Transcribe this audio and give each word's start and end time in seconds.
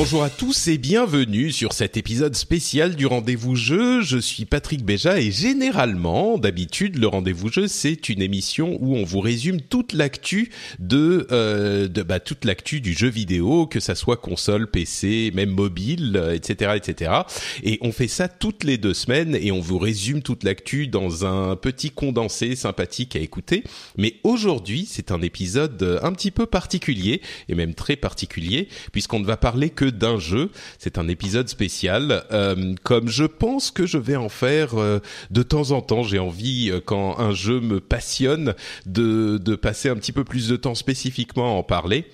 Bonjour 0.00 0.22
à 0.22 0.30
tous 0.30 0.68
et 0.68 0.78
bienvenue 0.78 1.50
sur 1.50 1.72
cet 1.72 1.96
épisode 1.96 2.36
spécial 2.36 2.94
du 2.94 3.04
Rendez-vous 3.04 3.56
Jeu. 3.56 4.00
Je 4.00 4.18
suis 4.18 4.44
Patrick 4.44 4.84
Béja 4.84 5.18
et 5.18 5.32
généralement, 5.32 6.38
d'habitude, 6.38 6.98
le 6.98 7.08
Rendez-vous 7.08 7.50
Jeu, 7.50 7.66
c'est 7.66 8.08
une 8.08 8.22
émission 8.22 8.78
où 8.80 8.94
on 8.94 9.02
vous 9.02 9.18
résume 9.18 9.60
toute 9.60 9.92
l'actu 9.94 10.52
de, 10.78 11.26
euh, 11.32 11.88
de 11.88 12.04
bah, 12.04 12.20
toute 12.20 12.44
l'actu 12.44 12.80
du 12.80 12.92
jeu 12.92 13.08
vidéo, 13.08 13.66
que 13.66 13.80
ça 13.80 13.96
soit 13.96 14.18
console, 14.18 14.70
PC, 14.70 15.32
même 15.34 15.50
mobile, 15.50 16.12
euh, 16.14 16.32
etc., 16.32 16.74
etc. 16.76 17.10
Et 17.64 17.78
on 17.80 17.90
fait 17.90 18.06
ça 18.06 18.28
toutes 18.28 18.62
les 18.62 18.78
deux 18.78 18.94
semaines 18.94 19.34
et 19.34 19.50
on 19.50 19.58
vous 19.58 19.78
résume 19.78 20.22
toute 20.22 20.44
l'actu 20.44 20.86
dans 20.86 21.26
un 21.26 21.56
petit 21.56 21.90
condensé 21.90 22.54
sympathique 22.54 23.16
à 23.16 23.18
écouter. 23.18 23.64
Mais 23.96 24.14
aujourd'hui, 24.22 24.86
c'est 24.88 25.10
un 25.10 25.22
épisode 25.22 25.98
un 26.04 26.12
petit 26.12 26.30
peu 26.30 26.46
particulier 26.46 27.20
et 27.48 27.56
même 27.56 27.74
très 27.74 27.96
particulier 27.96 28.68
puisqu'on 28.92 29.18
ne 29.18 29.26
va 29.26 29.36
parler 29.36 29.70
que 29.70 29.87
d'un 29.90 30.18
jeu. 30.18 30.50
C'est 30.78 30.98
un 30.98 31.08
épisode 31.08 31.48
spécial, 31.48 32.24
euh, 32.32 32.74
comme 32.82 33.08
je 33.08 33.24
pense 33.24 33.70
que 33.70 33.86
je 33.86 33.98
vais 33.98 34.16
en 34.16 34.28
faire 34.28 34.78
euh, 34.78 35.00
de 35.30 35.42
temps 35.42 35.70
en 35.70 35.80
temps. 35.80 36.02
J'ai 36.02 36.18
envie, 36.18 36.70
euh, 36.70 36.80
quand 36.84 37.18
un 37.18 37.32
jeu 37.32 37.60
me 37.60 37.80
passionne, 37.80 38.54
de, 38.86 39.38
de 39.38 39.56
passer 39.56 39.88
un 39.88 39.96
petit 39.96 40.12
peu 40.12 40.24
plus 40.24 40.48
de 40.48 40.56
temps 40.56 40.74
spécifiquement 40.74 41.46
à 41.46 41.58
en 41.58 41.62
parler. 41.62 42.06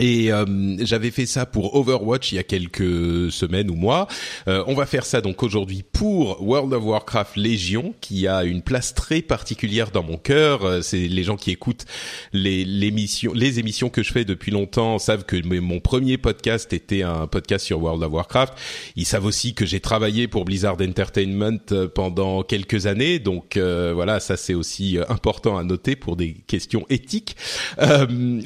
Et 0.00 0.32
euh, 0.32 0.44
j'avais 0.80 1.10
fait 1.10 1.26
ça 1.26 1.46
pour 1.46 1.76
Overwatch 1.76 2.32
il 2.32 2.36
y 2.36 2.38
a 2.38 2.42
quelques 2.42 3.30
semaines 3.30 3.70
ou 3.70 3.74
mois. 3.74 4.08
Euh, 4.48 4.64
on 4.66 4.74
va 4.74 4.86
faire 4.86 5.04
ça 5.04 5.20
donc 5.20 5.42
aujourd'hui 5.42 5.84
pour 5.92 6.42
World 6.42 6.72
of 6.72 6.82
Warcraft 6.82 7.36
Légion, 7.36 7.94
qui 8.00 8.26
a 8.26 8.44
une 8.44 8.62
place 8.62 8.94
très 8.94 9.20
particulière 9.22 9.90
dans 9.90 10.02
mon 10.02 10.16
cœur. 10.16 10.64
Euh, 10.64 10.80
C'est 10.80 11.06
les 11.06 11.22
gens 11.22 11.36
qui 11.36 11.50
écoutent 11.50 11.84
les, 12.32 12.64
l'émission, 12.64 13.32
les 13.34 13.58
émissions 13.58 13.90
que 13.90 14.02
je 14.02 14.12
fais 14.12 14.24
depuis 14.24 14.50
longtemps 14.50 14.98
savent 14.98 15.24
que 15.24 15.36
mon 15.60 15.80
premier 15.80 16.16
podcast 16.16 16.72
était 16.72 17.02
un 17.02 17.26
podcast 17.26 17.66
sur 17.66 17.82
World 17.82 18.02
of 18.02 18.12
Warcraft. 18.12 18.54
Ils 18.96 19.06
savent 19.06 19.26
aussi 19.26 19.54
que 19.54 19.66
j'ai 19.66 19.80
travaillé 19.80 20.28
pour 20.28 20.44
Blizzard 20.44 20.76
Entertainment 20.80 21.58
euh, 21.72 21.88
pendant 21.88 22.42
quelques 22.42 22.86
années, 22.86 23.18
donc 23.18 23.56
euh, 23.56 23.92
voilà, 23.94 24.20
ça 24.20 24.36
c'est 24.36 24.54
aussi 24.54 24.96
euh, 24.96 25.04
important 25.08 25.58
à 25.58 25.64
noter 25.64 25.96
pour 25.96 26.16
des 26.16 26.34
questions 26.46 26.86
éthiques. 26.88 27.36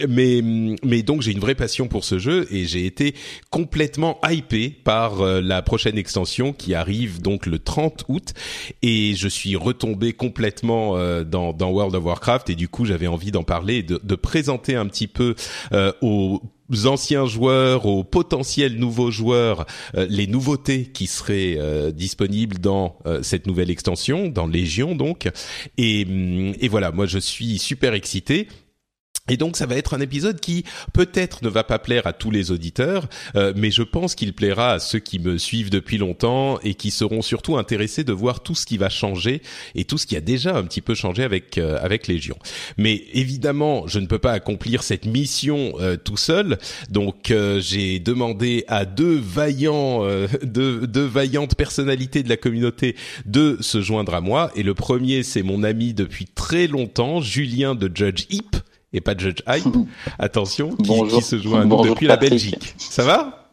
Mais 0.08 0.40
mais 0.82 1.02
donc 1.02 1.22
j'ai 1.22 1.32
une 1.32 1.40
vraie 1.44 1.54
passion 1.54 1.88
pour 1.88 2.04
ce 2.04 2.18
jeu 2.18 2.46
et 2.50 2.64
j'ai 2.64 2.86
été 2.86 3.14
complètement 3.50 4.18
hypé 4.26 4.70
par 4.70 5.20
euh, 5.20 5.42
la 5.42 5.60
prochaine 5.60 5.98
extension 5.98 6.54
qui 6.54 6.74
arrive 6.74 7.20
donc 7.20 7.44
le 7.44 7.58
30 7.58 8.06
août 8.08 8.32
et 8.80 9.14
je 9.14 9.28
suis 9.28 9.54
retombé 9.54 10.14
complètement 10.14 10.96
euh, 10.96 11.22
dans, 11.22 11.52
World 11.52 11.94
of 11.96 12.02
Warcraft 12.02 12.48
et 12.48 12.54
du 12.54 12.68
coup 12.68 12.86
j'avais 12.86 13.08
envie 13.08 13.30
d'en 13.30 13.42
parler 13.42 13.76
et 13.76 13.82
de, 13.82 14.14
présenter 14.14 14.74
un 14.74 14.86
petit 14.86 15.06
peu 15.06 15.34
euh, 15.72 15.92
aux 16.00 16.40
anciens 16.86 17.26
joueurs, 17.26 17.84
aux 17.84 18.04
potentiels 18.04 18.76
nouveaux 18.76 19.10
joueurs, 19.10 19.66
les 19.94 20.26
nouveautés 20.26 20.86
qui 20.86 21.06
seraient 21.06 21.58
disponibles 21.92 22.58
dans 22.58 22.96
cette 23.20 23.46
nouvelle 23.46 23.70
extension, 23.70 24.28
dans 24.28 24.46
Légion 24.46 24.94
donc. 24.94 25.28
Et, 25.76 26.06
hum, 26.08 26.54
et 26.58 26.68
voilà, 26.68 26.90
moi 26.90 27.04
je 27.04 27.18
suis 27.18 27.58
super 27.58 27.92
excité. 27.92 28.48
Et 29.30 29.38
donc 29.38 29.56
ça 29.56 29.64
va 29.64 29.76
être 29.76 29.94
un 29.94 30.00
épisode 30.00 30.38
qui 30.38 30.64
peut-être 30.92 31.42
ne 31.42 31.48
va 31.48 31.64
pas 31.64 31.78
plaire 31.78 32.06
à 32.06 32.12
tous 32.12 32.30
les 32.30 32.50
auditeurs, 32.50 33.08
euh, 33.36 33.54
mais 33.56 33.70
je 33.70 33.82
pense 33.82 34.14
qu'il 34.14 34.34
plaira 34.34 34.72
à 34.72 34.78
ceux 34.78 34.98
qui 34.98 35.18
me 35.18 35.38
suivent 35.38 35.70
depuis 35.70 35.96
longtemps 35.96 36.58
et 36.62 36.74
qui 36.74 36.90
seront 36.90 37.22
surtout 37.22 37.56
intéressés 37.56 38.04
de 38.04 38.12
voir 38.12 38.42
tout 38.42 38.54
ce 38.54 38.66
qui 38.66 38.76
va 38.76 38.90
changer 38.90 39.40
et 39.74 39.86
tout 39.86 39.96
ce 39.96 40.06
qui 40.06 40.14
a 40.16 40.20
déjà 40.20 40.54
un 40.54 40.62
petit 40.64 40.82
peu 40.82 40.94
changé 40.94 41.22
avec 41.22 41.56
euh, 41.56 41.78
avec 41.80 42.06
Légion. 42.06 42.36
Mais 42.76 43.04
évidemment, 43.14 43.86
je 43.86 43.98
ne 43.98 44.06
peux 44.06 44.18
pas 44.18 44.32
accomplir 44.32 44.82
cette 44.82 45.06
mission 45.06 45.72
euh, 45.80 45.96
tout 45.96 46.18
seul, 46.18 46.58
donc 46.90 47.30
euh, 47.30 47.60
j'ai 47.60 48.00
demandé 48.00 48.64
à 48.68 48.84
deux 48.84 49.18
vaillants, 49.18 50.04
euh, 50.04 50.26
deux, 50.42 50.86
deux 50.86 51.06
vaillantes 51.06 51.54
personnalités 51.54 52.22
de 52.22 52.28
la 52.28 52.36
communauté 52.36 52.96
de 53.24 53.56
se 53.60 53.80
joindre 53.80 54.14
à 54.14 54.20
moi. 54.20 54.50
Et 54.54 54.62
le 54.62 54.74
premier, 54.74 55.22
c'est 55.22 55.42
mon 55.42 55.62
ami 55.62 55.94
depuis 55.94 56.26
très 56.26 56.66
longtemps, 56.66 57.20
Julien 57.20 57.74
de 57.74 57.90
Judge 57.94 58.26
Hip 58.30 58.56
et 58.94 59.00
pas 59.02 59.14
Judge 59.16 59.40
Hype. 59.46 59.66
Attention, 60.18 60.70
qui, 60.70 60.88
Bonjour. 60.88 61.18
qui 61.18 61.24
se 61.24 61.38
joint 61.38 61.60
à 61.60 61.64
nous 61.64 61.70
Bonjour, 61.76 61.94
depuis 61.94 62.06
la 62.06 62.16
Patrick. 62.16 62.30
Belgique. 62.32 62.74
Ça 62.78 63.02
va? 63.04 63.50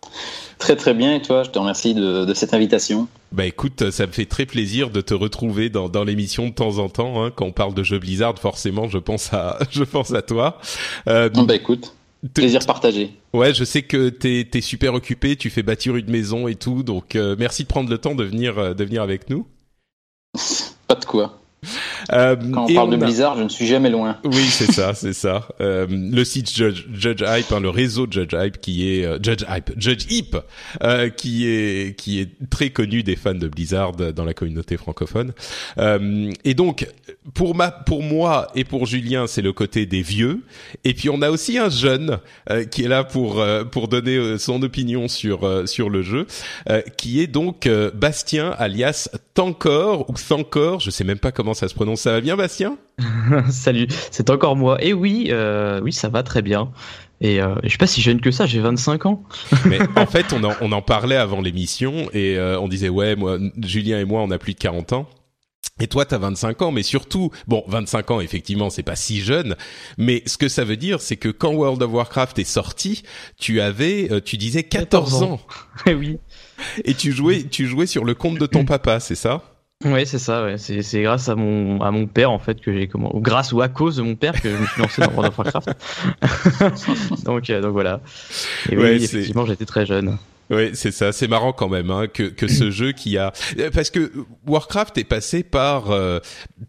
Très 0.59 0.75
très 0.75 0.93
bien 0.93 1.15
et 1.15 1.21
toi, 1.23 1.41
je 1.43 1.49
te 1.49 1.57
remercie 1.57 1.93
de, 1.95 2.23
de 2.23 2.33
cette 2.35 2.53
invitation. 2.53 3.07
Bah 3.31 3.45
écoute, 3.45 3.89
ça 3.89 4.05
me 4.05 4.11
fait 4.11 4.25
très 4.27 4.45
plaisir 4.45 4.91
de 4.91 5.01
te 5.01 5.13
retrouver 5.15 5.69
dans, 5.69 5.89
dans 5.89 6.03
l'émission 6.03 6.47
de 6.49 6.53
temps 6.53 6.77
en 6.77 6.87
temps. 6.87 7.23
Hein. 7.23 7.31
Quand 7.35 7.45
on 7.45 7.51
parle 7.51 7.73
de 7.73 7.81
jeux 7.81 7.97
Blizzard, 7.97 8.37
forcément, 8.37 8.87
je 8.87 8.99
pense 8.99 9.33
à 9.33 9.57
je 9.71 9.83
pense 9.83 10.13
à 10.13 10.21
toi. 10.21 10.59
Euh, 11.07 11.29
Bon, 11.29 11.43
bah 11.43 11.55
écoute, 11.55 11.95
te- 12.21 12.27
plaisir 12.41 12.63
partagé. 12.67 13.11
Ouais, 13.33 13.55
je 13.55 13.63
sais 13.63 13.81
que 13.81 14.09
t'es 14.09 14.47
es 14.53 14.61
super 14.61 14.93
occupé, 14.93 15.35
tu 15.35 15.49
fais 15.49 15.63
bâtir 15.63 15.95
une 15.95 16.11
maison 16.11 16.47
et 16.47 16.55
tout, 16.55 16.83
donc 16.83 17.15
euh, 17.15 17.35
merci 17.39 17.63
de 17.63 17.67
prendre 17.67 17.89
le 17.89 17.97
temps 17.97 18.13
de 18.13 18.23
venir 18.23 18.59
euh, 18.59 18.73
de 18.75 18.83
venir 18.83 19.01
avec 19.01 19.31
nous. 19.31 19.47
Pas 20.87 20.95
de 20.95 21.05
quoi. 21.05 21.39
Euh, 22.11 22.35
Quand 22.51 22.65
on 22.67 22.73
parle 22.73 22.89
de 22.89 22.95
a- 22.95 23.05
Blizzard, 23.05 23.37
je 23.37 23.43
ne 23.43 23.49
suis 23.49 23.67
jamais 23.67 23.91
loin. 23.91 24.17
Oui, 24.23 24.45
c'est 24.49 24.71
ça, 24.71 24.95
c'est 24.95 25.13
ça. 25.13 25.47
Euh, 25.61 25.85
le 25.89 26.23
site 26.23 26.51
Judge, 26.51 26.85
Judge 26.91 27.21
Hype, 27.21 27.51
hein, 27.51 27.59
le 27.59 27.69
réseau 27.69 28.07
Judge 28.09 28.33
Hype 28.33 28.59
qui 28.59 28.89
est 28.91 29.05
euh, 29.05 29.19
Judge 29.21 29.43
Hype, 29.47 29.71
Judge 29.77 30.05
Hip, 30.09 30.35
euh, 30.83 31.09
qui 31.09 31.47
est 31.47 31.95
qui 31.95 32.19
est 32.19 32.29
très 32.49 32.71
connu 32.71 33.03
des 33.03 33.15
fans 33.15 33.35
de 33.35 33.47
Blizzard 33.47 33.91
dans 33.93 34.25
la 34.25 34.33
communauté 34.33 34.75
francophone. 34.77 35.33
Et 36.43 36.53
donc 36.55 36.87
pour 37.35 37.53
ma 37.53 37.69
pour 37.69 38.01
moi 38.01 38.47
et 38.55 38.63
pour 38.63 38.87
Julien, 38.87 39.27
c'est 39.27 39.43
le 39.43 39.53
côté 39.53 39.85
des 39.85 40.01
vieux. 40.01 40.41
Et 40.83 40.95
puis 40.95 41.09
on 41.09 41.21
a 41.21 41.29
aussi 41.29 41.59
un 41.59 41.69
jeune 41.69 42.17
qui 42.71 42.83
est 42.83 42.87
là 42.87 43.03
pour 43.03 43.43
pour 43.71 43.87
donner 43.87 44.39
son 44.39 44.63
opinion 44.63 45.07
sur 45.07 45.67
sur 45.69 45.89
le 45.91 46.01
jeu, 46.01 46.25
qui 46.97 47.21
est 47.21 47.27
donc 47.27 47.69
Bastien 47.93 48.49
alias 48.57 49.09
Tankor 49.35 50.09
ou 50.09 50.13
Thankor, 50.13 50.79
je 50.79 50.89
sais 50.89 51.03
même 51.03 51.19
pas 51.19 51.31
comment 51.31 51.50
ça 51.53 51.67
se 51.67 51.73
prononce. 51.73 52.01
Ça 52.01 52.11
va 52.11 52.21
bien, 52.21 52.35
Bastien? 52.35 52.77
Salut, 53.49 53.87
c'est 54.11 54.29
encore 54.29 54.55
moi. 54.55 54.83
Et 54.83 54.93
oui, 54.93 55.27
euh, 55.29 55.79
oui, 55.81 55.93
ça 55.93 56.09
va 56.09 56.23
très 56.23 56.41
bien. 56.41 56.71
Et 57.21 57.39
euh, 57.39 57.55
je 57.63 57.69
suis 57.69 57.77
pas 57.77 57.87
si 57.87 58.01
jeune 58.01 58.19
que 58.19 58.31
ça, 58.31 58.47
j'ai 58.47 58.59
25 58.59 59.05
ans. 59.05 59.23
Mais 59.65 59.79
en 59.95 60.05
fait, 60.07 60.33
on 60.33 60.43
en, 60.43 60.53
on 60.59 60.71
en 60.71 60.81
parlait 60.81 61.15
avant 61.15 61.39
l'émission 61.39 62.09
et 62.13 62.37
euh, 62.37 62.59
on 62.59 62.67
disait 62.67 62.89
ouais, 62.89 63.15
moi, 63.15 63.37
Julien 63.61 63.99
et 63.99 64.05
moi, 64.05 64.21
on 64.21 64.31
a 64.31 64.37
plus 64.37 64.53
de 64.53 64.59
40 64.59 64.93
ans. 64.93 65.07
Et 65.79 65.87
toi, 65.87 66.05
t'as 66.05 66.17
25 66.17 66.61
ans, 66.61 66.71
mais 66.71 66.83
surtout, 66.83 67.31
bon, 67.47 67.63
25 67.67 68.11
ans, 68.11 68.21
effectivement, 68.21 68.69
c'est 68.69 68.83
pas 68.83 68.95
si 68.95 69.19
jeune, 69.21 69.55
mais 69.97 70.21
ce 70.27 70.37
que 70.37 70.47
ça 70.47 70.63
veut 70.63 70.77
dire, 70.77 71.01
c'est 71.01 71.17
que 71.17 71.29
quand 71.29 71.53
World 71.53 71.81
of 71.81 71.91
Warcraft 71.91 72.37
est 72.37 72.43
sorti, 72.43 73.01
tu 73.39 73.61
avais, 73.61 74.11
euh, 74.11 74.21
tu 74.21 74.37
disais 74.37 74.63
14, 74.63 75.09
14 75.09 75.23
ans, 75.23 75.33
ans. 75.33 75.41
Et 75.87 75.95
oui. 75.95 76.17
et 76.83 76.93
tu 76.93 77.11
jouais, 77.11 77.43
tu 77.49 77.65
jouais 77.65 77.87
sur 77.87 78.05
le 78.05 78.13
compte 78.13 78.37
de 78.37 78.45
ton 78.45 78.63
papa, 78.65 78.99
c'est 78.99 79.15
ça? 79.15 79.50
Ouais, 79.85 80.05
c'est 80.05 80.19
ça. 80.19 80.43
Ouais. 80.43 80.57
C'est, 80.57 80.81
c'est 80.81 81.01
grâce 81.01 81.29
à 81.29 81.35
mon 81.35 81.81
à 81.81 81.91
mon 81.91 82.05
père 82.07 82.31
en 82.31 82.39
fait 82.39 82.61
que 82.61 82.71
j'ai 82.73 82.87
comment 82.87 83.15
ou 83.15 83.19
grâce 83.19 83.51
ou 83.51 83.61
à 83.61 83.67
cause 83.69 83.97
de 83.97 84.01
mon 84.03 84.15
père 84.15 84.39
que 84.39 84.49
je 84.49 84.55
me 84.55 84.65
suis 84.65 84.81
lancé 84.81 85.01
dans 85.01 85.11
World 85.11 85.29
of 85.31 85.37
Warcraft. 85.37 85.69
donc 87.25 87.49
euh, 87.49 87.61
donc 87.61 87.71
voilà. 87.71 88.01
Et 88.69 88.77
oui, 88.77 88.83
Ouais, 88.83 88.95
effectivement, 88.97 89.45
j'étais 89.45 89.65
très 89.65 89.85
jeune. 89.85 90.17
Oui, 90.51 90.71
c'est 90.73 90.91
ça. 90.91 91.13
C'est 91.13 91.29
marrant 91.29 91.53
quand 91.53 91.69
même 91.69 91.91
hein, 91.91 92.07
que 92.07 92.23
que 92.23 92.49
ce 92.49 92.71
jeu 92.71 92.91
qui 92.91 93.17
a 93.17 93.31
parce 93.73 93.89
que 93.89 94.11
Warcraft 94.45 94.97
est 94.97 95.05
passé 95.05 95.43
par 95.43 95.91
euh, 95.91 96.19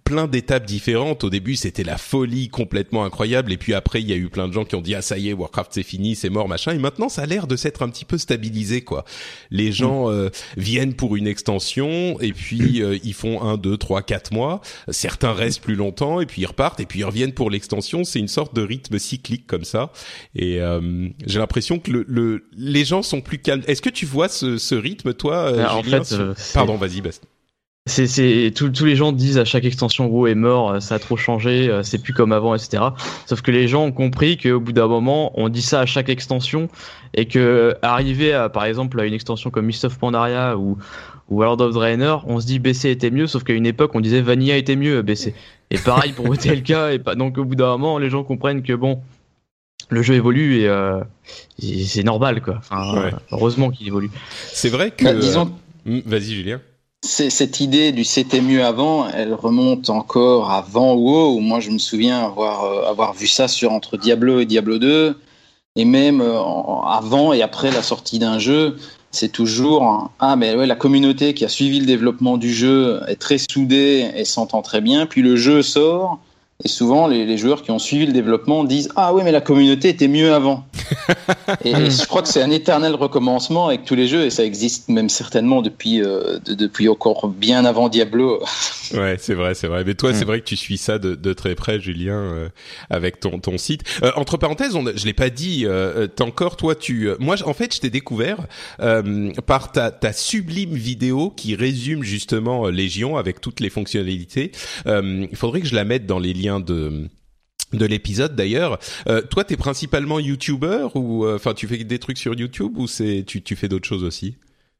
plein 0.05 0.29
d'étapes 0.29 0.67
différentes. 0.67 1.25
Au 1.25 1.31
début, 1.31 1.57
c'était 1.57 1.83
la 1.83 1.99
folie 1.99 2.49
complètement 2.49 3.05
incroyable, 3.05 3.53
et 3.53 3.57
puis 3.57 3.75
après, 3.75 4.01
il 4.01 4.09
y 4.09 4.13
a 4.13 4.17
eu 4.17 4.29
plein 4.29 4.47
de 4.47 4.53
gens 4.53 4.65
qui 4.65 4.77
ont 4.77 4.81
dit 4.81 4.95
ah 4.95 5.03
ça 5.03 5.19
y 5.19 5.31
est, 5.31 5.33
Warcraft 5.33 5.73
c'est 5.75 5.83
fini, 5.83 6.15
c'est 6.15 6.31
mort, 6.31 6.49
machin. 6.49 6.73
Et 6.73 6.79
maintenant, 6.79 7.09
ça 7.09 7.23
a 7.23 7.27
l'air 7.27 7.49
de 7.49 7.57
s'être 7.57 7.83
un 7.83 7.89
petit 7.89 8.05
peu 8.05 8.19
stabilisé 8.19 8.83
quoi. 8.83 9.05
Les 9.51 9.73
gens 9.73 10.09
euh, 10.11 10.29
viennent 10.57 10.95
pour 10.95 11.17
une 11.17 11.27
extension, 11.27 12.21
et 12.21 12.33
puis 12.33 12.83
euh, 12.83 12.99
ils 13.03 13.15
font 13.15 13.43
un, 13.43 13.57
deux, 13.57 13.77
trois, 13.79 14.03
quatre 14.03 14.33
mois. 14.33 14.61
Certains 14.91 15.33
restent 15.33 15.63
plus 15.63 15.75
longtemps, 15.75 16.21
et 16.21 16.27
puis 16.27 16.43
ils 16.43 16.47
repartent, 16.47 16.79
et 16.79 16.87
puis 16.87 17.01
ils 17.01 17.05
reviennent 17.05 17.33
pour 17.33 17.51
l'extension. 17.51 18.05
C'est 18.05 18.21
une 18.21 18.29
sorte 18.29 18.55
de 18.55 18.63
rythme 18.63 19.01
cyclique 19.01 19.49
comme 19.49 19.65
ça. 19.65 19.91
Et 20.37 20.61
j'ai 21.27 21.39
l'impression 21.41 21.81
que 21.81 21.91
le, 21.91 22.05
le, 22.07 22.45
les 22.57 22.85
gens 22.85 23.03
sont 23.03 23.21
plus 23.21 23.39
calmes 23.39 23.63
est-ce 23.73 23.83
que 23.83 23.91
tu 23.91 24.07
vois 24.07 24.29
ce, 24.29 24.59
ce 24.59 24.75
rythme, 24.75 25.15
toi, 25.15 25.53
euh, 25.53 25.67
en 25.67 25.83
fait, 25.83 26.13
euh, 26.13 26.35
Pardon, 26.55 26.77
vas-y, 26.77 27.01
Bast. 27.01 27.27
C'est, 27.87 28.07
c'est, 28.07 28.53
tous 28.55 28.85
les 28.85 28.95
gens 28.95 29.11
disent 29.11 29.39
à 29.39 29.45
chaque 29.45 29.65
extension 29.65 30.07
WoW 30.07 30.29
est 30.29 30.37
mort, 30.37 30.71
euh, 30.71 30.81
ça 30.81 30.95
a 30.95 30.99
trop 31.01 31.17
changé, 31.17 31.81
c'est 31.83 32.01
plus 32.01 32.13
comme 32.13 32.31
avant, 32.31 32.55
etc. 32.55 32.81
Sauf 33.27 33.43
que 33.43 33.51
les 33.51 33.67
gens 33.67 33.87
ont 33.87 33.93
compris 33.93 34.39
qu'au 34.39 34.61
bout 34.61 34.73
d'un 34.73 34.87
moment, 34.87 35.33
on 35.35 35.49
dit 35.49 35.63
ça 35.63 35.81
à 35.81 35.87
chaque 35.87 36.09
extension 36.09 36.69
et 37.15 37.27
que 37.27 37.75
arriver 37.83 38.33
à, 38.33 38.49
par 38.49 38.67
exemple, 38.67 39.01
à 39.01 39.05
une 39.05 39.15
extension 39.15 39.51
comme 39.51 39.67
Mist 39.67 39.85
of 39.85 39.99
Pandaria 39.99 40.57
ou, 40.57 40.79
ou 41.29 41.39
World 41.39 41.61
of 41.61 41.75
Draenor, 41.75 42.25
on 42.29 42.39
se 42.39 42.47
dit 42.47 42.61
BC 42.61 42.89
était 42.89 43.11
mieux, 43.11 43.27
sauf 43.27 43.43
qu'à 43.43 43.53
une 43.53 43.67
époque, 43.67 43.91
on 43.95 44.01
disait 44.01 44.21
Vanilla 44.21 44.57
était 44.57 44.77
mieux, 44.77 45.03
BC. 45.03 45.35
Et 45.73 45.79
pareil 45.79 46.13
pour 46.13 46.39
TLK, 46.39 46.71
et 46.93 46.99
pas, 47.01 47.17
donc 47.17 47.37
au 47.37 47.45
bout 47.45 47.57
d'un 47.57 47.71
moment, 47.79 47.99
les 47.99 48.11
gens 48.11 48.23
comprennent 48.23 48.63
que 48.63 48.75
bon, 48.75 49.03
le 49.93 50.03
jeu 50.03 50.15
évolue 50.15 50.61
et, 50.61 50.69
euh, 50.69 51.01
c'est 51.61 52.03
normal 52.03 52.41
quoi. 52.43 52.57
Enfin, 52.59 53.11
Heureusement 53.31 53.71
qu'il 53.71 53.87
évolue. 53.87 54.11
C'est 54.53 54.69
vrai 54.69 54.91
que. 54.91 55.05
Bah, 55.05 55.15
disons. 55.15 55.53
Hmm, 55.85 56.01
vas-y 56.07 56.35
Julien. 56.35 56.61
Cette 57.05 57.59
idée 57.59 57.91
du 57.91 58.05
c'était 58.05 58.41
mieux 58.41 58.65
avant, 58.65 59.09
elle 59.09 59.35
remonte 59.35 59.91
encore 59.91 60.53
avant 60.53 60.95
WoW, 60.95 61.35
où 61.37 61.41
moi 61.41 61.59
je 61.59 61.71
me 61.71 61.79
souviens 61.79 62.25
avoir, 62.25 62.65
euh, 62.65 62.89
avoir 62.89 63.13
vu 63.13 63.27
ça 63.27 63.49
sur 63.49 63.73
entre 63.73 63.97
Diablo 63.97 64.39
et 64.39 64.47
Diablo 64.47 64.79
2, 64.79 65.19
et 65.75 65.85
même 65.85 66.21
euh, 66.21 66.39
avant 66.87 67.33
et 67.33 67.43
après 67.43 67.73
la 67.73 67.83
sortie 67.83 68.21
d'un 68.21 68.39
jeu, 68.39 68.77
c'est 69.11 69.33
toujours 69.33 70.13
ah 70.21 70.37
mais 70.37 70.55
ouais 70.55 70.67
la 70.67 70.77
communauté 70.77 71.35
qui 71.35 71.45
a 71.45 71.49
suivi 71.49 71.81
le 71.81 71.87
développement 71.87 72.39
du 72.39 72.55
jeu 72.55 73.01
est 73.09 73.17
très 73.17 73.39
soudée 73.39 74.13
et 74.15 74.25
s'entend 74.25 74.63
très 74.63 74.81
bien, 74.81 75.07
puis 75.07 75.23
le 75.23 75.35
jeu 75.35 75.63
sort 75.63 76.21
et 76.65 76.69
souvent, 76.69 77.09
les, 77.09 77.37
joueurs 77.37 77.63
qui 77.63 77.73
ont 77.73 77.79
suivi 77.81 78.07
le 78.07 78.13
développement 78.13 78.63
disent 78.63 78.89
Ah 78.95 79.13
oui, 79.13 79.23
mais 79.25 79.33
la 79.33 79.41
communauté 79.41 79.89
était 79.89 80.07
mieux 80.07 80.33
avant. 80.33 80.65
et, 81.65 81.73
je 81.73 82.07
crois 82.07 82.23
que 82.23 82.29
c'est 82.29 82.43
un 82.43 82.51
éternel 82.51 82.95
recommencement 82.95 83.67
avec 83.67 83.85
tous 83.85 83.97
les 83.97 84.07
jeux, 84.07 84.25
et 84.25 84.31
ça 84.31 84.45
existe 84.45 84.89
même 84.89 85.09
certainement 85.09 85.61
depuis, 85.61 86.03
euh, 86.03 86.39
depuis 86.47 86.89
encore 86.89 87.27
bien 87.29 87.65
avant 87.65 87.89
Diablo. 87.89 88.41
ouais, 88.95 89.17
c'est 89.19 89.35
vrai, 89.35 89.55
c'est 89.55 89.67
vrai. 89.67 89.83
Mais 89.85 89.95
toi, 89.95 90.15
c'est 90.15 90.25
mm. 90.25 90.29
vrai 90.29 90.41
que 90.41 90.45
tu 90.45 90.57
suis 90.57 90.79
ça 90.79 90.99
de, 91.01 91.17
de 91.17 91.33
très 91.33 91.57
près, 91.57 91.81
Julien, 91.81 92.15
euh, 92.15 92.49
avec 92.91 93.19
ton, 93.19 93.41
ton 93.41 93.59
site. 93.59 93.83
Euh, 94.05 94.13
entre 94.15 94.37
parenthèses, 94.37 94.77
on, 94.77 94.85
je 94.85 95.05
l'ai 95.05 95.15
pas 95.15 95.31
dit, 95.31 95.65
euh, 95.67 96.07
encore, 96.21 96.57
toi, 96.57 96.77
tu. 96.77 97.11
moi, 97.19 97.35
en 97.45 97.55
fait, 97.55 97.75
je 97.75 97.81
t'ai 97.81 97.91
découvert 97.91 98.39
par 99.47 99.73
ta, 99.73 99.91
ta 99.91 100.13
sublime 100.13 100.75
vidéo 100.75 101.31
qui 101.31 101.57
résume 101.57 102.05
justement 102.05 102.69
Légion 102.69 103.17
avec 103.17 103.41
toutes 103.41 103.59
les 103.59 103.71
fonctionnalités. 103.71 104.53
il 104.87 105.37
faudrait 105.37 105.61
que 105.61 105.67
je 105.67 105.75
la 105.75 105.85
mette 105.85 106.07
dans 106.07 106.21
les 106.21 106.33
liens 106.33 106.52
de 106.61 107.09
de 107.73 107.87
l'épisode 107.87 108.37
d'ailleurs. 108.37 108.79
Euh, 109.09 109.23
toi, 109.23 109.45
t'es 109.45 109.57
principalement 109.57 110.19
YouTuber 110.19 110.89
ou 110.95 111.25
euh, 111.25 111.37
enfin 111.37 111.55
tu 111.55 111.67
fais 111.67 111.79
des 111.79 111.99
trucs 111.99 112.19
sur 112.19 112.35
YouTube 112.35 112.77
ou 112.77 112.87
c'est 112.87 113.25
tu 113.27 113.43
tu 113.43 113.57
fais 113.57 113.69
d'autres 113.69 113.89
choses 113.89 114.05
aussi? 114.05 114.37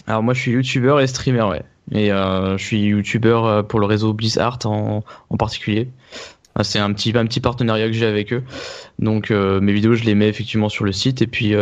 Alors 0.07 0.23
moi, 0.23 0.35
je 0.35 0.41
suis 0.41 0.53
YouTuber 0.53 0.97
et 1.01 1.07
streamer, 1.07 1.43
ouais. 1.43 1.63
Et 1.93 2.13
euh, 2.13 2.57
je 2.59 2.65
suis 2.65 2.81
YouTuber 2.81 3.41
euh, 3.45 3.63
pour 3.63 3.81
le 3.81 3.87
réseau 3.87 4.13
Blizzard 4.13 4.59
en, 4.65 5.05
en 5.31 5.37
particulier. 5.37 5.89
Ah, 6.55 6.65
c'est 6.65 6.79
un 6.79 6.93
petit 6.93 7.17
un 7.17 7.25
petit 7.25 7.41
partenariat 7.41 7.87
que 7.87 7.95
j'ai 7.95 8.07
avec 8.07 8.33
eux. 8.33 8.43
Donc 8.99 9.31
mes 9.31 9.73
vidéos, 9.73 9.95
je 9.95 10.05
les 10.05 10.15
mets 10.15 10.29
effectivement 10.29 10.69
sur 10.69 10.85
le 10.85 10.93
site 10.93 11.23
et 11.23 11.27
puis 11.27 11.55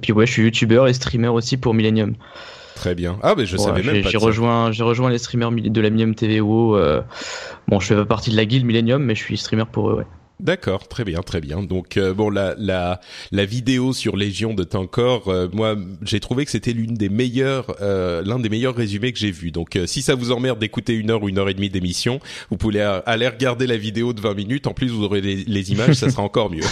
puis 0.00 0.12
ouais, 0.12 0.26
je 0.26 0.32
suis 0.32 0.42
YouTuber 0.42 0.86
et 0.88 0.92
streamer 0.92 1.28
aussi 1.28 1.56
pour 1.56 1.74
Millennium. 1.74 2.14
Très 2.82 2.96
bien. 2.96 3.16
Ah, 3.22 3.34
mais 3.36 3.46
je 3.46 3.56
savais 3.56 3.80
même 3.80 4.02
pas. 4.02 4.10
J'ai 4.10 4.18
rejoint, 4.18 4.72
j'ai 4.72 4.82
rejoint 4.82 5.08
les 5.08 5.18
streamers 5.18 5.52
de 5.52 5.80
la 5.80 5.88
Millennium 5.88 6.16
TV 6.16 6.40
Euh, 6.40 7.00
bon, 7.68 7.78
je 7.78 7.86
fais 7.86 7.94
pas 7.94 8.04
partie 8.04 8.32
de 8.32 8.36
la 8.36 8.44
guilde 8.44 8.66
Millennium, 8.66 9.04
mais 9.04 9.14
je 9.14 9.22
suis 9.22 9.36
streamer 9.36 9.66
pour 9.70 9.90
eux, 9.90 9.94
ouais. 9.98 10.06
D'accord, 10.40 10.88
très 10.88 11.04
bien, 11.04 11.20
très 11.20 11.40
bien. 11.40 11.62
Donc 11.62 11.96
euh, 11.96 12.12
bon, 12.12 12.28
la 12.28 12.56
la 12.58 13.00
la 13.30 13.44
vidéo 13.44 13.92
sur 13.92 14.16
Légion 14.16 14.52
de 14.52 14.64
Tankor, 14.64 15.28
euh, 15.28 15.46
moi 15.52 15.76
j'ai 16.02 16.18
trouvé 16.18 16.44
que 16.44 16.50
c'était 16.50 16.72
l'une 16.72 16.94
des 16.94 17.08
meilleures, 17.08 17.76
euh, 17.80 18.20
l'un 18.24 18.40
des 18.40 18.48
meilleurs 18.48 18.74
résumés 18.74 19.12
que 19.12 19.18
j'ai 19.20 19.30
vu. 19.30 19.52
Donc 19.52 19.78
si 19.86 20.02
ça 20.02 20.16
vous 20.16 20.32
emmerde 20.32 20.58
d'écouter 20.58 20.94
une 20.94 21.12
heure 21.12 21.22
ou 21.22 21.28
une 21.28 21.38
heure 21.38 21.50
et 21.50 21.54
demie 21.54 21.70
d'émission, 21.70 22.18
vous 22.50 22.56
pouvez 22.56 22.80
aller 22.80 23.28
regarder 23.28 23.68
la 23.68 23.76
vidéo 23.76 24.12
de 24.12 24.20
20 24.20 24.34
minutes. 24.34 24.66
En 24.66 24.74
plus, 24.74 24.88
vous 24.88 25.04
aurez 25.04 25.20
les, 25.20 25.44
les 25.44 25.70
images, 25.70 25.94
ça 25.94 26.10
sera 26.10 26.24
encore 26.24 26.50
mieux. 26.50 26.64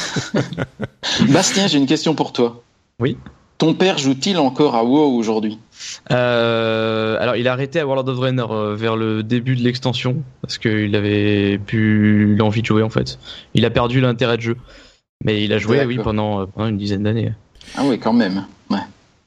Bastien, 1.29 1.69
j'ai 1.69 1.79
une 1.79 1.87
question 1.87 2.17
pour 2.17 2.33
toi. 2.33 2.65
Oui. 2.99 3.17
Ton 3.61 3.75
père 3.75 3.99
joue-t-il 3.99 4.39
encore 4.39 4.75
à 4.75 4.83
WoW 4.83 5.19
aujourd'hui? 5.19 5.59
Euh, 6.11 7.17
Alors, 7.21 7.37
il 7.37 7.49
a 7.49 7.53
arrêté 7.53 7.81
à 7.81 7.87
World 7.87 8.09
of 8.09 8.17
Draenor 8.17 8.53
euh, 8.53 8.75
vers 8.75 8.97
le 8.97 9.23
début 9.23 9.57
de 9.57 9.63
l'extension 9.63 10.23
parce 10.43 10.59
qu'il 10.59 10.95
avait 10.97 11.59
plus 11.59 12.37
l'envie 12.37 12.63
de 12.63 12.67
jouer 12.67 12.83
en 12.83 12.91
fait. 12.91 13.19
Il 13.55 13.65
a 13.65 13.71
perdu 13.71 14.01
l'intérêt 14.01 14.37
de 14.37 14.43
jeu, 14.43 14.57
mais 15.25 15.45
il 15.45 15.53
a 15.53 15.59
joué, 15.59 15.85
oui, 15.85 15.99
pendant, 15.99 16.47
pendant 16.47 16.69
une 16.69 16.79
dizaine 16.79 17.03
d'années. 17.03 17.33
Ah 17.77 17.83
oui, 17.85 17.99
quand 17.99 18.13
même. 18.13 18.47
Ouais. 18.71 18.79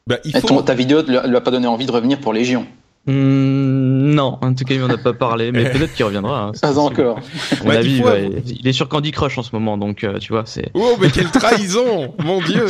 Bah, 0.08 0.18
il 0.26 0.38
faut... 0.38 0.62
ta 0.62 0.74
vidéo 0.74 1.02
ne 1.02 1.28
lui 1.28 1.36
a 1.36 1.42
pas 1.42 1.52
donné 1.52 1.68
envie 1.68 1.86
de 1.86 1.92
revenir 1.92 2.20
pour 2.20 2.34
Légion 2.34 2.68
Hmm, 3.06 4.14
non, 4.14 4.38
en 4.42 4.54
tout 4.54 4.64
cas, 4.64 4.76
il 4.76 4.80
m'en 4.80 4.88
a 4.88 4.98
pas 4.98 5.12
parlé, 5.12 5.52
mais 5.52 5.70
peut-être 5.72 5.94
qu'il 5.94 6.06
reviendra. 6.06 6.44
Hein, 6.44 6.52
pas 6.62 6.80
encore. 6.80 7.20
Bah, 7.66 7.74
avis, 7.74 8.02
il 8.48 8.66
est 8.66 8.72
sur 8.72 8.88
Candy 8.88 9.12
Crush 9.12 9.38
en 9.38 9.44
ce 9.44 9.50
moment, 9.54 9.78
donc 9.78 10.06
euh, 10.06 10.20
tu 10.20 10.32
vois, 10.32 10.44
c'est. 10.46 10.70
Oh, 10.74 10.96
mais 11.02 11.10
quelle 11.10 11.30
trahison, 11.32 12.14
mon 12.20 12.42
Dieu 12.42 12.66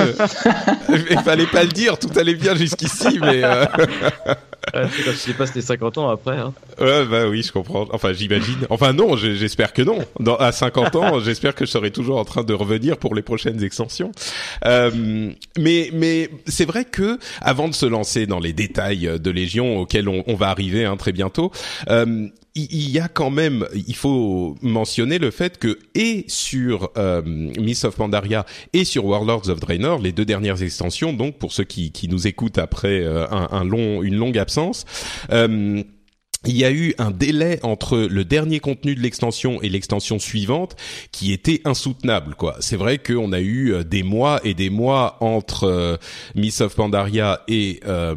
Il 1.12 1.20
fallait 1.20 1.46
pas 1.46 1.64
le 1.64 1.70
dire, 1.70 2.00
tout 2.00 2.10
allait 2.16 2.34
bien 2.34 2.56
jusqu'ici, 2.56 3.20
mais. 3.22 3.44
Euh... 3.44 3.66
c'est 4.74 5.04
quand 5.04 5.12
tu 5.22 5.32
dépasses 5.32 5.54
les 5.54 5.62
50 5.62 5.98
ans 6.00 6.10
après. 6.10 6.38
Hein. 6.38 6.54
Ouais, 6.80 7.06
bah 7.06 7.28
oui, 7.28 7.44
je 7.44 7.52
comprends. 7.52 7.86
Enfin, 7.92 8.12
j'imagine. 8.14 8.66
Enfin, 8.72 8.94
non, 8.94 9.16
j'espère 9.16 9.72
que 9.72 9.84
non. 9.84 10.00
Dans, 10.20 10.38
à 10.38 10.52
50 10.52 10.96
ans, 10.96 11.20
j'espère 11.20 11.54
que 11.54 11.66
je 11.66 11.72
serai 11.72 11.92
toujours 11.92 12.18
en 12.18 12.26
train 12.26 12.44
de 12.44 12.54
revenir 12.54 12.98
pour 12.98 13.14
les 13.14 13.22
prochaines 13.22 13.64
extensions. 13.64 14.12
Euh, 14.66 15.30
mais 15.60 15.90
mais 15.94 16.30
c'est 16.48 16.66
vrai 16.66 16.86
que 16.86 17.20
avant 17.42 17.68
de 17.68 17.76
se 17.76 17.86
lancer 17.86 18.26
dans 18.26 18.40
les 18.40 18.54
détails 18.54 19.20
de 19.20 19.32
Légion 19.32 19.78
auxquels 19.78 20.10
on, 20.10 20.23
on 20.28 20.36
va 20.36 20.50
arriver 20.50 20.86
hein, 20.86 20.98
très 20.98 21.12
bientôt, 21.12 21.52
euh, 21.90 22.28
il 22.56 22.90
y 22.92 23.00
a 23.00 23.08
quand 23.08 23.32
même, 23.32 23.66
il 23.74 23.96
faut 23.96 24.56
mentionner 24.62 25.18
le 25.18 25.32
fait 25.32 25.58
que 25.58 25.80
et 25.96 26.26
sur 26.28 26.92
euh, 26.98 27.22
Miss 27.26 27.84
of 27.84 27.96
Pandaria 27.96 28.46
et 28.74 28.86
sur 28.86 29.06
Warlords 29.06 29.50
of 29.50 29.60
Draenor, 29.60 30.00
les 30.00 30.12
deux 30.12 30.26
dernières 30.26 30.62
extensions, 30.62 31.14
donc 31.14 31.38
pour 31.38 31.52
ceux 31.52 31.64
qui, 31.64 31.92
qui 31.92 32.08
nous 32.08 32.28
écoutent 32.28 32.60
après 32.60 33.02
euh, 33.04 33.26
un, 33.32 33.48
un, 33.52 33.64
long, 33.64 34.04
une 34.04 34.16
longue 34.16 34.38
absence. 34.38 34.86
Euh, 35.32 35.84
il 36.46 36.58
y 36.58 36.66
a 36.66 36.72
eu 36.72 36.94
un 36.98 37.12
délai 37.12 37.60
entre 37.64 37.98
le 37.98 38.26
dernier 38.26 38.60
contenu 38.60 38.96
de 38.96 39.00
l'extension 39.00 39.62
et 39.62 39.70
l'extension 39.70 40.20
suivante 40.20 40.76
qui 41.12 41.32
était 41.32 41.62
insoutenable 41.64 42.36
quoi. 42.36 42.56
C'est 42.60 42.76
vrai 42.76 42.98
qu'on 42.98 43.32
a 43.32 43.40
eu 43.40 43.74
euh, 43.74 43.84
des 43.84 44.04
mois 44.04 44.42
et 44.44 44.54
des 44.54 44.70
mois 44.70 45.18
entre 45.22 45.64
euh, 45.66 45.98
Miss 46.36 46.60
of 46.62 46.76
Pandaria 46.76 47.42
et 47.48 47.80
euh, 47.88 48.16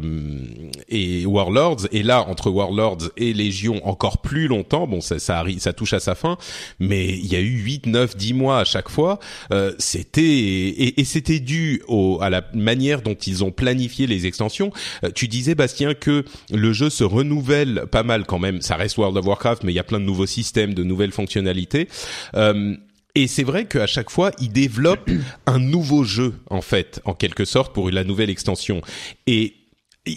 et 0.89 1.25
Warlords 1.25 1.87
et 1.91 2.03
là 2.03 2.27
entre 2.27 2.49
Warlords 2.49 3.09
et 3.15 3.33
Légion 3.33 3.85
encore 3.87 4.21
plus 4.21 4.47
longtemps. 4.47 4.87
Bon 4.87 4.99
ça 4.99 5.19
ça 5.19 5.39
arrive 5.39 5.59
ça 5.59 5.73
touche 5.73 5.93
à 5.93 5.99
sa 5.99 6.15
fin 6.15 6.37
mais 6.79 7.07
il 7.07 7.27
y 7.27 7.35
a 7.35 7.39
eu 7.39 7.57
8 7.57 7.85
9 7.85 8.17
10 8.17 8.33
mois 8.33 8.59
à 8.59 8.65
chaque 8.65 8.89
fois. 8.89 9.19
Euh, 9.53 9.73
c'était 9.79 10.21
et, 10.21 10.99
et 10.99 11.05
c'était 11.05 11.39
dû 11.39 11.81
au 11.87 12.19
à 12.21 12.29
la 12.29 12.43
manière 12.53 13.01
dont 13.01 13.15
ils 13.15 13.43
ont 13.43 13.51
planifié 13.51 14.07
les 14.07 14.25
extensions. 14.25 14.71
tu 15.15 15.27
disais 15.27 15.55
Bastien 15.55 15.93
que 15.93 16.25
le 16.51 16.73
jeu 16.73 16.89
se 16.89 17.03
renouvelle 17.03 17.85
pas 17.91 18.03
mal 18.03 18.16
quand 18.25 18.39
même. 18.39 18.61
Ça 18.61 18.75
reste 18.75 18.97
World 18.97 19.17
of 19.17 19.25
Warcraft, 19.25 19.63
mais 19.63 19.71
il 19.71 19.75
y 19.75 19.79
a 19.79 19.83
plein 19.83 19.99
de 19.99 20.05
nouveaux 20.05 20.25
systèmes, 20.25 20.73
de 20.73 20.83
nouvelles 20.83 21.11
fonctionnalités. 21.11 21.87
Euh, 22.35 22.75
et 23.15 23.27
c'est 23.27 23.43
vrai 23.43 23.65
qu'à 23.65 23.87
chaque 23.87 24.09
fois, 24.09 24.31
ils 24.39 24.51
développent 24.51 25.09
un 25.45 25.59
nouveau 25.59 26.03
jeu, 26.03 26.35
en 26.49 26.61
fait, 26.61 27.01
en 27.05 27.13
quelque 27.13 27.45
sorte, 27.45 27.73
pour 27.73 27.89
la 27.89 28.03
nouvelle 28.03 28.29
extension. 28.29 28.81
Et 29.25 29.55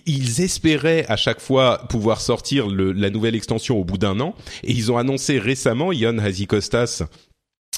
ils 0.06 0.40
espéraient 0.40 1.04
à 1.08 1.16
chaque 1.16 1.40
fois 1.40 1.86
pouvoir 1.88 2.20
sortir 2.20 2.68
la 2.68 3.10
nouvelle 3.10 3.34
extension 3.34 3.78
au 3.78 3.84
bout 3.84 3.98
d'un 3.98 4.20
an. 4.20 4.34
Et 4.62 4.72
ils 4.72 4.92
ont 4.92 4.98
annoncé 4.98 5.38
récemment, 5.38 5.92
Ion 5.92 6.18
Hazikostas, 6.18 7.04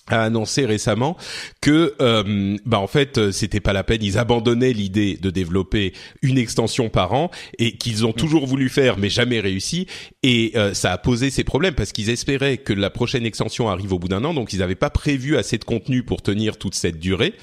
a 0.09 0.23
annoncé 0.23 0.67
récemment 0.67 1.17
que 1.61 1.95
euh, 2.01 2.57
bah 2.67 2.81
en 2.81 2.87
fait 2.87 3.19
euh, 3.19 3.33
c'était 3.33 3.61
pas 3.61 3.73
la 3.73 3.85
peine. 3.85 4.03
Ils 4.03 4.19
abandonnaient 4.19 4.73
l'idée 4.73 5.17
de 5.17 5.31
développer 5.31 5.93
une 6.23 6.39
extension 6.39 6.89
par 6.89 7.13
an 7.13 7.31
et 7.59 7.77
qu'ils 7.77 8.05
ont 8.05 8.13
toujours 8.13 8.47
voulu 8.47 8.69
faire 8.69 8.99
mais 8.99 9.09
jamais 9.09 9.39
réussi. 9.41 9.87
Et 10.23 10.53
euh, 10.57 10.75
ça 10.75 10.93
a 10.93 10.99
posé 10.99 11.31
ces 11.31 11.45
problèmes 11.45 11.75
parce 11.75 11.93
qu'ils 11.93 12.11
espéraient 12.11 12.59
que 12.59 12.73
la 12.73 12.91
prochaine 12.91 13.25
extension 13.25 13.69
arrive 13.69 13.93
au 13.93 13.99
bout 13.99 14.09
d'un 14.09 14.25
an. 14.25 14.35
Donc 14.35 14.53
ils 14.53 14.59
n'avaient 14.59 14.75
pas 14.75 14.91
prévu 14.91 15.37
assez 15.37 15.57
de 15.59 15.65
contenu 15.65 16.03
pour 16.03 16.21
tenir 16.21 16.57
toute 16.57 16.75
cette 16.75 16.99
durée. 16.99 17.35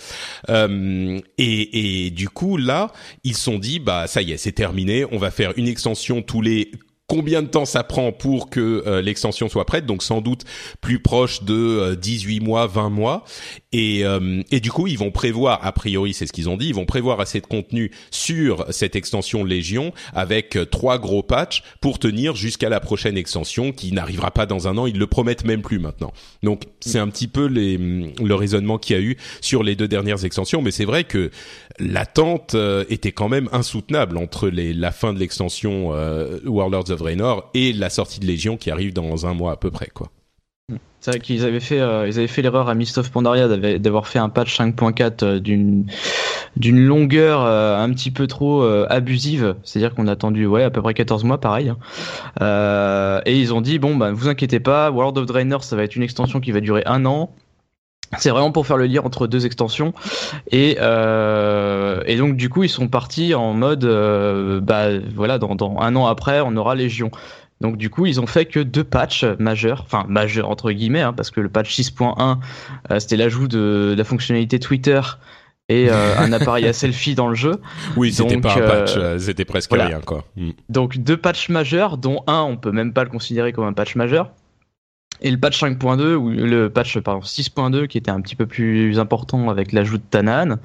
Euh, 0.50 1.20
et, 1.38 2.06
et 2.06 2.12
du 2.12 2.30
coup 2.30 2.58
là 2.58 2.92
ils 3.24 3.36
se 3.36 3.44
sont 3.44 3.60
dit 3.60 3.80
bah 3.80 4.08
ça 4.08 4.22
y 4.22 4.34
est 4.34 4.38
c'est 4.38 4.52
terminé. 4.52 5.06
On 5.12 5.18
va 5.18 5.32
faire 5.32 5.54
une 5.56 5.68
extension 5.68 6.22
tous 6.22 6.42
les 6.42 6.72
combien 7.10 7.42
de 7.42 7.48
temps 7.48 7.66
ça 7.66 7.84
prend 7.84 8.12
pour 8.12 8.50
que 8.50 8.84
euh, 8.88 9.02
l'extension 9.02 9.50
soit 9.50 9.66
prête 9.66 9.86
donc 9.86 10.04
sans 10.04 10.22
doute 10.22 10.46
plus 10.80 11.00
proche 11.00 11.44
de 11.44 11.54
euh, 11.54 11.96
18 11.96 12.40
mois 12.40 12.68
20 12.68 12.90
mois. 12.90 13.26
Et, 13.72 14.06
euh, 14.06 14.42
et 14.52 14.60
du 14.60 14.72
coup 14.72 14.88
ils 14.88 14.98
vont 14.98 15.12
prévoir 15.12 15.66
a 15.66 15.72
priori 15.72 16.14
c'est 16.14 16.26
ce 16.26 16.34
qu'ils 16.34 16.50
ont 16.50 16.58
dit 16.58 16.68
ils 16.68 16.76
vont 16.76 16.86
prévoir 16.86 17.20
assez 17.20 17.42
de 17.42 17.46
contenu 17.46 17.92
sur 18.12 18.66
cette 18.70 18.96
extension 18.96 19.44
Légion 19.44 19.94
avec 20.14 20.56
euh, 20.56 20.66
trois 20.66 20.98
gros 20.98 21.24
patchs 21.24 21.64
pour 21.82 22.00
tenir 22.00 22.36
jusqu'à 22.36 22.70
la 22.70 22.80
prochaine 22.80 23.18
extension 23.18 23.72
qui 23.72 23.92
n'arrivera 23.92 24.32
pas 24.32 24.46
dans 24.46 24.68
un 24.68 24.78
an. 24.78 24.88
Ils 24.88 24.98
le 24.98 25.08
promettent 25.08 25.46
même 25.46 25.62
plus 25.62 25.80
maintenant. 25.80 26.14
Donc 26.44 26.64
c'est 26.80 27.00
un 27.00 27.08
petit 27.10 27.28
peu 27.28 27.46
les, 27.46 27.78
le 27.78 28.36
raisonnement 28.36 28.78
qu'il 28.78 28.96
y 28.96 29.00
a 29.00 29.02
eu 29.02 29.18
sur 29.42 29.64
les 29.64 29.76
deux 29.76 29.88
dernières 29.88 30.26
extensions. 30.26 30.62
Mais 30.62 30.72
c'est 30.72 30.86
vrai 30.86 31.04
que 31.04 31.32
l'attente 31.80 32.56
euh, 32.56 32.86
était 32.90 33.12
quand 33.12 33.30
même 33.30 33.50
insoutenable 33.52 34.18
entre 34.18 34.50
les, 34.50 34.74
la 34.74 34.92
fin 34.92 35.14
de 35.14 35.20
l'extension 35.20 35.90
Warlords 36.46 36.92
of 36.92 36.99
Draenor 37.00 37.50
et 37.54 37.74
la 37.74 37.90
sortie 37.90 38.20
de 38.20 38.26
Légion 38.26 38.58
qui 38.58 38.70
arrive 38.70 38.94
dans 38.94 39.26
un 39.26 39.34
mois 39.34 39.54
à 39.54 39.56
peu 39.56 39.72
près 39.72 39.88
quoi. 39.88 40.12
C'est 41.02 41.12
vrai 41.12 41.20
qu'ils 41.22 41.46
avaient 41.46 41.62
fait, 41.62 41.80
euh, 41.80 42.08
ils 42.08 42.18
avaient 42.20 42.28
fait 42.28 42.42
l'erreur 42.42 42.68
à 42.68 42.76
Mist 42.76 42.98
of 42.98 43.10
Pandaria 43.10 43.48
d'avoir 43.80 44.08
fait 44.08 44.20
un 44.20 44.28
patch 44.28 44.60
5.4 44.60 45.24
euh, 45.24 45.40
d'une 45.40 45.86
d'une 46.58 46.80
longueur 46.80 47.42
euh, 47.42 47.78
un 47.78 47.90
petit 47.92 48.12
peu 48.12 48.28
trop 48.28 48.64
abusive. 48.64 49.56
C'est-à-dire 49.64 49.96
qu'on 49.96 50.08
a 50.08 50.12
attendu 50.12 50.46
ouais 50.46 50.64
à 50.64 50.70
peu 50.70 50.82
près 50.82 50.94
14 50.94 51.24
mois, 51.24 51.40
pareil. 51.40 51.72
hein. 52.40 53.22
Et 53.26 53.40
ils 53.40 53.54
ont 53.54 53.62
dit 53.62 53.80
bon 53.80 53.96
bah 53.96 54.12
vous 54.12 54.28
inquiétez 54.28 54.60
pas, 54.60 54.92
World 54.92 55.18
of 55.18 55.26
Draenor 55.26 55.64
ça 55.64 55.76
va 55.76 55.84
être 55.84 55.96
une 55.96 56.04
extension 56.04 56.42
qui 56.42 56.52
va 56.52 56.60
durer 56.60 56.84
un 56.86 57.06
an. 57.06 57.32
C'est 58.18 58.32
vraiment 58.32 58.52
pour 58.52 58.66
faire 58.66 58.78
le 58.78 58.88
lien 58.88 59.02
entre 59.04 59.28
deux 59.28 59.46
extensions 59.46 59.94
et 60.52 60.78
euh, 60.82 62.02
et 62.06 62.18
donc 62.18 62.38
du 62.38 62.50
coup 62.50 62.64
ils 62.64 62.70
sont 62.70 62.88
partis 62.88 63.36
en 63.36 63.54
mode 63.54 63.86
euh, 63.86 64.60
bah 64.62 64.88
voilà 65.14 65.38
dans, 65.38 65.56
dans 65.56 65.78
un 65.80 65.96
an 65.96 66.08
après 66.08 66.42
on 66.42 66.56
aura 66.58 66.76
Légion. 66.76 67.12
Donc 67.62 67.78
du 67.78 67.90
coup 67.90 68.06
ils 68.06 68.20
ont 68.20 68.26
fait 68.26 68.46
que 68.46 68.60
deux 68.60 68.84
patchs 68.84 69.26
majeurs, 69.38 69.84
enfin 69.86 70.06
majeurs 70.08 70.50
entre 70.50 70.72
guillemets 70.72 71.02
hein, 71.02 71.14
parce 71.14 71.30
que 71.30 71.42
le 71.42 71.50
patch 71.50 71.78
6.1 71.78 72.38
euh, 72.90 73.00
c'était 73.00 73.18
l'ajout 73.18 73.48
de, 73.48 73.92
de 73.92 73.96
la 73.98 74.04
fonctionnalité 74.04 74.60
Twitter 74.60 75.02
et 75.70 75.88
euh, 75.90 76.18
un 76.18 76.34
appareil 76.34 76.68
à 76.68 76.74
selfie 76.74 77.16
dans 77.16 77.28
le 77.28 77.36
jeu. 77.36 77.58
Oui, 77.96 78.12
c'était 78.12 78.38
pas 78.38 78.54
un 78.54 78.68
patch, 78.68 78.94
euh, 78.98 79.20
c'était 79.20 79.46
presque 79.46 79.70
voilà. 79.70 79.86
rien 79.86 80.02
quoi. 80.02 80.26
Mm. 80.36 80.50
Donc 80.68 80.98
deux 80.98 81.18
patchs 81.18 81.50
majeurs, 81.50 81.98
dont 81.98 82.24
un 82.28 82.42
on 82.42 82.58
peut 82.58 82.72
même 82.72 82.92
pas 82.92 83.04
le 83.04 83.10
considérer 83.10 83.54
comme 83.54 83.66
un 83.66 83.74
patch 83.74 83.96
majeur. 83.96 84.32
Et 85.22 85.32
le 85.32 85.38
patch 85.38 85.62
5.2 85.62 86.14
ou 86.16 86.30
le 86.30 86.70
patch 86.70 86.98
pardon 87.00 87.22
6.2 87.26 87.88
qui 87.88 87.98
était 87.98 88.12
un 88.12 88.22
petit 88.22 88.36
peu 88.36 88.46
plus 88.46 89.00
important 89.00 89.50
avec 89.50 89.72
l'ajout 89.74 89.98
de 89.98 90.04
Tanan. 90.10 90.58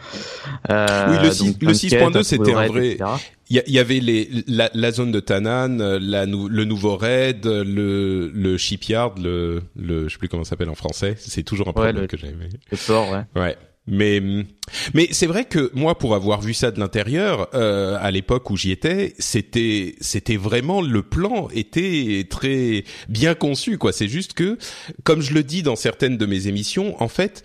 Euh, 0.71 0.87
Oui, 1.11 1.17
le 1.27 1.31
six- 1.33 1.45
donc 1.45 1.55
le 1.55 1.59
plein 1.59 1.69
de 1.71 1.75
6.2, 1.75 1.89
quêtes, 1.91 2.17
un 2.17 2.23
c'était 2.23 2.55
un 2.55 2.67
vrai- 2.69 2.89
etc. 2.93 3.05
Il 3.51 3.63
y, 3.67 3.79
avait 3.79 4.01
les, 4.01 4.31
la, 4.47 4.71
la 4.73 4.91
zone 4.91 5.13
de 5.13 5.21
Tanan, 5.21 5.77
la 6.01 6.25
le 6.25 6.65
nouveau 6.65 6.97
raid, 6.97 7.45
le, 7.45 8.31
le 8.35 8.57
shipyard, 8.57 9.15
le, 9.23 9.63
le, 9.77 10.09
je 10.09 10.13
sais 10.15 10.19
plus 10.19 10.29
comment 10.29 10.45
ça 10.45 10.51
s'appelle 10.51 10.71
en 10.71 10.75
français. 10.75 11.15
C'est 11.19 11.43
toujours 11.43 11.67
un 11.69 11.71
Ouais, 11.73 11.75
problème 11.75 11.97
le- 12.01 12.07
que 12.07 12.17
j'avais. 12.17 12.33
Le 12.73 12.77
port, 12.87 13.11
ouais. 13.11 13.41
Ouais. 13.41 13.57
Mais 13.87 14.23
mais 14.95 15.09
c'est 15.11 15.27
vrai 15.27 15.45
que 15.45 15.71
moi 15.75 15.99
pour 15.99 16.15
avoir 16.15 16.41
vu 16.41 16.55
ça 16.55 16.71
de 16.71 16.81
l'intérieur 16.81 17.49
euh, 17.55 17.99
à 18.01 18.11
l'époque 18.11 18.49
où 18.49 18.57
j'y 18.57 18.71
étais, 18.71 19.15
c'était 19.19 19.95
c'était 20.01 20.39
vraiment 20.39 20.81
le 20.81 21.03
plan 21.03 21.49
était 21.53 22.27
très 22.31 22.85
bien 23.09 23.35
conçu 23.35 23.77
quoi. 23.77 23.93
C'est 23.93 24.09
juste 24.09 24.33
que 24.33 24.57
comme 25.03 25.21
je 25.21 25.35
le 25.35 25.43
dis 25.43 25.63
dans 25.63 25.77
certaines 25.77 26.17
de 26.17 26.25
mes 26.25 26.49
émissions, 26.49 27.01
en 27.03 27.09
fait, 27.09 27.45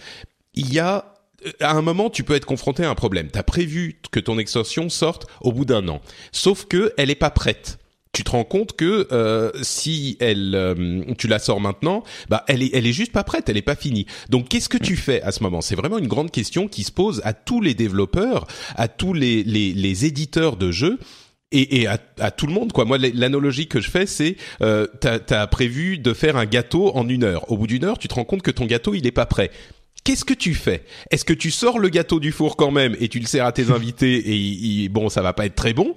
il 0.54 0.74
y 0.74 0.80
a 0.80 1.14
à 1.62 1.72
un 1.72 1.82
moment, 1.82 2.10
tu 2.10 2.24
peux 2.24 2.36
être 2.36 2.46
confronté 2.46 2.84
à 2.84 2.90
un 2.90 2.96
problème. 2.96 3.30
T'as 3.30 3.44
prévu 3.44 4.00
que 4.12 4.20
ton 4.20 4.40
extension 4.40 4.90
sorte 4.90 5.28
au 5.42 5.52
bout 5.52 5.66
d'un 5.66 5.88
an, 5.88 6.02
sauf 6.32 6.66
que 6.66 6.94
elle 6.98 7.10
est 7.10 7.16
pas 7.16 7.32
prête. 7.32 7.80
Tu 8.12 8.24
te 8.24 8.32
rends 8.32 8.44
compte 8.44 8.76
que 8.76 9.08
euh, 9.12 9.52
si 9.62 10.18
elle, 10.20 10.54
euh, 10.56 11.04
tu 11.18 11.28
la 11.28 11.38
sors 11.38 11.62
maintenant, 11.62 12.04
bah 12.28 12.44
elle 12.48 12.64
est, 12.64 12.72
elle 12.74 12.88
est 12.88 12.92
juste 12.94 13.12
pas 13.12 13.24
prête, 13.24 13.48
elle 13.50 13.58
est 13.58 13.62
pas 13.62 13.76
finie. 13.76 14.08
Donc 14.30 14.50
qu'est-ce 14.50 14.68
que 14.68 14.80
tu 14.80 14.96
fais 14.96 15.22
à 15.22 15.32
ce 15.32 15.44
moment? 15.44 15.62
C'est 15.62 15.76
vraiment 15.76 16.00
une 16.00 16.08
grande 16.08 16.32
question 16.32 16.68
qui 16.68 16.84
se 16.84 16.92
pose 16.92 17.22
à 17.24 17.34
tous 17.34 17.62
les 17.62 17.76
développeurs, 17.76 18.48
à 18.76 18.88
tous 18.88 19.14
les 19.14 19.44
les, 19.44 19.74
les 19.74 20.06
éditeurs 20.06 20.58
de 20.58 20.72
jeux 20.72 20.98
et, 21.52 21.82
et 21.82 21.88
à, 21.88 22.00
à 22.20 22.32
tout 22.32 22.48
le 22.48 22.54
monde 22.54 22.74
quoi. 22.74 22.84
Moi 22.84 22.98
l'analogie 22.98 23.68
que 23.68 23.80
je 23.80 23.92
fais 23.92 24.08
c'est 24.08 24.38
euh, 24.64 24.88
t'as 25.02 25.20
as 25.30 25.48
prévu 25.48 26.00
de 26.00 26.14
faire 26.14 26.36
un 26.36 26.46
gâteau 26.46 26.92
en 26.96 27.08
une 27.08 27.24
heure. 27.24 27.50
Au 27.52 27.58
bout 27.58 27.68
d'une 27.68 27.84
heure, 27.86 28.00
tu 28.00 28.08
te 28.08 28.16
rends 28.16 28.26
compte 28.26 28.42
que 28.42 28.52
ton 28.52 28.66
gâteau 28.66 28.96
il 28.96 29.06
est 29.06 29.12
pas 29.12 29.28
prêt. 29.28 29.52
Qu'est-ce 30.04 30.26
que 30.26 30.34
tu 30.34 30.56
fais? 30.56 30.84
Est-ce 31.12 31.26
que 31.26 31.34
tu 31.34 31.52
sors 31.52 31.78
le 31.78 31.90
gâteau 31.90 32.20
du 32.20 32.32
four 32.32 32.58
quand 32.58 32.72
même 32.72 32.98
et 33.00 33.08
tu 33.08 33.20
le 33.20 33.28
sers 33.28 33.46
à 33.46 33.52
tes 33.52 33.70
invités 33.72 34.16
et 34.18 34.36
il- 34.36 34.82
il- 34.84 34.90
bon 34.90 35.10
ça 35.10 35.22
va 35.22 35.34
pas 35.34 35.46
être 35.46 35.56
très 35.56 35.74
bon? 35.74 35.94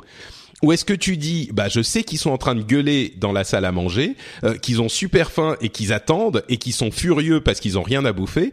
Ou 0.62 0.72
est-ce 0.72 0.84
que 0.84 0.92
tu 0.92 1.16
dis, 1.16 1.50
bah 1.52 1.68
je 1.68 1.82
sais 1.82 2.04
qu'ils 2.04 2.18
sont 2.18 2.30
en 2.30 2.38
train 2.38 2.54
de 2.54 2.62
gueuler 2.62 3.14
dans 3.18 3.32
la 3.32 3.44
salle 3.44 3.64
à 3.64 3.72
manger, 3.72 4.16
euh, 4.44 4.56
qu'ils 4.56 4.80
ont 4.80 4.88
super 4.88 5.30
faim 5.30 5.56
et 5.60 5.68
qu'ils 5.68 5.92
attendent 5.92 6.44
et 6.48 6.56
qu'ils 6.56 6.72
sont 6.72 6.90
furieux 6.90 7.40
parce 7.40 7.60
qu'ils 7.60 7.78
ont 7.78 7.82
rien 7.82 8.04
à 8.04 8.12
bouffer, 8.12 8.52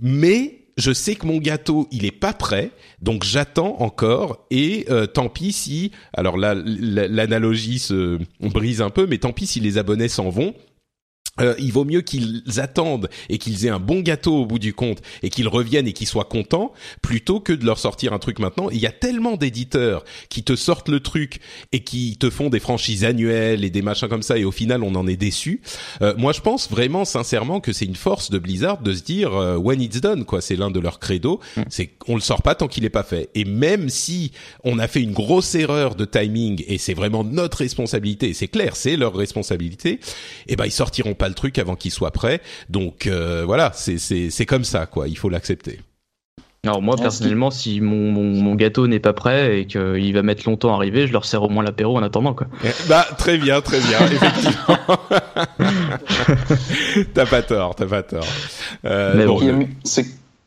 mais 0.00 0.58
je 0.76 0.92
sais 0.92 1.16
que 1.16 1.26
mon 1.26 1.38
gâteau 1.38 1.88
il 1.90 2.04
est 2.04 2.12
pas 2.12 2.32
prêt, 2.32 2.70
donc 3.02 3.24
j'attends 3.24 3.80
encore 3.80 4.46
et 4.50 4.86
euh, 4.90 5.06
tant 5.06 5.28
pis 5.28 5.52
si, 5.52 5.90
alors 6.12 6.36
là 6.36 6.54
l'analogie 6.54 7.78
se 7.78 8.18
brise 8.40 8.80
un 8.80 8.90
peu, 8.90 9.06
mais 9.06 9.18
tant 9.18 9.32
pis 9.32 9.46
si 9.46 9.60
les 9.60 9.78
abonnés 9.78 10.08
s'en 10.08 10.28
vont. 10.28 10.54
Euh, 11.40 11.54
il 11.58 11.72
vaut 11.72 11.84
mieux 11.84 12.00
qu'ils 12.00 12.42
attendent 12.58 13.08
et 13.28 13.38
qu'ils 13.38 13.66
aient 13.66 13.70
un 13.70 13.78
bon 13.78 14.00
gâteau 14.00 14.42
au 14.42 14.46
bout 14.46 14.58
du 14.58 14.74
compte 14.74 15.00
et 15.22 15.30
qu'ils 15.30 15.48
reviennent 15.48 15.86
et 15.86 15.92
qu'ils 15.92 16.06
soient 16.06 16.24
contents 16.24 16.72
plutôt 17.02 17.40
que 17.40 17.52
de 17.52 17.64
leur 17.64 17.78
sortir 17.78 18.12
un 18.12 18.18
truc 18.18 18.38
maintenant. 18.38 18.70
Il 18.70 18.78
y 18.78 18.86
a 18.86 18.92
tellement 18.92 19.36
d'éditeurs 19.36 20.04
qui 20.28 20.42
te 20.42 20.56
sortent 20.56 20.88
le 20.88 21.00
truc 21.00 21.40
et 21.72 21.80
qui 21.80 22.16
te 22.18 22.30
font 22.30 22.50
des 22.50 22.60
franchises 22.60 23.04
annuelles 23.04 23.64
et 23.64 23.70
des 23.70 23.82
machins 23.82 24.08
comme 24.08 24.22
ça 24.22 24.38
et 24.38 24.44
au 24.44 24.52
final 24.52 24.82
on 24.82 24.94
en 24.94 25.06
est 25.06 25.16
déçu. 25.16 25.60
Euh, 26.02 26.14
moi 26.16 26.32
je 26.32 26.40
pense 26.40 26.70
vraiment 26.70 27.04
sincèrement 27.04 27.60
que 27.60 27.72
c'est 27.72 27.84
une 27.84 27.96
force 27.96 28.30
de 28.30 28.38
Blizzard 28.38 28.82
de 28.82 28.94
se 28.94 29.02
dire 29.02 29.34
euh, 29.34 29.56
when 29.56 29.80
it's 29.80 30.00
done 30.00 30.24
quoi. 30.24 30.40
C'est 30.40 30.56
l'un 30.56 30.70
de 30.70 30.80
leurs 30.80 30.98
credos. 30.98 31.40
C'est 31.68 31.86
qu'on 31.86 32.14
le 32.14 32.20
sort 32.20 32.42
pas 32.42 32.54
tant 32.54 32.68
qu'il 32.68 32.84
est 32.84 32.90
pas 32.90 33.02
fait. 33.02 33.28
Et 33.34 33.44
même 33.44 33.88
si 33.88 34.32
on 34.64 34.78
a 34.78 34.88
fait 34.88 35.02
une 35.02 35.12
grosse 35.12 35.54
erreur 35.54 35.94
de 35.94 36.04
timing 36.04 36.64
et 36.66 36.78
c'est 36.78 36.94
vraiment 36.94 37.24
notre 37.24 37.58
responsabilité, 37.58 38.32
c'est 38.34 38.48
clair, 38.48 38.76
c'est 38.76 38.96
leur 38.96 39.14
responsabilité. 39.14 40.00
Et 40.46 40.56
ben 40.56 40.66
ils 40.66 40.72
sortiront 40.72 41.14
pas 41.14 41.27
le 41.28 41.34
truc 41.34 41.58
avant 41.58 41.76
qu'il 41.76 41.90
soit 41.90 42.10
prêt. 42.10 42.40
Donc 42.68 43.06
euh, 43.06 43.44
voilà, 43.44 43.72
c'est 43.74 43.98
c'est 43.98 44.30
c'est 44.30 44.46
comme 44.46 44.64
ça 44.64 44.86
quoi. 44.86 45.08
Il 45.08 45.16
faut 45.18 45.28
l'accepter. 45.28 45.80
Alors 46.64 46.82
moi 46.82 46.96
personnellement, 46.96 47.50
si 47.52 47.80
mon, 47.80 48.10
mon, 48.10 48.24
mon 48.42 48.54
gâteau 48.56 48.88
n'est 48.88 48.98
pas 48.98 49.12
prêt 49.12 49.60
et 49.60 49.66
qu'il 49.66 50.12
va 50.12 50.22
mettre 50.22 50.44
longtemps 50.48 50.72
à 50.72 50.76
arriver, 50.76 51.06
je 51.06 51.12
leur 51.12 51.24
sers 51.24 51.42
au 51.42 51.48
moins 51.48 51.62
l'apéro 51.62 51.96
en 51.96 52.02
attendant 52.02 52.34
quoi. 52.34 52.48
Bah 52.88 53.06
très 53.16 53.38
bien, 53.38 53.60
très 53.60 53.78
bien, 53.80 53.98
effectivement. 54.10 54.76
t'as 57.14 57.26
pas 57.26 57.42
tort, 57.42 57.74
t'as 57.76 57.86
pas 57.86 58.02
tort. 58.02 58.26
Euh, 58.84 59.14
Mais 59.16 59.24
bon, 59.26 59.38
ce- 59.84 60.00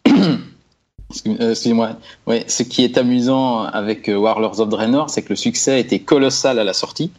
euh, 0.09 1.51
Excusez-moi. 1.51 1.91
Ouais, 2.27 2.43
ce 2.47 2.63
qui 2.63 2.83
est 2.83 2.97
amusant 2.97 3.63
avec 3.63 4.09
Warlords 4.13 4.59
of 4.59 4.69
Draenor, 4.69 5.09
c'est 5.09 5.21
que 5.23 5.29
le 5.29 5.35
succès 5.35 5.71
a 5.73 5.77
été 5.77 5.99
colossal 5.99 6.59
à 6.59 6.63
la 6.63 6.73
sortie, 6.73 7.11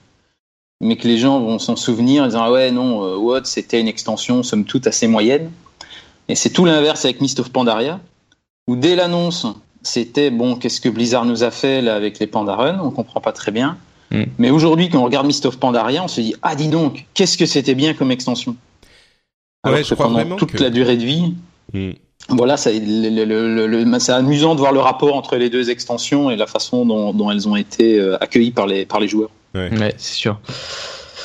mais 0.83 0.97
que 0.97 1.07
les 1.09 1.17
gens 1.19 1.41
vont 1.41 1.59
s'en 1.59 1.77
souvenir 1.77 2.25
en 2.25 2.27
disant 2.27 2.43
ah 2.45 2.51
ouais 2.53 2.71
non, 2.71 3.05
euh, 3.05 3.17
WoD 3.17 3.47
c'était 3.47 3.81
une 3.81 3.89
extension 3.89 4.43
somme 4.43 4.65
toute 4.65 4.87
assez 4.87 5.07
moyenne. 5.07 5.51
Et 6.29 6.35
c'est 6.35 6.51
tout 6.51 6.65
l'inverse 6.65 7.05
avec 7.05 7.21
Mist 7.21 7.41
of 7.41 7.51
Pandaria, 7.51 8.01
où 8.69 8.77
dès 8.77 8.95
l'annonce 8.97 9.47
c'était 9.83 10.31
bon 10.31 10.55
qu'est-ce 10.57 10.81
que 10.81 10.89
Blizzard 10.89 11.25
nous 11.25 11.43
a 11.43 11.51
fait 11.51 11.83
là 11.83 11.95
avec 11.97 12.19
les 12.19 12.27
Pandaren, 12.27 12.79
on 12.83 12.91
comprend 12.91 13.21
pas 13.21 13.33
très 13.33 13.51
bien. 13.53 13.77
Mm. 14.11 14.25
Mais 14.39 14.51
aujourd'hui 14.51 14.89
quand 14.89 14.99
on 15.01 15.05
regarde 15.05 15.27
Mist 15.27 15.47
of 15.47 15.59
Pandaria, 15.59 16.03
on 16.05 16.09
se 16.09 16.21
dit 16.21 16.35
ah 16.43 16.55
dis 16.55 16.69
donc 16.69 17.07
qu'est-ce 17.15 17.39
que 17.39 17.47
c'était 17.47 17.75
bien 17.75 17.95
comme 17.95 18.11
extension. 18.11 18.57
Alors 19.65 19.77
Ouais, 19.77 19.83
que 19.83 19.89
je 19.89 19.95
crois 19.95 20.07
pendant 20.07 20.37
toute 20.37 20.53
que- 20.53 20.63
la 20.63 20.71
durée 20.71 20.97
de 20.97 21.05
vie, 21.05 21.35
Hmm. 21.73 21.93
voilà, 22.29 22.57
c'est 22.59 22.77
amusant 24.11 24.55
de 24.55 24.61
voir 24.61 24.73
le 24.73 24.81
rapport 24.81 25.15
entre 25.15 25.37
les 25.37 25.49
deux 25.49 25.71
extensions 25.71 26.29
et 26.31 26.37
la 26.37 26.47
façon 26.47 26.85
dont, 26.85 27.15
dont 27.15 27.31
elles 27.31 27.49
ont 27.49 27.57
été 27.57 27.99
euh, 27.99 28.23
accueillies 28.23 28.51
par 28.51 28.67
les, 28.67 28.85
par 28.85 29.01
les 29.01 29.09
joueurs. 29.09 29.31
Ouais, 29.55 29.95
c'est 29.99 30.15
sûr. 30.15 30.41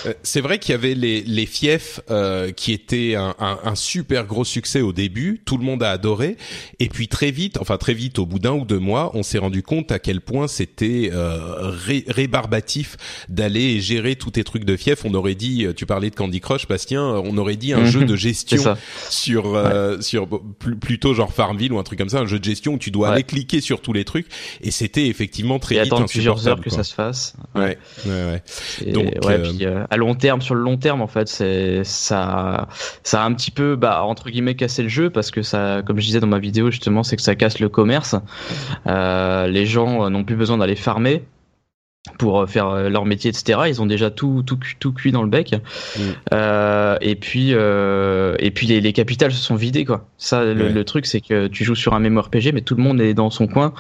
Euh, 0.06 0.14
c'est 0.24 0.42
vrai 0.42 0.60
qu'il 0.60 0.72
y 0.72 0.76
avait 0.76 0.94
les, 0.94 1.22
les 1.22 1.46
fiefs 1.46 2.00
euh, 2.10 2.52
qui 2.52 2.72
étaient 2.74 3.16
un, 3.16 3.36
un, 3.40 3.60
un, 3.64 3.76
super 3.76 4.26
gros 4.26 4.46
succès 4.46 4.82
au 4.82 4.94
début, 4.94 5.42
tout 5.46 5.58
le 5.58 5.64
monde 5.64 5.84
a 5.84 5.92
adoré, 5.92 6.38
et 6.80 6.90
puis 6.90 7.08
très 7.08 7.32
vite, 7.32 7.58
enfin 7.60 7.78
très 7.78 7.94
vite, 7.94 8.20
au 8.20 8.26
bout 8.26 8.40
d'un 8.40 8.54
ou 8.54 8.66
deux 8.66 8.80
mois, 8.80 9.12
on 9.14 9.24
s'est 9.24 9.38
rendu 9.38 9.64
compte 9.64 9.92
à 9.92 10.00
quel 10.00 10.22
point 10.22 10.48
c'était 10.48 11.10
euh, 11.14 11.72
rébarbatif 12.08 12.98
d'aller 13.30 13.80
gérer 13.80 14.16
tous 14.16 14.32
tes 14.32 14.44
trucs 14.44 14.66
de 14.66 14.76
fief. 14.76 15.06
On 15.06 15.14
aurait 15.14 15.36
dit, 15.36 15.66
tu 15.76 15.86
parlais 15.86 16.10
de 16.10 16.16
Candy 16.16 16.40
Crush, 16.40 16.68
Bastien, 16.68 17.04
on 17.04 17.38
aurait 17.38 17.56
dit 17.56 17.74
un 17.74 17.82
mhm. 17.82 17.86
jeu 17.86 18.06
de 18.06 18.16
gestion 18.28 18.76
sur 19.10 19.56
euh, 19.56 20.02
sur 20.02 20.28
plutôt 20.28 21.14
genre 21.14 21.34
Farmville 21.34 21.72
ou 21.74 21.80
un 21.80 21.84
truc 21.84 22.00
comme 22.00 22.10
ça, 22.10 22.20
un 22.20 22.26
jeu 22.26 22.40
de 22.40 22.44
gestion 22.44 22.74
où 22.74 22.78
tu 22.78 22.92
dois 22.92 23.10
aller 23.10 23.24
cliquer 23.24 23.62
sur 23.62 23.82
tous 23.82 23.94
les 23.94 24.06
trucs, 24.06 24.28
et 24.62 24.72
c'était 24.72 25.08
effectivement 25.08 25.60
très 25.60 25.76
et 25.76 25.84
vite 25.84 25.94
attendre 25.94 26.10
plusieurs 26.10 26.48
heures 26.48 26.62
que 26.62 26.70
ça 26.70 26.84
se 26.84 26.94
fasse. 26.94 27.34
Ouais, 27.56 27.78
ouais, 28.06 28.42
ouais. 28.82 28.92
Donc, 28.92 29.14
ouais, 29.26 29.40
puis, 29.40 29.66
à 29.98 30.00
long 30.00 30.16
terme, 30.16 30.42
sur 30.42 30.56
le 30.56 30.62
long 30.62 30.78
terme, 30.78 31.02
en 31.02 31.08
fait, 31.08 31.28
c'est 31.28 31.84
ça, 31.84 32.68
ça 33.04 33.24
a 33.24 33.26
un 33.26 33.34
petit 33.34 33.52
peu, 33.52 33.76
bah, 33.76 34.04
entre 34.04 34.30
guillemets, 34.30 34.56
cassé 34.56 34.84
le 34.84 34.90
jeu 34.90 35.10
parce 35.10 35.32
que 35.32 35.42
ça, 35.42 35.82
comme 35.86 36.00
je 36.00 36.06
disais 36.06 36.20
dans 36.20 36.28
ma 36.28 36.40
vidéo 36.40 36.72
justement, 36.72 37.04
c'est 37.04 37.16
que 37.16 37.22
ça 37.22 37.36
casse 37.36 37.60
le 37.60 37.70
commerce. 37.70 38.16
Euh, 38.86 39.48
les 39.48 39.66
gens 39.66 40.10
n'ont 40.10 40.24
plus 40.24 40.36
besoin 40.36 40.58
d'aller 40.58 40.76
farmer 40.76 41.24
pour 42.18 42.48
faire 42.50 42.90
leur 42.90 43.06
métier, 43.06 43.30
etc. 43.30 43.62
Ils 43.68 43.82
ont 43.82 43.86
déjà 43.86 44.10
tout, 44.10 44.44
tout, 44.46 44.58
tout 44.80 44.94
cuit 44.94 45.12
dans 45.12 45.24
le 45.24 45.30
bec. 45.30 45.54
Mm. 45.54 46.02
Euh, 46.34 46.98
et 47.02 47.16
puis, 47.16 47.50
euh, 47.52 48.36
et 48.40 48.52
puis 48.52 48.68
les, 48.68 48.82
les, 48.82 48.94
capitales 48.94 49.32
se 49.32 49.44
sont 49.44 49.56
vidées, 49.56 49.86
quoi. 49.86 50.08
Ça, 50.18 50.46
le, 50.46 50.84
truc, 50.86 51.06
c'est 51.06 51.22
que 51.22 51.48
tu 51.48 51.64
joues 51.64 51.76
sur 51.76 51.94
un 51.94 52.00
MMORPG, 52.00 52.54
mais 52.54 52.62
tout 52.62 52.76
le 52.76 52.84
monde 52.84 53.02
est 53.02 53.14
dans 53.14 53.30
son 53.30 53.48
coin, 53.48 53.74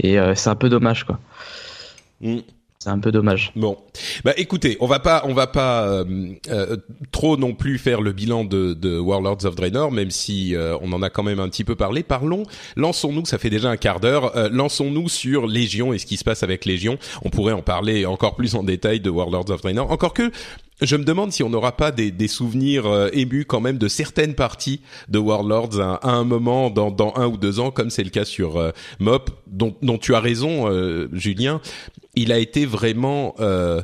et 0.00 0.18
euh, 0.18 0.34
c'est 0.34 0.50
un 0.50 0.56
peu 0.56 0.68
dommage, 0.68 1.04
quoi. 1.04 1.18
Mm. 2.20 2.38
C'est 2.80 2.90
un 2.90 3.00
peu 3.00 3.10
dommage. 3.10 3.50
Bon, 3.56 3.76
bah 4.22 4.34
écoutez, 4.36 4.76
on 4.78 4.86
va 4.86 5.00
pas, 5.00 5.24
on 5.26 5.34
va 5.34 5.48
pas 5.48 5.82
euh, 5.82 6.04
euh, 6.48 6.76
trop 7.10 7.36
non 7.36 7.52
plus 7.52 7.76
faire 7.76 8.00
le 8.00 8.12
bilan 8.12 8.44
de, 8.44 8.72
de 8.72 8.96
Warlords 8.96 9.44
of 9.46 9.56
Draenor, 9.56 9.90
même 9.90 10.12
si 10.12 10.54
euh, 10.54 10.78
on 10.80 10.92
en 10.92 11.02
a 11.02 11.10
quand 11.10 11.24
même 11.24 11.40
un 11.40 11.48
petit 11.48 11.64
peu 11.64 11.74
parlé. 11.74 12.04
Parlons, 12.04 12.44
lançons-nous, 12.76 13.26
ça 13.26 13.36
fait 13.38 13.50
déjà 13.50 13.68
un 13.68 13.76
quart 13.76 13.98
d'heure, 13.98 14.32
lançons-nous 14.52 15.08
sur 15.08 15.48
Légion 15.48 15.92
et 15.92 15.98
ce 15.98 16.06
qui 16.06 16.16
se 16.16 16.22
passe 16.22 16.44
avec 16.44 16.66
Légion. 16.66 16.98
On 17.24 17.30
pourrait 17.30 17.52
en 17.52 17.62
parler 17.62 18.06
encore 18.06 18.36
plus 18.36 18.54
en 18.54 18.62
détail 18.62 19.00
de 19.00 19.10
Warlords 19.10 19.50
of 19.50 19.60
Draenor. 19.60 19.90
Encore 19.90 20.14
que 20.14 20.30
je 20.80 20.94
me 20.94 21.02
demande 21.02 21.32
si 21.32 21.42
on 21.42 21.50
n'aura 21.50 21.76
pas 21.76 21.90
des, 21.90 22.12
des 22.12 22.28
souvenirs 22.28 23.08
émus 23.12 23.44
quand 23.44 23.60
même 23.60 23.78
de 23.78 23.88
certaines 23.88 24.34
parties 24.34 24.82
de 25.08 25.18
Warlords 25.18 25.80
à, 25.80 26.08
un 26.08 26.22
moment 26.22 26.70
dans, 26.70 26.92
dans, 26.92 27.12
un 27.16 27.26
ou 27.26 27.36
deux 27.38 27.58
ans, 27.58 27.72
comme 27.72 27.90
c'est 27.90 28.04
le 28.04 28.10
cas 28.10 28.24
sur 28.24 28.72
Mop, 29.00 29.30
dont, 29.48 29.74
dont, 29.82 29.98
tu 29.98 30.14
as 30.14 30.20
raison, 30.20 30.70
Julien 31.12 31.60
il 32.14 32.32
a 32.32 32.38
été 32.38 32.66
vraiment 32.66 33.34
euh, 33.40 33.82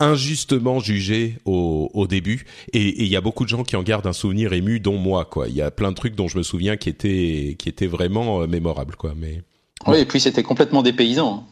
injustement 0.00 0.80
jugé 0.80 1.38
au, 1.44 1.90
au 1.94 2.06
début. 2.06 2.44
Et 2.72 3.02
il 3.02 3.08
y 3.08 3.16
a 3.16 3.20
beaucoup 3.20 3.44
de 3.44 3.48
gens 3.48 3.62
qui 3.62 3.76
en 3.76 3.82
gardent 3.82 4.06
un 4.06 4.12
souvenir 4.12 4.52
ému 4.52 4.80
dont 4.80 4.98
moi 4.98 5.24
quoi. 5.24 5.48
Il 5.48 5.54
y 5.54 5.62
a 5.62 5.70
plein 5.70 5.90
de 5.90 5.96
trucs 5.96 6.14
dont 6.14 6.28
je 6.28 6.38
me 6.38 6.42
souviens 6.42 6.76
qui 6.76 6.88
étaient 6.88 7.56
qui 7.58 7.68
étaient 7.68 7.86
vraiment 7.86 8.42
euh, 8.42 8.46
mémorables 8.46 8.96
quoi. 8.96 9.14
Mais 9.16 9.42
oui 9.86 9.98
et 9.98 10.04
puis 10.04 10.20
c'était 10.20 10.42
complètement 10.42 10.82
dépaysant 10.82 11.34
hein. 11.34 11.44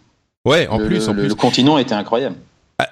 ouais 0.45 0.69
en 0.69 0.79
plus 0.79 1.09
en 1.09 1.15
plus. 1.15 1.29
le 1.29 1.35
continent 1.35 1.79
était 1.79 1.95
incroyable 1.95 2.37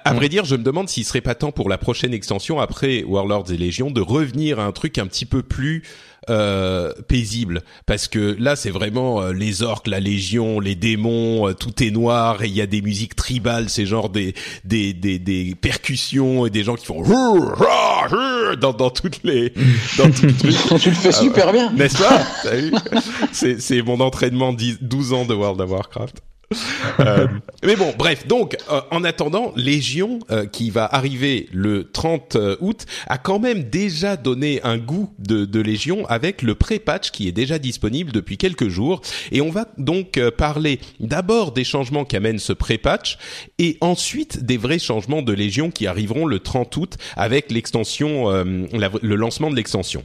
à, 0.05 0.15
vrai 0.15 0.29
dire, 0.29 0.45
je 0.45 0.57
me 0.57 0.63
demande 0.63 0.89
s'il 0.89 1.05
serait 1.05 1.21
pas 1.21 1.35
temps 1.35 1.53
pour 1.53 1.69
la 1.69 1.79
prochaine 1.79 2.13
extension 2.13 2.61
après 2.61 3.05
Warlords 3.05 3.51
et 3.51 3.57
Légion 3.57 3.91
de 3.91 4.01
revenir 4.01 4.61
à 4.61 4.65
un 4.65 4.73
truc 4.73 4.99
un 4.99 5.07
petit 5.07 5.27
peu 5.27 5.43
plus 5.43 5.83
euh, 6.31 6.93
paisible. 7.07 7.63
Parce 7.87 8.07
que 8.07 8.37
là 8.39 8.55
c'est 8.55 8.71
vraiment 8.71 9.23
euh, 9.23 9.33
les 9.33 9.63
orques, 9.63 9.87
la 9.87 10.01
légion, 10.01 10.61
les 10.61 10.75
démons, 10.75 11.49
euh, 11.49 11.55
tout 11.55 11.83
est 11.83 11.91
noir 11.91 12.43
et 12.43 12.49
il 12.49 12.55
y 12.55 12.61
a 12.61 12.67
des 12.67 12.83
musiques 12.83 13.17
tribales, 13.17 13.71
c'est 13.71 13.87
genre 13.87 14.11
des 14.11 14.35
des 14.65 14.93
des 14.93 15.19
des 15.19 15.55
percussions 15.55 16.45
et 16.45 16.51
des 16.51 16.65
gens 16.65 16.75
qui 16.75 16.85
font 16.85 17.03
dans 18.61 18.73
dans 18.75 18.91
toutes 18.91 19.23
les 19.25 19.55
dans 19.97 20.11
toutes 20.11 20.43
les... 20.43 20.53
tu 20.81 20.91
le 20.91 20.97
fais 20.97 21.13
super 21.13 21.51
bien, 21.53 21.71
n'est-ce 21.73 21.97
pas? 21.97 22.23
C'est 23.33 23.61
c'est 23.61 23.83
mon 23.83 24.01
entraînement 24.01 24.53
10, 24.53 24.79
12 24.83 25.13
ans 25.15 25.25
de 25.25 25.35
World 25.35 25.61
of 25.61 25.71
Warcraft. 25.71 26.17
Euh, 27.01 27.29
mais 27.63 27.77
bon, 27.77 27.95
bref. 27.97 28.27
Donc, 28.27 28.57
euh, 28.71 28.81
en 28.91 29.05
attendant, 29.05 29.53
Légion, 29.55 30.19
euh, 30.31 30.47
qui 30.47 30.71
va 30.71 30.85
arriver 30.85 31.49
le 31.53 31.85
30 31.85 32.37
août, 32.61 32.87
a 33.07 33.19
quand 33.19 33.39
même 33.39 33.65
déjà 33.65 34.17
donné 34.17 34.61
un 34.65 34.79
goût 34.79 35.13
de, 35.19 35.45
de 35.45 35.61
Légion 35.61 36.05
avec 36.07 36.43
le 36.43 36.57
pré-patch 36.57 37.13
qui 37.13 37.29
est 37.29 37.33
déjà 37.33 37.59
disponible 37.61 38.11
depuis 38.11 38.37
quelques 38.37 38.69
jours. 38.69 39.01
Et 39.31 39.41
on 39.41 39.51
va 39.51 39.67
donc 39.79 40.19
parler 40.37 40.81
d'abord 40.99 41.53
des 41.53 41.65
changements 41.65 42.05
qu'amène 42.05 42.41
ce 42.41 42.53
pré-patch 42.53 43.19
et 43.59 43.77
ensuite 43.81 44.45
des 44.45 44.57
vrais 44.57 44.81
changements 44.81 45.23
de 45.23 45.33
Légion 45.33 45.71
qui 45.71 45.87
arriveront 45.87 46.27
le 46.27 46.41
30 46.41 46.77
août 46.77 46.97
avec 47.17 47.53
l'extension, 47.53 48.31
le 48.33 49.15
lancement 49.15 49.51
de 49.51 49.57
l'extension. 49.57 50.05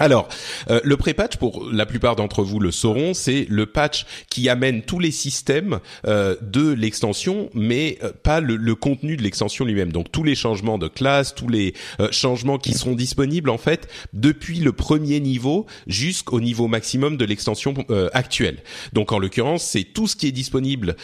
Alors, 0.00 0.28
euh, 0.70 0.80
le 0.82 0.96
pré-patch, 0.96 1.36
pour 1.36 1.68
la 1.70 1.84
plupart 1.84 2.16
d'entre 2.16 2.42
vous 2.42 2.58
le 2.58 2.70
sauront, 2.70 3.12
c'est 3.12 3.46
le 3.50 3.66
patch 3.66 4.06
qui 4.30 4.48
amène 4.48 4.80
tous 4.80 4.98
les 4.98 5.10
systèmes 5.10 5.78
euh, 6.06 6.36
de 6.40 6.72
l'extension, 6.72 7.50
mais 7.52 7.98
euh, 8.02 8.10
pas 8.22 8.40
le, 8.40 8.56
le, 8.56 8.74
contenu 8.74 9.18
de 9.18 9.22
l'extension 9.22 9.66
lui-même. 9.66 9.92
Donc 9.92 10.10
tous 10.10 10.22
les 10.22 10.34
changements 10.34 10.78
de 10.78 10.88
classe, 10.88 11.34
tous 11.34 11.48
les 11.48 11.74
changements 12.12 12.56
qui 12.56 12.72
seront 12.72 12.94
disponibles 12.94 13.50
en 13.50 13.58
fait 13.58 13.88
depuis 14.14 14.60
le 14.60 14.72
premier 14.72 15.20
niveau 15.20 15.66
jusqu'au 15.86 16.40
niveau 16.40 16.66
maximum 16.66 17.18
de 17.18 17.26
l'extension 17.26 17.74
actuelle. 18.14 18.62
Donc 18.94 19.12
en 19.12 19.18
l'occurrence, 19.18 19.64
c'est 19.64 19.84
tout 19.84 20.06
ce 20.06 20.16
qui 20.16 20.28
est 20.28 20.32
disponible 20.32 20.96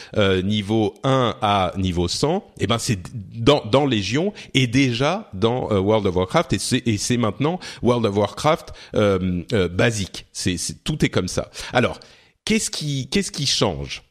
niveau 0.43 0.95
1 1.05 1.37
à 1.43 1.73
niveau 1.77 2.09
100. 2.09 2.47
Et 2.61 2.67
ben 2.67 2.79
c'est 2.79 2.99
dans, 3.35 3.63
dans 3.71 3.85
Légion 3.85 4.33
et 4.55 4.67
déjà 4.67 5.29
dans 5.35 5.69
World 5.71 6.07
of 6.07 6.17
Warcraft 6.17 6.55
et 6.55 6.97
c'est 6.97 7.17
maintenant 7.19 7.61
World 7.83 8.07
of 8.07 8.17
Warcraft 8.17 8.73
euh, 8.95 9.43
euh, 9.53 9.69
basique. 9.69 10.27
C'est, 10.33 10.57
tout 10.85 11.05
est 11.05 11.09
comme 11.09 11.29
ça. 11.29 11.51
Alors, 11.73 12.01
qu'est-ce 12.45 12.71
qui 12.71 13.09
qu'est-ce 13.09 13.33
qui 13.33 13.47
change? 13.47 14.03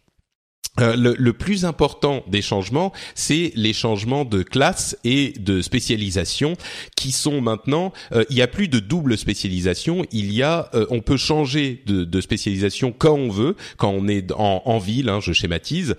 Euh, 0.81 0.97
le, 0.97 1.15
le, 1.17 1.31
plus 1.31 1.63
important 1.63 2.25
des 2.27 2.41
changements, 2.41 2.91
c'est 3.13 3.53
les 3.55 3.71
changements 3.71 4.25
de 4.25 4.43
classe 4.43 4.97
et 5.05 5.31
de 5.39 5.61
spécialisation 5.61 6.57
qui 6.97 7.13
sont 7.13 7.39
maintenant. 7.39 7.93
il 8.29 8.35
y 8.35 8.41
a 8.41 8.47
plus 8.47 8.67
de 8.67 8.79
double 8.79 9.17
spécialisation. 9.17 10.05
Il 10.11 10.33
y 10.33 10.43
a, 10.43 10.69
on 10.89 10.99
peut 10.99 11.15
changer 11.15 11.81
de, 11.85 12.03
de, 12.03 12.19
spécialisation 12.19 12.91
quand 12.91 13.15
on 13.15 13.29
veut, 13.29 13.55
quand 13.77 13.91
on 13.91 14.09
est 14.09 14.33
en, 14.33 14.63
en 14.65 14.77
ville. 14.77 15.07
Hein, 15.07 15.21
je 15.21 15.31
schématise. 15.31 15.95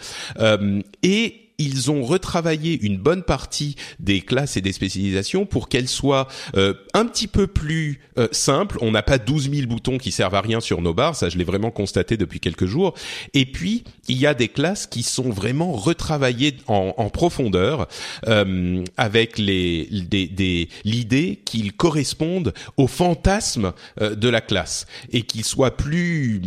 et 1.03 1.46
ils 1.59 1.91
ont 1.91 2.03
retravaillé 2.03 2.79
une 2.83 2.99
bonne 2.99 3.23
partie 3.23 3.77
des 3.99 4.21
classes 4.21 4.57
et 4.57 4.61
des 4.61 4.73
spécialisations 4.73 5.47
pour 5.47 5.69
qu'elles 5.69 5.89
soient 5.89 6.29
euh, 6.57 6.75
un 6.95 7.07
petit 7.07 7.29
peu 7.29 7.47
plus 7.47 8.01
euh, 8.19 8.29
simples. 8.33 8.79
On 8.81 8.91
n'a 8.91 9.03
pas 9.03 9.19
12 9.19 9.51
000 9.51 9.67
boutons 9.67 9.99
qui 9.99 10.13
servent 10.13 10.35
à 10.35 10.41
rien 10.41 10.61
sur 10.61 10.83
nos 10.83 10.95
barres, 10.95 11.17
ça 11.17 11.29
je 11.29 11.39
l'ai 11.39 11.45
vraiment 11.45 11.71
constaté 11.71 12.17
depuis 12.17 12.41
quelques 12.41 12.67
jours. 12.67 12.95
Et 13.35 13.47
puis, 13.47 13.85
il 14.09 14.19
y 14.19 14.27
a 14.27 14.35
des 14.35 14.49
classes 14.49 14.87
qui 14.87 15.03
sont 15.03 15.31
vraiment 15.31 15.73
retravaillées 15.73 16.57
en, 16.67 16.95
en 16.97 17.09
profondeur 17.09 17.89
euh, 18.27 18.85
avec 18.97 19.39
les, 19.39 19.87
des, 19.87 20.69
l'idée 20.85 21.41
qu'ils 21.45 21.73
correspondent 21.73 22.53
au 22.77 22.87
fantasme 22.87 23.73
euh, 24.01 24.15
de 24.15 24.29
la 24.29 24.41
classe 24.41 24.87
et 25.13 25.23
qu'ils 25.23 25.45
soient 25.45 25.77
plus 25.77 26.41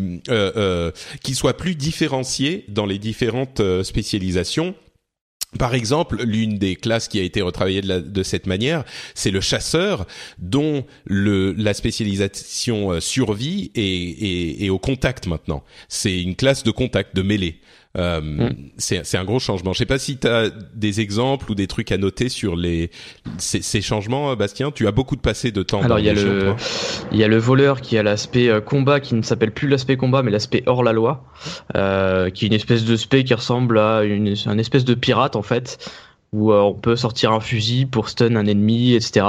qu'ils 1.23 1.35
soient 1.35 1.57
plus 1.57 1.75
différenciés 1.75 2.65
dans 2.67 2.85
les 2.85 2.99
différentes 2.99 3.61
spécialisations 3.83 4.75
par 5.57 5.73
exemple, 5.73 6.21
l'une 6.23 6.59
des 6.59 6.75
classes 6.75 7.07
qui 7.07 7.19
a 7.19 7.23
été 7.23 7.41
retravaillée 7.41 7.81
de, 7.81 8.23
cette 8.23 8.45
manière, 8.45 8.83
c'est 9.15 9.31
le 9.31 9.41
chasseur, 9.41 10.05
dont 10.37 10.85
la 11.07 11.73
spécialisation 11.73 12.91
euh, 12.91 12.99
survie 12.99 13.71
est, 13.73 14.63
est, 14.63 14.69
au 14.69 14.77
contact 14.77 15.25
maintenant. 15.25 15.63
C'est 15.87 16.21
une 16.21 16.35
classe 16.35 16.63
de 16.63 16.71
contact, 16.71 17.15
de 17.15 17.23
mêlée. 17.23 17.61
Euh, 17.97 18.21
mm. 18.21 18.55
C'est 18.77 19.17
un 19.17 19.25
gros 19.25 19.39
changement. 19.39 19.73
Je 19.73 19.79
sais 19.79 19.85
pas 19.85 19.97
si 19.97 20.17
tu 20.17 20.27
as 20.27 20.49
des 20.75 21.01
exemples 21.01 21.51
ou 21.51 21.55
des 21.55 21.67
trucs 21.67 21.91
à 21.91 21.97
noter 21.97 22.29
sur 22.29 22.55
les 22.55 22.91
ces, 23.37 23.61
ces 23.61 23.81
changements, 23.81 24.35
Bastien. 24.35 24.71
Tu 24.71 24.87
as 24.87 24.91
beaucoup 24.91 25.15
de 25.15 25.21
passé 25.21 25.51
de 25.51 25.63
temps. 25.63 25.81
Alors 25.81 25.99
il 25.99 26.05
y 26.05 26.09
a 26.09 26.13
le 26.13 26.53
il 27.11 27.17
y 27.17 27.23
a 27.23 27.27
le 27.27 27.37
voleur 27.37 27.81
qui 27.81 27.97
a 27.97 28.03
l'aspect 28.03 28.49
euh, 28.49 28.61
combat 28.61 28.99
qui 28.99 29.15
ne 29.15 29.23
s'appelle 29.23 29.51
plus 29.51 29.67
l'aspect 29.67 29.97
combat 29.97 30.21
mais 30.21 30.31
l'aspect 30.31 30.63
hors 30.67 30.83
la 30.83 30.93
loi, 30.93 31.25
euh, 31.75 32.29
qui 32.29 32.45
est 32.45 32.47
une 32.47 32.53
espèce 32.53 32.85
de 32.85 32.95
spé 32.95 33.23
qui 33.23 33.33
ressemble 33.33 33.79
à 33.79 34.03
une, 34.03 34.35
une 34.45 34.59
espèce 34.59 34.85
de 34.85 34.93
pirate 34.93 35.35
en 35.35 35.41
fait 35.41 35.89
où 36.31 36.51
euh, 36.51 36.59
on 36.59 36.75
peut 36.75 36.95
sortir 36.95 37.31
un 37.31 37.39
fusil 37.39 37.87
pour 37.87 38.07
stun 38.07 38.35
un 38.35 38.45
ennemi, 38.45 38.93
etc. 38.93 39.25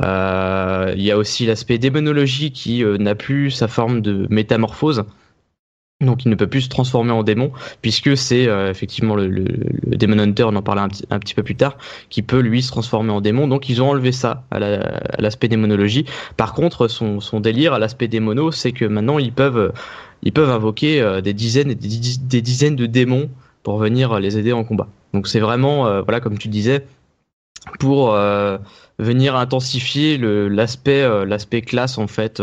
Euh, 0.00 0.94
il 0.96 1.02
y 1.02 1.10
a 1.10 1.18
aussi 1.18 1.46
l'aspect 1.46 1.78
démonologie 1.78 2.52
qui 2.52 2.84
n'a 2.84 3.16
plus 3.16 3.50
sa 3.50 3.66
forme 3.66 4.02
de 4.02 4.26
métamorphose. 4.30 5.04
Donc 6.00 6.24
il 6.24 6.28
ne 6.28 6.36
peut 6.36 6.46
plus 6.46 6.60
se 6.60 6.68
transformer 6.68 7.10
en 7.10 7.24
démon, 7.24 7.50
puisque 7.82 8.16
c'est 8.16 8.46
euh, 8.46 8.70
effectivement 8.70 9.16
le, 9.16 9.26
le, 9.26 9.46
Demon 9.96 10.20
Hunter, 10.20 10.44
on 10.44 10.54
en 10.54 10.62
parlera 10.62 10.86
un, 11.10 11.18
petit 11.18 11.34
peu 11.34 11.42
plus 11.42 11.56
tard, 11.56 11.76
qui 12.08 12.22
peut 12.22 12.38
lui 12.38 12.62
se 12.62 12.70
transformer 12.70 13.10
en 13.10 13.20
démon. 13.20 13.48
Donc 13.48 13.68
ils 13.68 13.82
ont 13.82 13.90
enlevé 13.90 14.12
ça 14.12 14.44
à 14.52 14.60
l'aspect 14.60 15.48
démonologie. 15.48 16.04
Par 16.36 16.54
contre, 16.54 16.86
son, 16.86 17.18
son 17.18 17.40
délire 17.40 17.72
à 17.72 17.80
l'aspect 17.80 18.06
démono, 18.06 18.52
c'est 18.52 18.70
que 18.70 18.84
maintenant 18.84 19.18
ils 19.18 19.32
peuvent, 19.32 19.72
ils 20.22 20.32
peuvent 20.32 20.50
invoquer 20.50 21.00
euh, 21.00 21.20
des 21.20 21.34
dizaines 21.34 21.72
et 21.72 21.74
des, 21.74 22.42
dizaines 22.42 22.76
de 22.76 22.86
démons 22.86 23.28
pour 23.64 23.78
venir 23.78 24.20
les 24.20 24.38
aider 24.38 24.52
en 24.52 24.62
combat. 24.62 24.86
Donc 25.14 25.26
c'est 25.26 25.40
vraiment, 25.40 25.88
euh, 25.88 26.02
voilà, 26.02 26.20
comme 26.20 26.38
tu 26.38 26.46
disais, 26.46 26.86
pour 27.78 28.16
venir 28.98 29.36
intensifier 29.36 30.18
l'aspect 30.18 31.06
l'aspect 31.24 31.62
classe 31.62 31.98
en 31.98 32.06
fait, 32.06 32.42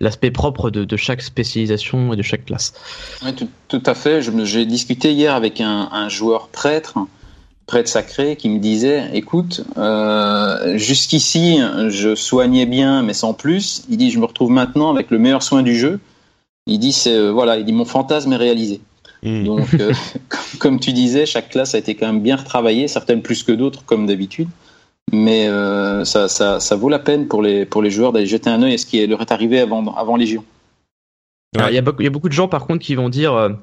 l'aspect 0.00 0.30
propre 0.30 0.70
de, 0.70 0.84
de, 0.84 0.96
chaque 0.96 1.22
spécialisation 1.22 2.12
et 2.12 2.16
de 2.16 2.22
chaque 2.22 2.46
classe. 2.46 2.72
Oui, 3.24 3.34
tout, 3.68 3.82
à 3.84 3.94
fait. 3.94 4.22
J'ai 4.22 4.66
discuté 4.66 5.12
hier 5.12 5.34
avec 5.34 5.60
un, 5.60 5.88
un 5.92 6.08
joueur 6.08 6.48
prêtre 6.48 6.98
prêtre 7.66 7.88
sacré 7.88 8.36
qui 8.36 8.48
me 8.48 8.58
disait 8.58 9.10
écoute 9.14 9.64
euh, 9.76 10.76
jusqu'ici 10.76 11.58
je 11.88 12.14
soignais 12.14 12.66
bien 12.66 13.02
mais 13.02 13.14
sans 13.14 13.34
plus 13.34 13.84
il 13.88 13.96
dit 13.96 14.10
je 14.10 14.18
me 14.18 14.24
retrouve 14.24 14.50
maintenant 14.50 14.92
avec 14.92 15.10
le 15.10 15.18
meilleur 15.18 15.42
soin 15.42 15.62
du 15.62 15.78
jeu 15.78 16.00
il 16.66 16.78
dit 16.78 16.92
c'est 16.92 17.16
euh, 17.16 17.30
voilà 17.30 17.56
il 17.56 17.64
dit 17.64 17.72
mon 17.72 17.84
fantasme 17.84 18.32
est 18.32 18.36
réalisé 18.36 18.80
hmm. 19.22 19.44
donc 19.44 19.74
euh, 19.74 19.92
comme 20.58 20.80
tu 20.80 20.92
disais 20.92 21.26
chaque 21.26 21.50
classe 21.50 21.74
a 21.74 21.78
été 21.78 21.94
quand 21.94 22.06
même 22.06 22.20
bien 22.20 22.36
retravaillée 22.36 22.88
certaines 22.88 23.22
plus 23.22 23.42
que 23.42 23.52
d'autres 23.52 23.84
comme 23.84 24.06
d'habitude. 24.06 24.48
Mais 25.12 25.48
ça, 26.04 26.28
ça, 26.28 26.60
ça, 26.60 26.76
vaut 26.76 26.88
la 26.88 27.00
peine 27.00 27.26
pour 27.26 27.42
les 27.42 27.66
pour 27.66 27.82
les 27.82 27.90
joueurs 27.90 28.12
d'aller 28.12 28.24
jeter 28.24 28.48
un 28.48 28.62
œil 28.62 28.74
à 28.74 28.78
ce 28.78 28.86
qui 28.86 29.04
leur 29.06 29.20
est 29.20 29.32
arrivé 29.32 29.60
avant 29.60 29.92
avant 29.94 30.16
Légion. 30.16 30.44
Il 31.54 31.60
y, 31.60 31.64
a, 31.64 31.70
il 31.70 31.74
y 31.74 32.06
a 32.06 32.10
beaucoup 32.10 32.28
de 32.28 32.32
gens 32.32 32.48
par 32.48 32.66
contre 32.66 32.82
qui 32.82 32.94
vont 32.94 33.10
dire 33.10 33.58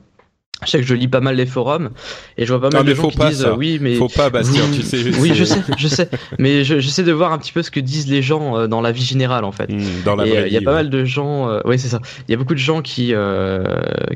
je 0.66 0.72
sais 0.72 0.80
que 0.80 0.86
je 0.86 0.94
lis 0.94 1.08
pas 1.08 1.22
mal 1.22 1.36
les 1.36 1.46
forums 1.46 1.90
et 2.38 2.46
je 2.46 2.54
vois 2.54 2.70
pas 2.70 2.76
mal 2.76 2.86
de 2.86 2.94
gens 2.94 3.10
qui 3.10 3.18
disent 3.18 3.48
oui 3.58 3.80
mais 3.82 3.96
faut 3.96 4.10
pas 4.10 4.30
Bastien 4.30 4.66
tu 4.74 4.82
sais 4.82 4.98
oui 5.20 5.32
je 5.34 5.46
sais 5.46 5.62
je 5.78 5.88
sais. 5.88 6.10
Mais 6.38 6.64
j'essaie 6.64 7.04
de 7.04 7.12
voir 7.12 7.32
un 7.32 7.38
petit 7.38 7.52
peu 7.52 7.64
ce 7.64 7.72
que 7.72 7.80
disent 7.80 8.08
les 8.08 8.22
gens 8.22 8.58
euh, 8.58 8.68
dans 8.68 8.82
la 8.82 8.92
vie 8.92 9.04
générale 9.04 9.46
en 9.46 9.52
fait. 9.52 9.72
Hmm, 9.72 10.04
dans 10.04 10.16
la 10.16 10.24
euh, 10.24 10.48
il 10.48 10.54
y 10.54 10.58
a 10.58 10.62
pas 10.62 10.74
mal 10.74 10.90
de 10.90 11.06
gens 11.06 11.50
euh, 11.50 11.62
oui 11.66 11.80
c'est 11.80 11.88
ça. 11.88 12.02
Il 12.28 12.32
y 12.32 12.34
a 12.34 12.38
beaucoup 12.38 12.54
de 12.54 12.60
gens 12.60 12.82
qui 12.82 13.14
euh, 13.14 13.64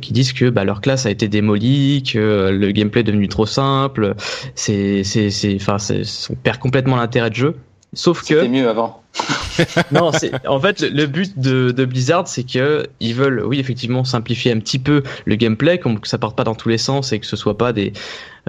qui 0.01 0.11
disent 0.13 0.33
que 0.33 0.49
bah, 0.49 0.63
leur 0.63 0.81
classe 0.81 1.05
a 1.05 1.11
été 1.11 1.27
démolie 1.27 2.03
que 2.03 2.49
le 2.51 2.71
gameplay 2.71 3.01
est 3.01 3.05
devenu 3.05 3.27
trop 3.27 3.45
simple. 3.45 4.15
C'est 4.55 5.03
c'est 5.03 5.29
c'est 5.29 5.55
enfin 5.55 5.77
on 6.29 6.35
perd 6.35 6.59
complètement 6.59 6.97
l'intérêt 6.97 7.29
de 7.29 7.35
jeu 7.35 7.55
sauf 7.93 8.21
que 8.21 8.27
c'était 8.27 8.47
mieux 8.47 8.67
avant 8.67 9.03
non, 9.91 10.11
c'est 10.11 10.31
en 10.47 10.59
fait 10.59 10.81
le 10.81 11.05
but 11.05 11.37
de, 11.37 11.71
de 11.71 11.85
Blizzard, 11.85 12.27
c'est 12.27 12.43
que 12.43 12.87
ils 12.99 13.13
veulent, 13.13 13.43
oui, 13.45 13.59
effectivement, 13.59 14.03
simplifier 14.03 14.51
un 14.51 14.59
petit 14.59 14.79
peu 14.79 15.03
le 15.25 15.35
gameplay, 15.35 15.77
comme 15.77 15.99
que 15.99 16.07
ça 16.07 16.17
parte 16.17 16.35
pas 16.35 16.43
dans 16.43 16.55
tous 16.55 16.69
les 16.69 16.77
sens 16.77 17.13
et 17.13 17.19
que 17.19 17.25
ce 17.25 17.35
soit 17.35 17.57
pas 17.57 17.73
des 17.73 17.93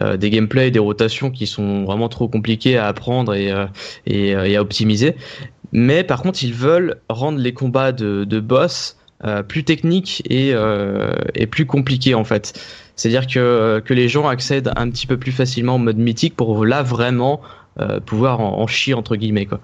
euh, 0.00 0.16
des 0.16 0.30
gameplays, 0.30 0.70
des 0.70 0.78
rotations 0.78 1.30
qui 1.30 1.46
sont 1.46 1.84
vraiment 1.84 2.08
trop 2.08 2.28
compliqués 2.28 2.78
à 2.78 2.86
apprendre 2.86 3.34
et 3.34 3.52
euh, 3.52 3.66
et, 4.06 4.34
euh, 4.34 4.44
et, 4.44 4.56
à 4.56 4.62
optimiser. 4.62 5.16
Mais 5.72 6.02
par 6.04 6.22
contre, 6.22 6.42
ils 6.42 6.54
veulent 6.54 6.96
rendre 7.08 7.38
les 7.38 7.52
combats 7.52 7.92
de, 7.92 8.24
de 8.24 8.40
boss 8.40 8.96
euh, 9.24 9.42
plus 9.42 9.64
techniques 9.64 10.22
et 10.30 10.54
et 11.34 11.46
plus 11.46 11.66
compliqués 11.66 12.14
en 12.14 12.24
fait. 12.24 12.58
C'est-à-dire 12.96 13.26
que 13.26 13.82
que 13.84 13.92
les 13.92 14.08
gens 14.08 14.26
accèdent 14.28 14.72
un 14.76 14.88
petit 14.88 15.06
peu 15.06 15.18
plus 15.18 15.32
facilement 15.32 15.74
au 15.74 15.78
mode 15.78 15.98
mythique 15.98 16.36
pour 16.36 16.64
là 16.64 16.82
vraiment 16.82 17.42
euh, 17.80 18.00
pouvoir 18.00 18.40
en, 18.40 18.66
chier 18.66 18.94
entre 18.94 19.16
guillemets 19.16 19.46
quoi. 19.46 19.60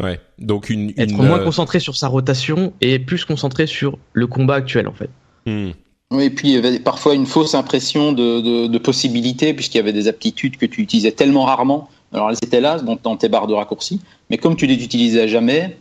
Ouais. 0.00 0.20
Donc 0.38 0.70
une, 0.70 0.92
être 0.96 1.12
moins 1.12 1.38
euh, 1.38 1.44
concentré 1.44 1.80
sur 1.80 1.96
sa 1.96 2.08
rotation 2.08 2.72
et 2.80 2.98
plus 2.98 3.24
concentré 3.24 3.66
sur 3.66 3.98
le 4.12 4.26
combat 4.26 4.54
actuel 4.54 4.88
en 4.88 4.92
fait. 4.92 5.10
Hmm. 5.46 5.70
Oui, 6.10 6.24
et 6.24 6.30
puis 6.30 6.48
il 6.48 6.54
y 6.54 6.56
avait 6.56 6.78
parfois 6.78 7.14
une 7.14 7.26
fausse 7.26 7.54
impression 7.54 8.12
de, 8.12 8.40
de, 8.40 8.66
de 8.66 8.78
possibilité 8.78 9.54
puisqu'il 9.54 9.78
y 9.78 9.80
avait 9.80 9.92
des 9.92 10.08
aptitudes 10.08 10.56
que 10.56 10.66
tu 10.66 10.80
utilisais 10.80 11.12
tellement 11.12 11.44
rarement. 11.44 11.88
Alors 12.12 12.30
elles 12.30 12.38
étaient 12.42 12.60
là 12.60 12.78
dans 12.78 13.16
tes 13.16 13.28
barres 13.28 13.46
de 13.46 13.54
raccourci, 13.54 14.00
mais 14.30 14.38
comme 14.38 14.56
tu 14.56 14.66
les 14.66 14.82
utilisais 14.84 15.28
jamais, 15.28 15.76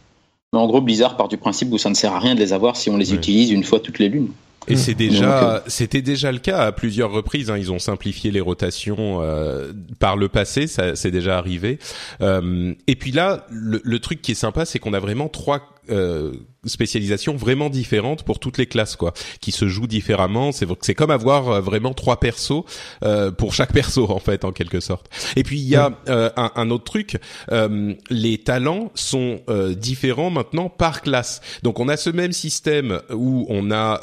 en 0.54 0.68
gros 0.68 0.82
Blizzard 0.82 1.16
part 1.18 1.28
du 1.28 1.38
principe 1.38 1.72
où 1.72 1.78
ça 1.78 1.90
ne 1.90 1.96
sert 1.96 2.14
à 2.14 2.20
rien 2.20 2.36
de 2.36 2.40
les 2.40 2.54
avoir 2.54 2.76
si 2.76 2.90
on 2.90 2.98
les 2.98 3.14
utilise 3.14 3.52
une 3.52 3.64
fois 3.64 3.80
toutes 3.80 4.00
les 4.00 4.10
lunes. 4.10 4.32
Et 4.68 4.76
c'est 4.76 4.94
déjà, 4.94 5.56
euh, 5.56 5.60
c'était 5.66 6.04
déjà 6.04 6.32
le 6.32 6.38
cas 6.38 6.60
à 6.60 6.72
plusieurs 6.72 7.12
reprises. 7.12 7.50
Hein. 7.50 7.58
Ils 7.58 7.72
ont 7.72 7.80
simplifié 7.80 8.30
les 8.30 8.42
rotations 8.42 9.22
euh, 9.22 9.74
par 10.00 10.18
le 10.18 10.30
passé, 10.30 10.68
ça 10.68 10.96
c'est 10.96 11.12
déjà 11.12 11.38
arrivé. 11.38 11.80
Euh, 12.22 12.74
et 12.86 12.96
puis 12.96 13.12
là, 13.12 13.48
le, 13.50 13.82
le, 13.84 14.00
truc 14.00 14.22
qui 14.22 14.34
est 14.34 14.36
sympa, 14.36 14.66
c'est 14.66 14.78
qu'on 14.78 14.94
a 14.94 15.00
vraiment 15.00 15.30
trois 15.30 15.62
euh, 15.90 16.34
spécialisations 16.66 17.36
vraiment 17.36 17.70
différentes 17.70 18.24
pour 18.24 18.40
toutes 18.40 18.58
les 18.58 18.66
classes, 18.66 18.96
quoi, 18.96 19.14
qui 19.40 19.52
se 19.52 19.68
jouent 19.68 19.88
différemment. 19.88 20.52
C'est 20.52 20.68
c'est 20.82 20.96
comme 20.96 21.12
avoir 21.12 21.50
euh, 21.50 21.62
vraiment 21.62 21.94
trois 21.94 22.20
persos 22.20 22.64
euh, 23.04 23.32
pour 23.32 23.54
chaque 23.54 23.74
perso 23.74 24.10
en 24.10 24.20
fait, 24.20 24.46
en 24.46 24.52
quelque 24.52 24.80
sorte. 24.80 25.10
Et 25.36 25.44
puis 25.44 25.60
il 25.60 25.68
y 25.68 25.76
a 25.76 25.92
un, 26.08 26.52
un, 26.56 26.70
autre 26.70 26.84
truc, 26.84 27.18
les 28.10 28.38
talents 28.40 28.92
sont 28.96 29.42
différents 29.78 30.30
maintenant 30.30 30.70
par 30.70 31.02
classe. 31.02 31.42
Donc 31.64 31.80
on 31.80 31.88
a 31.88 31.98
ce 31.98 32.10
même 32.10 32.32
système 32.32 33.02
où 33.12 33.46
on 33.50 33.72
a 33.72 34.00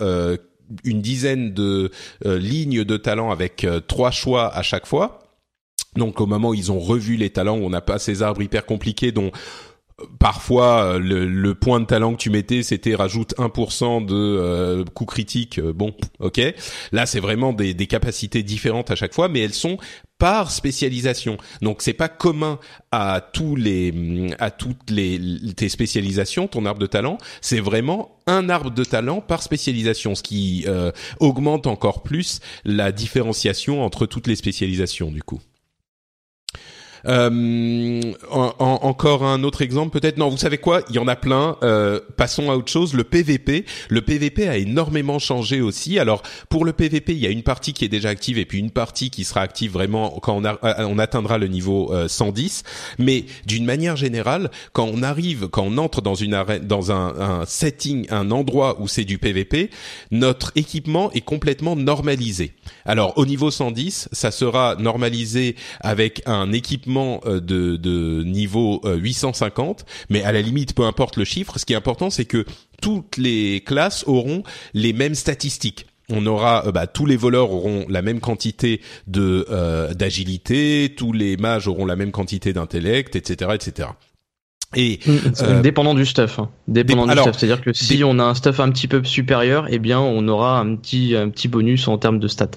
une 0.84 1.00
dizaine 1.00 1.52
de 1.52 1.90
euh, 2.26 2.38
lignes 2.38 2.84
de 2.84 2.96
talents 2.96 3.30
avec 3.30 3.64
euh, 3.64 3.80
trois 3.80 4.10
choix 4.10 4.54
à 4.54 4.62
chaque 4.62 4.86
fois. 4.86 5.20
Donc 5.96 6.20
au 6.20 6.26
moment 6.26 6.50
où 6.50 6.54
ils 6.54 6.70
ont 6.70 6.78
revu 6.78 7.16
les 7.16 7.30
talents, 7.30 7.58
où 7.58 7.64
on 7.64 7.70
n'a 7.70 7.80
pas 7.80 7.98
ces 7.98 8.22
arbres 8.22 8.42
hyper 8.42 8.66
compliqués 8.66 9.10
dont 9.10 9.28
euh, 9.28 9.67
parfois 10.18 10.98
le, 10.98 11.52
point 11.54 11.80
de 11.80 11.86
talent 11.86 12.12
que 12.12 12.18
tu 12.18 12.30
mettais 12.30 12.62
c'était 12.62 12.94
rajoute 12.94 13.34
1% 13.36 14.06
de 14.06 14.14
euh, 14.14 14.84
coup 14.84 15.04
critique 15.04 15.60
bon 15.60 15.94
ok 16.20 16.40
là 16.92 17.04
c'est 17.04 17.20
vraiment 17.20 17.52
des, 17.52 17.74
des, 17.74 17.86
capacités 17.86 18.42
différentes 18.42 18.90
à 18.90 18.94
chaque 18.94 19.12
fois 19.12 19.28
mais 19.28 19.40
elles 19.40 19.54
sont 19.54 19.78
par 20.18 20.50
spécialisation. 20.50 21.38
Donc 21.62 21.80
c'est 21.80 21.92
pas 21.92 22.08
commun 22.08 22.58
à 22.90 23.20
tous 23.20 23.56
les 23.56 24.34
à 24.38 24.50
toutes 24.50 24.90
les 24.90 25.20
tes 25.56 25.68
spécialisations, 25.68 26.48
ton 26.48 26.66
arbre 26.66 26.80
de 26.80 26.86
talent, 26.86 27.18
c'est 27.40 27.60
vraiment 27.60 28.18
un 28.26 28.48
arbre 28.50 28.70
de 28.70 28.84
talent 28.84 29.20
par 29.20 29.42
spécialisation, 29.42 30.14
ce 30.14 30.22
qui 30.22 30.64
euh, 30.66 30.90
augmente 31.20 31.66
encore 31.66 32.02
plus 32.02 32.40
la 32.64 32.92
différenciation 32.92 33.84
entre 33.84 34.06
toutes 34.06 34.26
les 34.26 34.36
spécialisations 34.36 35.10
du 35.10 35.22
coup. 35.22 35.40
Euh, 37.06 38.00
encore 38.30 39.24
un 39.24 39.42
autre 39.44 39.62
exemple 39.62 39.98
peut-être 39.98 40.16
Non, 40.16 40.28
vous 40.28 40.36
savez 40.36 40.58
quoi 40.58 40.82
Il 40.90 40.96
y 40.96 40.98
en 40.98 41.08
a 41.08 41.16
plein. 41.16 41.56
Euh, 41.62 42.00
passons 42.16 42.50
à 42.50 42.56
autre 42.56 42.70
chose. 42.70 42.94
Le 42.94 43.04
PVP. 43.04 43.64
Le 43.88 44.00
PVP 44.02 44.48
a 44.48 44.56
énormément 44.56 45.18
changé 45.18 45.60
aussi. 45.60 45.98
Alors 45.98 46.22
pour 46.48 46.64
le 46.64 46.72
PVP, 46.72 47.12
il 47.12 47.18
y 47.18 47.26
a 47.26 47.30
une 47.30 47.42
partie 47.42 47.72
qui 47.72 47.84
est 47.84 47.88
déjà 47.88 48.08
active 48.08 48.38
et 48.38 48.44
puis 48.44 48.58
une 48.58 48.70
partie 48.70 49.10
qui 49.10 49.24
sera 49.24 49.42
active 49.42 49.72
vraiment 49.72 50.18
quand 50.22 50.36
on, 50.36 50.44
euh, 50.44 50.98
atteindra 50.98 51.38
le 51.38 51.46
niveau 51.46 51.92
110. 52.08 52.64
Mais 52.98 53.24
d'une 53.46 53.64
manière 53.64 53.96
générale, 53.96 54.50
quand 54.72 54.88
on 54.92 55.02
arrive, 55.02 55.48
quand 55.48 55.64
on 55.64 55.78
entre 55.78 56.02
dans 56.02 56.14
une 56.14 56.34
arène, 56.34 56.66
dans 56.66 56.90
un 56.90 57.44
setting, 57.46 58.06
un 58.10 58.30
endroit 58.30 58.80
où 58.80 58.88
c'est 58.88 59.04
du 59.04 59.18
PVP, 59.18 59.70
notre 60.10 60.52
équipement 60.56 61.12
est 61.12 61.20
complètement 61.20 61.76
normalisé. 61.76 62.52
Alors 62.84 63.16
au 63.16 63.26
niveau 63.26 63.50
110, 63.50 64.08
ça 64.12 64.30
sera 64.30 64.76
normalisé 64.76 65.56
avec 65.80 66.22
un 66.26 66.52
équipement 66.52 66.87
euh, 66.96 67.40
de, 67.40 68.22
niveau 68.24 68.80
850, 68.84 69.80
euh, 69.80 69.84
mais 70.10 70.22
à 70.22 70.32
la 70.32 70.40
limite, 70.42 70.74
peu 70.74 70.84
importe 70.84 71.16
le 71.16 71.24
chiffre, 71.24 71.58
ce 71.58 71.64
qui 71.66 71.72
est 71.72 71.76
important, 71.76 72.10
c'est 72.10 72.24
que 72.24 72.44
toutes 72.80 73.16
les 73.16 73.62
classes 73.64 74.04
auront 74.06 74.42
les 74.74 74.92
mêmes 74.92 75.14
statistiques 75.14 75.86
on 76.10 76.24
aura 76.24 76.66
euh, 76.66 76.72
bah, 76.72 76.86
tous 76.86 77.04
les 77.04 77.16
voleurs 77.16 77.52
auront 77.52 77.84
la 77.90 78.00
même 78.00 78.20
quantité 78.20 78.80
de 79.06 79.46
d'agilité, 79.92 80.94
tous 80.96 81.12
les 81.12 81.36
mages 81.36 81.68
auront 81.68 81.84
la 81.84 81.96
même 81.96 82.12
quantité 82.12 82.54
d'intellect, 82.54 83.14
etc., 83.14 83.50
etc. 83.54 83.88
Et 84.76 85.00
euh, 85.40 85.62
dépendant 85.62 85.94
du 85.94 86.04
stuff, 86.04 86.40
hein. 86.40 86.50
dépendant 86.66 87.06
du 87.06 87.18
stuff, 87.18 87.38
c'est-à-dire 87.38 87.62
que 87.62 87.72
si 87.72 88.04
on 88.04 88.18
a 88.18 88.24
un 88.24 88.34
stuff 88.34 88.60
un 88.60 88.70
petit 88.70 88.86
peu 88.86 89.02
supérieur, 89.02 89.66
eh 89.70 89.78
bien 89.78 89.98
on 89.98 90.28
aura 90.28 90.58
un 90.58 90.76
petit 90.76 91.16
un 91.16 91.30
petit 91.30 91.48
bonus 91.48 91.88
en 91.88 91.96
termes 91.96 92.18
de 92.18 92.28
stats. 92.28 92.50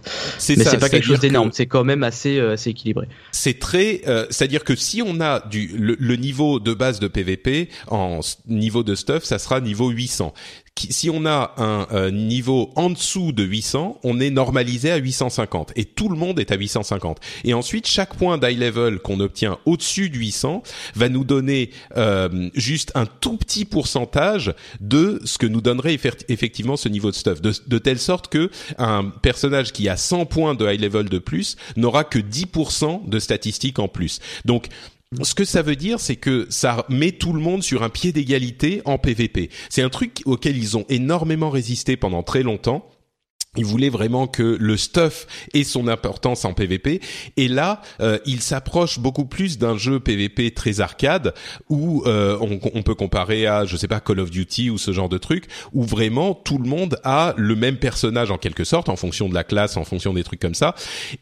Mais 0.49 0.65
c'est 0.65 0.77
pas 0.77 0.89
quelque 0.89 1.05
chose 1.05 1.21
d'énorme, 1.21 1.51
c'est 1.53 1.67
quand 1.67 1.85
même 1.85 2.03
assez 2.03 2.37
euh, 2.37 2.53
assez 2.53 2.71
équilibré. 2.71 3.07
C'est 3.31 3.59
très, 3.59 4.01
euh, 4.07 4.25
c'est-à-dire 4.29 4.65
que 4.65 4.75
si 4.75 5.01
on 5.01 5.21
a 5.21 5.39
du 5.47 5.71
le, 5.77 5.95
le, 5.97 6.15
niveau 6.17 6.59
de 6.59 6.73
base 6.73 6.99
de 6.99 7.07
PVP 7.07 7.69
en 7.87 8.19
niveau 8.45 8.83
de 8.83 8.93
stuff, 8.95 9.23
ça 9.23 9.39
sera 9.39 9.61
niveau 9.61 9.89
800 9.89 10.33
si 10.77 11.09
on 11.09 11.25
a 11.25 11.53
un 11.57 11.87
euh, 11.91 12.11
niveau 12.11 12.71
en 12.75 12.89
dessous 12.89 13.31
de 13.31 13.43
800, 13.43 13.99
on 14.03 14.19
est 14.19 14.29
normalisé 14.29 14.91
à 14.91 14.97
850 14.97 15.73
et 15.75 15.85
tout 15.85 16.09
le 16.09 16.15
monde 16.15 16.39
est 16.39 16.51
à 16.51 16.55
850. 16.55 17.19
Et 17.43 17.53
ensuite, 17.53 17.87
chaque 17.87 18.15
point 18.15 18.37
d'high 18.37 18.57
level 18.57 18.99
qu'on 18.99 19.19
obtient 19.19 19.59
au-dessus 19.65 20.09
de 20.09 20.17
800 20.17 20.63
va 20.95 21.09
nous 21.09 21.23
donner 21.23 21.71
euh, 21.97 22.49
juste 22.55 22.91
un 22.95 23.05
tout 23.05 23.37
petit 23.37 23.65
pourcentage 23.65 24.53
de 24.79 25.21
ce 25.25 25.37
que 25.37 25.45
nous 25.45 25.61
donnerait 25.61 25.97
effectivement 26.29 26.77
ce 26.77 26.89
niveau 26.89 27.11
de 27.11 27.15
stuff, 27.15 27.41
de, 27.41 27.53
de 27.67 27.77
telle 27.77 27.99
sorte 27.99 28.27
que 28.29 28.49
un 28.77 29.09
personnage 29.09 29.71
qui 29.71 29.89
a 29.89 29.97
100 29.97 30.25
points 30.25 30.55
de 30.55 30.71
high 30.71 30.81
level 30.81 31.09
de 31.09 31.19
plus 31.19 31.57
n'aura 31.75 32.03
que 32.03 32.19
10% 32.19 33.07
de 33.07 33.19
statistiques 33.19 33.79
en 33.79 33.87
plus. 33.87 34.19
Donc 34.45 34.69
ce 35.21 35.35
que 35.35 35.43
ça 35.43 35.61
veut 35.61 35.75
dire, 35.75 35.99
c'est 35.99 36.15
que 36.15 36.47
ça 36.49 36.85
met 36.87 37.11
tout 37.11 37.33
le 37.33 37.41
monde 37.41 37.63
sur 37.63 37.83
un 37.83 37.89
pied 37.89 38.13
d'égalité 38.13 38.81
en 38.85 38.97
PVP. 38.97 39.49
C'est 39.69 39.81
un 39.81 39.89
truc 39.89 40.21
auquel 40.25 40.57
ils 40.57 40.77
ont 40.77 40.85
énormément 40.87 41.49
résisté 41.49 41.97
pendant 41.97 42.23
très 42.23 42.43
longtemps 42.43 42.87
il 43.57 43.65
voulait 43.65 43.89
vraiment 43.89 44.27
que 44.27 44.55
le 44.57 44.77
stuff 44.77 45.27
ait 45.53 45.65
son 45.65 45.89
importance 45.89 46.45
en 46.45 46.53
PvP 46.53 47.01
et 47.35 47.49
là 47.49 47.81
euh, 47.99 48.17
il 48.25 48.39
s'approche 48.39 48.97
beaucoup 48.99 49.25
plus 49.25 49.57
d'un 49.57 49.75
jeu 49.75 49.99
PvP 49.99 50.51
très 50.51 50.79
arcade 50.79 51.33
où 51.67 52.01
euh, 52.05 52.37
on, 52.39 52.61
on, 52.73 52.81
peut 52.81 52.95
comparer 52.95 53.47
à 53.47 53.65
je 53.65 53.75
sais 53.75 53.89
pas 53.89 53.99
Call 53.99 54.21
of 54.21 54.31
Duty 54.31 54.69
ou 54.69 54.77
ce 54.77 54.93
genre 54.93 55.09
de 55.09 55.17
truc 55.17 55.47
où 55.73 55.83
vraiment 55.83 56.33
tout 56.33 56.59
le 56.59 56.69
monde 56.69 56.97
a 57.03 57.33
le 57.35 57.57
même 57.57 57.75
personnage 57.75 58.31
en 58.31 58.37
quelque 58.37 58.63
sorte 58.63 58.87
en 58.87 58.95
fonction 58.95 59.27
de 59.27 59.33
la 59.33 59.43
classe 59.43 59.75
en 59.75 59.83
fonction 59.83 60.13
des 60.13 60.23
trucs 60.23 60.39
comme 60.39 60.55
ça. 60.55 60.73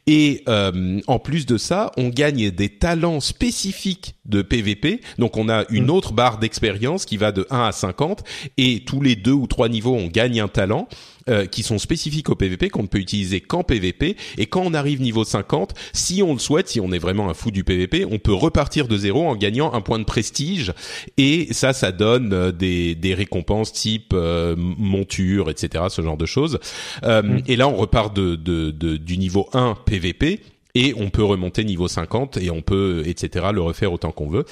Et 0.06 0.44
euh, 0.48 1.02
en 1.08 1.18
plus 1.18 1.48
de 1.48 1.58
ça 1.58 1.92
on 1.98 2.10
gagne 2.10 2.52
des 2.52 2.70
talents 2.70 3.22
spécifiques 3.22 4.13
de 4.26 4.44
PvP 4.44 5.02
donc 5.18 5.36
on 5.36 5.50
a 5.50 5.65
une 5.72 5.88
mm. 5.88 5.89
autre 5.89 6.13
barre 6.13 6.38
d'expérience 6.38 7.06
qui 7.06 7.18
va 7.18 7.32
de 7.32 7.48
1 7.50 7.60
à 7.60 7.72
50 7.72 8.24
et 8.58 8.84
tous 8.86 9.02
les 9.02 9.15
deux 9.15 9.32
ou 9.32 9.48
trois 9.48 9.68
niveaux 9.68 9.96
on 9.96 10.06
gagne 10.06 10.39
un 10.39 10.48
talent 10.48 10.88
euh, 11.28 11.46
qui 11.46 11.64
sont 11.64 11.78
spécifiques 11.78 12.30
au 12.30 12.36
PVP 12.36 12.70
qu'on 12.70 12.84
ne 12.84 12.88
peut 12.88 13.00
utiliser 13.00 13.42
qu'en 13.42 13.64
PVP 13.64 14.16
et 14.38 14.46
quand 14.46 14.62
on 14.62 14.74
arrive 14.74 15.02
niveau 15.02 15.24
50, 15.24 15.74
si 15.94 16.24
on 16.24 16.34
le 16.34 16.40
souhaite, 16.40 16.70
si 16.70 16.80
on 16.80 16.92
est 16.92 16.98
vraiment 16.98 17.30
un 17.30 17.34
fou 17.34 17.52
du 17.52 17.64
PVP, 17.64 18.06
on 18.10 18.20
peut 18.20 18.34
repartir 18.34 18.88
de 18.88 18.98
zéro 18.98 19.28
en 19.28 19.36
gagnant 19.36 19.74
un 19.74 19.82
point 19.82 20.00
de 20.00 20.06
prestige 20.06 20.74
et 21.18 21.48
ça, 21.52 21.74
ça 21.74 21.92
donne 21.92 22.34
euh, 22.34 22.52
des, 22.52 22.96
des 22.96 23.14
récompenses 23.14 23.74
type 23.74 24.12
euh, 24.14 24.56
monture, 24.58 25.50
etc., 25.50 25.86
ce 25.90 26.02
genre 26.02 26.18
de 26.18 26.26
choses. 26.26 26.60
Mm. 27.04 27.40
Et 27.48 27.56
là, 27.56 27.68
on 27.68 27.76
repart 27.76 28.16
de, 28.16 28.36
de, 28.36 28.72
de, 28.72 28.98
du 28.98 29.18
niveau 29.18 29.50
1 29.54 29.76
PVP 29.86 30.40
et 30.76 30.94
on 30.98 31.10
peut 31.10 31.24
remonter 31.24 31.64
niveau 31.64 31.88
50 31.88 32.38
et 32.38 32.50
on 32.50 32.62
peut, 32.62 33.04
etc., 33.06 33.48
le 33.54 33.62
refaire 33.62 33.92
autant 33.92 34.12
qu'on 34.12 34.30
veut. 34.30 34.46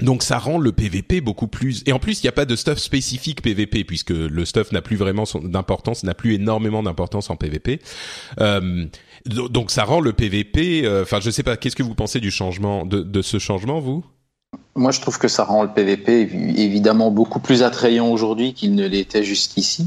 Donc 0.00 0.22
ça 0.22 0.38
rend 0.38 0.58
le 0.58 0.72
PVP 0.72 1.20
beaucoup 1.20 1.48
plus 1.48 1.82
et 1.86 1.92
en 1.92 1.98
plus 1.98 2.22
il 2.22 2.26
n'y 2.26 2.28
a 2.28 2.32
pas 2.32 2.44
de 2.44 2.54
stuff 2.54 2.78
spécifique 2.78 3.42
PVP 3.42 3.84
puisque 3.84 4.10
le 4.10 4.44
stuff 4.44 4.70
n'a 4.72 4.80
plus 4.80 4.96
vraiment 4.96 5.24
d'importance, 5.42 6.04
n'a 6.04 6.14
plus 6.14 6.34
énormément 6.34 6.82
d'importance 6.82 7.30
en 7.30 7.36
PVP. 7.36 7.80
Euh, 8.40 8.86
donc 9.26 9.70
ça 9.70 9.84
rend 9.84 10.00
le 10.00 10.12
PVP. 10.12 10.82
Euh, 10.84 11.02
enfin 11.02 11.18
je 11.20 11.30
sais 11.30 11.42
pas, 11.42 11.56
qu'est-ce 11.56 11.76
que 11.76 11.82
vous 11.82 11.94
pensez 11.94 12.20
du 12.20 12.30
changement 12.30 12.86
de, 12.86 13.00
de 13.00 13.22
ce 13.22 13.38
changement 13.38 13.80
vous? 13.80 14.04
Moi 14.76 14.92
je 14.92 15.00
trouve 15.00 15.18
que 15.18 15.28
ça 15.28 15.44
rend 15.44 15.64
le 15.64 15.70
PVP 15.70 16.30
évidemment 16.56 17.10
beaucoup 17.10 17.40
plus 17.40 17.64
attrayant 17.64 18.08
aujourd'hui 18.08 18.54
qu'il 18.54 18.76
ne 18.76 18.86
l'était 18.86 19.24
jusqu'ici. 19.24 19.86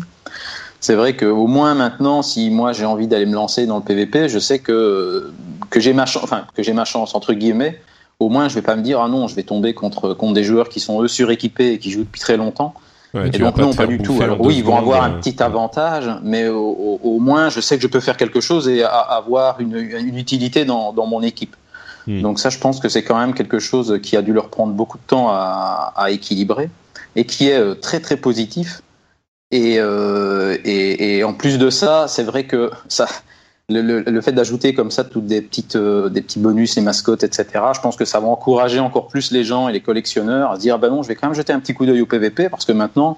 C'est 0.82 0.96
vrai 0.96 1.16
qu'au 1.16 1.48
moins 1.48 1.76
maintenant, 1.76 2.22
si 2.22 2.50
moi 2.50 2.74
j'ai 2.74 2.86
envie 2.86 3.08
d'aller 3.08 3.28
me 3.28 3.36
lancer 3.36 3.66
dans 3.66 3.78
le 3.78 3.84
PVP, 3.84 4.28
je 4.28 4.40
sais 4.40 4.60
que 4.60 5.32
que 5.70 5.80
j'ai 5.80 5.94
ma 5.94 6.06
chance, 6.06 6.24
enfin 6.24 6.48
que 6.54 6.64
j'ai 6.64 6.74
ma 6.74 6.86
chance 6.86 7.16
entre 7.16 7.34
guillemets 7.34 7.80
au 8.22 8.30
moins 8.30 8.48
je 8.48 8.56
vais 8.56 8.62
pas 8.62 8.76
me 8.76 8.84
dire 8.84 9.02
ah 9.02 9.08
non 9.08 9.28
je 9.28 9.36
vais 9.36 9.44
tomber 9.44 9.74
contre 9.74 10.14
contre 10.14 10.34
des 10.34 10.44
joueurs 10.44 10.70
qui 10.70 10.80
sont 10.80 11.02
eux 11.02 11.08
suréquipés 11.08 11.74
et 11.74 11.80
qui 11.80 11.92
jouent 11.92 12.04
depuis 12.04 12.22
très 12.22 12.38
longtemps. 12.38 12.74
Et 13.14 13.30
donc 13.40 13.58
non 13.58 13.74
pas 13.74 13.88
du 13.88 13.98
tout. 13.98 14.18
alors 14.22 14.40
oui 14.40 14.56
ils 14.58 14.64
vont 14.64 14.78
avoir 14.78 15.04
un 15.04 15.12
petit 15.12 15.44
avantage 15.44 16.10
mais 16.24 16.48
au, 16.48 17.18
moins 17.20 17.50
je 17.50 17.60
sais 17.60 17.76
que 17.76 17.84
je 17.84 17.88
peux 17.88 18.00
faire 18.00 18.16
quelque 18.16 18.40
chose 18.40 18.70
et 18.70 18.84
avoir 18.84 19.60
une, 19.60 19.76
une, 19.76 20.18
utilité 20.18 20.64
dans, 20.64 20.94
dans 20.94 21.08
mon 21.08 21.22
équipe. 21.22 21.56
Hmm. 22.08 22.22
donc 22.22 22.40
ça 22.40 22.50
je 22.50 22.58
pense 22.58 22.80
que 22.80 22.90
c'est 22.90 23.04
quand 23.04 23.20
même 23.20 23.34
quelque 23.34 23.60
chose 23.60 24.00
qui 24.02 24.16
a 24.16 24.22
dû 24.22 24.34
leur 24.34 24.48
prendre 24.50 24.74
beaucoup 24.74 24.98
de 24.98 25.04
temps 25.06 25.28
à, 25.30 25.94
à 25.96 26.10
équilibrer 26.10 26.70
et 27.16 27.26
qui 27.26 27.50
est 27.50 27.60
euh, 27.60 27.76
très 27.76 28.00
très 28.00 28.18
positif. 28.18 28.82
Et, 29.52 29.76
euh, 29.78 30.58
et, 30.64 31.18
et 31.18 31.24
en 31.26 31.34
plus 31.34 31.58
de 31.58 31.70
ça 31.70 32.06
c'est 32.08 32.24
vrai 32.24 32.46
que 32.46 32.72
ça 32.88 33.08
le, 33.72 34.22
fait 34.22 34.32
d'ajouter 34.32 34.74
comme 34.74 34.92
ça 34.92 35.04
toutes 35.04 35.26
des 35.26 35.42
petites 35.42 35.76
euh, 35.76 36.10
des 36.10 36.22
petits 36.22 36.40
bonus 36.40 36.78
et 36.78 36.82
mascottes 36.82 37.24
etc 37.24 37.46
je 37.76 37.82
pense 37.82 37.96
que 37.96 38.06
ça 38.06 38.20
va 38.20 38.28
encourager 38.28 38.80
encore 38.80 39.08
plus 39.08 39.32
les 39.32 39.44
gens 39.44 39.68
et 39.68 39.74
les 39.74 39.82
collectionneurs 39.82 40.52
à 40.52 40.56
se 40.56 40.62
dire 40.62 40.78
bah 40.80 40.90
non 40.90 41.04
je 41.04 41.08
vais 41.08 41.16
quand 41.16 41.28
même 41.28 41.36
jeter 41.36 41.54
un 41.54 41.60
petit 41.60 41.74
coup 41.74 41.86
d'œil 41.86 42.02
au 42.02 42.06
PVP 42.06 42.50
parce 42.50 42.66
que 42.66 42.72
maintenant 42.72 43.18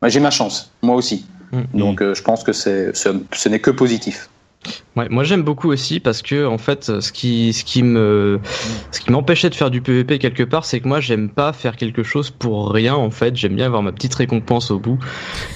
bah, 0.00 0.08
j'ai 0.08 0.20
ma 0.20 0.30
chance 0.30 0.70
moi 0.82 0.96
aussi 0.96 1.26
mm. 1.52 1.78
donc 1.78 2.02
euh, 2.02 2.14
je 2.14 2.22
pense 2.22 2.44
que 2.44 2.52
c'est 2.52 2.94
ce 2.94 3.48
n'est 3.48 3.60
que 3.60 3.70
positif 3.70 4.28
Ouais, 4.96 5.08
moi 5.08 5.24
j'aime 5.24 5.42
beaucoup 5.42 5.70
aussi 5.70 5.98
parce 5.98 6.22
que 6.22 6.46
en 6.46 6.58
fait 6.58 7.00
ce 7.00 7.12
qui 7.12 7.52
ce 7.52 7.64
qui 7.64 7.82
me 7.82 8.40
ce 8.92 9.00
qui 9.00 9.10
m'empêchait 9.10 9.50
de 9.50 9.54
faire 9.54 9.70
du 9.70 9.80
PVP 9.80 10.18
quelque 10.18 10.44
part 10.44 10.64
c'est 10.64 10.78
que 10.78 10.86
moi 10.86 11.00
j'aime 11.00 11.30
pas 11.30 11.52
faire 11.52 11.76
quelque 11.76 12.02
chose 12.02 12.30
pour 12.30 12.70
rien 12.70 12.94
en 12.94 13.10
fait. 13.10 13.36
J'aime 13.36 13.56
bien 13.56 13.66
avoir 13.66 13.82
ma 13.82 13.92
petite 13.92 14.14
récompense 14.14 14.70
au 14.70 14.78
bout. 14.78 14.98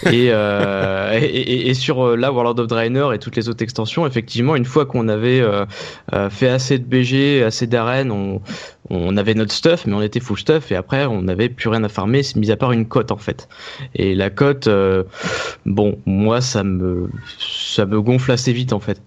Et, 0.06 0.30
euh, 0.30 1.18
et, 1.22 1.68
et, 1.68 1.74
sur 1.74 2.04
euh, 2.04 2.16
là 2.16 2.32
World 2.32 2.58
of 2.58 2.66
Draenor 2.66 3.14
et 3.14 3.18
toutes 3.18 3.36
les 3.36 3.48
autres 3.48 3.62
extensions 3.62 4.06
effectivement 4.06 4.56
une 4.56 4.64
fois 4.64 4.86
qu'on 4.86 5.08
avait 5.08 5.40
euh, 5.40 5.64
euh 6.12 6.30
fait 6.30 6.48
assez 6.48 6.78
de 6.78 6.84
BG 6.84 7.42
assez 7.44 7.66
d'arènes 7.66 8.10
on 8.10 8.40
on 8.90 9.16
avait 9.16 9.34
notre 9.34 9.52
stuff, 9.52 9.86
mais 9.86 9.94
on 9.94 10.02
était 10.02 10.20
full 10.20 10.38
stuff, 10.38 10.72
et 10.72 10.76
après 10.76 11.06
on 11.06 11.22
n'avait 11.22 11.48
plus 11.48 11.68
rien 11.68 11.84
à 11.84 11.88
farmer, 11.88 12.22
mis 12.36 12.50
à 12.50 12.56
part 12.56 12.72
une 12.72 12.86
cote 12.86 13.10
en 13.10 13.16
fait. 13.16 13.48
Et 13.94 14.14
la 14.14 14.30
cote, 14.30 14.66
euh, 14.66 15.04
bon, 15.66 15.98
moi 16.06 16.40
ça 16.40 16.64
me 16.64 17.10
ça 17.38 17.86
me 17.86 18.00
gonfle 18.00 18.32
assez 18.32 18.52
vite 18.52 18.72
en 18.72 18.80
fait. 18.80 19.00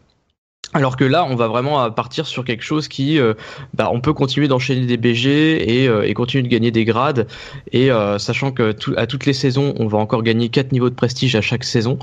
Alors 0.74 0.96
que 0.96 1.04
là, 1.04 1.26
on 1.26 1.36
va 1.36 1.50
vraiment 1.50 1.91
partir 1.91 2.26
sur 2.26 2.46
quelque 2.46 2.63
chose 2.63 2.88
qui, 2.88 3.20
euh, 3.20 3.34
bah, 3.74 3.89
on 3.91 4.00
peut 4.00 4.13
continuer 4.13 4.48
d'enchaîner 4.48 4.86
des 4.86 4.96
BG 4.96 5.82
et, 5.82 5.89
euh, 5.89 6.08
et, 6.08 6.13
continuer 6.13 6.44
de 6.44 6.48
gagner 6.48 6.72
des 6.72 6.86
grades. 6.86 7.28
Et 7.74 7.89
sachant 8.17 8.54
que 8.54 8.74
à 8.96 9.06
toutes 9.06 9.26
les 9.26 9.34
saisons, 9.34 9.74
on 9.78 9.88
va 9.88 9.98
encore 9.98 10.24
gagner 10.24 10.48
quatre 10.48 10.72
niveaux 10.72 10.89
de 10.89 10.96
prestige 10.96 11.36
à 11.36 11.41
chaque 11.41 11.65
saison. 11.65 12.00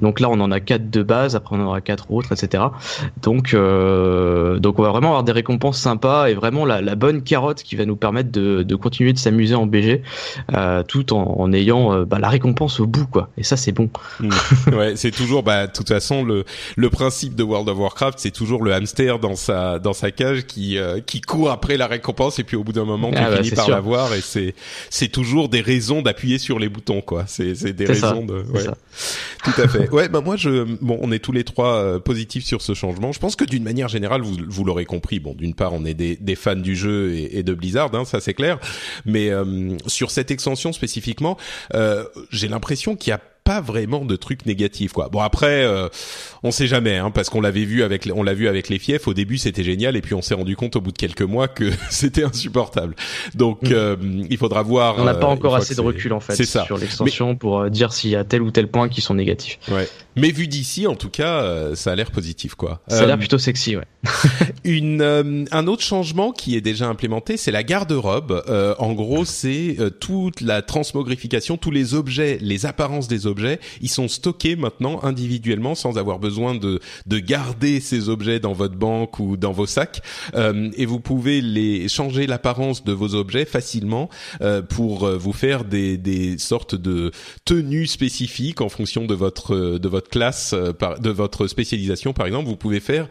Donc 0.00 0.20
là, 0.20 0.28
on 0.30 0.40
en 0.40 0.50
a 0.50 0.60
quatre 0.60 0.90
de 0.90 1.02
base, 1.02 1.36
après 1.36 1.56
on 1.56 1.60
en 1.60 1.66
aura 1.66 1.80
quatre 1.80 2.10
autres, 2.10 2.32
etc. 2.32 2.64
Donc, 3.22 3.54
euh, 3.54 4.58
donc 4.58 4.78
on 4.78 4.82
va 4.82 4.90
vraiment 4.90 5.08
avoir 5.08 5.24
des 5.24 5.32
récompenses 5.32 5.78
sympas 5.78 6.28
et 6.28 6.34
vraiment 6.34 6.64
la, 6.64 6.80
la 6.80 6.94
bonne 6.94 7.22
carotte 7.22 7.62
qui 7.62 7.76
va 7.76 7.84
nous 7.84 7.96
permettre 7.96 8.30
de, 8.30 8.62
de 8.62 8.74
continuer 8.76 9.12
de 9.12 9.18
s'amuser 9.18 9.54
en 9.54 9.66
BG, 9.66 10.02
euh, 10.54 10.82
tout 10.82 11.12
en, 11.12 11.36
en 11.38 11.52
ayant 11.52 11.92
euh, 11.92 12.04
bah, 12.04 12.18
la 12.18 12.28
récompense 12.28 12.80
au 12.80 12.86
bout, 12.86 13.06
quoi. 13.06 13.30
Et 13.36 13.42
ça, 13.42 13.56
c'est 13.56 13.72
bon. 13.72 13.90
Hmm. 14.20 14.30
ouais, 14.72 14.96
c'est 14.96 15.10
toujours, 15.10 15.42
bah, 15.42 15.66
de 15.66 15.72
toute 15.72 15.88
façon, 15.88 16.24
le 16.24 16.44
le 16.76 16.90
principe 16.90 17.34
de 17.34 17.42
World 17.42 17.68
of 17.68 17.78
Warcraft, 17.78 18.18
c'est 18.18 18.30
toujours 18.30 18.62
le 18.62 18.72
hamster 18.72 19.18
dans 19.18 19.36
sa 19.36 19.78
dans 19.78 19.92
sa 19.92 20.10
cage 20.10 20.46
qui 20.46 20.78
euh, 20.78 21.00
qui 21.00 21.20
court 21.20 21.50
après 21.50 21.76
la 21.76 21.86
récompense 21.86 22.38
et 22.38 22.44
puis 22.44 22.56
au 22.56 22.64
bout 22.64 22.72
d'un 22.72 22.84
moment, 22.84 23.10
tu 23.10 23.18
ah, 23.18 23.36
finis 23.36 23.50
par 23.50 23.68
l'avoir 23.68 24.14
et 24.14 24.20
c'est 24.20 24.54
c'est 24.88 25.08
toujours 25.08 25.48
des 25.48 25.60
raisons 25.60 26.02
d'appuyer 26.02 26.38
sur 26.38 26.58
les 26.58 26.68
boutons, 26.68 27.00
quoi. 27.00 27.24
C'est 27.26 27.54
c'est 27.54 27.72
des 27.72 27.86
raisons 27.86 28.24
de. 28.24 28.44
Ouais. 28.52 28.64
Tout 29.44 29.62
à 29.62 29.68
fait. 29.68 29.88
Ouais, 29.92 30.08
bah 30.08 30.20
moi 30.20 30.36
je 30.36 30.64
bon, 30.80 30.98
on 31.02 31.12
est 31.12 31.18
tous 31.18 31.32
les 31.32 31.44
trois 31.44 31.76
euh, 31.76 31.98
positifs 31.98 32.44
sur 32.44 32.62
ce 32.62 32.74
changement. 32.74 33.12
Je 33.12 33.18
pense 33.18 33.36
que 33.36 33.44
d'une 33.44 33.62
manière 33.64 33.88
générale, 33.88 34.22
vous 34.22 34.36
vous 34.48 34.64
l'aurez 34.64 34.84
compris. 34.84 35.20
Bon, 35.20 35.34
d'une 35.34 35.54
part, 35.54 35.72
on 35.72 35.84
est 35.84 35.94
des, 35.94 36.16
des 36.16 36.34
fans 36.34 36.56
du 36.56 36.76
jeu 36.76 37.12
et, 37.12 37.38
et 37.38 37.42
de 37.42 37.54
Blizzard, 37.54 37.94
hein, 37.94 38.04
ça 38.04 38.20
c'est 38.20 38.34
clair. 38.34 38.58
Mais 39.04 39.30
euh, 39.30 39.76
sur 39.86 40.10
cette 40.10 40.30
extension 40.30 40.72
spécifiquement, 40.72 41.36
euh, 41.74 42.04
j'ai 42.30 42.48
l'impression 42.48 42.96
qu'il 42.96 43.10
y 43.10 43.14
a 43.14 43.20
pas 43.44 43.60
vraiment 43.60 44.04
de 44.04 44.16
trucs 44.16 44.46
négatifs 44.46 44.92
quoi. 44.92 45.08
Bon 45.08 45.20
après 45.20 45.64
euh, 45.64 45.88
on 46.42 46.50
sait 46.50 46.66
jamais 46.66 46.96
hein, 46.96 47.10
parce 47.10 47.30
qu'on 47.30 47.40
l'avait 47.40 47.64
vu 47.64 47.82
avec 47.82 48.08
on 48.14 48.22
l'a 48.22 48.34
vu 48.34 48.48
avec 48.48 48.68
les 48.68 48.78
fiefs 48.78 49.08
au 49.08 49.14
début 49.14 49.38
c'était 49.38 49.64
génial 49.64 49.96
et 49.96 50.00
puis 50.00 50.14
on 50.14 50.22
s'est 50.22 50.34
rendu 50.34 50.56
compte 50.56 50.76
au 50.76 50.80
bout 50.80 50.92
de 50.92 50.98
quelques 50.98 51.22
mois 51.22 51.48
que 51.48 51.70
c'était 51.90 52.24
insupportable. 52.24 52.94
Donc 53.34 53.62
mm. 53.62 53.72
euh, 53.72 53.96
il 54.28 54.36
faudra 54.36 54.62
voir 54.62 54.96
On 54.98 55.04
n'a 55.04 55.14
pas 55.14 55.26
euh, 55.26 55.30
encore 55.30 55.56
assez 55.56 55.74
de 55.74 55.80
recul 55.80 56.12
en 56.12 56.20
fait 56.20 56.42
sur 56.44 56.78
l'extension 56.78 57.36
pour 57.36 57.60
euh, 57.60 57.70
dire 57.70 57.92
s'il 57.92 58.10
y 58.10 58.16
a 58.16 58.24
tel 58.24 58.42
ou 58.42 58.50
tel 58.50 58.68
point 58.68 58.88
qui 58.88 59.00
sont 59.00 59.14
négatifs. 59.14 59.58
Ouais. 59.70 59.88
Mais 60.16 60.30
vu 60.30 60.46
d'ici 60.46 60.86
en 60.86 60.94
tout 60.94 61.10
cas 61.10 61.74
ça 61.74 61.92
a 61.92 61.94
l'air 61.94 62.10
positif 62.10 62.54
quoi. 62.54 62.80
Ça 62.88 63.02
a 63.02 63.06
l'air 63.06 63.18
plutôt 63.18 63.38
sexy 63.38 63.76
ouais. 63.76 63.84
une 64.64 65.46
un 65.50 65.66
autre 65.66 65.82
changement 65.82 66.32
qui 66.32 66.56
est 66.56 66.60
déjà 66.60 66.86
implémenté 66.86 67.36
c'est 67.36 67.52
la 67.52 67.62
garde-robe. 67.62 68.44
en 68.78 68.92
gros 68.92 69.24
c'est 69.24 69.76
toute 70.00 70.40
la 70.40 70.62
transmogrification 70.62 71.56
tous 71.56 71.70
les 71.70 71.94
objets 71.94 72.38
les 72.40 72.66
apparences 72.66 73.08
des 73.08 73.26
objets 73.26 73.29
ils 73.80 73.88
sont 73.88 74.08
stockés 74.08 74.56
maintenant 74.56 75.00
individuellement 75.02 75.74
sans 75.74 75.98
avoir 75.98 76.18
besoin 76.18 76.54
de, 76.54 76.80
de 77.06 77.18
garder 77.18 77.80
ces 77.80 78.08
objets 78.08 78.40
dans 78.40 78.52
votre 78.52 78.76
banque 78.76 79.18
ou 79.18 79.36
dans 79.36 79.52
vos 79.52 79.66
sacs. 79.66 80.02
Euh, 80.34 80.70
et 80.76 80.86
vous 80.86 81.00
pouvez 81.00 81.40
les 81.40 81.88
changer 81.88 82.26
l'apparence 82.26 82.84
de 82.84 82.92
vos 82.92 83.14
objets 83.14 83.44
facilement 83.44 84.08
euh, 84.40 84.62
pour 84.62 85.04
euh, 85.04 85.16
vous 85.16 85.32
faire 85.32 85.64
des, 85.64 85.96
des 85.96 86.38
sortes 86.38 86.74
de 86.74 87.10
tenues 87.44 87.86
spécifiques 87.86 88.60
en 88.60 88.68
fonction 88.68 89.06
de 89.06 89.14
votre 89.14 89.78
de 89.78 89.88
votre 89.88 90.08
classe, 90.08 90.54
de 90.54 91.10
votre 91.10 91.46
spécialisation 91.46 92.12
par 92.12 92.26
exemple. 92.26 92.48
Vous 92.48 92.56
pouvez 92.56 92.80
faire 92.80 93.08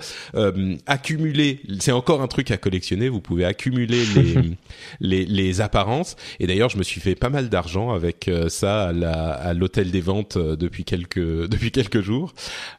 accumuler. 0.85 1.61
C'est 1.79 1.91
encore 1.91 2.21
un 2.21 2.27
truc 2.27 2.51
à 2.51 2.57
collectionner. 2.57 3.09
Vous 3.09 3.21
pouvez 3.21 3.45
accumuler 3.45 4.05
les 4.15 4.35
les, 4.99 5.25
les 5.25 5.61
apparences. 5.61 6.15
Et 6.39 6.47
d'ailleurs, 6.47 6.69
je 6.69 6.77
me 6.77 6.83
suis 6.83 7.01
fait 7.01 7.15
pas 7.15 7.29
mal 7.29 7.49
d'argent 7.49 7.91
avec 7.91 8.29
ça 8.49 8.89
à 8.89 9.53
l'hôtel 9.53 9.91
des 9.91 10.01
ventes 10.09 10.37
euh, 10.37 10.55
depuis 10.55 10.83
quelques 10.83 11.47
depuis 11.53 11.71
quelques 11.71 12.01
jours. 12.01 12.33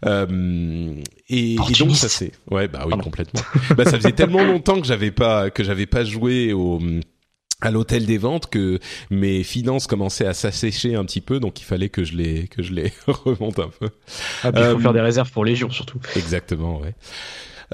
Euh, 0.05 0.95
et, 1.29 1.57
donc 1.79 1.95
ça 1.95 2.09
c'est 2.09 2.33
ouais 2.51 2.69
bah 2.69 2.85
oui 2.87 2.99
complètement. 3.03 3.41
bah 3.77 3.85
ça 3.85 3.97
faisait 3.97 4.13
tellement 4.13 4.45
longtemps 4.45 4.81
que 4.81 4.87
j'avais 4.87 5.13
pas 5.13 5.51
que 5.51 5.63
j'avais 5.63 5.87
pas 5.87 6.05
joué 6.05 6.53
au 6.53 6.81
à 7.63 7.71
l'hôtel 7.71 8.07
des 8.07 8.19
ventes 8.19 8.49
que 8.49 8.79
mes 9.11 9.45
finances 9.45 9.87
commençaient 9.87 10.27
à 10.27 10.35
s'assécher 10.35 10.95
un 10.95 11.05
petit 11.05 11.21
peu 11.21 11.41
donc 11.41 11.61
il 11.61 11.65
fallait 11.65 11.91
que 11.91 12.05
je 12.05 12.17
les 12.17 12.49
que 12.49 12.63
je 12.63 12.73
les 12.73 12.93
remonte 13.07 13.59
un 13.59 13.69
peu. 13.69 13.91
Ah, 14.43 14.51
il 14.55 14.65
faut 14.73 14.79
faire 14.81 14.93
des 14.93 15.01
réserves 15.01 15.31
pour 15.31 15.45
les 15.45 15.55
jours 15.55 15.73
surtout. 15.73 16.01
Exactement 16.17 16.81
ouais. 16.81 16.95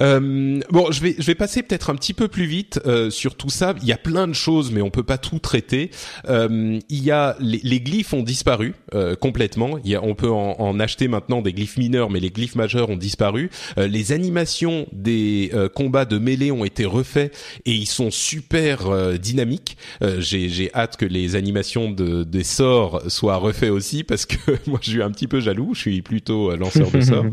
Euh, 0.00 0.60
bon, 0.70 0.90
je 0.90 1.00
vais 1.00 1.14
je 1.18 1.24
vais 1.26 1.34
passer 1.34 1.62
peut-être 1.62 1.90
un 1.90 1.94
petit 1.94 2.14
peu 2.14 2.28
plus 2.28 2.46
vite 2.46 2.80
euh, 2.86 3.10
sur 3.10 3.34
tout 3.34 3.50
ça. 3.50 3.74
Il 3.82 3.88
y 3.88 3.92
a 3.92 3.98
plein 3.98 4.28
de 4.28 4.32
choses, 4.32 4.70
mais 4.70 4.82
on 4.82 4.90
peut 4.90 5.02
pas 5.02 5.18
tout 5.18 5.38
traiter. 5.38 5.90
Euh, 6.28 6.78
il 6.88 7.04
y 7.04 7.10
a 7.10 7.36
les, 7.40 7.60
les 7.62 7.80
glyphes 7.80 8.12
ont 8.12 8.22
disparu 8.22 8.74
euh, 8.94 9.14
complètement. 9.14 9.78
Il 9.84 9.90
y 9.90 9.94
a, 9.94 10.02
on 10.02 10.14
peut 10.14 10.30
en, 10.30 10.56
en, 10.58 10.80
acheter 10.80 11.08
maintenant 11.08 11.42
des 11.42 11.52
glyphes 11.52 11.76
mineurs, 11.76 12.10
mais 12.10 12.20
les 12.20 12.30
glyphes 12.30 12.56
majeurs 12.56 12.90
ont 12.90 12.96
disparu. 12.96 13.50
Euh, 13.78 13.86
les 13.86 14.12
animations 14.12 14.86
des 14.92 15.50
euh, 15.54 15.68
combats 15.68 16.04
de 16.04 16.18
mêlée 16.18 16.50
ont 16.50 16.64
été 16.64 16.84
refaits 16.84 17.34
et 17.64 17.72
ils 17.72 17.86
sont 17.86 18.10
super 18.10 19.18
dynamiques. 19.18 19.76
J'ai 20.18 20.48
j'ai 20.48 20.72
hâte 20.74 20.96
que 20.96 21.06
les 21.06 21.36
animations 21.36 21.90
de 21.90 22.24
des 22.24 22.44
sorts 22.44 23.02
soient 23.08 23.36
refaits 23.36 23.70
aussi 23.70 24.04
parce 24.04 24.26
que 24.26 24.36
moi 24.66 24.78
je 24.82 24.90
suis 24.90 25.02
un 25.02 25.10
petit 25.10 25.26
peu 25.26 25.40
jaloux. 25.40 25.74
Je 25.74 25.80
suis 25.80 26.02
plutôt 26.02 26.54
lanceur 26.56 26.90
de 26.90 27.00
sorts. 27.00 27.26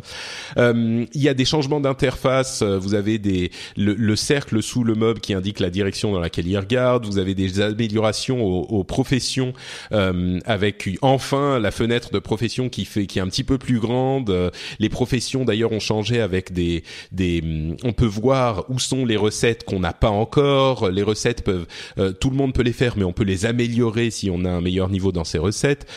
il 0.57 1.21
y 1.21 1.29
a 1.29 1.33
des 1.33 1.45
changements 1.45 1.79
d'interface 1.79 2.52
euh, 2.61 2.77
vous 2.77 2.93
avez 2.93 3.17
des 3.17 3.51
le, 3.75 4.15
cercle 4.15 4.61
sous 4.61 4.83
le 4.83 4.95
mob 4.95 5.19
qui 5.19 5.33
indique 5.33 5.59
la 5.59 5.69
direction 5.69 6.11
dans 6.11 6.19
laquelle 6.19 6.47
il 6.47 6.57
regarde, 6.57 7.05
vous 7.05 7.17
avez 7.17 7.35
des 7.35 7.61
améliorations 7.61 8.43
aux, 8.43 8.83
professions 8.83 9.53
euh, 9.91 10.39
avec 10.45 10.89
enfin 11.01 11.59
la 11.59 11.71
fenêtre 11.71 12.11
de 12.11 12.19
profession 12.19 12.69
qui 12.69 12.85
fait 12.85 13.05
qui 13.05 13.19
est 13.19 13.21
un 13.21 13.27
petit 13.27 13.43
peu 13.43 13.57
plus 13.57 13.79
grande. 13.79 14.29
Euh, 14.29 14.49
les 14.79 14.89
professions 14.89 15.45
d'ailleurs 15.45 15.71
ont 15.71 15.79
changé 15.79 16.21
avec 16.21 16.53
des 16.53 16.83
des 17.11 17.43
on 17.83 17.93
peut 17.93 18.05
voir 18.05 18.65
où 18.69 18.79
sont 18.79 19.05
les 19.05 19.17
recettes 19.17 19.63
qu'on 19.63 19.79
n'a 19.79 19.93
pas 19.93 20.09
encore. 20.09 20.89
Les 20.89 21.03
recettes 21.03 21.43
peuvent 21.43 21.65
tout 22.19 22.29
le 22.29 22.35
monde 22.35 22.53
peut 22.53 22.63
les 22.63 22.73
faire 22.73 22.95
mais 22.97 23.03
on 23.03 23.13
peut 23.13 23.23
les 23.23 23.45
améliorer 23.45 24.11
si 24.11 24.29
on 24.29 24.45
a 24.45 24.49
un 24.49 24.61
meilleur 24.61 24.89
niveau 24.89 25.11
dans 25.11 25.23
ces 25.23 25.37
recettes. 25.37 25.87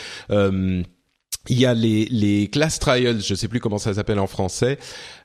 Il 1.48 1.58
y 1.58 1.66
a 1.66 1.74
les, 1.74 2.06
les 2.06 2.48
class 2.48 2.78
trials, 2.78 3.20
je 3.20 3.34
sais 3.34 3.48
plus 3.48 3.60
comment 3.60 3.78
ça 3.78 3.94
s'appelle 3.94 4.18
en 4.18 4.26
français, 4.26 4.78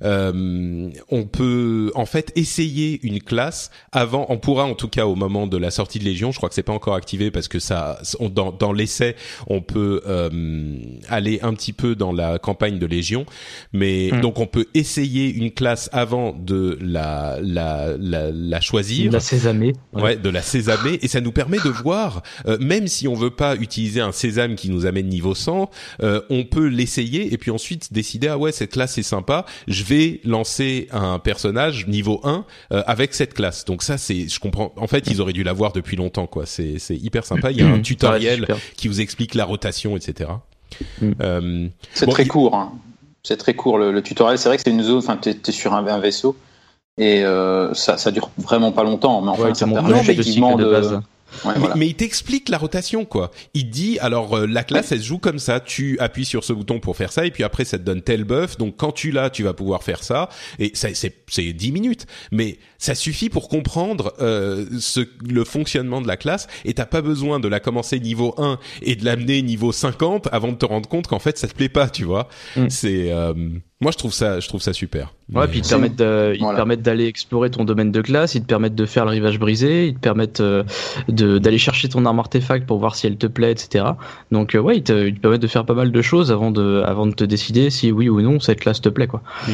euh, 0.04 0.90
on 1.10 1.24
peut 1.26 1.92
en 1.96 2.06
fait 2.06 2.32
essayer 2.36 3.00
une 3.04 3.22
classe 3.22 3.72
avant. 3.92 4.26
On 4.30 4.38
pourra 4.38 4.66
en 4.66 4.76
tout 4.76 4.88
cas 4.88 5.06
au 5.06 5.16
moment 5.16 5.48
de 5.48 5.58
la 5.58 5.72
sortie 5.72 6.00
de 6.00 6.04
Légion. 6.04 6.32
Je 6.32 6.38
crois 6.38 6.50
que 6.50 6.56
c'est 6.56 6.64
pas 6.64 6.74
encore 6.74 6.96
activé 6.96 7.32
parce 7.32 7.48
que 7.48 7.60
ça, 7.60 8.00
dans, 8.20 8.52
dans 8.52 8.74
l'essai, 8.74 9.16
on 9.48 9.62
peut 9.62 10.02
euh, 10.08 10.78
aller 11.10 11.40
un 11.42 11.54
petit 11.54 11.74
peu 11.74 11.96
dans 11.96 12.12
la 12.12 12.40
campagne 12.40 12.80
de 12.80 12.86
Légion, 12.86 13.26
mais 13.74 14.10
hmm. 14.12 14.22
donc 14.22 14.40
on 14.40 14.48
peut 14.48 14.66
essayer 14.74 15.32
une 15.32 15.52
classe 15.52 15.90
avant 15.94 16.34
de 16.34 16.78
la 16.82 17.38
la 17.42 17.96
la, 17.98 18.32
la 18.32 18.62
choisir. 18.62 19.08
De 19.08 19.14
la 19.14 19.20
sésamer. 19.20 19.74
Ouais. 19.94 20.16
de 20.16 20.30
la 20.30 20.42
sésamer 20.42 21.00
et 21.02 21.08
ça 21.08 21.22
nous 21.22 21.32
permet 21.32 21.58
de 21.58 21.70
voir, 21.70 22.24
euh, 22.48 22.58
même 22.60 22.88
si 22.88 23.08
on 23.08 23.14
veut 23.14 23.30
pas 23.30 23.56
utiliser 23.56 24.02
un 24.02 24.12
sésame 24.12 24.56
qui 24.56 24.70
nous 24.70 24.86
amène 24.86 25.08
niveau 25.08 25.36
100, 25.36 25.70
euh, 26.02 26.11
on 26.30 26.44
peut 26.44 26.68
l'essayer 26.68 27.34
et 27.34 27.38
puis 27.38 27.52
ensuite 27.52 27.94
décider 27.94 28.28
ah 28.28 28.38
ouais 28.38 28.52
cette 28.52 28.72
classe 28.72 28.98
est 28.98 29.04
sympa, 29.04 29.46
je 29.68 29.84
lancer 30.24 30.88
un 30.92 31.20
personnage 31.20 31.88
niveau 31.88 32.22
1 32.24 32.46
euh, 32.72 32.84
avec 32.88 33.14
cette 33.14 33.34
classe. 33.34 33.66
Donc 33.66 33.84
ça 33.84 33.98
c'est 33.98 34.28
je 34.28 34.40
comprends 34.40 34.74
en 34.78 34.88
fait, 34.88 35.08
ils 35.08 35.22
auraient 35.22 35.34
dû 35.34 35.44
l'avoir 35.44 35.74
depuis 35.74 35.98
longtemps 35.98 36.28
quoi. 36.28 36.46
C'est 36.46 36.80
c'est 36.80 36.96
hyper 36.96 37.26
sympa, 37.26 37.52
il 37.52 37.58
y 37.58 37.62
a 37.62 37.68
un 37.68 37.82
tutoriel 37.82 38.48
qui 38.76 38.88
vous 38.88 39.02
explique 39.02 39.36
la 39.36 39.46
rotation 39.46 39.98
etc. 39.98 40.32
Mm. 41.02 41.12
Euh, 41.22 41.68
c'est 41.94 42.08
très 42.08 42.26
court 42.26 42.56
hein. 42.56 42.74
C'est 43.24 43.38
très 43.38 43.54
court 43.54 43.78
le, 43.78 44.02
tutoriel, 44.02 44.40
c'est 44.40 44.50
vrai 44.50 44.58
que 44.58 44.64
c'est 44.64 44.72
une 44.72 44.82
zone 44.82 44.98
enfin 44.98 45.18
tu 45.22 45.30
es, 45.30 45.52
sur 45.52 45.74
un, 45.74 46.00
vaisseau 46.00 46.36
et 46.98 47.24
euh, 47.24 47.72
ça 47.74 47.98
ça 47.98 48.10
dure 48.12 48.32
vraiment 48.38 48.72
pas 48.72 48.84
longtemps 48.84 49.22
mais 49.22 49.30
enfin 49.30 49.54
ça 49.54 49.68
permet 49.68 50.00
effectivement 50.00 50.56
de, 50.56 50.64
de 50.64 51.00
mais, 51.76 51.88
il 51.88 51.96
t'explique 51.96 52.50
la 52.50 52.58
rotation 52.58 53.06
quoi. 53.06 53.32
Il 53.54 53.70
dit 53.70 54.00
alors 54.00 54.38
euh, 54.38 54.48
la 54.48 54.64
classe 54.64 54.92
elle 54.92 55.02
se 55.02 55.06
joue 55.06 55.18
comme 55.18 55.40
ça, 55.40 55.60
tu 55.60 55.98
appuies 56.00 56.26
sur 56.26 56.44
ce 56.44 56.54
bouton 56.54 56.80
pour 56.80 56.96
faire 56.96 57.12
ça 57.12 57.26
et 57.26 57.32
puis 57.32 57.44
après 57.44 57.66
ça 57.66 57.78
te 57.78 57.84
donne 57.84 58.02
tel 58.02 58.24
buff. 58.24 58.58
Donc 58.58 58.78
quand 58.78 58.92
tu 58.92 59.12
l'as, 59.12 59.30
tu 59.30 59.44
vas 59.44 59.54
pouvoir 59.54 59.84
faire 59.84 60.04
ça 60.04 60.30
et 60.60 60.72
ça 60.74 60.90
c'est 60.94 61.16
c'est 61.28 61.54
10 61.54 61.72
minutes 61.72 62.06
mais 62.32 62.58
ça 62.78 62.96
suffit 62.96 63.30
pour 63.30 63.50
comprendre 63.50 64.14
euh, 64.20 64.66
ce 64.80 65.02
le 65.28 65.44
fonctionnement 65.44 66.02
de 66.02 66.08
la 66.08 66.18
classe 66.18 66.48
et 66.66 66.74
t'as 66.74 66.86
pas 66.86 67.02
besoin 67.02 67.40
de 67.40 67.48
la 67.48 67.60
commencer 67.60 68.00
niveau 68.00 68.34
1 68.38 68.60
et 68.82 68.96
de 68.96 69.06
l'amener 69.06 69.42
niveau 69.42 69.72
50 69.72 70.30
avant 70.32 70.52
de 70.52 70.58
te 70.58 70.66
rendre 70.66 70.88
compte 70.88 71.08
qu'en 71.08 71.20
fait 71.20 71.38
ça 71.38 71.48
te 71.48 71.54
plaît 71.54 71.70
pas, 71.70 71.90
tu 71.90 72.04
vois. 72.04 72.28
Mm. 72.56 72.70
C'est 72.70 73.12
euh, 73.12 73.34
moi, 73.82 73.92
je 73.92 73.98
trouve 73.98 74.14
ça, 74.14 74.40
je 74.40 74.48
trouve 74.48 74.62
ça 74.62 74.74
super. 74.74 75.14
Ouais, 75.34 75.48
puis 75.48 75.60
ils 75.60 75.62
te 75.64 75.70
permettent, 75.70 75.98
permettent 75.98 76.82
d'aller 76.84 77.08
explorer 77.08 77.50
ton 77.50 77.66
domaine 77.66 77.92
de 77.92 78.02
classe, 78.02 78.36
ils 78.36 78.42
te 78.42 78.48
permettent 78.48 78.76
de 78.76 78.86
faire 78.86 79.06
le 79.06 79.12
rivage 79.12 79.40
brisé, 79.40 79.88
ils 79.88 79.96
te 79.96 80.00
permettent 80.00 80.40
euh, 80.40 80.64
d'aller 81.08 81.58
chercher 81.58 81.90
ton 81.90 82.06
arme 82.06 82.20
artefact 82.20 82.68
pour 82.68 82.78
voir 82.78 82.96
si 82.96 83.08
elle 83.08 83.18
te 83.18 83.28
plaît, 83.28 83.52
etc. 83.52 83.86
Donc, 84.32 84.56
euh, 84.56 84.60
ouais, 84.60 84.78
ils 84.78 84.84
te, 84.84 85.08
ils 85.08 85.16
te, 85.16 85.20
permettent 85.20 85.42
de 85.42 85.48
faire 85.48 85.66
pas 85.66 85.74
mal 85.74 85.92
de 85.92 86.02
choses 86.02 86.32
avant 86.32 86.52
de, 86.52 86.84
avant 86.86 87.08
de 87.08 87.14
te 87.14 87.24
décider 87.24 87.70
si 87.70 87.92
oui 87.92 88.08
ou 88.08 88.22
non 88.22 88.40
cette 88.40 88.60
classe 88.60 88.82
te 88.82 88.90
plaît, 88.90 89.08
quoi. 89.08 89.24
Mm. 89.48 89.52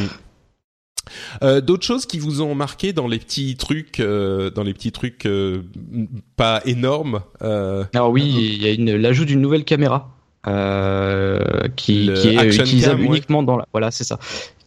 Euh, 1.44 1.62
D'autres 1.62 1.86
choses 1.86 2.06
qui 2.06 2.20
vous 2.20 2.42
ont 2.42 2.56
marqué 2.56 2.94
dans 2.94 3.08
les 3.08 3.20
petits 3.20 3.56
trucs, 3.56 4.00
euh, 4.00 4.50
dans 4.50 4.63
les 4.63 4.74
petits 4.74 4.92
trucs 4.92 5.26
euh, 5.26 5.62
pas 6.36 6.62
énormes. 6.66 7.22
Alors 7.42 8.12
oui, 8.12 8.24
il 8.26 8.62
y 8.62 8.92
a 8.92 8.98
l'ajout 8.98 9.26
d'une 9.26 9.42
nouvelle 9.42 9.63
caméra. 9.63 10.16
Euh, 10.48 11.68
qui, 11.76 12.10
qui, 12.14 12.30
est 12.30 12.56
utilisable 12.56 13.02
uniquement 13.02 13.44
dans 13.44 13.58
la 13.58 13.66
voilà 13.74 13.92
c'est 13.92 14.04
ça. 14.04 14.18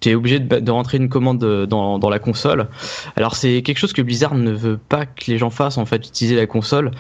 Tu 0.01 0.11
es 0.11 0.15
obligé 0.15 0.39
de, 0.39 0.61
de, 0.61 0.71
rentrer 0.71 0.99
une 0.99 1.09
commande 1.09 1.39
dans, 1.39 1.99
dans 1.99 2.11
la 2.11 2.19
console. 2.19 2.69
Alors 3.17 3.37
c'est 3.37 3.63
quelque 3.63 3.79
chose 3.79 3.93
que 3.93 4.03
Blizzard 4.03 4.35
ne 4.35 4.51
veut 4.51 4.79
pas 4.79 5.07
que 5.07 5.31
les 5.31 5.39
gens 5.39 5.51
fassent 5.51 5.79
en 5.79 5.87
fait 5.87 6.07
utiliser 6.07 6.37
la 6.37 6.47
console. 6.47 6.91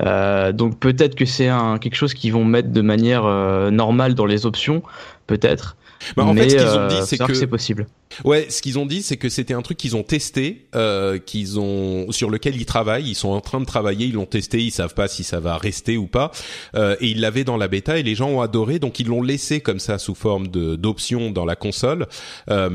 Euh, 0.00 0.52
donc 0.52 0.78
peut-être 0.78 1.14
que 1.14 1.24
c'est 1.24 1.48
un 1.48 1.78
quelque 1.78 1.94
chose 1.94 2.14
qu'ils 2.14 2.32
vont 2.32 2.44
mettre 2.44 2.70
de 2.70 2.80
manière 2.80 3.24
euh, 3.24 3.70
normale 3.70 4.14
dans 4.14 4.26
les 4.26 4.46
options. 4.46 4.82
Peut-être 5.26 5.76
bah, 6.16 6.24
en 6.24 6.34
fait, 6.34 6.50
ce 6.50 6.56
qu'ils 6.56 6.66
ont 6.66 6.88
dit, 6.88 7.06
c'est 7.06 7.18
que, 7.18 7.34
c'est 7.34 7.46
possible. 7.46 7.86
Ouais, 8.24 8.46
ce 8.50 8.62
qu'ils 8.62 8.78
ont 8.78 8.86
dit, 8.86 9.02
c'est 9.02 9.16
que 9.16 9.28
c'était 9.28 9.54
un 9.54 9.62
truc 9.62 9.78
qu'ils 9.78 9.96
ont 9.96 10.02
testé, 10.02 10.66
euh, 10.74 11.18
qu'ils 11.18 11.58
ont 11.58 12.10
sur 12.12 12.30
lequel 12.30 12.56
ils 12.56 12.66
travaillent. 12.66 13.08
Ils 13.08 13.14
sont 13.14 13.30
en 13.30 13.40
train 13.40 13.60
de 13.60 13.64
travailler, 13.64 14.06
ils 14.06 14.14
l'ont 14.14 14.26
testé, 14.26 14.60
ils 14.60 14.70
savent 14.70 14.94
pas 14.94 15.08
si 15.08 15.24
ça 15.24 15.40
va 15.40 15.56
rester 15.56 15.96
ou 15.96 16.06
pas. 16.06 16.30
Euh, 16.74 16.96
et 17.00 17.08
ils 17.08 17.20
l'avaient 17.20 17.44
dans 17.44 17.56
la 17.56 17.68
bêta 17.68 17.98
et 17.98 18.02
les 18.02 18.14
gens 18.14 18.28
ont 18.28 18.40
adoré, 18.40 18.78
donc 18.78 19.00
ils 19.00 19.06
l'ont 19.06 19.22
laissé 19.22 19.60
comme 19.60 19.78
ça 19.78 19.98
sous 19.98 20.14
forme 20.14 20.48
de 20.48 20.76
d'option 20.76 21.30
dans 21.30 21.44
la 21.44 21.56
console. 21.56 22.06
Euh, 22.50 22.68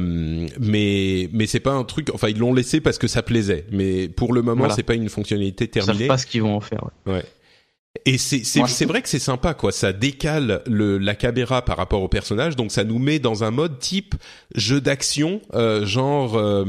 mais 0.60 1.30
mais 1.32 1.48
c'est 1.48 1.60
pas 1.60 1.74
un 1.74 1.84
truc. 1.84 2.10
Enfin, 2.14 2.30
ils 2.30 2.38
l'ont 2.38 2.54
laissé 2.54 2.82
parce 2.82 2.98
que 2.98 3.08
ça 3.08 3.22
plaisait. 3.22 3.66
Mais 3.72 4.08
pour 4.08 4.34
le 4.34 4.42
moment, 4.42 4.70
c'est 4.70 4.84
pas 4.84 4.96
une 4.96 5.10
fonctionnalité 5.10 5.68
terminée. 5.68 5.96
Ils 5.96 6.00
savent 6.00 6.08
pas 6.08 6.18
ce 6.18 6.26
qu'ils 6.26 6.42
vont 6.42 6.56
en 6.56 6.62
faire. 6.62 6.84
ouais. 7.06 7.14
ouais. 7.14 7.26
Et 8.06 8.18
c'est 8.18 8.44
c'est 8.44 8.86
vrai 8.86 9.02
que 9.02 9.10
c'est 9.10 9.20
sympa 9.20 9.54
quoi, 9.54 9.72
ça 9.72 9.94
décale 9.94 10.62
le 10.66 10.98
la 10.98 11.16
caméra 11.16 11.62
par 11.62 11.78
rapport 11.78 12.02
au 12.02 12.08
personnage, 12.08 12.56
donc 12.56 12.72
ça 12.72 12.84
nous 12.84 13.00
met 13.00 13.20
dans 13.20 13.44
un 13.44 13.52
mode 13.52 13.80
type 13.80 14.16
jeu 14.56 14.82
d'action, 14.82 15.42
euh, 15.54 15.86
genre 15.86 16.38
euh, 16.38 16.66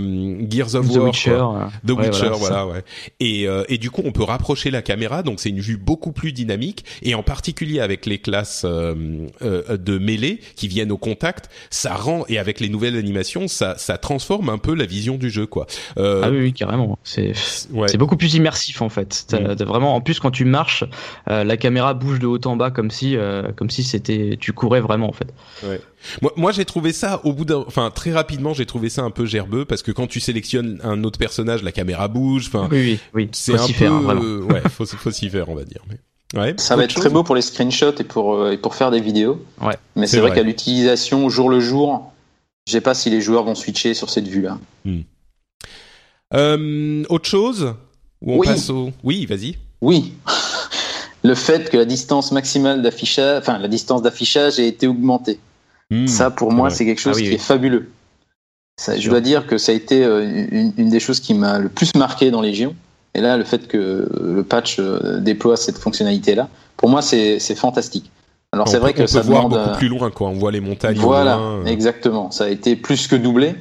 Gears 0.49 0.75
of 0.75 0.89
The 0.89 0.97
War, 0.97 1.05
Witcher, 1.07 1.45
The 1.87 1.91
Witcher, 1.91 2.31
voilà, 2.35 2.67
ouais. 2.67 2.83
Et 3.21 3.49
euh, 3.49 3.65
et 3.69 3.79
du 3.79 3.91
coup 3.91 4.03
on 4.05 4.13
peut 4.13 4.23
rapprocher 4.23 4.71
la 4.71 4.83
caméra, 4.83 5.23
donc 5.23 5.41
c'est 5.41 5.51
une 5.51 5.61
vue 5.61 5.77
beaucoup 5.77 6.13
plus 6.13 6.33
dynamique, 6.33 6.85
et 7.03 7.15
en 7.15 7.23
particulier 7.23 7.81
avec 7.81 8.07
les 8.07 8.19
classes 8.19 8.63
euh, 8.65 8.95
euh, 9.43 9.77
de 9.77 9.99
mêlée 9.99 10.41
qui 10.57 10.69
viennent 10.69 10.93
au 10.93 10.99
contact, 10.99 11.51
ça 11.71 11.95
rend 11.95 12.25
et 12.29 12.39
avec 12.39 12.61
les 12.61 12.69
nouvelles 12.69 12.97
animations, 12.97 13.49
ça 13.49 13.77
ça 13.79 13.99
transforme 13.99 14.49
un 14.49 14.59
peu 14.59 14.75
la 14.75 14.87
vision 14.87 15.17
du 15.17 15.31
jeu 15.31 15.47
quoi. 15.47 15.67
ah 15.97 16.31
oui, 16.31 16.39
oui 16.39 16.53
carrément, 16.53 16.99
c'est 17.05 17.33
ouais. 17.73 17.89
c'est 17.89 17.99
beaucoup 17.99 18.17
plus 18.17 18.35
immersif 18.35 18.83
en 18.83 18.89
fait. 18.89 19.27
Mm. 19.33 19.65
Vraiment, 19.65 19.95
en 19.95 20.01
plus 20.01 20.21
quand 20.21 20.31
tu 20.31 20.45
marches 20.45 20.85
euh, 21.29 21.45
la 21.45 21.57
caméra 21.57 21.95
bouge 21.95 22.19
de 22.19 22.27
haut 22.27 22.39
en 22.47 22.57
bas 22.57 22.71
comme 22.71 22.91
si, 22.91 23.17
euh, 23.17 23.53
comme 23.53 23.71
si 23.71 23.83
c'était, 23.83 24.37
tu 24.41 24.53
courais 24.53 24.81
vraiment 24.81 25.09
en 25.09 25.13
fait. 25.13 25.33
Ouais. 25.65 25.81
Moi, 26.23 26.33
moi 26.37 26.53
j'ai 26.53 26.65
trouvé 26.65 26.93
ça 26.93 27.21
au 27.25 27.33
bout 27.33 27.45
d'un, 27.45 27.65
enfin 27.67 27.91
très 27.91 28.13
rapidement, 28.13 28.55
j'ai 28.55 28.67
trouvé 28.67 28.89
ça 28.89 29.03
un 29.03 29.11
peu 29.11 29.27
gerbeux 29.27 29.65
parce 29.65 29.83
que 29.83 29.93
quand 29.93 30.07
tu 30.07 30.21
sélectionnes 30.21 30.81
un 30.85 31.05
autre 31.05 31.19
personnage, 31.19 31.63
la 31.63 31.73
caméra 31.73 32.09
bouge. 32.09 32.47
Enfin, 32.49 32.69
oui, 32.71 32.79
oui, 32.81 33.01
oui. 33.15 33.29
C'est 33.33 33.55
un 33.55 33.67
peu, 33.67 33.73
faire, 33.73 33.93
hein, 33.93 34.17
ouais, 34.51 34.63
faut, 34.71 34.87
faut 34.87 35.11
s'y 35.11 35.29
faire, 35.29 35.49
on 35.49 35.55
va 35.55 35.65
dire. 35.65 35.83
Mais... 35.89 35.97
Ouais, 36.35 36.55
ça 36.59 36.77
va 36.77 36.85
être 36.85 36.95
très 36.95 37.09
beau 37.09 37.23
pour 37.23 37.35
les 37.35 37.43
screenshots 37.43 37.97
et 37.99 38.05
pour, 38.05 38.35
euh, 38.35 38.53
et 38.53 38.59
pour 38.59 38.75
faire 38.75 38.91
des 38.91 39.01
vidéos. 39.01 39.43
Ouais. 39.63 39.77
Mais 39.97 40.07
c'est 40.07 40.19
vrai, 40.19 40.29
vrai 40.29 40.37
qu'à 40.37 40.43
l'utilisation 40.43 41.25
au 41.25 41.31
jour 41.31 41.49
le 41.49 41.59
jour, 41.59 42.13
je 42.67 42.73
sais 42.73 42.83
pas 42.83 42.93
si 42.93 43.09
les 43.09 43.23
joueurs 43.23 43.45
vont 43.45 43.55
switcher 43.55 43.95
sur 43.95 44.11
cette 44.11 44.29
vue-là. 44.29 44.59
Hmm. 44.85 45.01
Euh, 46.35 47.05
autre 47.09 47.27
chose? 47.27 47.75
Ou 48.21 48.35
on 48.35 48.39
oui. 48.39 48.47
passe 48.47 48.69
au... 48.69 48.91
Oui, 49.03 49.25
vas-y. 49.25 49.57
Oui. 49.81 50.13
Le 51.25 51.35
fait 51.35 51.71
que 51.71 51.77
la 51.77 51.85
distance 51.85 52.33
maximale 52.33 52.83
d'affichage, 52.83 53.39
enfin 53.41 53.59
la 53.59 53.69
distance 53.69 54.03
d'affichage 54.03 54.59
ait 54.59 54.69
été 54.69 54.87
augmentée. 54.87 55.39
Mmh, 55.91 56.07
ça, 56.07 56.31
pour 56.31 56.53
moi, 56.53 56.71
c'est 56.71 56.85
quelque 56.85 57.01
chose 57.01 57.15
ah, 57.17 57.19
oui, 57.19 57.25
qui 57.25 57.29
oui. 57.31 57.35
est 57.37 57.39
fabuleux. 57.39 57.91
Ça, 58.77 58.99
je 58.99 59.11
dois 59.11 59.21
dire 59.21 59.47
que 59.47 59.59
ça 59.59 59.73
a 59.73 59.75
été 59.75 60.05
euh, 60.05 60.47
une, 60.53 60.73
une 60.77 60.91
des 60.91 61.01
choses 61.01 61.21
qui 61.21 61.35
m'a 61.35 61.59
le 61.59 61.69
plus 61.69 61.95
marqué 61.95 62.31
dans 62.31 62.41
Légion. 62.41 62.77
Et 63.15 63.21
là, 63.21 63.37
le 63.37 63.45
fait 63.45 63.67
que 63.67 64.09
le 64.23 64.43
patch 64.45 64.77
euh, 64.79 65.19
déploie 65.19 65.57
cette 65.57 65.79
fonctionnalité-là, 65.79 66.49
pour 66.77 66.89
moi, 66.89 67.03
c'est 67.03 67.39
fantastique. 67.57 68.11
Alors 68.53 68.69
c'est 68.69 68.79
vrai 68.79 68.95
que 68.95 69.03
on 69.03 69.07
ça 69.07 69.21
peut 69.21 69.27
voir 69.27 69.49
demande 69.49 69.65
beaucoup 69.65 69.79
plus 69.79 69.89
loin, 69.89 70.11
quoi. 70.11 70.29
On 70.29 70.35
voit 70.35 70.53
les 70.53 70.61
montagnes. 70.61 70.97
Voilà, 70.97 71.37
loin. 71.37 71.65
exactement. 71.67 72.31
Ça 72.31 72.45
a 72.45 72.49
été 72.49 72.77
plus 72.77 73.07
que 73.07 73.17
doublé, 73.17 73.55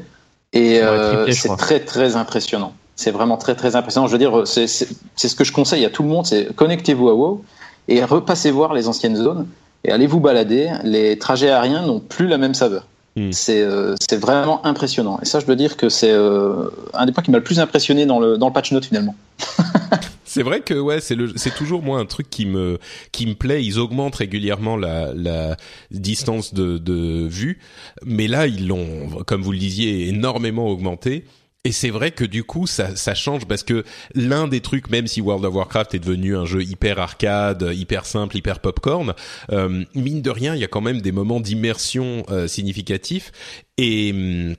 et 0.53 0.79
euh, 0.81 1.29
c'est 1.31 1.55
très 1.57 1.79
très 1.81 2.15
impressionnant. 2.15 2.73
C'est 2.97 3.11
vraiment 3.11 3.37
très 3.37 3.55
très 3.55 3.75
impressionnant. 3.75 4.07
Je 4.07 4.11
veux 4.11 4.17
dire, 4.17 4.45
c'est 4.45 4.67
ce 4.67 5.35
que 5.35 5.43
je 5.43 5.53
conseille 5.53 5.85
à 5.85 5.89
tout 5.89 6.03
le 6.03 6.09
monde, 6.09 6.25
c'est 6.25 6.53
connectez-vous 6.53 7.09
à 7.09 7.13
WoW 7.13 7.43
et 7.87 8.03
repassez 8.03 8.51
voir 8.51 8.73
les 8.73 8.89
anciennes 8.89 9.15
zones 9.15 9.47
et 9.85 9.91
allez 9.91 10.07
vous 10.07 10.19
balader. 10.19 10.71
Les 10.83 11.17
trajets 11.17 11.49
aériens 11.49 11.85
n'ont 11.85 11.99
plus 11.99 12.27
la 12.27 12.37
même 12.37 12.53
saveur. 12.53 12.85
Hmm. 13.15 13.31
C'est 13.31 13.65
c'est 13.99 14.17
vraiment 14.17 14.65
impressionnant. 14.65 15.19
Et 15.21 15.25
ça, 15.25 15.39
je 15.39 15.45
dois 15.45 15.55
dire 15.55 15.77
que 15.77 15.89
c'est 15.89 16.11
un 16.11 17.05
des 17.05 17.11
points 17.11 17.23
qui 17.23 17.31
m'a 17.31 17.37
le 17.37 17.43
plus 17.43 17.59
impressionné 17.59 18.05
dans 18.05 18.19
le, 18.19 18.37
dans 18.37 18.47
le 18.47 18.53
patch 18.53 18.71
note 18.71 18.85
finalement. 18.85 19.15
C'est 20.25 20.43
vrai 20.43 20.61
que 20.61 20.73
ouais, 20.73 20.99
c'est 20.99 21.15
le, 21.15 21.31
c'est 21.35 21.53
toujours 21.53 21.81
moi 21.81 21.99
un 21.99 22.05
truc 22.05 22.29
qui 22.29 22.45
me 22.45 22.79
qui 23.11 23.25
me 23.25 23.33
plaît. 23.33 23.63
Ils 23.63 23.79
augmentent 23.79 24.15
régulièrement 24.15 24.77
la, 24.77 25.13
la 25.13 25.57
distance 25.91 26.53
de, 26.53 26.77
de 26.77 27.27
vue, 27.27 27.59
mais 28.05 28.27
là 28.27 28.47
ils 28.47 28.67
l'ont, 28.67 29.09
comme 29.25 29.41
vous 29.41 29.51
le 29.51 29.57
disiez, 29.57 30.07
énormément 30.09 30.67
augmenté. 30.67 31.25
Et 31.63 31.71
c'est 31.73 31.89
vrai 31.89 32.11
que 32.11 32.23
du 32.23 32.43
coup, 32.43 32.65
ça, 32.65 32.95
change 33.13 33.45
parce 33.45 33.63
que 33.63 33.83
l'un 34.15 34.47
des 34.47 34.61
trucs, 34.61 34.89
même 34.89 35.05
si 35.05 35.19
World 35.19 35.43
of 35.43 35.53
Warcraft 35.53 35.95
est 35.95 35.99
devenu 35.99 36.37
un 36.37 36.45
jeu 36.45 36.63
hyper 36.63 36.97
arcade, 36.97 37.71
hyper 37.73 38.05
simple, 38.05 38.37
hyper 38.37 38.59
popcorn, 38.59 39.13
euh, 39.51 39.83
mine 39.93 40.21
de 40.21 40.29
rien, 40.29 40.55
il 40.55 40.61
y 40.61 40.63
a 40.63 40.67
quand 40.67 40.81
même 40.81 41.01
des 41.01 41.11
moments 41.11 41.41
d'immersion 41.41 42.25
euh, 42.29 42.47
significatifs. 42.47 43.31
Et 43.77 44.11
hum, 44.13 44.55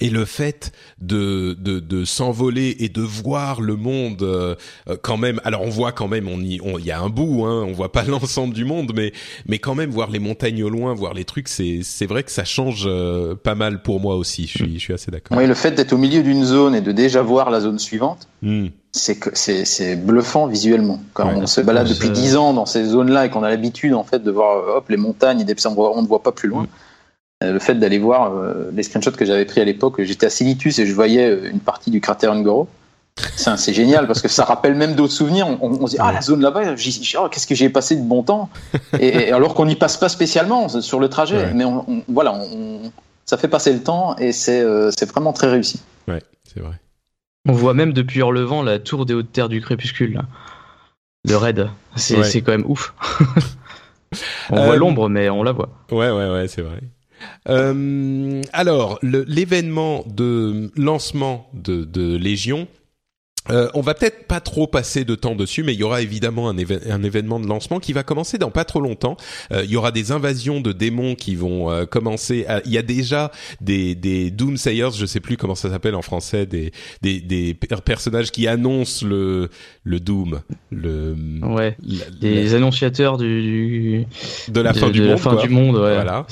et 0.00 0.10
le 0.10 0.24
fait 0.24 0.72
de 1.00 1.54
de, 1.54 1.80
de 1.80 2.04
s'envoler 2.04 2.76
et 2.80 2.88
de 2.88 3.02
voir 3.02 3.60
le 3.60 3.76
monde 3.76 4.22
euh, 4.22 4.54
euh, 4.88 4.96
quand 5.00 5.16
même 5.16 5.40
alors 5.44 5.62
on 5.62 5.70
voit 5.70 5.92
quand 5.92 6.08
même 6.08 6.28
on 6.28 6.40
y 6.40 6.60
il 6.78 6.84
y 6.84 6.90
a 6.90 7.00
un 7.00 7.08
bout 7.08 7.44
hein 7.44 7.64
on 7.66 7.72
voit 7.72 7.92
pas 7.92 8.02
l'ensemble 8.08 8.54
du 8.54 8.64
monde 8.64 8.92
mais 8.94 9.12
mais 9.46 9.58
quand 9.58 9.74
même 9.74 9.90
voir 9.90 10.10
les 10.10 10.18
montagnes 10.18 10.62
au 10.62 10.68
loin 10.68 10.94
voir 10.94 11.14
les 11.14 11.24
trucs 11.24 11.48
c'est 11.48 11.80
c'est 11.82 12.06
vrai 12.06 12.22
que 12.22 12.30
ça 12.30 12.44
change 12.44 12.84
euh, 12.86 13.34
pas 13.34 13.54
mal 13.54 13.82
pour 13.82 14.00
moi 14.00 14.16
aussi 14.16 14.46
je 14.46 14.58
suis 14.58 14.74
je 14.74 14.78
suis 14.78 14.92
assez 14.92 15.10
d'accord 15.10 15.36
oui 15.36 15.46
le 15.46 15.54
fait 15.54 15.72
d'être 15.72 15.92
au 15.92 15.98
milieu 15.98 16.22
d'une 16.22 16.44
zone 16.44 16.74
et 16.74 16.80
de 16.80 16.92
déjà 16.92 17.22
voir 17.22 17.50
la 17.50 17.60
zone 17.60 17.78
suivante 17.78 18.28
hmm. 18.42 18.66
c'est 18.92 19.18
que 19.18 19.30
c'est 19.34 19.64
c'est 19.64 19.96
bluffant 19.96 20.46
visuellement 20.46 21.00
quand 21.14 21.32
on 21.34 21.46
se 21.46 21.60
balade 21.60 21.88
depuis 21.88 22.10
dix 22.10 22.36
ans 22.36 22.52
dans 22.52 22.66
ces 22.66 22.84
zones 22.84 23.10
là 23.10 23.26
et 23.26 23.30
qu'on 23.30 23.42
a 23.42 23.48
l'habitude 23.48 23.94
en 23.94 24.04
fait 24.04 24.22
de 24.22 24.30
voir 24.30 24.76
hop 24.76 24.88
les 24.88 24.96
montagnes 24.96 25.40
et 25.40 25.44
des 25.44 25.54
on 25.66 26.02
ne 26.02 26.06
voit 26.06 26.22
pas 26.22 26.32
plus 26.32 26.48
loin 26.48 26.64
hmm. 26.64 26.68
Euh, 27.44 27.52
le 27.52 27.58
fait 27.58 27.74
d'aller 27.74 27.98
voir 27.98 28.34
euh, 28.34 28.70
les 28.72 28.82
screenshots 28.82 29.12
que 29.12 29.26
j'avais 29.26 29.44
pris 29.44 29.60
à 29.60 29.64
l'époque, 29.64 30.00
j'étais 30.02 30.24
à 30.24 30.30
Silitus 30.30 30.78
et 30.78 30.86
je 30.86 30.94
voyais 30.94 31.28
euh, 31.28 31.50
une 31.50 31.60
partie 31.60 31.90
du 31.90 32.00
cratère 32.00 32.34
Ngoro. 32.34 32.66
C'est 33.36 33.74
génial 33.74 34.06
parce 34.06 34.22
que 34.22 34.28
ça 34.28 34.44
rappelle 34.44 34.74
même 34.74 34.94
d'autres 34.94 35.12
souvenirs. 35.12 35.46
On, 35.62 35.86
se 35.86 35.92
dit 35.92 35.96
ah 35.98 36.12
la 36.12 36.20
zone 36.22 36.40
là-bas, 36.40 36.74
oh, 36.74 37.28
qu'est-ce 37.28 37.46
que 37.46 37.54
j'ai 37.54 37.68
passé 37.68 37.96
de 37.96 38.02
bon 38.02 38.22
temps 38.22 38.50
et, 39.00 39.32
alors 39.32 39.54
qu'on 39.54 39.66
n'y 39.66 39.76
passe 39.76 39.96
pas 39.96 40.08
spécialement 40.08 40.68
sur 40.68 41.00
le 41.00 41.08
trajet, 41.08 41.52
mais 41.54 41.64
on, 41.64 42.02
voilà, 42.08 42.42
ça 43.24 43.38
fait 43.38 43.48
passer 43.48 43.72
le 43.72 43.82
temps 43.82 44.16
et 44.16 44.32
c'est 44.32 44.62
vraiment 45.06 45.32
très 45.32 45.48
réussi. 45.48 45.80
Ouais, 46.08 46.22
c'est 46.44 46.60
vrai. 46.60 46.78
On 47.48 47.52
voit 47.52 47.72
même 47.72 47.94
depuis 47.94 48.20
Hurlevent 48.20 48.62
la 48.62 48.78
tour 48.78 49.06
des 49.06 49.14
hautes 49.14 49.32
terres 49.32 49.48
du 49.48 49.62
crépuscule, 49.62 50.20
le 51.26 51.36
raid. 51.36 51.68
C'est 51.94 52.42
quand 52.42 52.52
même 52.52 52.66
ouf. 52.66 52.92
on 54.50 54.62
voit 54.62 54.76
l'ombre, 54.76 55.08
mais 55.08 55.30
on 55.30 55.42
la 55.42 55.52
voit. 55.52 55.70
Ouais, 55.90 56.10
ouais, 56.10 56.30
ouais, 56.30 56.48
c'est 56.48 56.62
vrai. 56.62 56.80
Euh, 57.48 58.42
alors, 58.52 58.98
l'événement 59.02 60.04
de 60.06 60.70
lancement 60.76 61.48
de, 61.54 61.84
de 61.84 62.16
Légion 62.16 62.66
euh, 63.50 63.68
on 63.74 63.80
va 63.80 63.94
peut-être 63.94 64.26
pas 64.26 64.40
trop 64.40 64.66
passer 64.66 65.04
de 65.04 65.14
temps 65.14 65.34
dessus, 65.34 65.62
mais 65.62 65.74
il 65.74 65.80
y 65.80 65.82
aura 65.82 66.02
évidemment 66.02 66.48
un, 66.48 66.56
un 66.56 67.02
événement 67.02 67.40
de 67.40 67.46
lancement 67.46 67.80
qui 67.80 67.92
va 67.92 68.02
commencer 68.02 68.38
dans 68.38 68.50
pas 68.50 68.64
trop 68.64 68.80
longtemps. 68.80 69.16
Euh, 69.52 69.62
il 69.64 69.70
y 69.70 69.76
aura 69.76 69.92
des 69.92 70.12
invasions 70.12 70.60
de 70.60 70.72
démons 70.72 71.14
qui 71.14 71.34
vont 71.34 71.70
euh, 71.70 71.84
commencer. 71.84 72.46
Il 72.64 72.72
y 72.72 72.78
a 72.78 72.82
déjà 72.82 73.30
des, 73.60 73.94
des 73.94 74.30
Doomsayers, 74.30 74.90
je 74.96 75.06
sais 75.06 75.20
plus 75.20 75.36
comment 75.36 75.54
ça 75.54 75.70
s'appelle 75.70 75.94
en 75.94 76.02
français, 76.02 76.46
des, 76.46 76.72
des, 77.02 77.20
des 77.20 77.54
personnages 77.54 78.30
qui 78.30 78.46
annoncent 78.48 79.06
le, 79.06 79.50
le 79.84 80.00
Doom, 80.00 80.40
le 80.70 81.14
ouais, 81.42 81.76
des 82.20 82.54
annonciateurs 82.54 83.16
du, 83.16 84.06
de 84.48 84.60
la 84.60 84.74
fin 84.74 84.90
du 84.90 85.00
monde, 85.00 85.10
la 85.10 85.16
fin 85.16 85.36
du 85.36 85.48
monde, 85.48 85.76
ouais, 85.76 85.94
voilà, 85.94 86.26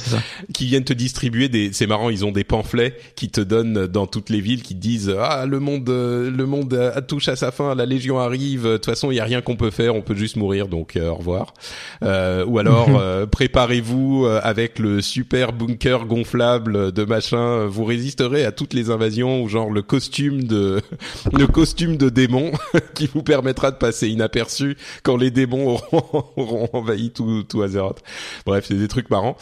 qui 0.53 0.67
viennent 0.67 0.85
te 0.85 0.93
distribuer 0.93 1.49
des. 1.49 1.73
C'est 1.73 1.87
marrant, 1.87 2.11
ils 2.11 2.25
ont 2.25 2.33
des 2.33 2.45
pamphlets 2.45 2.97
qui 3.17 3.29
te 3.29 3.41
donnent 3.41 3.87
dans 3.87 4.07
toutes 4.07 4.31
les 4.31 4.41
villes 4.41 4.63
qui 4.63 4.75
disent 4.75 5.15
ah 5.19 5.47
le 5.47 5.61
monde 5.61 5.89
le 5.89 6.45
monde 6.47 6.75
touche 7.05 7.29
à 7.29 7.37
sa 7.37 7.51
fin, 7.51 7.75
la 7.75 7.87
Légion 7.87 8.19
arrive, 8.19 8.65
de 8.65 8.77
toute 8.77 8.87
façon 8.87 9.11
il 9.11 9.17
y 9.17 9.21
a 9.21 9.25
rien 9.25 9.41
qu'on 9.41 9.57
peut 9.57 9.71
faire, 9.71 9.95
on 9.95 10.03
peut 10.03 10.15
juste 10.15 10.37
mourir, 10.37 10.69
donc 10.69 10.97
euh, 10.97 11.09
au 11.09 11.15
revoir. 11.15 11.55
Euh, 12.03 12.45
ou 12.45 12.59
alors 12.59 12.89
euh, 13.01 13.27
préparez-vous 13.27 14.27
avec 14.43 14.79
le 14.79 15.01
super 15.01 15.53
bunker 15.53 16.07
gonflable 16.07 16.93
de 16.93 17.05
machin, 17.05 17.67
vous 17.67 17.85
résisterez 17.85 18.45
à 18.45 18.53
toutes 18.53 18.75
les 18.75 18.91
invasions, 18.91 19.43
ou 19.43 19.49
genre 19.49 19.71
le 19.71 19.83
costume 19.83 20.45
de 20.45 20.81
le 21.33 21.47
costume 21.47 21.97
de 21.97 22.09
démon 22.09 22.53
qui 22.95 23.09
vous 23.13 23.23
permettra 23.23 23.71
de 23.71 23.77
passer 23.77 24.09
inaperçu 24.09 24.77
quand 25.03 25.17
les 25.17 25.31
démons 25.31 25.79
auront, 25.93 26.69
envahi 26.73 27.11
tout, 27.11 27.45
tout 27.45 27.63
Azeroth. 27.63 28.03
Bref, 28.47 28.67
c'est 28.69 28.75
des 28.75 28.89
trucs 28.89 29.11
marrants. 29.11 29.37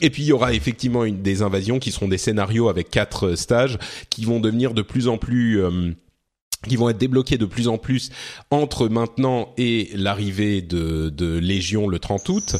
et 0.00 0.10
puis 0.10 0.22
il 0.22 0.28
y 0.28 0.32
aura 0.32 0.52
effectivement 0.52 1.04
une, 1.04 1.22
des 1.22 1.42
invasions 1.42 1.78
qui 1.78 1.90
seront 1.90 2.08
des 2.08 2.18
scénarios 2.18 2.68
avec 2.68 2.90
quatre 2.90 3.34
stages 3.34 3.78
qui 4.10 4.24
vont 4.24 4.40
devenir 4.40 4.74
de 4.74 4.82
plus 4.82 5.08
en 5.08 5.18
plus 5.18 5.60
qui 6.66 6.76
vont 6.76 6.88
être 6.88 6.98
débloqués 6.98 7.38
de 7.38 7.46
plus 7.46 7.68
en 7.68 7.78
plus 7.78 8.10
entre 8.50 8.88
maintenant 8.88 9.54
et 9.58 9.90
l'arrivée 9.94 10.60
de, 10.60 11.08
de 11.08 11.38
Légion 11.38 11.86
le 11.86 11.98
30 11.98 12.28
août. 12.28 12.56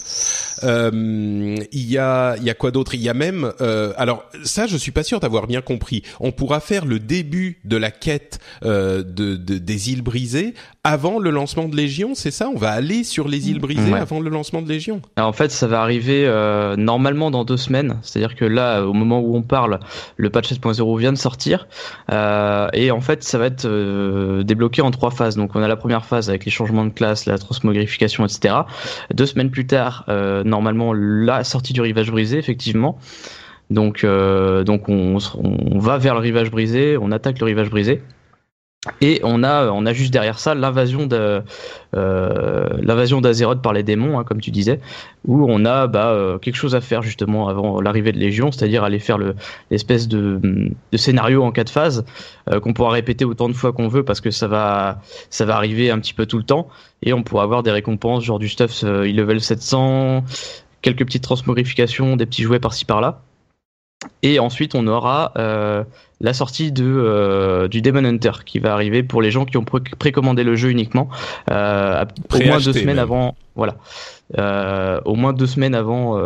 Euh, 0.63 1.57
il 1.73 1.91
y 1.91 1.99
a 1.99 2.37
y 2.37 2.51
a 2.51 2.55
quoi 2.55 2.71
d'autre? 2.71 2.95
Il 2.95 3.03
y 3.03 3.09
a 3.09 3.15
même 3.15 3.53
euh, 3.61 3.93
alors 3.97 4.25
ça 4.45 4.67
je 4.67 4.77
suis 4.77 4.93
pas 4.93 5.03
sûr 5.03 5.21
d'avoir 5.21 5.47
bien 5.47 5.63
compris. 5.63 6.03
On 6.21 6.31
pourra 6.31 6.61
faire 6.61 6.85
le 6.85 7.01
début 7.01 7.61
de 7.65 7.77
la 7.77 7.91
quête 7.91 8.39
euh, 8.65 9.03
de, 9.03 9.37
des 9.37 9.91
îles 9.91 10.03
brisées 10.03 10.55
avant 10.89 11.19
le 11.19 11.29
lancement 11.29 11.69
de 11.69 11.77
Légion, 11.77 12.15
c'est 12.15 12.31
ça? 12.31 12.49
On 12.49 12.57
va 12.57 12.71
aller 12.71 13.05
sur 13.05 13.29
les 13.29 13.51
îles 13.51 13.61
brisées 13.61 13.93
avant 13.93 14.21
le 14.21 14.31
lancement 14.31 14.63
de 14.63 14.69
Légion 14.69 15.03
Alors 15.17 15.29
en 15.29 15.35
fait, 15.35 15.51
ça 15.51 15.67
va 15.67 15.83
arriver 15.83 16.25
euh, 16.27 16.77
normalement 16.77 17.31
dans 17.31 17.45
deux 17.45 17.59
semaines. 17.59 17.99
C'est-à-dire 18.01 18.35
que 18.35 18.47
là, 18.47 18.87
au 18.87 18.95
moment 18.95 19.21
où 19.21 19.37
on 19.37 19.43
parle, 19.43 19.81
le 20.17 20.31
patch 20.31 20.51
7.0 20.51 20.99
vient 20.99 21.13
de 21.13 21.19
sortir. 21.19 21.69
Euh, 22.11 22.69
et 22.73 22.91
en 22.91 23.03
fait, 23.03 23.23
ça 23.23 23.37
va 23.37 23.47
être 23.47 23.67
euh, 23.67 24.43
débloqué 24.45 24.81
en 24.81 24.91
trois 24.91 25.11
phases. 25.11 25.37
Donc 25.37 25.55
on 25.57 25.63
a 25.63 25.69
la 25.69 25.77
première 25.77 26.07
phase 26.07 26.31
avec 26.31 26.47
les 26.47 26.51
changements 26.51 26.87
de 26.87 26.91
classe, 26.91 27.27
la 27.27 27.37
transmogrification, 27.37 28.25
etc. 28.25 28.55
Deux 29.13 29.27
semaines 29.27 29.51
plus 29.51 29.67
tard, 29.67 30.07
normalement, 30.47 30.95
la 30.95 31.45
sortie 31.45 31.75
du 31.75 31.83
rivage 31.83 32.11
brisé, 32.11 32.39
effectivement. 32.39 32.99
Donc, 33.69 34.07
donc 34.07 34.89
on, 34.89 35.19
on 35.37 35.79
va 35.79 35.99
vers 35.99 36.15
le 36.15 36.21
rivage 36.21 36.51
brisé, 36.51 36.97
on 36.99 37.13
attaque 37.13 37.41
le 37.41 37.45
rivage 37.45 37.69
brisé. 37.69 38.01
Et 39.01 39.21
on 39.25 39.43
a, 39.43 39.71
on 39.71 39.87
a 39.87 39.93
juste 39.93 40.13
derrière 40.13 40.39
ça 40.39 40.55
l'invasion 40.55 41.07
de 41.07 41.43
euh, 41.97 42.69
l'invasion 42.83 43.21
d'Azeroth 43.21 43.63
par 43.63 43.73
les 43.73 43.83
démons, 43.83 44.19
hein, 44.19 44.25
comme 44.25 44.41
tu 44.41 44.51
disais, 44.51 44.81
où 45.27 45.47
on 45.49 45.65
a 45.65 45.87
bah, 45.87 46.09
euh, 46.09 46.39
quelque 46.39 46.57
chose 46.57 46.75
à 46.75 46.81
faire 46.81 47.03
justement 47.03 47.49
avant 47.49 47.81
l'arrivée 47.81 48.13
de 48.13 48.19
Légion, 48.19 48.53
c'est-à-dire 48.53 48.85
aller 48.85 48.99
faire 48.99 49.19
l'espèce 49.71 50.09
de, 50.09 50.41
de, 50.43 50.97
scénario 50.97 51.43
en 51.43 51.53
quatre 51.53 51.71
phases 51.71 52.05
euh, 52.51 52.61
qu'on 52.61 52.73
pourra 52.73 52.91
répéter 52.91 53.25
autant 53.25 53.49
de 53.49 53.55
fois 53.55 53.73
qu'on 53.73 53.89
veut 53.89 54.05
parce 54.05 54.21
que 54.21 54.31
ça 54.31 54.49
va, 54.49 55.01
ça 55.31 55.45
va 55.45 55.57
arriver 55.57 55.91
un 55.91 55.99
petit 55.99 56.15
peu 56.15 56.27
tout 56.27 56.39
le 56.39 56.45
temps 56.45 56.69
et 57.03 57.13
on 57.13 57.23
pourra 57.23 57.45
avoir 57.45 57.63
des 57.63 57.71
récompenses 57.71 58.25
genre 58.25 58.39
du 58.39 58.49
stuff 58.49 58.83
il 58.83 59.17
level 59.17 59.41
700, 59.41 60.25
quelques 60.83 61.05
petites 61.05 61.23
transmogrifications, 61.23 62.17
des 62.17 62.27
petits 62.27 62.43
jouets 62.43 62.61
par-ci 62.61 62.85
par-là. 62.85 63.23
Et 64.23 64.39
ensuite, 64.39 64.75
on 64.75 64.87
aura 64.87 65.33
euh, 65.37 65.85
la 66.21 66.33
sortie 66.33 66.73
de, 66.73 66.85
euh, 66.85 67.69
du 67.69 67.83
Demon 67.83 68.05
Hunter 68.05 68.33
qui 68.45 68.59
va 68.59 68.73
arriver 68.73 69.03
pour 69.03 69.23
les 69.23 69.31
gens 69.31 69.45
qui 69.45 69.57
ont 69.57 69.65
précommandé 69.65 70.45
le 70.45 70.57
jeu 70.57 70.71
uniquement 70.71 71.09
euh, 71.51 72.05
au 72.35 72.45
moins 72.45 72.59
deux 72.59 72.73
semaines 72.73 72.99
avant. 72.99 73.37
Voilà, 73.55 73.77
au 75.05 75.15
moins 75.15 75.33
deux 75.33 75.47
semaines 75.47 75.75
avant 75.75 76.21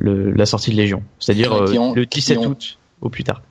la 0.00 0.46
sortie 0.46 0.70
de 0.70 0.76
Légion, 0.76 1.02
c'est-à-dire 1.18 1.64
le 1.64 2.04
17 2.06 2.46
août 2.46 2.78
au 3.00 3.08
plus 3.08 3.24
tard. 3.24 3.42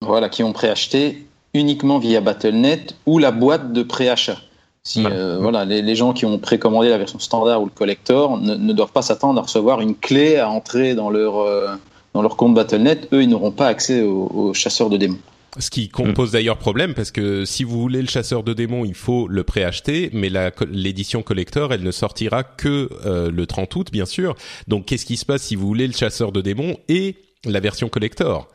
Voilà, 0.00 0.28
qui 0.28 0.42
ont 0.42 0.52
préacheté 0.52 1.26
uniquement 1.54 1.98
via 1.98 2.20
Battle.net 2.20 2.96
ou 3.06 3.18
la 3.18 3.30
boîte 3.30 3.72
de 3.72 3.82
préachat. 3.82 4.38
Si 4.82 5.02
voilà, 5.40 5.64
les, 5.64 5.94
gens 5.94 6.12
qui 6.12 6.26
ont 6.26 6.38
précommandé 6.38 6.88
la 6.88 6.98
version 6.98 7.18
standard 7.18 7.62
ou 7.62 7.66
le 7.66 7.70
collector 7.70 8.38
ne, 8.38 8.54
ne 8.54 8.72
doivent 8.72 8.92
pas 8.92 9.02
s'attendre 9.02 9.38
à 9.38 9.42
recevoir 9.42 9.80
une 9.80 9.94
clé 9.94 10.36
à 10.36 10.50
entrer 10.50 10.94
dans 10.94 11.10
leur 11.10 11.78
dans 12.14 12.22
leur 12.22 12.36
compte 12.36 12.54
Battle.net, 12.54 13.08
eux, 13.12 13.22
ils 13.22 13.28
n'auront 13.28 13.50
pas 13.50 13.66
accès 13.66 14.02
aux, 14.02 14.54
chasseurs 14.54 14.88
de 14.88 14.96
démons. 14.96 15.18
Ce 15.58 15.70
qui 15.70 15.88
compose 15.88 16.32
d'ailleurs 16.32 16.58
problème 16.58 16.94
parce 16.94 17.12
que 17.12 17.44
si 17.44 17.62
vous 17.62 17.80
voulez 17.80 18.02
le 18.02 18.08
chasseur 18.08 18.42
de 18.42 18.52
démons, 18.54 18.84
il 18.84 18.94
faut 18.94 19.28
le 19.28 19.44
préacheter, 19.44 20.10
mais 20.12 20.28
l'édition 20.68 21.22
collector, 21.22 21.72
elle 21.72 21.82
ne 21.82 21.92
sortira 21.92 22.42
que 22.42 22.88
euh, 23.04 23.30
le 23.30 23.46
30 23.46 23.76
août, 23.76 23.88
bien 23.92 24.04
sûr. 24.04 24.34
Donc 24.66 24.86
qu'est-ce 24.86 25.06
qui 25.06 25.16
se 25.16 25.24
passe 25.24 25.42
si 25.42 25.54
vous 25.54 25.66
voulez 25.66 25.86
le 25.86 25.92
chasseur 25.92 26.32
de 26.32 26.40
démons 26.40 26.76
et 26.88 27.16
la 27.44 27.60
version 27.60 27.88
collector? 27.88 28.48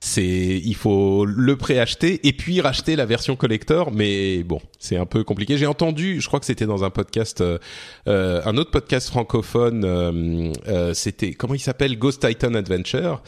C'est 0.00 0.24
il 0.64 0.74
faut 0.76 1.24
le 1.24 1.56
préacheter 1.56 2.20
et 2.26 2.32
puis 2.32 2.60
racheter 2.60 2.94
la 2.94 3.04
version 3.04 3.34
collector 3.34 3.90
mais 3.90 4.44
bon 4.44 4.60
c'est 4.78 4.96
un 4.96 5.06
peu 5.06 5.24
compliqué. 5.24 5.58
J'ai 5.58 5.66
entendu 5.66 6.20
je 6.20 6.26
crois 6.28 6.38
que 6.38 6.46
c'était 6.46 6.66
dans 6.66 6.84
un 6.84 6.90
podcast 6.90 7.40
euh, 7.40 7.58
euh 8.06 8.40
un 8.44 8.56
autre 8.56 8.70
podcast 8.70 9.08
francophone 9.08 9.82
euh, 9.84 10.52
euh, 10.68 10.94
c'était 10.94 11.32
comment 11.32 11.54
il 11.54 11.60
s'appelle? 11.60 11.98
Ghost 11.98 12.26
Titan 12.26 12.54
Adventure 12.54 13.22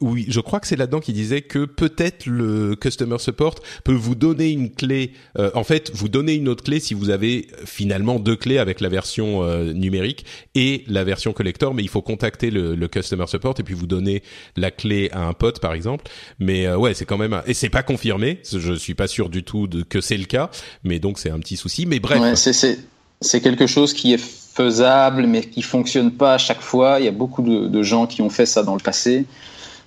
oui 0.00 0.26
je 0.28 0.40
crois 0.40 0.60
que 0.60 0.66
c'est 0.66 0.76
là-dedans 0.76 1.00
qui 1.00 1.12
disait 1.12 1.42
que 1.42 1.64
peut-être 1.64 2.26
le 2.26 2.76
customer 2.76 3.18
support 3.18 3.56
peut 3.84 3.92
vous 3.92 4.14
donner 4.14 4.50
une 4.50 4.70
clé 4.70 5.12
en 5.54 5.64
fait 5.64 5.90
vous 5.94 6.08
donner 6.08 6.34
une 6.34 6.48
autre 6.48 6.62
clé 6.62 6.78
si 6.78 6.94
vous 6.94 7.10
avez 7.10 7.48
finalement 7.64 8.20
deux 8.20 8.36
clés 8.36 8.58
avec 8.58 8.80
la 8.80 8.88
version 8.88 9.44
numérique 9.72 10.24
et 10.54 10.84
la 10.86 11.04
version 11.04 11.32
collector 11.32 11.74
mais 11.74 11.82
il 11.82 11.88
faut 11.88 12.02
contacter 12.02 12.50
le, 12.50 12.74
le 12.76 12.88
customer 12.88 13.26
support 13.26 13.54
et 13.58 13.62
puis 13.62 13.74
vous 13.74 13.86
donner 13.86 14.22
la 14.56 14.70
clé 14.70 15.08
à 15.12 15.26
un 15.26 15.31
pote 15.32 15.60
par 15.60 15.74
exemple. 15.74 16.04
Mais 16.38 16.66
euh, 16.66 16.76
ouais 16.76 16.94
c'est 16.94 17.04
quand 17.04 17.18
même 17.18 17.42
et 17.46 17.54
c'est 17.54 17.68
pas 17.68 17.82
confirmé. 17.82 18.40
Je 18.50 18.74
suis 18.74 18.94
pas 18.94 19.06
sûr 19.06 19.28
du 19.28 19.42
tout 19.44 19.66
de 19.66 19.82
que 19.82 20.00
c'est 20.00 20.16
le 20.16 20.24
cas. 20.24 20.50
Mais 20.84 20.98
donc 20.98 21.18
c'est 21.18 21.30
un 21.30 21.38
petit 21.38 21.56
souci. 21.56 21.86
Mais 21.86 22.00
bref. 22.00 22.20
C'est 22.34 22.78
c'est 23.20 23.40
quelque 23.40 23.66
chose 23.66 23.92
qui 23.92 24.12
est 24.12 24.20
faisable 24.20 25.26
mais 25.26 25.42
qui 25.42 25.62
fonctionne 25.62 26.10
pas 26.10 26.34
à 26.34 26.38
chaque 26.38 26.60
fois. 26.60 26.96
Il 26.98 27.04
y 27.04 27.08
a 27.08 27.12
beaucoup 27.12 27.42
de, 27.42 27.82
gens 27.82 28.06
qui 28.06 28.22
ont 28.22 28.30
fait 28.30 28.46
ça 28.46 28.62
dans 28.62 28.74
le 28.74 28.80
passé. 28.80 29.26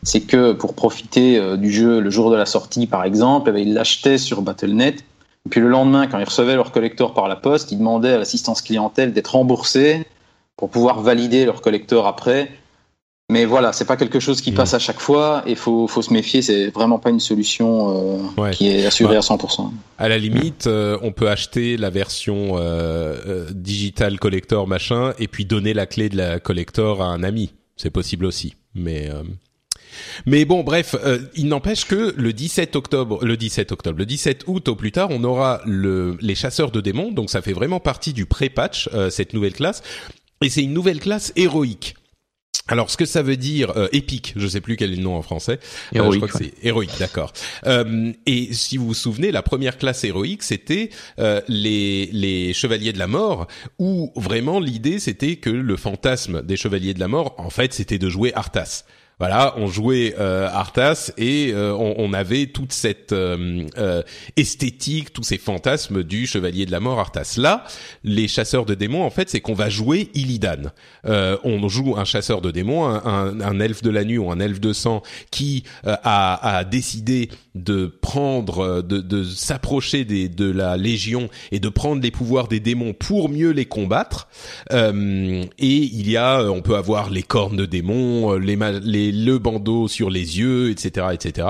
C'est 0.04 0.22
que 0.22 0.54
pour 0.54 0.74
profiter 0.74 1.38
euh, 1.38 1.58
du 1.58 1.72
jeu 1.72 2.00
le 2.00 2.10
jour 2.10 2.32
de 2.32 2.36
la 2.36 2.46
sortie 2.46 2.88
par 2.88 3.04
exemple 3.04 3.50
eh 3.50 3.54
ben, 3.54 3.60
ils 3.60 3.74
l'achetaient 3.74 4.18
sur 4.18 4.42
Battle.net 4.42 5.00
et 5.00 5.50
puis 5.50 5.62
le 5.62 5.70
lendemain 5.70 6.06
quand 6.06 6.20
ils 6.20 6.26
recevaient 6.26 6.56
leur 6.56 6.72
collector 6.72 7.16
par 7.16 7.28
la 7.28 7.36
poste 7.36 7.72
ils 7.72 7.80
demandaient 7.80 8.12
à 8.12 8.18
l'assistance 8.20 8.62
clientèle 8.62 9.14
d'être 9.14 9.30
remboursés 9.30 10.06
pour 10.58 10.70
pouvoir 10.70 11.02
valider 11.02 11.46
leur 11.46 11.62
collector 11.62 12.06
après 12.06 12.52
mais 13.28 13.46
voilà, 13.46 13.74
c'est 13.74 13.86
pas 13.86 13.98
quelque 13.98 14.20
chose 14.20 14.40
qui 14.40 14.52
mm. 14.52 14.56
passe 14.56 14.74
à 14.76 14.80
chaque 14.80 15.00
fois 15.00 15.42
et 15.48 15.56
faut 15.56 15.88
faut 15.88 16.04
se 16.04 16.14
méfier. 16.14 16.44
C'est 16.44 16.68
vraiment 16.68 17.00
pas 17.00 17.10
une 17.10 17.20
solution 17.20 18.22
euh, 18.38 18.52
qui 18.52 18.70
est 18.70 18.86
assurée 18.86 19.18
à 19.18 19.22
100%. 19.22 19.72
À 19.98 20.10
la 20.10 20.20
limite, 20.20 20.68
euh, 20.68 21.00
on 21.02 21.12
peut 21.12 21.30
acheter 21.30 21.76
la 21.76 21.90
version 21.90 22.58
euh, 22.58 23.16
euh, 23.26 23.50
digital 23.52 24.20
collector 24.20 24.68
machin 24.68 25.14
et 25.18 25.28
puis 25.28 25.46
donner 25.46 25.74
la 25.74 25.88
clé 25.88 26.10
de 26.10 26.18
la 26.18 26.40
collector 26.40 27.02
à 27.02 27.08
un 27.08 27.24
ami. 27.24 27.54
C'est 27.78 27.90
possible 27.90 28.26
aussi, 28.26 28.56
mais. 28.76 29.10
Euh, 29.10 29.24
mais 30.26 30.44
bon, 30.44 30.64
bref, 30.64 30.94
il 31.36 31.48
n'empêche 31.48 31.86
que 31.86 32.14
le 32.18 32.34
17 32.34 32.76
octobre, 32.76 33.24
le 33.24 33.38
17 33.38 33.72
octobre, 33.72 33.98
le 33.98 34.06
17 34.06 34.44
août 34.48 34.68
au 34.68 34.76
plus 34.76 34.92
tard, 34.92 35.08
on 35.10 35.24
aura 35.24 35.62
le, 35.66 36.18
les 36.20 36.36
chasseurs 36.36 36.70
de 36.70 36.82
démons. 36.82 37.12
Donc 37.12 37.30
ça 37.30 37.42
fait 37.42 37.54
vraiment 37.54 37.80
partie 37.80 38.12
du 38.12 38.26
pré-patch 38.26 38.90
cette 39.10 39.34
nouvelle 39.34 39.54
classe, 39.54 39.84
et 40.44 40.50
c'est 40.50 40.64
une 40.64 40.74
nouvelle 40.74 41.00
classe 41.00 41.32
héroïque. 41.38 41.96
Alors, 42.68 42.90
ce 42.90 42.98
que 42.98 43.06
ça 43.06 43.22
veut 43.22 43.38
dire 43.38 43.74
euh, 43.78 43.88
épique, 43.92 44.34
je 44.36 44.48
sais 44.48 44.62
plus 44.62 44.76
quel 44.76 44.92
est 44.92 44.96
le 44.96 45.04
nom 45.04 45.16
en 45.16 45.22
français. 45.22 45.60
Euh, 45.94 45.98
héroïque, 45.98 46.14
je 46.14 46.28
crois 46.28 46.40
que 46.40 46.46
c'est 46.46 46.66
héroïque, 46.66 46.98
d'accord. 47.00 47.34
Euh, 47.66 48.12
et 48.26 48.54
si 48.54 48.78
vous 48.78 48.88
vous 48.88 48.94
souvenez, 48.94 49.32
la 49.32 49.42
première 49.42 49.78
classe 49.78 50.04
héroïque, 50.04 50.44
c'était 50.44 50.90
euh, 51.20 51.42
les 51.48 52.10
les 52.12 52.54
chevaliers 52.54 52.94
de 52.94 53.00
la 53.00 53.08
mort, 53.08 53.48
où 53.80 54.12
vraiment 54.16 54.60
l'idée 54.60 55.00
c'était 55.00 55.36
que 55.38 55.50
le 55.50 55.78
fantasme 55.78 56.42
des 56.42 56.58
chevaliers 56.58 56.94
de 56.94 57.00
la 57.00 57.08
mort, 57.08 57.36
en 57.38 57.50
fait, 57.50 57.74
c'était 57.74 58.00
de 58.00 58.10
jouer 58.10 58.34
Arthas 58.36 58.86
voilà, 59.18 59.54
on 59.58 59.68
jouait 59.68 60.14
euh, 60.20 60.50
Arthas 60.50 61.12
et 61.18 61.52
euh, 61.54 61.74
on, 61.74 61.96
on, 61.98 62.12
avait 62.12 62.48
toute 62.48 62.74
cette 62.74 63.14
euh, 63.14 63.66
euh, 63.78 64.04
esthétique, 64.36 65.14
tous 65.14 65.24
ces 65.24 65.38
fantasmes 65.38 66.04
du 66.04 66.28
chevalier 66.28 66.66
de 66.66 66.72
la 66.72 66.82
mort 66.82 67.00
Arthas. 67.00 67.36
Là, 67.38 67.64
les 68.04 68.28
chasseurs 68.28 68.66
de 68.66 68.74
démons, 68.74 69.04
en 69.04 69.10
fait, 69.10 69.30
c'est 69.30 69.40
qu'on 69.40 69.54
va 69.54 69.70
jouer 69.70 70.10
Illidan. 70.16 70.72
Euh, 71.06 71.38
on 71.46 71.68
joue 71.70 71.96
un 71.98 72.04
chasseur 72.04 72.42
de 72.42 72.52
démons, 72.52 72.86
un, 72.86 73.60
elfe 73.60 73.82
de 73.82 73.90
la 73.90 74.04
nuit 74.04 74.18
ou 74.18 74.32
un 74.32 74.40
elfe 74.40 74.60
de 74.60 74.74
sang 74.74 75.02
qui 75.32 75.64
a, 75.86 76.58
a, 76.58 76.64
décidé 76.66 77.30
de 77.56 77.88
prendre, 77.88 78.82
de, 78.82 79.00
de 79.00 79.24
s'approcher 79.24 80.06
de 80.06 80.52
la 80.52 80.78
légion 80.78 81.30
et 81.52 81.60
de 81.60 81.70
prendre 81.70 82.02
les 82.02 82.12
pouvoirs 82.12 82.48
des 82.48 82.60
démons 82.60 82.94
pour 82.94 83.30
mieux 83.30 83.52
les 83.52 83.66
combattre. 83.66 84.28
et 84.72 85.48
il 85.60 86.10
y 86.10 86.18
a, 86.18 86.44
on 86.44 86.62
peut 86.62 86.76
avoir 86.76 87.10
les 87.10 87.24
cornes 87.24 87.58
de 87.58 87.66
démons, 87.66 88.34
les, 88.36 88.58
les 88.84 89.12
le 89.12 89.40
bandeau 89.40 89.88
sur 89.88 90.10
les 90.10 90.40
yeux, 90.40 90.70
etc., 90.72 91.08
etc. 91.14 91.48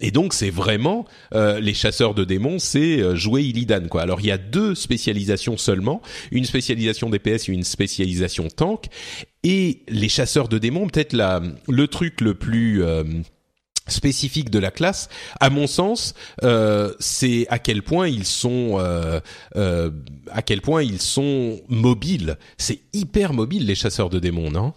Et 0.00 0.10
donc 0.10 0.34
c'est 0.34 0.50
vraiment 0.50 1.06
euh, 1.34 1.60
les 1.60 1.74
chasseurs 1.74 2.14
de 2.14 2.24
démons, 2.24 2.58
c'est 2.58 3.00
euh, 3.00 3.14
jouer 3.14 3.42
Illidan 3.42 3.88
quoi. 3.88 4.02
Alors 4.02 4.20
il 4.20 4.26
y 4.26 4.30
a 4.30 4.38
deux 4.38 4.74
spécialisations 4.74 5.56
seulement, 5.56 6.02
une 6.30 6.44
spécialisation 6.44 7.10
DPS 7.10 7.48
et 7.48 7.52
une 7.52 7.64
spécialisation 7.64 8.48
tank. 8.48 8.86
Et 9.44 9.82
les 9.88 10.08
chasseurs 10.08 10.48
de 10.48 10.58
démons, 10.58 10.86
peut-être 10.86 11.14
la 11.14 11.42
le 11.68 11.88
truc 11.88 12.20
le 12.20 12.34
plus 12.34 12.84
euh, 12.84 13.02
spécifique 13.88 14.50
de 14.50 14.58
la 14.58 14.70
classe, 14.70 15.08
à 15.40 15.50
mon 15.50 15.66
sens, 15.66 16.14
euh, 16.44 16.92
c'est 17.00 17.46
à 17.48 17.58
quel 17.58 17.82
point 17.82 18.08
ils 18.08 18.26
sont, 18.26 18.76
euh, 18.78 19.20
euh, 19.56 19.90
à 20.30 20.42
quel 20.42 20.60
point 20.60 20.82
ils 20.82 21.00
sont 21.00 21.60
mobiles. 21.68 22.38
C'est 22.58 22.80
hyper 22.92 23.32
mobile 23.32 23.66
les 23.66 23.74
chasseurs 23.74 24.10
de 24.10 24.18
démons, 24.18 24.50
non? 24.50 24.72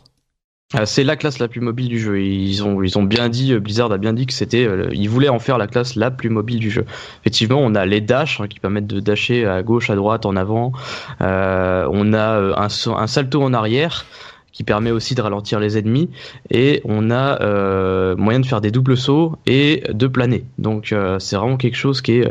Ah, 0.74 0.88
c'est 0.88 1.04
la 1.04 1.16
classe 1.16 1.38
la 1.38 1.48
plus 1.48 1.62
mobile 1.62 1.90
du 1.90 2.00
jeu. 2.00 2.20
Ils 2.20 2.64
ont, 2.64 2.82
ils 2.82 2.98
ont 2.98 3.04
bien 3.04 3.30
dit, 3.30 3.54
euh, 3.54 3.60
Blizzard 3.60 3.92
a 3.92 3.98
bien 4.00 4.14
dit 4.14 4.26
que 4.26 4.34
c'était, 4.34 4.66
euh, 4.66 4.90
ils 4.94 5.08
voulaient 5.08 5.30
en 5.30 5.38
faire 5.38 5.60
la 5.60 5.68
classe 5.68 5.96
la 5.96 6.10
plus 6.10 6.30
mobile 6.30 6.58
du 6.60 6.72
jeu. 6.72 6.86
Effectivement, 7.22 7.60
on 7.60 7.76
a 7.76 7.86
les 7.86 8.02
dash 8.02 8.42
hein, 8.42 8.48
qui 8.48 8.60
permettent 8.60 8.88
de 8.88 9.00
dasher 9.00 9.46
à 9.46 9.62
gauche, 9.62 9.92
à 9.92 9.96
droite, 9.96 10.26
en 10.26 10.36
avant. 10.36 10.74
Euh, 11.22 11.88
on 11.92 12.14
a 12.14 12.58
un, 12.58 12.68
un 12.68 13.08
salto 13.08 13.44
en 13.44 13.54
arrière 13.54 14.06
qui 14.56 14.64
permet 14.64 14.90
aussi 14.90 15.14
de 15.14 15.22
ralentir 15.22 15.60
les 15.60 15.78
ennemis 15.78 16.10
et 16.50 16.82
on 16.86 17.12
a 17.12 17.42
euh, 17.44 18.16
moyen 18.16 18.40
de 18.40 18.46
faire 18.48 18.62
des 18.62 18.72
doubles 18.72 18.98
sauts 18.98 19.38
et 19.46 19.84
de 19.92 20.08
planer. 20.08 20.46
Donc 20.58 20.92
euh, 20.92 21.20
c'est 21.20 21.36
vraiment 21.36 21.58
quelque 21.58 21.78
chose 21.78 22.02
qui 22.02 22.14
est 22.14 22.28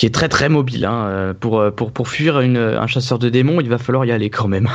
qui 0.00 0.06
est 0.06 0.14
très 0.14 0.30
très 0.30 0.48
mobile. 0.48 0.86
Hein. 0.86 1.04
Euh, 1.08 1.34
pour, 1.34 1.60
euh, 1.60 1.70
pour, 1.70 1.92
pour 1.92 2.08
fuir 2.08 2.40
une, 2.40 2.56
un 2.56 2.86
chasseur 2.86 3.18
de 3.18 3.28
démons, 3.28 3.60
il 3.60 3.68
va 3.68 3.76
falloir 3.76 4.06
y 4.06 4.12
aller 4.12 4.30
quand 4.30 4.48
même. 4.48 4.70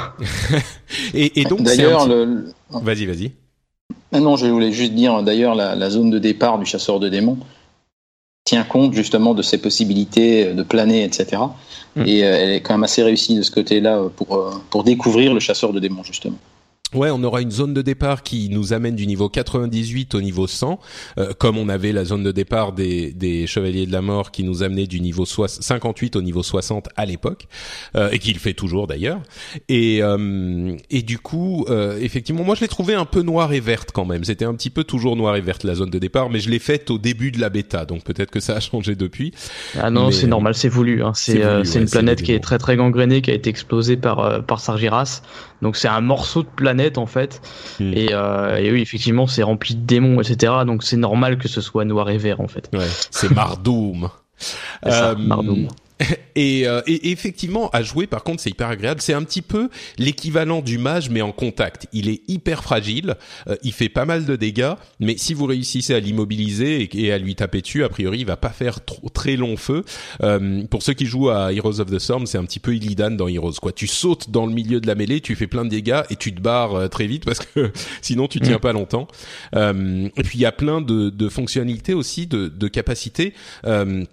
et, 1.15 1.41
et, 1.41 1.45
donc, 1.45 1.63
d'ailleurs, 1.63 2.07
le... 2.07 2.53
vas-y, 2.69 3.07
vas-y. 3.07 3.31
Ah 4.11 4.19
non, 4.19 4.35
je 4.35 4.45
voulais 4.45 4.71
juste 4.71 4.93
dire, 4.93 5.23
d'ailleurs, 5.23 5.55
la, 5.55 5.73
la, 5.73 5.89
zone 5.89 6.11
de 6.11 6.19
départ 6.19 6.59
du 6.59 6.65
chasseur 6.67 6.99
de 6.99 7.09
démons 7.09 7.39
tient 8.43 8.63
compte 8.63 8.93
justement 8.93 9.33
de 9.33 9.41
ses 9.41 9.57
possibilités 9.57 10.53
de 10.53 10.61
planer, 10.61 11.03
etc. 11.03 11.41
Et 12.03 12.23
euh, 12.23 12.37
elle 12.37 12.49
est 12.51 12.61
quand 12.61 12.73
même 12.73 12.83
assez 12.83 13.03
réussie 13.03 13.35
de 13.35 13.41
ce 13.41 13.51
côté-là 13.51 14.03
pour, 14.15 14.35
euh, 14.35 14.51
pour 14.69 14.83
découvrir 14.83 15.33
le 15.33 15.39
chasseur 15.39 15.71
de 15.71 15.79
démons, 15.79 16.03
justement. 16.03 16.37
Ouais, 16.95 17.09
on 17.11 17.23
aura 17.23 17.41
une 17.41 17.51
zone 17.51 17.73
de 17.73 17.81
départ 17.81 18.23
qui 18.23 18.49
nous 18.49 18.73
amène 18.73 18.95
du 18.95 19.07
niveau 19.07 19.29
98 19.29 20.15
au 20.15 20.21
niveau 20.21 20.47
100, 20.47 20.79
euh, 21.17 21.33
comme 21.37 21.57
on 21.57 21.69
avait 21.69 21.91
la 21.91 22.05
zone 22.05 22.23
de 22.23 22.31
départ 22.31 22.73
des, 22.73 23.11
des 23.11 23.47
Chevaliers 23.47 23.85
de 23.85 23.91
la 23.91 24.01
Mort 24.01 24.31
qui 24.31 24.43
nous 24.43 24.63
amenait 24.63 24.87
du 24.87 25.01
niveau 25.01 25.25
58 25.25 26.15
au 26.15 26.21
niveau 26.21 26.43
60 26.43 26.89
à 26.95 27.05
l'époque, 27.05 27.47
euh, 27.95 28.09
et 28.11 28.19
qui 28.19 28.33
le 28.33 28.39
fait 28.39 28.53
toujours 28.53 28.87
d'ailleurs. 28.87 29.21
Et, 29.69 29.99
euh, 30.01 30.75
et 30.89 31.01
du 31.01 31.19
coup, 31.19 31.65
euh, 31.69 31.97
effectivement, 31.99 32.43
moi 32.43 32.55
je 32.55 32.61
l'ai 32.61 32.67
trouvé 32.67 32.93
un 32.93 33.05
peu 33.05 33.21
noire 33.21 33.53
et 33.53 33.59
verte 33.59 33.91
quand 33.93 34.05
même. 34.05 34.23
C'était 34.23 34.45
un 34.45 34.53
petit 34.53 34.69
peu 34.69 34.83
toujours 34.83 35.15
noir 35.15 35.35
et 35.35 35.41
verte 35.41 35.63
la 35.63 35.75
zone 35.75 35.89
de 35.89 35.99
départ, 35.99 36.29
mais 36.29 36.39
je 36.39 36.49
l'ai 36.49 36.59
faite 36.59 36.89
au 36.91 36.97
début 36.97 37.31
de 37.31 37.39
la 37.39 37.49
bêta, 37.49 37.85
donc 37.85 38.03
peut-être 38.03 38.31
que 38.31 38.39
ça 38.39 38.55
a 38.55 38.59
changé 38.59 38.95
depuis. 38.95 39.33
Ah 39.79 39.89
non, 39.89 40.11
c'est 40.11 40.27
normal, 40.27 40.55
c'est 40.55 40.69
voulu. 40.69 41.03
Hein. 41.03 41.11
C'est 41.15 41.43
euh, 41.43 41.61
ouais, 41.61 41.77
une 41.77 41.89
planète 41.89 42.21
qui 42.21 42.31
est 42.31 42.39
très 42.39 42.57
très 42.57 42.75
gangrénée, 42.75 43.21
qui 43.21 43.31
a 43.31 43.33
été 43.33 43.49
explosée 43.49 43.97
par, 43.97 44.19
euh, 44.19 44.39
par 44.41 44.59
Sargiras. 44.59 45.21
Donc 45.61 45.77
c'est 45.77 45.87
un 45.87 46.01
morceau 46.01 46.43
de 46.43 46.47
planète 46.47 46.84
en 46.97 47.05
fait. 47.05 47.41
Mm. 47.79 47.93
Et, 47.93 48.09
euh, 48.11 48.57
et, 48.57 48.71
oui, 48.71 48.81
effectivement, 48.81 49.27
c'est 49.27 49.43
rempli 49.43 49.75
de 49.75 49.85
démons, 49.85 50.21
etc. 50.21 50.53
Donc 50.65 50.83
c'est 50.83 50.97
normal 50.97 51.37
que 51.37 51.47
ce 51.47 51.61
soit 51.61 51.85
noir 51.85 52.09
et 52.09 52.17
vert 52.17 52.41
en 52.41 52.47
fait. 52.47 52.69
Ouais, 52.73 52.87
c'est 53.11 53.31
Mardoum. 53.31 54.09
Mardoum. 55.17 55.67
Et, 56.37 56.67
euh, 56.67 56.81
et, 56.85 57.11
effectivement, 57.11 57.69
à 57.69 57.81
jouer, 57.81 58.07
par 58.07 58.25
contre, 58.25 58.41
c'est 58.41 58.49
hyper 58.49 58.67
agréable. 58.67 58.99
C'est 58.99 59.13
un 59.13 59.23
petit 59.23 59.41
peu 59.41 59.69
l'équivalent 59.97 60.61
du 60.61 60.77
mage, 60.77 61.09
mais 61.09 61.21
en 61.21 61.31
contact. 61.31 61.87
Il 61.93 62.09
est 62.09 62.23
hyper 62.27 62.61
fragile, 62.61 63.15
euh, 63.47 63.55
il 63.63 63.71
fait 63.71 63.87
pas 63.87 64.03
mal 64.03 64.25
de 64.25 64.35
dégâts, 64.35 64.73
mais 64.99 65.15
si 65.15 65.33
vous 65.33 65.45
réussissez 65.45 65.93
à 65.93 66.01
l'immobiliser 66.01 66.81
et, 66.81 67.05
et, 67.05 67.13
à 67.13 67.17
lui 67.17 67.35
taper 67.35 67.61
dessus, 67.61 67.85
a 67.85 67.89
priori, 67.89 68.19
il 68.19 68.25
va 68.25 68.35
pas 68.35 68.49
faire 68.49 68.83
trop, 68.83 69.07
très 69.07 69.37
long 69.37 69.55
feu. 69.55 69.85
Euh, 70.23 70.65
pour 70.65 70.83
ceux 70.83 70.93
qui 70.93 71.05
jouent 71.05 71.29
à 71.29 71.53
Heroes 71.53 71.79
of 71.79 71.89
the 71.89 71.99
Storm, 71.99 72.25
c'est 72.27 72.37
un 72.37 72.43
petit 72.43 72.59
peu 72.59 72.75
Illidan 72.75 73.11
dans 73.11 73.29
Heroes. 73.29 73.53
Quoi, 73.61 73.71
tu 73.71 73.87
sautes 73.87 74.29
dans 74.29 74.45
le 74.45 74.53
milieu 74.53 74.81
de 74.81 74.87
la 74.87 74.95
mêlée, 74.95 75.21
tu 75.21 75.35
fais 75.35 75.47
plein 75.47 75.63
de 75.63 75.69
dégâts 75.69 76.01
et 76.09 76.17
tu 76.17 76.35
te 76.35 76.41
barres 76.41 76.75
euh, 76.75 76.87
très 76.89 77.07
vite 77.07 77.23
parce 77.23 77.39
que 77.39 77.71
sinon 78.01 78.27
tu 78.27 78.41
tiens 78.41 78.57
mmh. 78.57 78.59
pas 78.59 78.73
longtemps. 78.73 79.07
Euh, 79.55 80.09
et 80.17 80.23
puis 80.23 80.39
il 80.39 80.41
y 80.41 80.45
a 80.45 80.51
plein 80.51 80.81
de, 80.81 81.09
de 81.09 81.29
fonctionnalités 81.29 81.93
aussi, 81.93 82.27
de, 82.27 82.49
de 82.49 82.67
capacités. 82.67 83.33
Euh, 83.65 84.03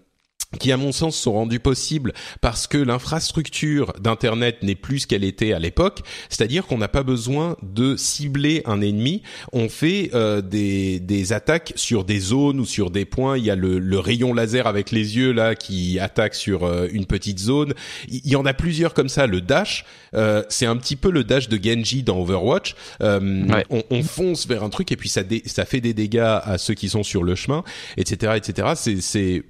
qui 0.58 0.72
à 0.72 0.76
mon 0.76 0.92
sens 0.92 1.16
sont 1.16 1.32
rendus 1.32 1.60
possibles 1.60 2.12
parce 2.40 2.66
que 2.66 2.78
l'infrastructure 2.78 3.92
d'internet 4.00 4.62
n'est 4.62 4.74
plus 4.74 5.00
ce 5.00 5.06
qu'elle 5.06 5.24
était 5.24 5.52
à 5.52 5.58
l'époque, 5.58 6.00
c'est-à-dire 6.28 6.66
qu'on 6.66 6.78
n'a 6.78 6.88
pas 6.88 7.02
besoin 7.02 7.56
de 7.62 7.96
cibler 7.96 8.62
un 8.66 8.80
ennemi, 8.80 9.22
on 9.52 9.68
fait 9.68 10.10
euh, 10.14 10.40
des, 10.40 11.00
des 11.00 11.32
attaques 11.32 11.72
sur 11.76 12.04
des 12.04 12.20
zones 12.20 12.60
ou 12.60 12.64
sur 12.64 12.90
des 12.90 13.04
points, 13.04 13.38
il 13.38 13.44
y 13.44 13.50
a 13.50 13.56
le, 13.56 13.78
le 13.78 13.98
rayon 13.98 14.34
laser 14.34 14.66
avec 14.66 14.90
les 14.90 15.16
yeux 15.16 15.32
là 15.32 15.54
qui 15.54 15.98
attaque 15.98 16.34
sur 16.34 16.64
euh, 16.64 16.88
une 16.92 17.06
petite 17.06 17.38
zone, 17.38 17.74
il 18.08 18.28
y 18.28 18.36
en 18.36 18.44
a 18.44 18.54
plusieurs 18.54 18.94
comme 18.94 19.08
ça, 19.08 19.26
le 19.26 19.40
dash, 19.40 19.84
euh, 20.14 20.42
c'est 20.48 20.66
un 20.66 20.76
petit 20.76 20.96
peu 20.96 21.10
le 21.10 21.24
dash 21.24 21.48
de 21.48 21.58
Genji 21.62 22.02
dans 22.02 22.20
Overwatch, 22.20 22.74
on, 23.00 23.82
on, 23.90 24.02
fonce 24.02 24.46
vers 24.46 24.62
un 24.62 24.68
truc 24.70 24.92
et 24.92 24.96
puis 24.96 25.08
ça, 25.08 25.22
ça 25.46 25.64
fait 25.64 25.80
des 25.80 25.94
dégâts 25.94 26.18
à 26.20 26.58
ceux 26.58 26.74
qui 26.74 26.88
sont 26.88 27.02
sur 27.02 27.22
le 27.22 27.34
chemin, 27.34 27.62
etc., 27.96 28.34
etc. 28.36 28.72
C'est 28.74 29.42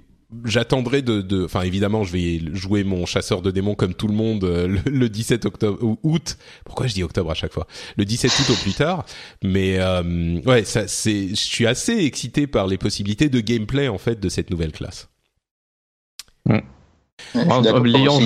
j'attendrai 0.45 1.01
de, 1.01 1.45
enfin 1.45 1.61
évidemment, 1.61 2.03
je 2.03 2.11
vais 2.11 2.41
jouer 2.53 2.83
mon 2.83 3.05
chasseur 3.05 3.41
de 3.41 3.51
démons 3.51 3.75
comme 3.75 3.93
tout 3.93 4.07
le 4.07 4.13
monde 4.13 4.43
euh, 4.43 4.77
le, 4.85 5.09
17 5.09 5.45
octobre 5.45 5.97
août. 6.03 6.37
Pourquoi 6.65 6.87
je 6.87 6.93
dis 6.93 7.03
octobre 7.03 7.31
à 7.31 7.33
chaque 7.33 7.53
fois? 7.53 7.67
Le 7.97 8.05
17 8.05 8.31
août 8.39 8.49
au 8.51 8.63
plus 8.63 8.73
tard. 8.73 9.05
Mais 9.43 9.79
euh, 9.79 10.39
ouais, 10.45 10.63
ça, 10.63 10.87
c'est, 10.87 11.29
je 11.29 11.35
suis 11.35 11.67
assez 11.67 12.05
excité 12.05 12.47
par 12.47 12.67
les 12.67 12.77
possibilités 12.77 13.29
de 13.29 13.39
gameplay 13.39 13.87
en 13.87 13.97
fait 13.97 14.19
de 14.19 14.29
cette 14.29 14.49
nouvelle 14.49 14.71
classe. 14.71 15.09
Mm. 16.45 16.59
L'ayant 17.35 18.19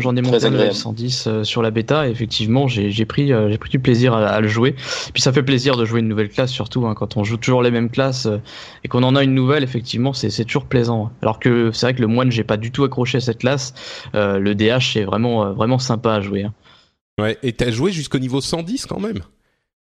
j'en 0.00 0.16
ai 0.16 0.22
monté 0.22 0.50
le 0.50 0.72
110 0.72 1.24
euh, 1.26 1.44
sur 1.44 1.62
la 1.62 1.70
bêta. 1.70 2.08
Et 2.08 2.10
effectivement, 2.10 2.68
j'ai 2.68 3.04
pris, 3.04 3.32
euh, 3.32 3.50
j'ai 3.50 3.58
pris 3.58 3.70
du 3.70 3.78
plaisir 3.78 4.14
à, 4.14 4.40
le 4.40 4.48
jouer. 4.48 4.74
puis 5.12 5.22
ça 5.22 5.32
fait 5.32 5.42
plaisir 5.42 5.76
de 5.76 5.84
jouer 5.84 6.00
une 6.00 6.08
nouvelle 6.08 6.28
classe, 6.28 6.50
surtout 6.50 6.86
hein, 6.86 6.94
quand 6.94 7.16
on 7.16 7.24
joue 7.24 7.36
toujours 7.36 7.62
les 7.62 7.70
mêmes 7.70 7.90
classes 7.90 8.26
euh, 8.26 8.38
et 8.84 8.88
qu'on 8.88 9.02
en 9.02 9.16
a 9.16 9.22
une 9.22 9.34
nouvelle. 9.34 9.62
Effectivement, 9.62 10.12
c'est 10.12 10.44
toujours 10.44 10.66
plaisant. 10.66 11.10
Alors 11.22 11.38
que 11.38 11.70
c'est 11.72 11.86
vrai 11.86 11.94
que 11.94 12.00
le 12.00 12.06
moine, 12.06 12.30
j'ai 12.30 12.44
pas 12.44 12.56
du 12.56 12.70
tout 12.70 12.84
accroché 12.84 13.18
à 13.18 13.20
cette 13.20 13.38
classe. 13.38 13.74
le 14.14 14.54
DH, 14.54 14.92
c'est 14.92 15.04
vraiment, 15.04 15.52
vraiment 15.52 15.78
sympa 15.78 16.14
à 16.14 16.20
jouer. 16.20 16.44
Hein. 16.44 16.54
Ouais. 17.20 17.38
Et 17.42 17.52
t'as 17.52 17.70
joué 17.70 17.92
jusqu'au 17.92 18.18
niveau 18.18 18.40
110 18.40 18.86
quand 18.86 19.00
même? 19.00 19.18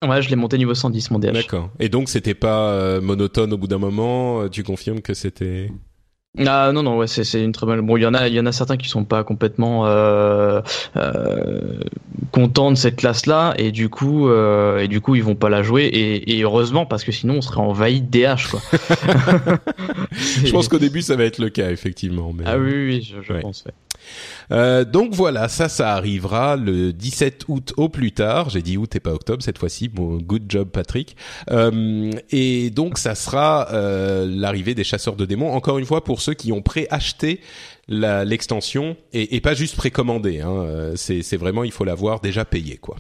Ouais, 0.04 0.22
je 0.22 0.30
l'ai 0.30 0.36
monté 0.36 0.58
niveau 0.58 0.74
110 0.74 1.12
mon 1.12 1.20
DH. 1.20 1.32
D'accord. 1.32 1.70
Et 1.80 1.88
donc 1.88 2.10
c'était 2.10 2.34
pas 2.34 3.00
monotone 3.02 3.54
au 3.54 3.58
bout 3.58 3.68
d'un 3.68 3.78
moment? 3.78 4.48
Tu 4.50 4.64
confirmes 4.64 5.02
que 5.02 5.14
c'était 5.14 5.70
ah 6.38 6.72
non 6.74 6.82
non 6.82 6.98
ouais 6.98 7.08
c'est 7.08 7.44
une 7.44 7.52
très 7.52 7.66
bonne 7.66 7.82
bon 7.82 7.98
il 7.98 8.04
y 8.04 8.06
en 8.06 8.14
a 8.14 8.30
il 8.30 8.34
y 8.34 8.40
en 8.40 8.46
a 8.46 8.54
certains 8.54 8.78
qui 8.78 8.88
sont 8.88 9.04
pas 9.04 9.26
complètement 9.26 9.86
euh, 9.86 10.62
euh, 10.96 11.80
contents 12.32 12.72
de 12.72 12.78
cette 12.78 12.96
classe 12.96 13.26
là 13.26 13.54
et 13.58 13.72
du 13.74 13.90
coup 13.90 14.30
euh, 14.30 14.80
et 14.80 14.88
du 14.88 15.02
coup 15.02 15.16
ils 15.16 15.24
vont 15.24 15.36
pas 15.36 15.50
la 15.50 15.62
jouer 15.62 15.84
et, 15.84 16.38
et 16.38 16.44
heureusement 16.44 16.86
parce 16.86 17.04
que 17.04 17.12
sinon 17.12 17.36
on 17.36 17.42
serait 17.42 17.60
envahi 17.60 18.02
de 18.02 18.08
DH 18.08 18.48
quoi. 18.50 18.62
je 20.12 20.52
pense 20.52 20.68
qu'au 20.70 20.80
début 20.80 21.02
ça 21.02 21.18
va 21.18 21.26
être 21.26 21.40
le 21.40 21.50
cas 21.50 21.70
effectivement 21.70 22.32
mais 22.34 22.46
ah 22.48 22.58
oui 22.58 22.72
oui 22.72 23.02
je, 23.02 23.22
je 23.22 23.34
pense 23.42 23.66
ouais. 23.66 23.74
Euh, 24.52 24.84
donc 24.86 25.14
voilà, 25.14 25.48
ça, 25.48 25.70
ça 25.70 25.94
arrivera 25.94 26.56
le 26.56 26.94
17 26.94 27.46
août 27.48 27.74
au 27.78 27.90
plus 27.90 28.12
tard. 28.12 28.50
J'ai 28.50 28.62
dit 28.62 28.78
août 28.78 28.96
et 28.96 29.00
pas 29.00 29.14
octobre 29.14 29.44
cette 29.44 29.58
fois-ci. 29.58 29.88
Bon, 29.88 30.18
good 30.18 30.44
job 30.50 30.70
Patrick. 30.70 31.16
Euh, 31.50 32.12
et 32.32 32.70
donc 32.70 32.98
ça 32.98 33.16
sera 33.16 33.70
euh, 33.72 34.26
l'arrivée 34.30 34.76
des 34.76 34.84
chasseurs 34.84 35.16
de 35.16 35.26
démons. 35.26 35.52
Encore 35.52 35.78
une 35.78 35.86
fois, 35.86 36.04
pour 36.04 36.22
ceux 36.22 36.34
qui 36.34 36.52
ont 36.52 36.62
préacheté 36.62 37.42
l'extension 37.88 38.96
et, 39.12 39.42
pas 39.42 39.54
juste 39.54 39.76
précommandé. 39.76 40.40
Hein, 40.40 40.94
c'est 40.96 41.36
vraiment, 41.36 41.64
il 41.66 41.72
faut 41.72 41.84
l'avoir 41.84 42.22
déjà 42.22 42.46
payé, 42.46 42.78
quoi. 42.78 42.96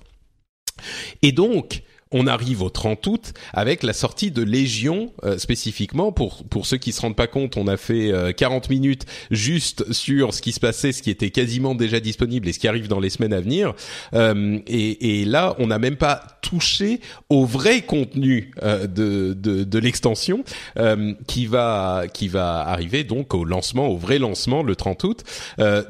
Et 1.22 1.32
donc, 1.32 1.84
on 2.12 2.28
arrive 2.28 2.62
au 2.62 2.70
30 2.70 3.08
août 3.08 3.34
avec 3.54 3.84
la 3.84 3.94
sortie 3.94 4.32
de 4.32 4.44
Légion 4.44 5.12
euh, 5.24 5.38
spécifiquement. 5.38 6.12
Pour 6.12 6.44
pour 6.46 6.66
ceux 6.66 6.78
qui 6.78 6.92
se 6.92 7.02
rendent 7.02 7.16
pas 7.16 7.28
compte 7.28 7.58
on 7.58 7.68
a 7.68 7.78
fait 7.78 8.12
40 8.36 8.66
euh, 8.66 8.68
minutes 8.70 9.06
juste 9.32 9.92
sur 9.94 10.34
ce 10.34 10.42
qui 10.42 10.52
se 10.52 10.60
passait 10.60 10.92
ce 10.92 11.02
qui 11.02 11.10
était 11.10 11.30
quasiment 11.30 11.76
déjà 11.76 12.00
disponible 12.00 12.48
et 12.48 12.54
ce 12.54 12.60
qui 12.60 12.68
arrive 12.68 12.88
dans 12.88 13.00
les 13.00 13.10
semaines 13.10 13.34
à 13.34 13.42
venir. 13.42 13.74
Euh, 14.14 14.60
et, 14.68 15.22
et, 15.22 15.26
là 15.26 15.56
on 15.60 15.68
n'a 15.68 15.80
même 15.80 15.96
pas 15.96 16.22
touché 16.42 17.00
au 17.30 17.46
vrai 17.46 17.82
contenu 17.82 18.52
de 18.62 19.34
de, 19.34 19.64
de 19.64 19.80
l'extension 19.80 20.44
qui 21.28 21.46
va 21.46 22.04
qui 22.14 22.28
va 22.28 22.62
arriver 22.68 23.04
donc 23.04 23.34
au 23.34 23.46
lancement 23.46 23.88
au 23.88 23.98
vrai 23.98 24.20
lancement 24.20 24.64
le 24.64 24.76
30 24.76 25.04
août. 25.04 25.24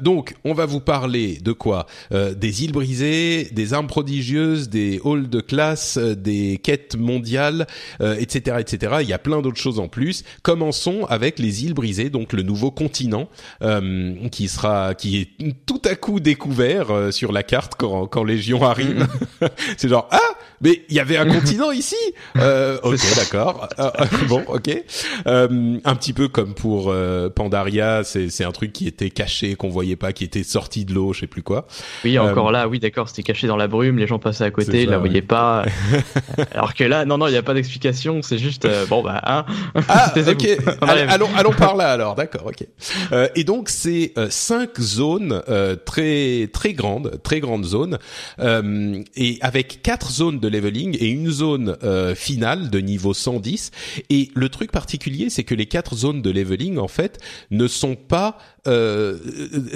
Donc 0.00 0.34
on 0.44 0.54
va 0.54 0.66
vous 0.66 0.80
parler 0.80 1.38
de 1.42 1.52
quoi? 1.52 1.86
Des 2.10 2.64
îles 2.64 2.72
brisées 2.72 3.48
des 3.52 3.74
armes 3.74 3.86
prodigieuses 3.86 4.68
des 4.68 5.00
halls 5.04 5.28
de 5.28 5.40
classe 5.40 5.98
des 6.14 6.58
quêtes 6.62 6.96
mondiales, 6.96 7.66
etc., 8.00 8.42
euh, 8.52 8.58
etc. 8.58 8.96
Il 9.00 9.08
y 9.08 9.12
a 9.12 9.18
plein 9.18 9.40
d'autres 9.40 9.60
choses 9.60 9.78
en 9.78 9.88
plus. 9.88 10.24
Commençons 10.42 11.04
avec 11.08 11.38
les 11.38 11.64
îles 11.64 11.74
brisées, 11.74 12.10
donc 12.10 12.32
le 12.32 12.42
nouveau 12.42 12.70
continent 12.70 13.28
euh, 13.62 14.14
qui 14.30 14.48
sera, 14.48 14.94
qui 14.94 15.20
est 15.20 15.28
tout 15.66 15.82
à 15.84 15.94
coup 15.94 16.20
découvert 16.20 16.90
euh, 16.90 17.10
sur 17.10 17.32
la 17.32 17.42
carte 17.42 17.74
quand, 17.76 18.06
quand 18.06 18.24
Légion 18.24 18.64
arrive. 18.64 19.06
C'est 19.76 19.88
genre 19.88 20.08
ah, 20.10 20.18
mais 20.60 20.82
il 20.88 20.94
y 20.94 21.00
avait 21.00 21.16
un 21.16 21.26
continent 21.26 21.72
ici. 21.72 21.96
ok, 22.36 23.00
d'accord. 23.16 23.68
bon, 24.28 24.44
ok. 24.48 24.70
un 25.26 25.94
petit 25.96 26.12
peu 26.12 26.28
comme 26.28 26.54
pour 26.54 26.94
Pandaria, 27.34 28.04
c'est 28.04 28.28
c'est 28.30 28.44
un 28.44 28.52
truc 28.52 28.72
qui 28.72 28.86
était 28.86 29.10
caché, 29.10 29.56
qu'on 29.56 29.68
voyait 29.68 29.96
pas, 29.96 30.12
qui 30.12 30.24
était 30.24 30.44
sorti 30.44 30.84
de 30.84 30.94
l'eau, 30.94 31.12
je 31.12 31.20
sais 31.20 31.26
plus 31.26 31.42
quoi. 31.42 31.66
Oui, 32.04 32.18
encore 32.18 32.52
là, 32.52 32.68
oui, 32.68 32.78
d'accord, 32.78 33.08
c'était 33.08 33.22
caché 33.22 33.46
dans 33.46 33.56
la 33.56 33.66
brume, 33.66 33.98
les 33.98 34.06
gens 34.06 34.18
passaient 34.18 34.44
à 34.44 34.50
côté, 34.50 34.84
ils 34.84 34.88
la 34.88 34.98
voyaient 34.98 35.22
pas. 35.22 35.64
Alors 36.52 36.74
que 36.74 36.84
là, 36.84 37.04
non, 37.04 37.18
non, 37.18 37.26
il 37.26 37.32
n'y 37.32 37.36
a 37.36 37.42
pas 37.42 37.54
d'explication, 37.54 38.22
c'est 38.22 38.38
juste, 38.38 38.64
euh, 38.64 38.86
bon, 38.86 39.02
bah, 39.02 39.20
hein. 39.24 39.44
Ah, 39.88 40.12
ok. 40.28 40.46
allons, 40.82 41.28
allons 41.36 41.52
par 41.52 41.76
là 41.76 41.90
alors, 41.90 42.14
d'accord, 42.14 42.46
ok. 42.46 42.66
Euh, 43.12 43.28
et 43.34 43.44
donc, 43.44 43.68
c'est 43.68 44.12
euh, 44.16 44.28
cinq 44.30 44.80
zones 44.80 45.42
euh, 45.48 45.76
très, 45.76 46.48
très 46.52 46.72
grandes, 46.72 47.20
très 47.22 47.40
grandes 47.40 47.64
zones, 47.64 47.98
et 49.16 49.38
avec 49.40 49.82
quatre 49.82 50.10
zones 50.10 50.40
de 50.40 50.48
leveling 50.48 50.96
et 50.98 51.08
une 51.08 51.30
zone 51.30 51.76
finale 52.14 52.70
de 52.70 52.78
niveau 52.78 53.14
110. 53.14 53.70
Et 54.10 54.30
le 54.34 54.48
truc 54.48 54.70
particulier, 54.72 55.30
c'est 55.30 55.44
que 55.44 55.54
les 55.54 55.66
quatre 55.66 55.94
zones 55.94 56.22
de 56.22 56.30
leveling, 56.30 56.78
en 56.78 56.88
fait, 56.88 57.18
ne 57.50 57.66
sont 57.66 57.94
pas 57.94 58.38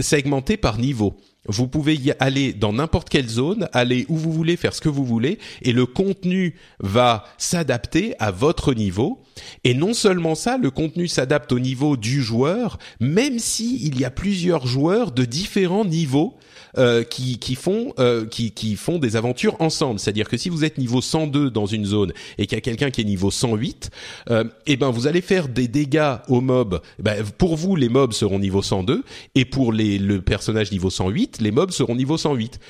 segmentées 0.00 0.56
par 0.56 0.78
niveau. 0.78 1.16
Vous 1.48 1.68
pouvez 1.68 1.94
y 1.94 2.12
aller 2.18 2.52
dans 2.52 2.72
n'importe 2.72 3.08
quelle 3.08 3.28
zone, 3.28 3.68
aller 3.72 4.06
où 4.08 4.16
vous 4.16 4.32
voulez, 4.32 4.56
faire 4.56 4.74
ce 4.74 4.80
que 4.80 4.88
vous 4.88 5.04
voulez, 5.04 5.38
et 5.62 5.72
le 5.72 5.86
contenu 5.86 6.54
va 6.80 7.24
s'adapter 7.38 8.14
à 8.18 8.30
votre 8.30 8.74
niveau. 8.74 9.22
Et 9.64 9.74
non 9.74 9.94
seulement 9.94 10.34
ça, 10.34 10.58
le 10.58 10.70
contenu 10.70 11.08
s'adapte 11.08 11.52
au 11.52 11.58
niveau 11.58 11.96
du 11.96 12.22
joueur, 12.22 12.78
même 13.00 13.38
si 13.38 13.84
il 13.86 13.98
y 14.00 14.04
a 14.04 14.10
plusieurs 14.10 14.66
joueurs 14.66 15.12
de 15.12 15.24
différents 15.24 15.84
niveaux 15.84 16.34
euh, 16.78 17.04
qui, 17.04 17.38
qui 17.38 17.54
font 17.54 17.94
euh, 17.98 18.26
qui, 18.26 18.50
qui 18.50 18.76
font 18.76 18.98
des 18.98 19.16
aventures 19.16 19.56
ensemble. 19.60 19.98
C'est-à-dire 19.98 20.28
que 20.28 20.36
si 20.36 20.50
vous 20.50 20.62
êtes 20.62 20.76
niveau 20.76 21.00
102 21.00 21.50
dans 21.50 21.64
une 21.64 21.86
zone 21.86 22.12
et 22.36 22.46
qu'il 22.46 22.56
y 22.56 22.58
a 22.58 22.60
quelqu'un 22.60 22.90
qui 22.90 23.00
est 23.00 23.04
niveau 23.04 23.30
108, 23.30 23.90
euh, 24.30 24.44
eh 24.66 24.76
ben 24.76 24.90
vous 24.90 25.06
allez 25.06 25.22
faire 25.22 25.48
des 25.48 25.68
dégâts 25.68 26.16
aux 26.28 26.42
mobs. 26.42 26.82
Ben, 26.98 27.24
pour 27.38 27.56
vous, 27.56 27.76
les 27.76 27.88
mobs 27.88 28.12
seront 28.12 28.38
niveau 28.38 28.60
102 28.60 29.04
et 29.34 29.44
pour 29.46 29.72
les, 29.72 29.98
le 29.98 30.20
personnage 30.20 30.70
niveau 30.70 30.90
108, 30.90 31.40
les 31.40 31.50
mobs 31.50 31.70
seront 31.70 31.96
niveau 31.96 32.18
108. 32.18 32.60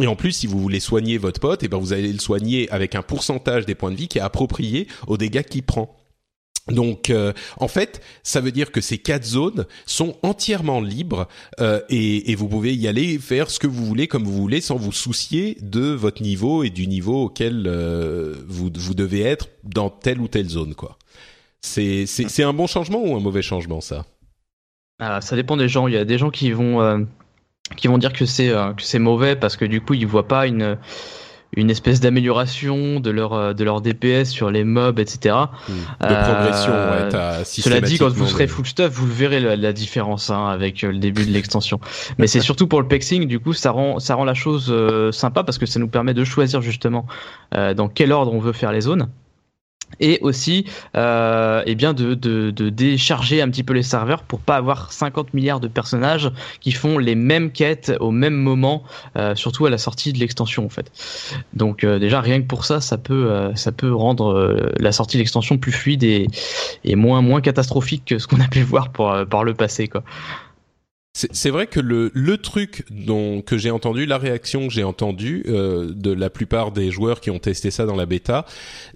Et 0.00 0.08
en 0.08 0.16
plus, 0.16 0.32
si 0.32 0.48
vous 0.48 0.58
voulez 0.58 0.80
soigner 0.80 1.16
votre 1.18 1.38
pote, 1.38 1.62
eh 1.62 1.68
ben 1.68 1.78
vous 1.78 1.92
allez 1.92 2.12
le 2.12 2.18
soigner 2.18 2.68
avec 2.72 2.96
un 2.96 3.02
pourcentage 3.02 3.64
des 3.64 3.76
points 3.76 3.92
de 3.92 3.96
vie 3.96 4.08
qui 4.08 4.18
est 4.18 4.22
approprié 4.22 4.88
aux 5.06 5.16
dégâts 5.16 5.42
qu'il 5.42 5.62
prend. 5.62 6.01
Donc, 6.68 7.10
euh, 7.10 7.32
en 7.56 7.66
fait, 7.66 8.00
ça 8.22 8.40
veut 8.40 8.52
dire 8.52 8.70
que 8.70 8.80
ces 8.80 8.98
quatre 8.98 9.24
zones 9.24 9.66
sont 9.84 10.16
entièrement 10.22 10.80
libres 10.80 11.26
euh, 11.60 11.80
et, 11.88 12.34
vous 12.36 12.48
pouvez 12.48 12.74
y 12.74 12.86
aller 12.86 13.18
faire 13.18 13.50
ce 13.50 13.58
que 13.58 13.66
vous 13.66 13.84
voulez 13.84 14.06
comme 14.06 14.24
vous 14.24 14.32
voulez 14.40 14.60
sans 14.60 14.76
vous 14.76 14.92
soucier 14.92 15.58
de 15.60 15.90
votre 15.90 16.22
niveau 16.22 16.62
et 16.62 16.70
du 16.70 16.86
niveau 16.86 17.24
auquel 17.24 17.64
euh, 17.66 18.36
vous, 18.46 18.70
devez 18.70 19.22
être 19.22 19.48
dans 19.64 19.90
telle 19.90 20.20
ou 20.20 20.28
telle 20.28 20.48
zone. 20.48 20.74
c'est 21.60 22.42
un 22.42 22.52
bon 22.52 22.68
changement 22.68 23.02
ou 23.02 23.16
un 23.16 23.20
mauvais 23.20 23.42
changement 23.42 23.80
ça? 23.80 24.06
Ah, 25.00 25.20
Ça 25.20 25.34
dépend 25.34 25.56
des 25.56 25.68
gens. 25.68 25.88
Il 25.88 25.94
y 25.94 25.98
a 25.98 26.04
des 26.04 26.18
gens 26.18 26.30
qui 26.30 26.52
vont 26.52 27.06
qui 27.76 27.88
vont 27.88 27.98
dire 27.98 28.12
que 28.12 28.26
c'est 28.26 28.48
que 28.48 28.82
c'est 28.82 28.98
mauvais 28.98 29.34
parce 29.34 29.56
que 29.56 29.64
du 29.64 29.80
coup 29.80 29.94
ils 29.94 30.06
voient 30.06 30.28
pas 30.28 30.46
une 30.46 30.78
une 31.54 31.70
espèce 31.70 32.00
d'amélioration 32.00 32.98
de 33.00 33.10
leur 33.10 33.34
euh, 33.34 33.52
de 33.52 33.62
leur 33.64 33.82
DPS 33.82 34.30
sur 34.30 34.50
les 34.50 34.64
mobs, 34.64 34.98
etc. 34.98 35.36
Hmm. 35.68 35.72
De 36.00 36.06
progression, 36.06 36.72
ouais. 36.72 37.14
Euh, 37.14 37.44
cela 37.44 37.80
dit, 37.80 37.98
quand 37.98 38.08
vous 38.08 38.26
serez 38.26 38.46
full 38.46 38.66
stuff, 38.66 38.90
vous 38.92 39.06
le 39.06 39.12
verrez 39.12 39.56
la, 39.56 39.72
différence 39.72 40.30
hein, 40.30 40.48
avec 40.48 40.82
euh, 40.82 40.92
le 40.92 40.98
début 40.98 41.26
de 41.26 41.30
l'extension. 41.30 41.78
Mais 42.18 42.26
c'est 42.26 42.40
surtout 42.40 42.66
pour 42.66 42.80
le 42.80 42.88
pexing, 42.88 43.26
du 43.26 43.38
coup, 43.38 43.52
ça 43.52 43.70
rend 43.70 43.98
ça 43.98 44.14
rend 44.14 44.24
la 44.24 44.34
chose 44.34 44.72
sympa 45.12 45.44
parce 45.44 45.58
que 45.58 45.66
ça 45.66 45.78
nous 45.78 45.88
permet 45.88 46.14
de 46.14 46.24
choisir 46.24 46.62
justement 46.62 47.06
dans 47.52 47.88
quel 47.88 48.12
ordre 48.12 48.32
on 48.32 48.38
veut 48.38 48.52
faire 48.52 48.72
les 48.72 48.82
zones 48.82 49.08
et 50.00 50.18
aussi 50.22 50.66
euh, 50.96 51.62
eh 51.66 51.74
bien 51.74 51.92
de, 51.92 52.14
de, 52.14 52.50
de, 52.50 52.68
décharger 52.70 53.42
un 53.42 53.48
petit 53.48 53.62
peu 53.62 53.72
les 53.72 53.82
serveurs 53.82 54.22
pour 54.22 54.40
pas 54.40 54.56
avoir 54.56 54.92
50 54.92 55.34
milliards 55.34 55.60
de 55.60 55.68
personnages 55.68 56.30
qui 56.60 56.72
font 56.72 56.98
les 56.98 57.14
mêmes 57.14 57.50
quêtes 57.50 57.92
au 58.00 58.10
même 58.10 58.34
moment, 58.34 58.84
euh, 59.16 59.34
surtout 59.34 59.66
à 59.66 59.70
la 59.70 59.78
sortie 59.78 60.12
de 60.12 60.18
l'extension 60.18 60.64
en 60.64 60.68
fait. 60.68 60.90
Donc 61.54 61.84
euh, 61.84 61.98
déjà 61.98 62.20
rien 62.20 62.40
que 62.40 62.46
pour 62.46 62.64
ça, 62.64 62.80
ça 62.80 62.98
peut 62.98 63.30
euh, 63.30 63.54
ça 63.54 63.72
peut 63.72 63.94
rendre 63.94 64.32
euh, 64.32 64.72
la 64.78 64.92
sortie 64.92 65.16
de 65.16 65.22
l'extension 65.22 65.58
plus 65.58 65.72
fluide 65.72 66.02
et, 66.04 66.26
et 66.84 66.96
moins 66.96 67.22
moins 67.22 67.40
catastrophique 67.40 68.04
que 68.06 68.18
ce 68.18 68.26
qu'on 68.26 68.40
a 68.40 68.48
pu 68.48 68.62
voir 68.62 68.90
pour, 68.90 69.14
par 69.28 69.44
le 69.44 69.54
passé 69.54 69.88
quoi. 69.88 70.02
C'est 71.14 71.50
vrai 71.50 71.66
que 71.66 71.78
le, 71.78 72.10
le 72.14 72.38
truc 72.38 72.84
dont 72.90 73.42
que 73.42 73.58
j'ai 73.58 73.70
entendu, 73.70 74.06
la 74.06 74.16
réaction 74.16 74.68
que 74.68 74.72
j'ai 74.72 74.82
entendue 74.82 75.44
euh, 75.46 75.92
de 75.94 76.10
la 76.10 76.30
plupart 76.30 76.72
des 76.72 76.90
joueurs 76.90 77.20
qui 77.20 77.30
ont 77.30 77.38
testé 77.38 77.70
ça 77.70 77.84
dans 77.84 77.96
la 77.96 78.06
bêta, 78.06 78.46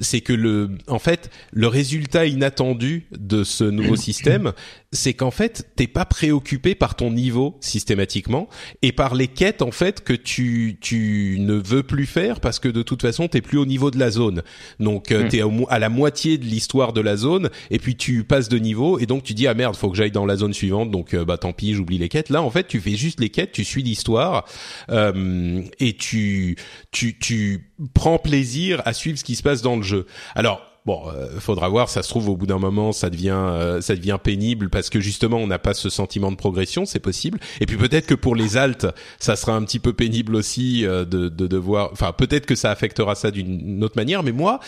c'est 0.00 0.22
que 0.22 0.32
le, 0.32 0.70
en 0.88 0.98
fait, 0.98 1.30
le 1.52 1.66
résultat 1.66 2.24
inattendu 2.24 3.06
de 3.10 3.44
ce 3.44 3.64
nouveau 3.64 3.96
système, 3.96 4.54
c'est 4.96 5.14
qu'en 5.14 5.30
fait, 5.30 5.68
t'es 5.76 5.86
pas 5.86 6.04
préoccupé 6.04 6.74
par 6.74 6.96
ton 6.96 7.12
niveau 7.12 7.56
systématiquement 7.60 8.48
et 8.82 8.92
par 8.92 9.14
les 9.14 9.28
quêtes 9.28 9.62
en 9.62 9.70
fait 9.70 10.02
que 10.02 10.12
tu 10.12 10.78
tu 10.80 11.36
ne 11.38 11.54
veux 11.54 11.82
plus 11.82 12.06
faire 12.06 12.40
parce 12.40 12.58
que 12.58 12.68
de 12.68 12.82
toute 12.82 13.02
façon 13.02 13.28
t'es 13.28 13.40
plus 13.40 13.58
au 13.58 13.66
niveau 13.66 13.90
de 13.90 13.98
la 13.98 14.10
zone. 14.10 14.42
Donc 14.80 15.12
euh, 15.12 15.24
mm. 15.24 15.28
t'es 15.28 15.42
à 15.68 15.78
la 15.78 15.88
moitié 15.88 16.38
de 16.38 16.44
l'histoire 16.44 16.92
de 16.92 17.00
la 17.00 17.16
zone 17.16 17.50
et 17.70 17.78
puis 17.78 17.96
tu 17.96 18.24
passes 18.24 18.48
de 18.48 18.58
niveau 18.58 18.98
et 18.98 19.06
donc 19.06 19.22
tu 19.22 19.34
dis 19.34 19.46
ah 19.46 19.54
merde 19.54 19.76
faut 19.76 19.90
que 19.90 19.96
j'aille 19.96 20.10
dans 20.10 20.26
la 20.26 20.36
zone 20.36 20.54
suivante 20.54 20.90
donc 20.90 21.14
euh, 21.14 21.24
bah 21.24 21.38
tant 21.38 21.52
pis 21.52 21.74
j'oublie 21.74 21.98
les 21.98 22.08
quêtes. 22.08 22.30
Là 22.30 22.42
en 22.42 22.50
fait 22.50 22.66
tu 22.66 22.80
fais 22.80 22.96
juste 22.96 23.20
les 23.20 23.30
quêtes, 23.30 23.52
tu 23.52 23.64
suis 23.64 23.82
l'histoire 23.82 24.46
euh, 24.90 25.62
et 25.78 25.92
tu 25.92 26.56
tu 26.90 27.18
tu 27.18 27.70
prends 27.94 28.18
plaisir 28.18 28.82
à 28.84 28.92
suivre 28.92 29.18
ce 29.18 29.24
qui 29.24 29.36
se 29.36 29.42
passe 29.42 29.62
dans 29.62 29.76
le 29.76 29.82
jeu. 29.82 30.06
Alors 30.34 30.65
Bon, 30.86 31.08
euh, 31.08 31.40
faudra 31.40 31.68
voir. 31.68 31.88
Ça 31.90 32.04
se 32.04 32.08
trouve 32.08 32.28
au 32.28 32.36
bout 32.36 32.46
d'un 32.46 32.60
moment, 32.60 32.92
ça 32.92 33.10
devient, 33.10 33.34
euh, 33.34 33.80
ça 33.80 33.96
devient 33.96 34.18
pénible 34.22 34.70
parce 34.70 34.88
que 34.88 35.00
justement, 35.00 35.38
on 35.38 35.48
n'a 35.48 35.58
pas 35.58 35.74
ce 35.74 35.90
sentiment 35.90 36.30
de 36.30 36.36
progression. 36.36 36.86
C'est 36.86 37.00
possible. 37.00 37.40
Et 37.60 37.66
puis 37.66 37.76
peut-être 37.76 38.06
que 38.06 38.14
pour 38.14 38.36
les 38.36 38.56
altes, 38.56 38.86
ça 39.18 39.34
sera 39.34 39.56
un 39.56 39.64
petit 39.64 39.80
peu 39.80 39.92
pénible 39.92 40.36
aussi 40.36 40.86
euh, 40.86 41.04
de, 41.04 41.28
de 41.28 41.46
devoir. 41.48 41.90
Enfin, 41.92 42.12
peut-être 42.12 42.46
que 42.46 42.54
ça 42.54 42.70
affectera 42.70 43.16
ça 43.16 43.32
d'une 43.32 43.82
autre 43.82 43.96
manière. 43.96 44.22
Mais 44.22 44.30
moi, 44.30 44.60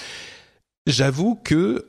j'avoue 0.88 1.36
que 1.36 1.86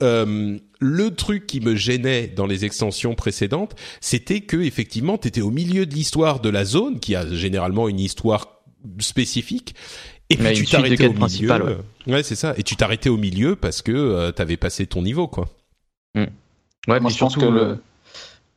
le 0.82 1.09
truc 1.15 1.47
qui 1.47 1.59
me 1.59 1.75
gênait 1.75 2.27
dans 2.27 2.45
les 2.45 2.65
extensions 2.65 3.15
précédentes, 3.15 3.75
c'était 3.99 4.41
que 4.41 4.57
effectivement, 4.57 5.17
t'étais 5.17 5.41
au 5.41 5.51
milieu 5.51 5.88
de 5.88 5.95
l'histoire 5.95 6.39
de 6.39 6.49
la 6.49 6.65
zone, 6.65 6.99
qui 6.99 7.15
a 7.15 7.27
généralement 7.34 7.89
une 7.89 7.99
histoire 7.99 8.61
spécifique, 8.99 9.75
et 10.30 10.38
puis 10.38 10.53
tu 10.53 10.65
t'arrêtais 10.65 11.07
au 11.07 11.13
milieu. 11.13 11.51
Ouais, 11.51 11.77
ouais 12.07 12.23
c'est 12.23 12.36
ça. 12.36 12.53
Et 12.57 12.63
tu 12.63 12.75
t'arrêtais 12.75 13.09
au 13.09 13.17
milieu 13.17 13.55
parce 13.55 13.82
que 13.82 13.91
euh, 13.91 14.32
t'avais 14.32 14.57
passé 14.57 14.86
ton 14.86 15.01
niveau, 15.01 15.27
quoi. 15.27 15.49
Mm. 16.15 16.25
Ouais, 16.88 16.99
Moi, 16.99 17.11
je 17.11 17.17
pense 17.17 17.36
que 17.36 17.45
le. 17.45 17.61
Euh, 17.61 17.75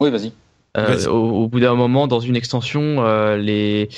oui, 0.00 0.10
vas-y. 0.10 0.32
Euh, 0.76 0.96
vas 0.96 1.10
au, 1.10 1.44
au, 1.44 1.48
bout 1.48 1.60
d'un 1.60 1.74
moment, 1.74 2.06
dans 2.06 2.20
une 2.20 2.36
extension, 2.36 3.04
euh, 3.04 3.36
les. 3.36 3.88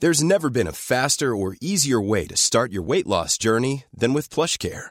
There's 0.00 0.22
never 0.22 0.50
been 0.50 0.66
a 0.66 0.72
faster 0.72 1.34
or 1.34 1.54
easier 1.60 1.98
way 1.98 2.26
to 2.26 2.36
start 2.36 2.70
your 2.70 2.84
weight 2.84 3.06
loss 3.06 3.38
journey 3.38 3.84
than 3.98 4.12
with 4.12 4.28
PlushCare. 4.28 4.90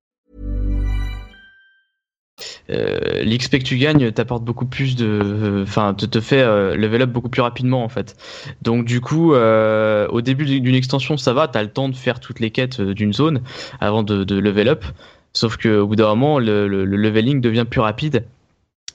Euh, 2.69 3.23
L'XP 3.23 3.59
que 3.59 3.63
tu 3.63 3.77
gagnes 3.77 4.11
t'apporte 4.11 4.43
beaucoup 4.43 4.65
plus 4.65 4.95
de, 4.95 5.63
enfin, 5.63 5.93
te, 5.93 6.05
te 6.05 6.19
fait 6.19 6.41
euh, 6.41 6.75
level 6.75 7.03
up 7.03 7.09
beaucoup 7.09 7.29
plus 7.29 7.41
rapidement 7.41 7.83
en 7.83 7.89
fait. 7.89 8.15
Donc 8.61 8.85
du 8.85 9.01
coup, 9.01 9.33
euh, 9.33 10.07
au 10.09 10.21
début 10.21 10.45
d'une 10.45 10.75
extension, 10.75 11.17
ça 11.17 11.33
va, 11.33 11.47
t'as 11.47 11.63
le 11.63 11.69
temps 11.69 11.89
de 11.89 11.95
faire 11.95 12.19
toutes 12.19 12.39
les 12.39 12.51
quêtes 12.51 12.79
euh, 12.79 12.93
d'une 12.93 13.13
zone 13.13 13.41
avant 13.79 14.03
de, 14.03 14.23
de, 14.23 14.37
level 14.37 14.67
up. 14.67 14.85
Sauf 15.33 15.57
qu'au 15.57 15.87
bout 15.87 15.95
d'un 15.95 16.07
moment, 16.07 16.39
le, 16.39 16.67
le, 16.67 16.83
le, 16.83 16.97
leveling 16.97 17.39
devient 17.39 17.65
plus 17.69 17.79
rapide. 17.79 18.25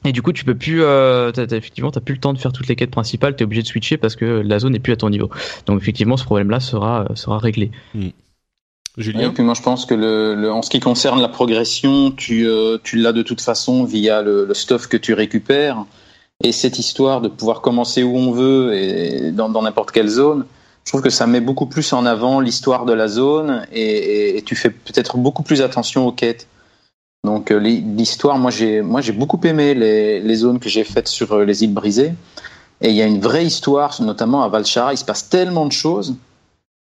Et 0.05 0.13
du 0.13 0.21
coup, 0.21 0.33
tu 0.33 0.45
peux 0.45 0.55
plus, 0.55 0.83
effectivement, 0.83 1.91
t'as 1.91 2.01
plus 2.01 2.15
le 2.15 2.21
temps 2.21 2.35
de 2.35 2.39
faire 2.39 2.53
toutes 2.53 2.69
les 2.69 2.77
quêtes 2.77 2.91
principales. 2.91 3.35
T'es 3.35 3.45
obligé 3.45 3.63
de 3.63 3.67
switcher 3.67 3.97
parce 3.97 4.15
que 4.15 4.25
la 4.25 4.59
zone 4.59 4.75
n'est 4.75 4.79
plus 4.79 4.93
à 4.93 4.97
ton 4.97 5.11
niveau. 5.11 5.31
Donc 5.65 5.81
effectivement, 5.81 6.17
ce 6.17 6.25
problème-là 6.25 6.61
sera 6.61 7.09
sera 7.15 7.39
réglé. 7.39 7.73
Mm. 7.95 8.11
Julien 8.97 9.29
Et 9.29 9.33
puis 9.33 9.43
moi 9.43 9.55
je 9.55 9.63
pense 9.63 9.85
que 9.85 10.49
en 10.49 10.63
ce 10.63 10.71
qui 10.71 10.81
concerne 10.81 11.21
la 11.21 11.29
progression, 11.29 12.11
tu, 12.11 12.47
euh, 12.47 12.79
l'as 12.95 13.13
de 13.13 13.23
toute 13.23 13.41
façon 13.41 13.85
via 13.85 14.23
le, 14.23 14.53
stuff 14.55 14.87
que 14.87 14.97
tu 14.97 15.13
récupères. 15.13 15.85
Et 16.43 16.53
cette 16.53 16.79
histoire 16.79 17.21
de 17.21 17.29
pouvoir 17.29 17.61
commencer 17.61 18.03
où 18.03 18.17
on 18.17 18.31
veut 18.31 18.75
et 18.75 19.31
dans 19.33 19.63
n'importe 19.63 19.91
quelle 19.91 20.09
zone, 20.09 20.45
je 20.85 20.93
trouve 20.93 21.03
que 21.03 21.11
ça 21.11 21.27
met 21.27 21.41
beaucoup 21.41 21.67
plus 21.67 21.93
en 21.93 22.05
avant 22.05 22.41
l'histoire 22.41 22.85
de 22.85 22.93
la 22.93 23.09
zone 23.09 23.67
et, 23.73 24.43
tu 24.47 24.55
fais 24.55 24.71
peut-être 24.71 25.17
beaucoup 25.17 25.43
plus 25.43 25.63
attention 25.63 26.07
aux 26.07 26.13
quêtes. 26.13 26.47
Donc 27.25 27.51
euh, 27.51 27.59
l'histoire, 27.59 28.39
moi 28.39 28.51
j'ai 28.51 28.83
moi 28.83 29.01
j'ai 29.01 29.13
beaucoup 29.13 29.41
aimé 29.45 29.75
les, 29.75 30.21
les 30.21 30.35
zones 30.37 30.61
que 30.61 30.69
j'ai 30.69 30.85
faites 30.85 31.09
sur 31.09 31.33
euh, 31.33 31.45
les 31.45 31.65
îles 31.65 31.75
brisées. 31.75 32.15
Et 32.81 32.91
il 32.91 32.95
y 32.95 33.03
a 33.03 33.07
une 33.07 33.21
vraie 33.21 33.47
histoire, 33.47 34.01
notamment 34.03 34.43
à 34.43 34.49
Valchara. 34.49 34.93
Il 34.93 34.99
se 34.99 35.05
passe 35.05 35.29
tellement 35.29 35.67
de 35.67 35.73
choses 35.73 36.15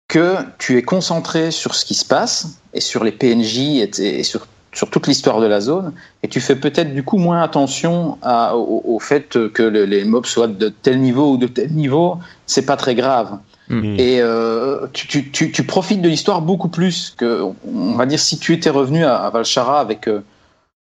que 0.10 0.38
tu 0.58 0.78
es 0.78 0.82
concentré 0.82 1.52
sur 1.52 1.76
ce 1.76 1.86
qui 1.86 1.94
se 1.94 2.04
passe 2.04 2.60
et 2.74 2.82
sur 2.82 3.04
les 3.04 3.12
PNJ 3.12 3.58
et, 3.60 3.90
et 4.02 4.24
sur, 4.24 4.48
sur 4.74 4.90
toute 4.90 5.08
l'histoire 5.08 5.40
de 5.40 5.46
la 5.46 5.62
zone, 5.62 5.94
et 6.24 6.28
tu 6.28 6.42
fais 6.42 6.56
peut-être 6.56 6.94
du 6.94 7.04
coup 7.04 7.18
moins 7.18 7.42
attention 7.42 8.18
à, 8.22 8.58
au, 8.58 8.82
au, 8.86 9.00
fait 9.00 9.38
que 9.54 9.64
le, 9.64 9.86
les 9.86 10.04
mobs 10.04 10.26
soient 10.26 10.48
de 10.48 10.70
tel 10.70 11.00
niveau 11.00 11.34
ou 11.34 11.38
de 11.38 11.48
tel 11.48 11.72
niveau, 11.72 12.18
c'est 12.48 12.66
pas 12.66 12.76
très 12.76 12.96
grave. 12.96 13.38
Mmh. 13.70 14.00
Et 14.00 14.20
euh, 14.20 14.88
tu, 14.94 15.08
tu, 15.08 15.32
tu, 15.32 15.52
tu, 15.52 15.64
profites 15.64 16.02
de 16.02 16.10
l'histoire 16.10 16.42
beaucoup 16.42 16.70
plus 16.70 17.14
que, 17.16 17.44
on 17.72 17.94
va 17.94 18.08
dire, 18.08 18.20
si 18.20 18.40
tu 18.40 18.54
étais 18.54 18.72
revenu 18.72 19.06
à, 19.06 19.16
à 19.16 19.30
Valchara 19.30 19.80
avec 19.80 20.08
euh, 20.08 20.24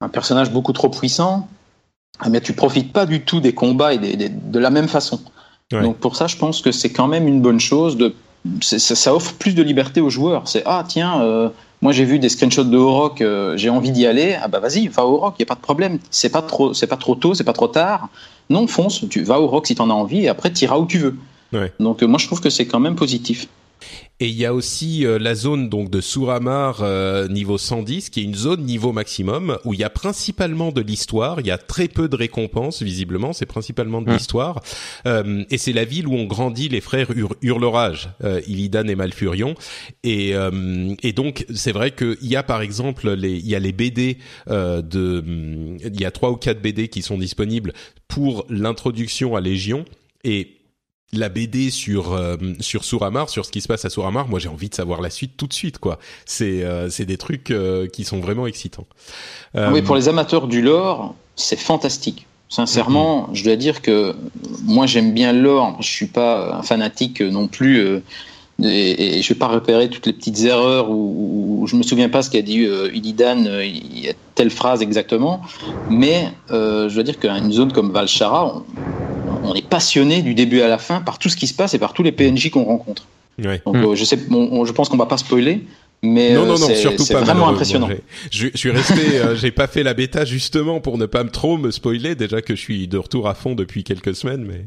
un 0.01 0.09
personnage 0.09 0.51
beaucoup 0.51 0.73
trop 0.73 0.89
puissant, 0.89 1.47
mais 2.29 2.41
tu 2.41 2.51
profites 2.51 2.91
pas 2.91 3.05
du 3.05 3.21
tout 3.21 3.39
des 3.39 3.53
combats 3.53 3.93
et 3.93 3.97
des, 3.99 4.17
des, 4.17 4.27
de 4.27 4.59
la 4.59 4.69
même 4.69 4.89
façon. 4.89 5.21
Ouais. 5.71 5.81
Donc 5.81 5.95
pour 5.97 6.17
ça, 6.17 6.27
je 6.27 6.35
pense 6.35 6.61
que 6.61 6.73
c'est 6.73 6.91
quand 6.91 7.07
même 7.07 7.25
une 7.25 7.41
bonne 7.41 7.61
chose 7.61 7.95
de 7.95 8.13
ça, 8.61 8.79
ça, 8.79 9.15
offre 9.15 9.33
plus 9.33 9.53
de 9.53 9.63
liberté 9.63 10.01
aux 10.01 10.09
joueurs. 10.09 10.47
C'est 10.47 10.63
ah 10.65 10.83
tiens, 10.87 11.21
euh, 11.21 11.49
moi 11.81 11.91
j'ai 11.91 12.05
vu 12.05 12.19
des 12.19 12.29
screenshots 12.29 12.63
de 12.63 12.77
Oroc, 12.77 13.21
euh, 13.21 13.55
j'ai 13.57 13.69
envie 13.69 13.91
d'y 13.91 14.05
aller. 14.05 14.37
Ah 14.41 14.47
bah 14.47 14.59
vas-y, 14.59 14.87
va 14.87 15.05
au 15.05 15.17
Rock, 15.17 15.35
y 15.39 15.43
a 15.43 15.45
pas 15.45 15.55
de 15.55 15.61
problème. 15.61 15.99
C'est 16.11 16.29
pas 16.29 16.41
trop, 16.41 16.73
c'est 16.73 16.87
pas 16.87 16.97
trop 16.97 17.15
tôt, 17.15 17.33
c'est 17.33 17.43
pas 17.43 17.53
trop 17.53 17.67
tard. 17.67 18.09
Non, 18.49 18.67
fonce, 18.67 19.05
tu 19.09 19.23
vas 19.23 19.39
au 19.39 19.47
Rock 19.47 19.67
si 19.67 19.75
t'en 19.75 19.89
as 19.89 19.93
envie 19.93 20.25
et 20.25 20.29
après 20.29 20.51
t'iras 20.51 20.77
où 20.77 20.85
tu 20.85 20.97
veux. 20.97 21.15
Ouais. 21.53 21.71
Donc 21.79 22.03
euh, 22.03 22.07
moi 22.07 22.19
je 22.19 22.27
trouve 22.27 22.41
que 22.41 22.49
c'est 22.49 22.65
quand 22.65 22.79
même 22.79 22.95
positif. 22.95 23.47
Et 24.19 24.27
il 24.27 24.35
y 24.35 24.45
a 24.45 24.53
aussi 24.53 25.05
euh, 25.05 25.17
la 25.17 25.35
zone 25.35 25.69
donc 25.69 25.89
de 25.89 25.99
Suramar 25.99 26.81
euh, 26.81 27.27
niveau 27.27 27.57
110, 27.57 28.09
qui 28.09 28.21
est 28.21 28.23
une 28.23 28.35
zone 28.35 28.61
niveau 28.63 28.91
maximum 28.91 29.57
où 29.65 29.73
il 29.73 29.79
y 29.79 29.83
a 29.83 29.89
principalement 29.89 30.71
de 30.71 30.81
l'histoire. 30.81 31.39
Il 31.39 31.47
y 31.47 31.51
a 31.51 31.57
très 31.57 31.87
peu 31.87 32.07
de 32.07 32.15
récompenses 32.15 32.81
visiblement. 32.83 33.33
C'est 33.33 33.45
principalement 33.45 34.01
de 34.01 34.11
l'histoire. 34.11 34.61
Euh, 35.07 35.43
et 35.49 35.57
c'est 35.57 35.73
la 35.73 35.83
ville 35.83 36.07
où 36.07 36.13
ont 36.13 36.25
grandi 36.25 36.69
les 36.69 36.79
frères 36.79 37.09
Hur 37.15 37.35
Hurlerage, 37.41 38.09
euh, 38.23 38.39
Illidan 38.47 38.87
et 38.87 38.95
Malfurion. 38.95 39.55
Et, 40.03 40.35
euh, 40.35 40.95
et 41.01 41.11
donc 41.11 41.45
c'est 41.53 41.71
vrai 41.71 41.91
qu'il 41.91 42.17
y 42.21 42.35
a 42.35 42.43
par 42.43 42.61
exemple 42.61 43.11
les, 43.11 43.33
il 43.33 43.47
y 43.47 43.55
a 43.55 43.59
les 43.59 43.71
BD 43.71 44.19
de, 44.47 45.23
il 45.83 45.99
y 45.99 46.05
a 46.05 46.11
trois 46.11 46.31
ou 46.31 46.35
quatre 46.35 46.61
BD 46.61 46.87
qui 46.87 47.01
sont 47.01 47.17
disponibles 47.17 47.73
pour 48.07 48.45
l'introduction 48.49 49.35
à 49.35 49.41
Légion. 49.41 49.85
Et 50.23 50.62
la 51.13 51.29
BD 51.29 51.69
sur 51.69 52.13
euh, 52.13 52.35
sur 52.59 52.83
Suramar, 52.83 53.29
sur 53.29 53.45
ce 53.45 53.51
qui 53.51 53.61
se 53.61 53.67
passe 53.67 53.85
à 53.85 53.89
Suramar, 53.89 54.27
moi 54.27 54.39
j'ai 54.39 54.49
envie 54.49 54.69
de 54.69 54.75
savoir 54.75 55.01
la 55.01 55.09
suite 55.09 55.33
tout 55.37 55.47
de 55.47 55.53
suite 55.53 55.77
quoi. 55.77 55.99
C'est 56.25 56.63
euh, 56.63 56.89
c'est 56.89 57.05
des 57.05 57.17
trucs 57.17 57.51
euh, 57.51 57.87
qui 57.87 58.03
sont 58.03 58.19
vraiment 58.19 58.47
excitants. 58.47 58.87
Ah 59.55 59.71
oui, 59.71 59.81
pour 59.81 59.95
les 59.95 60.09
amateurs 60.09 60.47
du 60.47 60.61
lore, 60.61 61.15
c'est 61.35 61.59
fantastique. 61.59 62.27
Sincèrement, 62.49 63.21
mm 63.21 63.31
-hmm. 63.31 63.35
je 63.35 63.43
dois 63.43 63.55
dire 63.55 63.81
que 63.81 64.15
moi 64.63 64.85
j'aime 64.85 65.13
bien 65.13 65.33
le 65.33 65.41
lore. 65.41 65.77
Je 65.79 65.91
suis 65.97 66.11
pas 66.19 66.57
un 66.59 66.63
fanatique 66.63 67.21
non 67.21 67.47
plus. 67.47 67.77
Euh, 67.77 67.99
et, 68.61 69.17
et, 69.17 69.21
je 69.21 69.29
vais 69.29 69.39
pas 69.39 69.47
repérer 69.47 69.89
toutes 69.89 70.05
les 70.05 70.13
petites 70.13 70.41
erreurs 70.43 70.89
où, 70.89 71.61
où 71.61 71.67
je 71.67 71.75
me 71.75 71.83
souviens 71.83 72.09
pas 72.09 72.21
ce 72.21 72.29
qu'a 72.29 72.41
dit 72.41 72.65
euh, 72.65 72.93
Illidan, 72.93 73.45
euh, 73.45 73.65
il 73.65 73.99
y 73.99 74.09
a 74.09 74.13
telle 74.35 74.51
phrase 74.51 74.81
exactement, 74.81 75.41
mais 75.89 76.31
euh, 76.51 76.87
je 76.89 76.95
dois 76.95 77.03
dire 77.03 77.19
qu'une 77.19 77.51
zone 77.51 77.71
comme 77.71 77.91
Valchara, 77.91 78.63
on, 79.43 79.53
est 79.53 79.67
passionné 79.67 80.21
du 80.21 80.33
début 80.33 80.61
à 80.61 80.67
la 80.67 80.77
fin 80.77 81.01
par 81.01 81.19
tout 81.19 81.29
ce 81.29 81.35
qui 81.35 81.47
se 81.47 81.53
passe 81.53 81.73
et 81.73 81.79
par 81.79 81.93
tous 81.93 82.03
les 82.03 82.11
PNJ 82.11 82.49
qu'on 82.49 82.63
rencontre. 82.63 83.05
Donc 83.37 83.75
euh, 83.75 83.95
je 83.95 84.05
sais, 84.05 84.17
je 84.17 84.71
pense 84.71 84.89
qu'on 84.89 84.97
va 84.97 85.07
pas 85.07 85.17
spoiler, 85.17 85.63
mais 86.03 86.33
non, 86.33 86.45
non, 86.45 86.59
non, 86.59 86.67
c'est 86.67 86.75
surtout 86.75 87.05
pas. 87.05 87.21
vraiment 87.21 87.47
impressionnant. 87.47 87.89
Je, 88.29 88.47
je 88.53 88.57
suis 88.57 88.71
resté, 88.71 89.19
euh, 89.19 89.35
j'ai 89.35 89.51
pas 89.51 89.67
fait 89.67 89.83
la 89.83 89.93
bêta 89.93 90.25
justement 90.25 90.81
pour 90.81 90.97
ne 90.97 91.05
pas 91.05 91.23
me 91.23 91.29
trop 91.29 91.57
me 91.57 91.71
spoiler. 91.71 92.13
Déjà 92.13 92.41
que 92.41 92.55
je 92.55 92.59
suis 92.59 92.87
de 92.87 92.97
retour 92.97 93.27
à 93.27 93.33
fond 93.33 93.55
depuis 93.55 93.85
quelques 93.85 94.13
semaines, 94.13 94.45
mais 94.45 94.65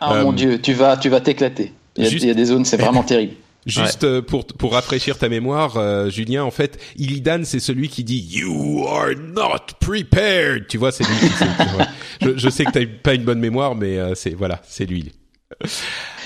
Ah 0.00 0.14
Euh, 0.14 0.24
mon 0.24 0.32
dieu, 0.32 0.60
tu 0.60 0.72
vas, 0.72 0.96
tu 0.96 1.08
vas 1.08 1.20
t'éclater. 1.20 1.72
Juste- 1.98 2.22
il 2.22 2.28
y 2.28 2.30
a 2.30 2.34
des 2.34 2.44
zones, 2.44 2.64
c'est 2.64 2.76
vraiment 2.76 3.02
terrible. 3.02 3.34
Juste 3.68 4.04
euh, 4.04 4.22
pour 4.22 4.46
pour 4.46 4.72
rafraîchir 4.72 5.18
ta 5.18 5.28
mémoire, 5.28 5.76
euh, 5.76 6.08
Julien, 6.10 6.44
en 6.44 6.50
fait, 6.50 6.78
Illidan, 6.96 7.42
c'est 7.44 7.60
celui 7.60 7.88
qui 7.88 8.02
dit 8.04 8.18
"You 8.30 8.86
are 8.88 9.10
not 9.16 9.74
prepared". 9.80 10.66
Tu 10.68 10.78
vois, 10.78 10.90
c'est 10.92 11.04
lui. 11.04 11.16
Qui, 11.18 11.26
c'est- 11.28 11.64
tu 11.64 11.68
vois. 11.74 11.86
je, 12.22 12.36
je 12.38 12.48
sais 12.48 12.64
que 12.64 12.70
t'as 12.72 12.86
pas 12.86 13.14
une 13.14 13.24
bonne 13.24 13.40
mémoire, 13.40 13.74
mais 13.74 13.98
euh, 13.98 14.14
c'est 14.14 14.30
voilà, 14.30 14.60
c'est 14.66 14.86
lui. 14.86 15.12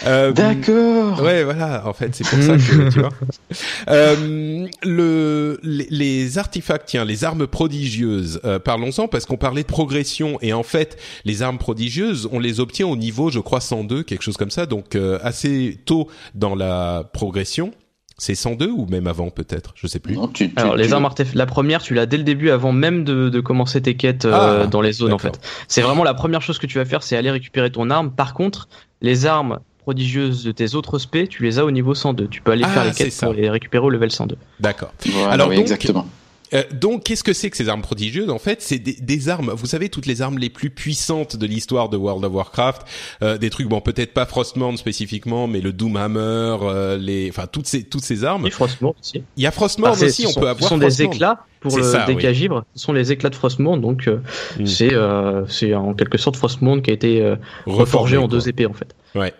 Euh, 0.05 0.33
D'accord. 0.33 1.22
Ouais, 1.22 1.45
voilà. 1.45 1.87
En 1.87 1.93
fait, 1.93 2.12
c'est 2.12 2.26
pour 2.26 2.43
ça 2.43 2.57
que 2.57 2.91
tu 2.91 2.99
vois. 2.99 3.11
Euh, 3.89 4.66
le 4.83 5.61
les, 5.62 5.87
les 5.91 6.39
artefacts, 6.39 6.89
tiens, 6.89 7.05
les 7.05 7.22
armes 7.22 7.47
prodigieuses. 7.47 8.41
euh, 8.45 8.59
Parlons-en 8.59 9.07
parce 9.07 9.26
qu'on 9.26 9.37
parlait 9.37 9.62
de 9.62 9.68
progression 9.68 10.39
et 10.43 10.53
en 10.53 10.64
fait, 10.64 10.99
les 11.24 11.43
armes 11.43 11.59
prodigieuses, 11.59 12.28
on 12.33 12.41
les 12.41 12.59
obtient 12.59 12.89
au 12.89 12.97
niveau, 12.97 13.30
je 13.30 13.39
crois, 13.39 13.61
102, 13.61 14.03
quelque 14.03 14.22
chose 14.22 14.37
comme 14.37 14.51
ça. 14.51 14.66
Donc 14.66 14.97
euh, 14.97 15.18
assez 15.22 15.78
tôt 15.85 16.09
dans 16.35 16.57
la 16.57 17.09
progression. 17.12 17.72
C'est 18.18 18.34
102 18.34 18.68
ou 18.70 18.86
même 18.86 19.06
avant 19.06 19.30
peut-être, 19.30 19.72
je 19.74 19.86
sais 19.86 19.98
plus. 19.98 20.14
Non, 20.14 20.28
tu, 20.28 20.48
tu- 20.50 20.58
Alors 20.58 20.76
les 20.76 20.88
tu- 20.88 20.92
armes 20.94 21.04
artefacts, 21.04 21.34
la 21.34 21.46
première, 21.46 21.82
tu 21.82 21.94
l'as 21.94 22.06
dès 22.06 22.16
le 22.18 22.22
début, 22.24 22.50
avant 22.50 22.72
même 22.72 23.04
de, 23.04 23.28
de 23.28 23.40
commencer 23.40 23.80
tes 23.82 23.96
quêtes 23.96 24.24
euh, 24.26 24.62
Ah, 24.64 24.66
dans 24.66 24.80
les 24.80 24.92
zones 24.92 25.12
en 25.12 25.18
fait. 25.18 25.40
C'est 25.68 25.82
vraiment 25.82 26.04
la 26.04 26.14
première 26.14 26.42
chose 26.42 26.58
que 26.58 26.66
tu 26.66 26.78
vas 26.78 26.84
faire, 26.84 27.02
c'est 27.02 27.16
aller 27.16 27.30
récupérer 27.30 27.70
ton 27.70 27.90
arme. 27.90 28.10
Par 28.12 28.34
contre, 28.34 28.68
les 29.00 29.26
armes 29.26 29.58
prodigieuses 29.80 30.44
de 30.44 30.52
tes 30.52 30.74
autres 30.76 30.98
spés, 30.98 31.26
tu 31.26 31.42
les 31.42 31.58
as 31.58 31.64
au 31.64 31.70
niveau 31.72 31.94
102. 31.94 32.28
Tu 32.28 32.40
peux 32.40 32.52
aller 32.52 32.62
Ah, 32.64 32.68
faire 32.68 32.84
les 32.84 32.92
quêtes 32.92 33.18
pour 33.18 33.32
les 33.32 33.50
récupérer 33.50 33.84
au 33.84 33.90
level 33.90 34.12
102. 34.12 34.36
D'accord. 34.60 34.92
Voilà, 35.06 35.30
Alors 35.32 35.48
oui, 35.48 35.56
donc- 35.56 35.62
exactement. 35.62 36.06
Euh, 36.55 36.62
donc, 36.72 37.05
qu'est-ce 37.05 37.24
que 37.24 37.32
c'est 37.32 37.50
que 37.50 37.57
ces 37.57 37.68
armes 37.68 37.82
prodigieuses 37.82 38.30
En 38.30 38.38
fait, 38.38 38.62
c'est 38.62 38.78
des, 38.78 38.94
des 38.94 39.28
armes. 39.28 39.50
Vous 39.57 39.66
savez, 39.66 39.88
toutes 39.88 40.07
les 40.07 40.22
armes 40.22 40.38
les 40.38 40.50
plus 40.50 40.70
puissantes 40.70 41.36
de 41.36 41.46
l'histoire 41.46 41.88
de 41.88 41.96
World 41.96 42.24
of 42.24 42.32
Warcraft, 42.32 42.82
euh, 43.22 43.38
des 43.38 43.50
trucs, 43.50 43.68
bon, 43.68 43.80
peut-être 43.80 44.12
pas 44.12 44.26
Frostmourne 44.26 44.76
spécifiquement, 44.76 45.46
mais 45.46 45.61
le 45.61 45.72
Doomhammer, 45.72 46.57
euh, 46.62 46.98
les, 46.98 47.30
enfin, 47.30 47.46
toutes 47.50 47.66
ces 47.66 47.84
toutes 47.84 48.05
ces 48.05 48.24
armes. 48.24 48.46
Et 48.46 48.50
Frostmourne 48.50 48.94
aussi. 49.00 49.22
Il 49.36 49.42
y 49.42 49.46
a 49.46 49.50
Frostmourne 49.50 49.96
Ah, 50.00 50.05
aussi. 50.05 50.22
ce 50.22 50.28
On 50.28 50.30
sont, 50.32 50.40
peut 50.40 50.46
ce 50.46 50.50
avoir. 50.50 50.68
sont 50.68 50.78
des 50.78 51.03
éclats 51.03 51.44
pour 51.61 51.76
le 51.76 51.82
ça, 51.84 52.05
oui. 52.09 52.16
décagivre. 52.16 52.64
Ce 52.74 52.84
sont 52.84 52.92
les 52.92 53.12
éclats 53.12 53.30
de 53.30 53.34
Frostmourne, 53.36 53.80
donc 53.80 54.09
euh, 54.09 54.20
Mm. 54.59 54.66
c'est 54.66 54.92
euh, 54.94 55.46
c'est 55.48 55.74
en 55.74 55.94
quelque 55.94 56.18
sorte 56.18 56.36
Frostmourne 56.36 56.82
qui 56.82 56.90
a 56.90 56.94
été 56.94 57.20
euh, 57.22 57.36
reforgé 57.66 58.16
en 58.16 58.28
deux 58.28 58.48
épées 58.48 58.66
en 58.66 58.72
fait. 58.72 58.94
Ouais. 59.14 59.34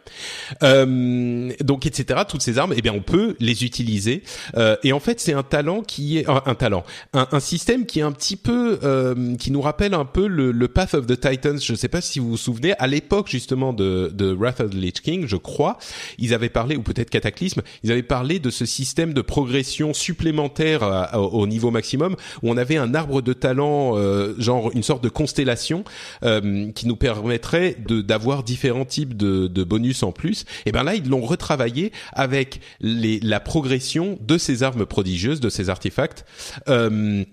Euh, 0.62 1.50
donc 1.60 1.86
etc. 1.86 2.20
Toutes 2.28 2.42
ces 2.42 2.58
armes, 2.58 2.74
eh 2.76 2.82
bien, 2.82 2.92
on 2.92 3.00
peut 3.00 3.36
les 3.40 3.64
utiliser. 3.64 4.22
Euh, 4.56 4.76
et 4.84 4.92
en 4.92 5.00
fait, 5.00 5.20
c'est 5.20 5.32
un 5.32 5.42
talent 5.42 5.82
qui 5.82 6.18
est 6.18 6.28
un, 6.28 6.42
un 6.46 6.54
talent, 6.54 6.84
un, 7.14 7.26
un 7.32 7.40
système 7.40 7.86
qui 7.86 8.00
est 8.00 8.02
un 8.02 8.12
petit 8.12 8.36
peu, 8.36 8.78
euh, 8.82 9.34
qui 9.36 9.50
nous 9.50 9.60
rappelle 9.62 9.94
un 9.94 10.04
peu 10.04 10.26
le, 10.26 10.52
le 10.52 10.68
Path 10.68 10.94
of 10.94 11.06
the 11.06 11.18
Titans. 11.18 11.58
Je 11.60 11.72
ne 11.72 11.76
sais 11.76 11.88
pas 11.88 12.00
si 12.00 12.18
vous 12.18 12.30
vous 12.30 12.36
souvenez, 12.36 12.74
à 12.78 12.86
l'époque 12.86 13.28
justement 13.28 13.72
de, 13.72 14.10
de 14.14 14.32
Wrath 14.32 14.60
of 14.60 14.70
the 14.70 14.74
Lich 14.74 15.00
King, 15.00 15.26
je 15.26 15.36
crois, 15.36 15.78
ils 16.18 16.34
avaient 16.34 16.48
parlé, 16.50 16.76
ou 16.76 16.82
peut-être 16.82 17.10
Cataclysme, 17.10 17.62
ils 17.82 17.90
avaient 17.92 18.02
parlé 18.02 18.38
de 18.38 18.50
ce 18.50 18.66
système 18.66 19.14
de 19.14 19.20
progression 19.22 19.94
supplémentaire 19.94 20.82
à- 20.82 21.18
au 21.20 21.46
niveau 21.46 21.70
maximum, 21.70 22.14
où 22.42 22.50
on 22.50 22.56
avait 22.56 22.76
un 22.76 22.94
arbre 22.94 23.22
de 23.22 23.32
talent, 23.32 23.96
euh, 23.96 24.34
genre 24.38 24.70
une 24.74 24.82
sorte 24.82 25.02
de 25.02 25.08
constellation, 25.08 25.84
euh, 26.24 26.70
qui 26.72 26.86
nous 26.86 26.96
permettrait 26.96 27.76
de 27.88 28.02
d'avoir 28.02 28.42
différents 28.42 28.84
types 28.84 29.16
de, 29.16 29.46
de 29.46 29.61
bonus 29.64 30.02
en 30.02 30.12
plus. 30.12 30.44
Et 30.66 30.72
ben 30.72 30.82
là, 30.82 30.94
ils 30.94 31.08
l'ont 31.08 31.22
retravaillé 31.22 31.92
avec 32.12 32.60
les, 32.80 33.20
la 33.20 33.40
progression 33.40 34.18
de 34.20 34.38
ces 34.38 34.62
armes 34.62 34.86
prodigieuses, 34.86 35.40
de 35.40 35.50
ces 35.50 35.70
artefacts. 35.70 36.24
Euh, 36.68 37.24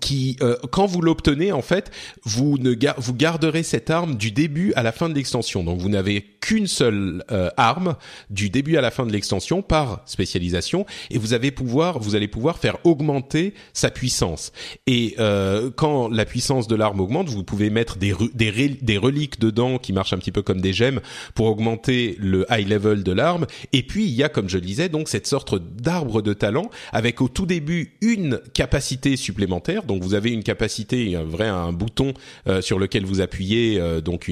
qui, 0.00 0.36
euh, 0.40 0.56
quand 0.70 0.86
vous 0.86 1.02
l'obtenez, 1.02 1.50
en 1.52 1.62
fait, 1.62 1.90
vous 2.24 2.58
ne 2.58 2.74
gar- 2.74 2.94
vous 2.98 3.14
garderez 3.14 3.62
cette 3.62 3.90
arme 3.90 4.14
du 4.16 4.30
début 4.30 4.72
à 4.74 4.82
la 4.82 4.92
fin 4.92 5.08
de 5.08 5.14
l'extension. 5.14 5.64
Donc, 5.64 5.80
vous 5.80 5.88
n'avez 5.88 6.22
qu'une 6.40 6.66
seule 6.68 7.24
euh, 7.32 7.50
arme 7.56 7.96
du 8.30 8.50
début 8.50 8.76
à 8.76 8.80
la 8.80 8.90
fin 8.90 9.04
de 9.04 9.12
l'extension 9.12 9.62
par 9.62 10.02
spécialisation, 10.06 10.86
et 11.10 11.18
vous 11.18 11.32
avez 11.32 11.50
pouvoir, 11.50 11.98
vous 11.98 12.14
allez 12.14 12.28
pouvoir 12.28 12.58
faire 12.58 12.78
augmenter 12.84 13.54
sa 13.72 13.90
puissance. 13.90 14.52
Et 14.86 15.16
euh, 15.18 15.70
quand 15.74 16.08
la 16.08 16.24
puissance 16.24 16.68
de 16.68 16.76
l'arme 16.76 17.00
augmente, 17.00 17.28
vous 17.28 17.42
pouvez 17.44 17.70
mettre 17.70 17.96
des 17.96 18.14
des, 18.34 18.68
des 18.80 18.98
reliques 18.98 19.40
dedans 19.40 19.78
qui 19.78 19.92
marchent 19.92 20.12
un 20.12 20.18
petit 20.18 20.32
peu 20.32 20.42
comme 20.42 20.60
des 20.60 20.72
gemmes 20.72 21.00
pour 21.34 21.46
augmenter 21.46 22.16
le 22.18 22.46
high 22.50 22.68
level 22.68 23.02
de 23.02 23.12
l'arme. 23.12 23.46
Et 23.72 23.82
puis, 23.82 24.04
il 24.04 24.12
y 24.12 24.22
a, 24.22 24.28
comme 24.28 24.48
je 24.48 24.58
le 24.58 24.64
disais, 24.64 24.88
donc 24.88 25.08
cette 25.08 25.26
sorte 25.26 25.56
d'arbre 25.58 26.22
de 26.22 26.32
talent 26.32 26.70
avec 26.92 27.20
au 27.20 27.28
tout 27.28 27.46
début 27.46 27.96
une 28.00 28.40
capacité 28.54 29.16
supplémentaire. 29.16 29.79
Donc 29.86 30.02
vous 30.02 30.14
avez 30.14 30.30
une 30.30 30.42
capacité, 30.42 31.16
un 31.16 31.24
vrai 31.24 31.48
un 31.48 31.72
bouton 31.72 32.14
euh, 32.46 32.60
sur 32.60 32.78
lequel 32.78 33.04
vous 33.04 33.20
appuyez, 33.20 33.80
euh, 33.80 34.00
donc 34.00 34.30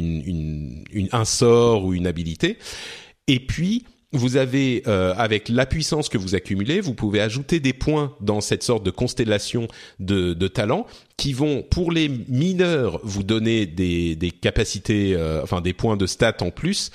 un 1.12 1.24
sort 1.24 1.84
ou 1.84 1.94
une 1.94 2.06
habilité. 2.06 2.58
Et 3.26 3.40
puis 3.40 3.84
vous 4.12 4.38
avez, 4.38 4.82
euh, 4.86 5.12
avec 5.18 5.50
la 5.50 5.66
puissance 5.66 6.08
que 6.08 6.16
vous 6.16 6.34
accumulez, 6.34 6.80
vous 6.80 6.94
pouvez 6.94 7.20
ajouter 7.20 7.60
des 7.60 7.74
points 7.74 8.14
dans 8.22 8.40
cette 8.40 8.62
sorte 8.62 8.82
de 8.82 8.90
constellation 8.90 9.68
de, 10.00 10.32
talents 10.48 10.86
qui 11.18 11.34
vont, 11.34 11.62
pour 11.62 11.92
les 11.92 12.08
mineurs, 12.08 13.00
vous 13.02 13.22
donner 13.22 13.66
des, 13.66 14.32
capacités, 14.40 15.14
enfin 15.42 15.60
des 15.60 15.74
points 15.74 15.98
de 15.98 16.06
stats 16.06 16.38
en 16.40 16.50
plus. 16.50 16.90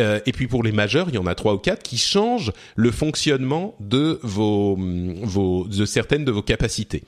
Euh, 0.00 0.20
et 0.26 0.32
puis 0.32 0.46
pour 0.46 0.62
les 0.62 0.72
majeurs, 0.72 1.08
il 1.08 1.14
y 1.14 1.18
en 1.18 1.26
a 1.26 1.34
trois 1.34 1.54
ou 1.54 1.58
quatre 1.58 1.82
qui 1.82 1.98
changent 1.98 2.52
le 2.76 2.90
fonctionnement 2.90 3.74
de 3.80 4.18
vos, 4.22 4.76
vos 5.22 5.66
de 5.68 5.84
certaines 5.84 6.24
de 6.24 6.32
vos 6.32 6.42
capacités. 6.42 7.04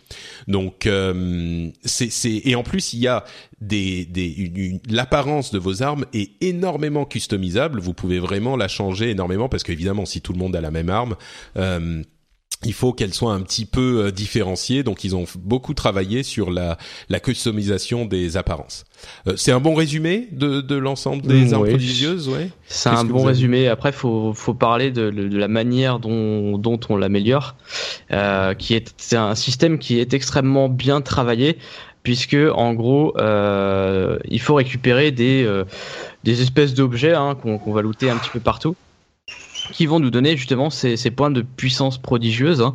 Donc 0.49 0.87
euh, 0.87 1.69
c'est 1.85 2.11
et 2.25 2.55
en 2.55 2.63
plus 2.63 2.93
il 2.93 3.01
y 3.01 3.09
a 3.09 3.25
des 3.61 4.05
des 4.05 4.81
l'apparence 4.89 5.53
de 5.53 5.59
vos 5.59 5.83
armes 5.83 6.05
est 6.13 6.33
énormément 6.41 7.05
customisable. 7.05 7.81
Vous 7.81 7.95
pouvez 7.95 8.19
vraiment 8.19 8.57
la 8.57 8.69
changer 8.69 9.11
énormément 9.11 9.49
parce 9.49 9.63
qu'évidemment 9.63 10.07
si 10.07 10.21
tout 10.21 10.33
le 10.33 10.39
monde 10.39 10.55
a 10.57 10.61
la 10.61 10.71
même 10.71 10.91
arme. 10.91 11.17
Euh, 11.57 12.03
il 12.65 12.73
faut 12.73 12.93
qu'elle 12.93 13.13
soit 13.15 13.33
un 13.33 13.41
petit 13.41 13.67
peu 13.67 14.05
euh, 14.07 14.11
différenciée, 14.11 14.83
donc 14.83 15.05
ils 15.05 15.15
ont 15.17 15.25
beaucoup 15.39 15.75
travaillé 15.75 16.23
sur 16.23 16.51
la, 16.51 16.79
la 17.09 17.21
customisation 17.21 18.05
des 18.05 18.37
apparences. 18.37 18.85
Euh, 19.27 19.35
c'est 19.37 19.53
un 19.53 19.61
bon 19.61 19.75
résumé 19.75 20.29
de, 20.33 20.61
de 20.61 20.77
l'ensemble 20.77 21.23
des 21.23 21.47
Mm, 21.47 21.55
armes 21.55 21.63
oui. 21.65 21.69
prodigieuses, 21.71 22.29
ouais? 22.29 22.51
C'est 22.67 22.89
un 22.91 23.05
bon 23.05 23.25
résumé. 23.25 23.69
Après, 23.69 23.93
faut 23.93 24.33
faut 24.33 24.55
parler 24.55 24.91
de, 24.91 25.11
de 25.11 25.39
la 25.39 25.49
manière 25.49 25.99
dont 25.99 26.59
dont 26.59 26.79
on 26.89 26.97
l'améliore, 26.97 27.57
euh, 28.13 28.55
qui 28.55 28.75
est 28.75 28.95
c'est 28.97 29.17
un 29.17 29.35
système 29.35 29.79
qui 29.79 29.99
est 29.99 30.15
extrêmement 30.15 30.69
bien 30.69 31.01
travaillé, 31.01 31.59
puisque 32.03 32.37
en 32.55 32.75
gros, 32.75 33.15
euh, 33.19 34.19
il 34.29 34.41
faut 34.41 34.55
récupérer 34.55 35.11
des 35.11 35.45
euh, 35.45 35.65
des 36.25 36.43
espèces 36.43 36.75
d'objets 36.75 37.15
hein, 37.15 37.35
qu'on 37.41 37.59
qu'on 37.59 37.73
va 37.73 37.83
looter 37.83 38.09
un 38.11 38.17
petit 38.19 38.31
peu 38.31 38.41
partout, 38.41 38.77
qui 39.71 39.87
vont 39.87 40.01
nous 40.01 40.11
donner 40.11 40.37
justement 40.37 40.71
ces, 40.71 40.97
points 41.11 41.31
de 41.31 41.43
puissance 41.43 41.99
prodigieuse. 41.99 42.61
hein. 42.61 42.75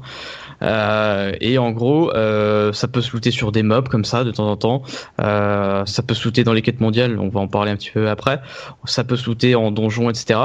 Euh, 0.63 1.33
et 1.39 1.57
en 1.57 1.71
gros, 1.71 2.11
euh, 2.15 2.73
ça 2.73 2.88
peut 2.88 3.01
se 3.01 3.11
looter 3.11 3.31
sur 3.31 3.51
des 3.51 3.63
mobs 3.63 3.88
comme 3.89 4.05
ça 4.05 4.23
de 4.23 4.31
temps 4.31 4.49
en 4.49 4.55
temps. 4.57 4.81
Euh, 5.21 5.85
ça 5.85 6.01
peut 6.03 6.13
se 6.13 6.25
looter 6.25 6.43
dans 6.43 6.53
les 6.53 6.61
quêtes 6.61 6.79
mondiales. 6.79 7.19
On 7.19 7.29
va 7.29 7.39
en 7.39 7.47
parler 7.47 7.71
un 7.71 7.75
petit 7.75 7.91
peu 7.91 8.09
après. 8.09 8.39
Ça 8.85 9.03
peut 9.03 9.15
se 9.17 9.25
looter 9.27 9.55
en 9.55 9.71
donjon, 9.71 10.09
etc. 10.09 10.39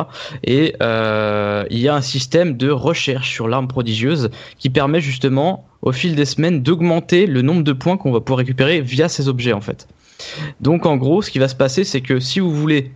Et 0.44 0.74
euh, 0.82 1.64
il 1.70 1.78
y 1.78 1.88
a 1.88 1.94
un 1.94 2.02
système 2.02 2.56
de 2.56 2.70
recherche 2.70 3.30
sur 3.32 3.48
l'arme 3.48 3.68
prodigieuse 3.68 4.30
qui 4.58 4.70
permet 4.70 5.00
justement, 5.00 5.66
au 5.80 5.92
fil 5.92 6.14
des 6.14 6.26
semaines, 6.26 6.62
d'augmenter 6.62 7.26
le 7.26 7.42
nombre 7.42 7.62
de 7.62 7.72
points 7.72 7.96
qu'on 7.96 8.12
va 8.12 8.20
pouvoir 8.20 8.38
récupérer 8.38 8.80
via 8.80 9.08
ces 9.08 9.28
objets 9.28 9.52
en 9.52 9.60
fait. 9.60 9.88
Donc 10.60 10.86
en 10.86 10.96
gros, 10.96 11.22
ce 11.22 11.30
qui 11.30 11.38
va 11.38 11.48
se 11.48 11.54
passer, 11.54 11.84
c'est 11.84 12.00
que 12.00 12.20
si 12.20 12.38
vous 12.38 12.50
voulez 12.50 12.92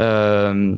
euh, 0.00 0.76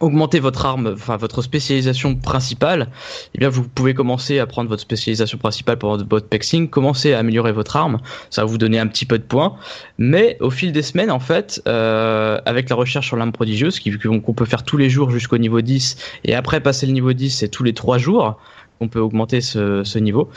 augmenter 0.00 0.40
votre 0.40 0.66
arme, 0.66 0.92
enfin 0.94 1.16
votre 1.16 1.42
spécialisation 1.42 2.16
principale, 2.16 2.88
eh 3.34 3.38
bien 3.38 3.48
vous 3.48 3.62
pouvez 3.62 3.94
commencer 3.94 4.38
à 4.38 4.46
prendre 4.46 4.68
votre 4.68 4.82
spécialisation 4.82 5.38
principale 5.38 5.78
pour 5.78 5.96
votre 5.96 6.26
pexing, 6.26 6.68
commencer 6.68 7.12
à 7.12 7.20
améliorer 7.20 7.52
votre 7.52 7.76
arme, 7.76 7.98
ça 8.30 8.42
va 8.42 8.46
vous 8.46 8.58
donner 8.58 8.78
un 8.78 8.86
petit 8.86 9.06
peu 9.06 9.18
de 9.18 9.24
points, 9.24 9.56
mais 9.98 10.36
au 10.40 10.50
fil 10.50 10.72
des 10.72 10.82
semaines 10.82 11.10
en 11.10 11.20
fait, 11.20 11.62
euh, 11.68 12.40
avec 12.44 12.68
la 12.68 12.76
recherche 12.76 13.06
sur 13.06 13.16
l'arme 13.16 13.32
prodigieuse, 13.32 13.78
qui 13.78 13.96
qu'on 13.98 14.20
qu'on 14.20 14.34
peut 14.34 14.44
faire 14.44 14.64
tous 14.64 14.76
les 14.76 14.90
jours 14.90 15.10
jusqu'au 15.10 15.38
niveau 15.38 15.60
10, 15.60 15.96
et 16.24 16.34
après 16.34 16.60
passer 16.60 16.86
le 16.86 16.92
niveau 16.92 17.12
10, 17.12 17.30
c'est 17.30 17.48
tous 17.48 17.62
les 17.62 17.74
3 17.74 17.98
jours 17.98 18.38
qu'on 18.78 18.88
peut 18.88 19.00
augmenter 19.00 19.40
ce, 19.40 19.84
ce 19.84 19.98
niveau. 19.98 20.30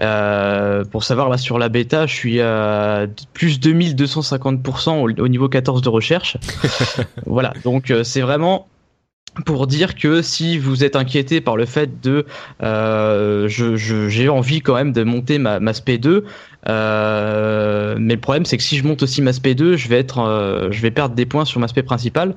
Euh, 0.00 0.84
pour 0.84 1.02
savoir 1.02 1.28
là 1.28 1.38
sur 1.38 1.58
la 1.58 1.68
bêta, 1.68 2.06
je 2.06 2.14
suis 2.14 2.40
à 2.40 3.06
plus 3.32 3.58
2250% 3.58 4.90
au, 4.90 5.22
au 5.22 5.28
niveau 5.28 5.48
14 5.48 5.82
de 5.82 5.88
recherche. 5.88 6.36
voilà, 7.26 7.52
donc 7.64 7.90
euh, 7.90 8.04
c'est 8.04 8.20
vraiment 8.20 8.68
pour 9.46 9.66
dire 9.66 9.94
que 9.94 10.22
si 10.22 10.58
vous 10.58 10.84
êtes 10.84 10.96
inquiété 10.96 11.40
par 11.40 11.56
le 11.56 11.64
fait 11.64 12.00
de 12.00 12.26
euh, 12.62 13.48
j'ai 13.48 14.28
envie 14.28 14.60
quand 14.60 14.74
même 14.74 14.92
de 14.92 15.04
monter 15.04 15.38
ma, 15.38 15.60
ma 15.60 15.72
SP2 15.72 16.24
Euh, 16.68 17.96
mais 17.98 18.14
le 18.14 18.20
problème, 18.20 18.44
c'est 18.44 18.56
que 18.56 18.62
si 18.62 18.76
je 18.76 18.86
monte 18.86 19.02
aussi 19.02 19.22
ma 19.22 19.30
SP2, 19.30 19.76
je 19.76 19.88
vais 19.88 19.98
être, 19.98 20.18
euh, 20.18 20.70
je 20.70 20.80
vais 20.80 20.90
perdre 20.90 21.14
des 21.14 21.26
points 21.26 21.44
sur 21.44 21.60
ma 21.60 21.68
SP 21.68 21.80
principale. 21.82 22.34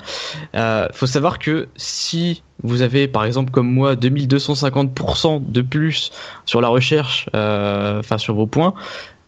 Euh, 0.56 0.88
faut 0.94 1.08
savoir 1.08 1.40
que 1.40 1.68
si 1.76 2.44
vous 2.64 2.82
avez, 2.82 3.08
par 3.08 3.26
exemple, 3.26 3.52
comme 3.52 3.70
moi, 3.72 3.96
2250% 3.96 5.52
de 5.52 5.62
plus 5.62 6.12
sur 6.46 6.62
la 6.62 6.70
recherche, 6.70 7.28
enfin 7.34 8.18
sur 8.18 8.36
vos 8.36 8.48
points, 8.48 8.74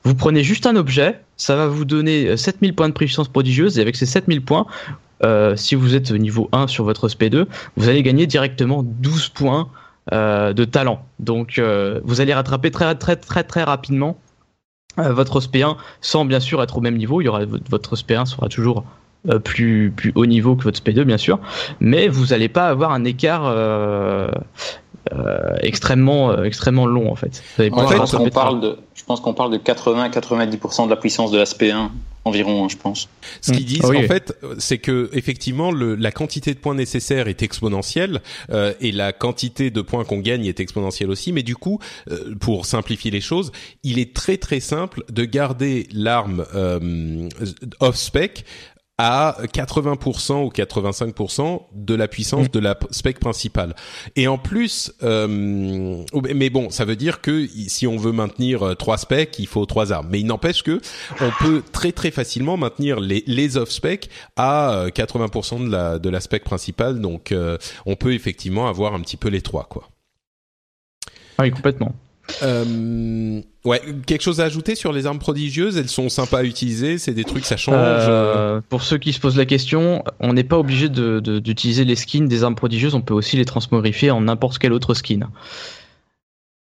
vous 0.04 0.16
prenez 0.16 0.44
juste 0.44 0.68
un 0.68 0.76
objet, 0.76 1.20
ça 1.36 1.56
va 1.56 1.68
vous 1.68 1.84
donner 1.84 2.38
7000 2.38 2.76
points 2.76 2.90
de 2.90 2.94
puissance 2.94 3.28
prodigieuse, 3.28 3.80
et 3.80 3.82
avec 3.82 3.96
ces 3.96 4.06
7000 4.06 4.42
points, 4.44 4.68
euh, 5.24 5.56
si 5.56 5.76
vous 5.76 5.96
êtes 5.96 6.12
au 6.12 6.18
niveau 6.18 6.50
1 6.52 6.68
sur 6.68 6.84
votre 6.84 7.08
SP2, 7.08 7.46
vous 7.78 7.90
allez 7.90 8.04
gagner 8.04 8.28
directement 8.28 8.84
12 8.84 9.30
points 9.30 9.70
euh, 10.14 10.54
de 10.54 10.66
talent. 10.66 11.06
Donc 11.20 11.58
euh, 11.58 12.00
vous 12.04 12.22
allez 12.22 12.34
rattraper 12.34 12.72
très 12.72 12.96
très 12.96 13.16
très 13.16 13.44
très 13.44 13.64
rapidement 13.64 14.18
votre 14.98 15.42
SP1 15.42 15.76
sans 16.00 16.24
bien 16.24 16.40
sûr 16.40 16.64
être 16.64 16.78
au 16.78 16.82
même 16.82 16.96
niveau. 16.96 17.20
Il 17.20 17.26
y 17.26 17.28
aura 17.28 17.42
votre 17.70 17.98
SP1 17.98 18.26
sera 18.26 18.48
toujours 18.48 18.86
plus 19.44 19.92
plus 19.92 20.14
haut 20.16 20.26
niveau 20.26 20.56
que 20.56 20.64
votre 20.64 20.80
SP2 20.80 21.04
bien 21.04 21.18
sûr, 21.18 21.40
mais 21.82 22.08
vous 22.08 22.28
n'allez 22.28 22.48
pas 22.48 22.70
avoir 22.70 22.92
un 22.92 23.04
écart 23.04 23.44
extrêmement 25.62 26.32
euh, 26.32 26.44
extrêmement 26.44 26.86
long 26.86 27.12
en 27.12 27.16
fait. 27.16 27.44
Qu'on 27.58 27.86
rattraper 27.86 28.30
très 28.30 28.32
parle 28.32 28.62
de, 28.62 28.78
je 28.94 29.04
pense 29.04 29.20
qu'on 29.20 29.34
parle 29.34 29.52
de 29.52 29.58
80-90% 29.58 30.86
de 30.86 30.90
la 30.90 30.96
puissance 30.96 31.32
de 31.32 31.38
l'aspect 31.38 31.72
1 31.72 31.92
environ, 32.26 32.66
hein, 32.66 32.68
je 32.70 32.76
pense. 32.76 33.08
Ce 33.42 33.52
qu'ils 33.52 33.62
Mm. 33.62 33.66
disent 33.66 33.82
Ah 33.84 33.90
oui. 33.90 33.98
en 34.00 34.08
fait, 34.08 34.36
c'est 34.58 34.80
que 34.80 35.10
effectivement 35.14 35.72
le, 35.72 35.96
la 35.96 36.12
quantité 36.12 36.54
de 36.54 36.60
points 36.60 36.74
nécessaires 36.74 37.28
est 37.28 37.44
exponentielle 37.44 38.22
euh, 38.50 38.74
et 38.82 38.92
la 38.92 39.14
quantité 39.14 39.70
de 39.70 39.82
points 39.82 40.04
qu'on 40.04 40.20
gagne 40.20 40.46
est 40.46 40.60
exponentielle 40.60 41.12
aussi. 41.12 41.32
Mais 41.32 41.44
du 41.44 41.56
coup, 41.56 41.80
euh, 42.10 42.36
pour 42.40 42.66
simplifier 42.66 43.12
les 43.12 43.22
choses, 43.22 43.52
il 43.84 44.00
est 44.00 44.14
très 44.16 44.38
très 44.38 44.60
simple 44.60 45.04
de 45.10 45.24
garder 45.24 45.88
l'arme 45.94 46.46
euh, 46.56 47.30
off 47.80 47.96
spec 47.96 48.44
à 48.98 49.38
80% 49.54 50.46
ou 50.46 50.50
85% 50.50 51.64
de 51.74 51.96
la 51.96 52.08
puissance 52.08 52.50
de 52.50 52.60
la 52.60 52.78
spec 52.92 53.20
principale. 53.20 53.76
Et 54.16 54.28
en 54.28 54.38
plus, 54.38 54.94
euh, 55.04 56.04
mais 56.34 56.50
bon, 56.50 56.70
ça 56.70 56.86
veut 56.86 56.96
dire 56.96 57.20
que 57.20 57.46
si 57.68 57.88
on 57.88 57.98
veut 57.98 58.14
maintenir 58.14 58.64
euh, 58.64 58.76
trois 58.76 58.98
specs, 58.98 59.38
il 59.40 59.48
faut 59.48 59.66
trois 59.66 59.92
armes. 59.92 60.08
Mais 60.10 60.22
il 60.22 60.26
n'empêche 60.26 60.64
que 60.64 60.80
on 61.20 61.32
peut 61.44 61.62
très 61.74 61.92
très 61.92 62.12
facilement 62.12 62.56
maintenir 62.56 63.02
les, 63.02 63.24
les 63.28 63.58
off 63.58 63.70
spec 63.70 64.10
à 64.38 64.72
euh, 64.74 64.90
80% 64.90 65.66
de 65.66 65.72
la 65.72 66.00
de 66.00 66.10
la 66.10 66.22
spec 66.22 66.44
principale. 66.44 67.02
Donc, 67.02 67.32
euh, 67.32 67.58
on 67.86 67.96
peut 67.96 68.14
effectivement 68.14 68.68
avoir 68.68 68.94
un 68.94 69.02
petit 69.02 69.18
peu 69.18 69.30
les 69.30 69.42
trois, 69.42 69.66
quoi. 69.66 69.90
Ah 71.38 71.44
oui, 71.44 71.52
complètement. 71.52 71.94
Euh, 72.44 73.42
ouais, 73.66 73.82
quelque 74.08 74.22
chose 74.22 74.42
à 74.42 74.46
ajouter 74.46 74.76
sur 74.76 74.92
les 74.92 75.06
armes 75.06 75.20
prodigieuses? 75.20 75.78
Elles 75.78 75.90
sont 75.90 76.10
sympas 76.10 76.40
à 76.40 76.44
utiliser, 76.44 76.98
c'est 76.98 77.14
des 77.14 77.24
trucs, 77.24 77.46
ça 77.46 77.56
change. 77.58 77.76
euh, 77.78 78.56
Euh, 78.58 78.62
pour 78.68 78.82
ceux 78.82 78.98
qui 78.98 79.14
se 79.14 79.20
posent 79.20 79.38
la 79.38 79.46
question, 79.46 80.04
on 80.20 80.34
n'est 80.34 80.44
pas 80.44 80.58
obligé 80.58 80.90
de- 80.90 81.20
de- 81.20 81.40
d'utiliser 81.40 81.86
les 81.86 81.96
skins 81.96 82.28
des 82.28 82.44
armes 82.44 82.56
prodigieuses, 82.56 82.96
on 82.96 83.02
peut 83.02 83.14
aussi 83.14 83.38
les 83.38 83.46
transmogrifier 83.46 84.12
en 84.12 84.22
n'importe 84.22 84.58
quel 84.58 84.74
autre 84.74 84.94
skin. 84.94 85.30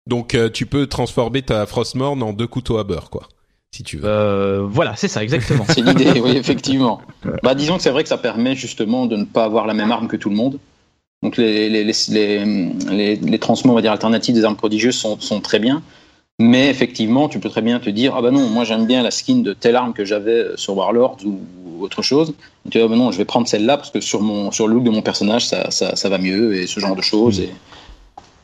Donc, 0.06 0.34
euh, 0.34 0.48
tu 0.50 0.66
peux 0.66 0.86
transformer 0.86 1.42
ta 1.42 1.66
Frostmourne 1.66 2.22
en 2.22 2.32
deux 2.32 2.46
couteaux 2.46 2.78
à 2.78 2.84
beurre, 2.84 3.10
quoi, 3.10 3.28
si 3.74 3.82
tu 3.82 3.98
veux. 3.98 4.08
Euh, 4.08 4.62
voilà, 4.68 4.96
c'est 4.96 5.08
ça, 5.08 5.22
exactement. 5.22 5.64
C'est 5.68 5.82
l'idée, 5.82 6.20
oui, 6.20 6.30
effectivement. 6.36 7.02
Bah, 7.42 7.54
disons 7.54 7.76
que 7.76 7.82
c'est 7.82 7.90
vrai 7.90 8.02
que 8.04 8.08
ça 8.08 8.16
permet 8.18 8.54
justement 8.54 9.06
de 9.06 9.16
ne 9.16 9.24
pas 9.24 9.44
avoir 9.44 9.66
la 9.66 9.74
même 9.74 9.92
arme 9.92 10.08
que 10.08 10.16
tout 10.16 10.30
le 10.30 10.36
monde. 10.36 10.58
Donc 11.22 11.36
les, 11.36 11.68
les, 11.68 11.84
les, 11.84 13.16
les, 13.16 13.40
on 13.64 13.72
va 13.72 13.82
dire, 13.82 13.92
alternatives 13.92 14.34
des 14.34 14.44
armes 14.44 14.56
prodigieuses 14.56 14.96
sont, 14.96 15.18
sont 15.18 15.40
très 15.40 15.58
bien. 15.58 15.82
Mais 16.40 16.68
effectivement, 16.68 17.28
tu 17.28 17.40
peux 17.40 17.48
très 17.48 17.62
bien 17.62 17.80
te 17.80 17.90
dire, 17.90 18.14
ah 18.16 18.22
bah 18.22 18.30
non, 18.30 18.48
moi 18.48 18.62
j'aime 18.62 18.86
bien 18.86 19.02
la 19.02 19.10
skin 19.10 19.38
de 19.38 19.52
telle 19.52 19.74
arme 19.74 19.92
que 19.92 20.04
j'avais 20.04 20.44
sur 20.54 20.76
Warlords 20.76 21.18
ou, 21.24 21.40
autre 21.80 22.02
chose. 22.02 22.30
Et 22.66 22.70
tu 22.70 22.78
dis, 22.78 22.84
ah 22.84 22.88
bah 22.88 22.96
non, 22.96 23.10
je 23.10 23.18
vais 23.18 23.24
prendre 23.24 23.48
celle-là 23.48 23.76
parce 23.76 23.90
que 23.90 24.00
sur, 24.00 24.20
mon, 24.20 24.50
sur 24.52 24.68
le 24.68 24.74
look 24.74 24.84
de 24.84 24.90
mon 24.90 25.02
personnage, 25.02 25.46
ça, 25.46 25.70
ça, 25.70 25.96
ça 25.96 26.08
va 26.08 26.18
mieux 26.18 26.54
et 26.54 26.66
ce 26.66 26.78
genre 26.80 26.94
de 26.94 27.02
choses. 27.02 27.42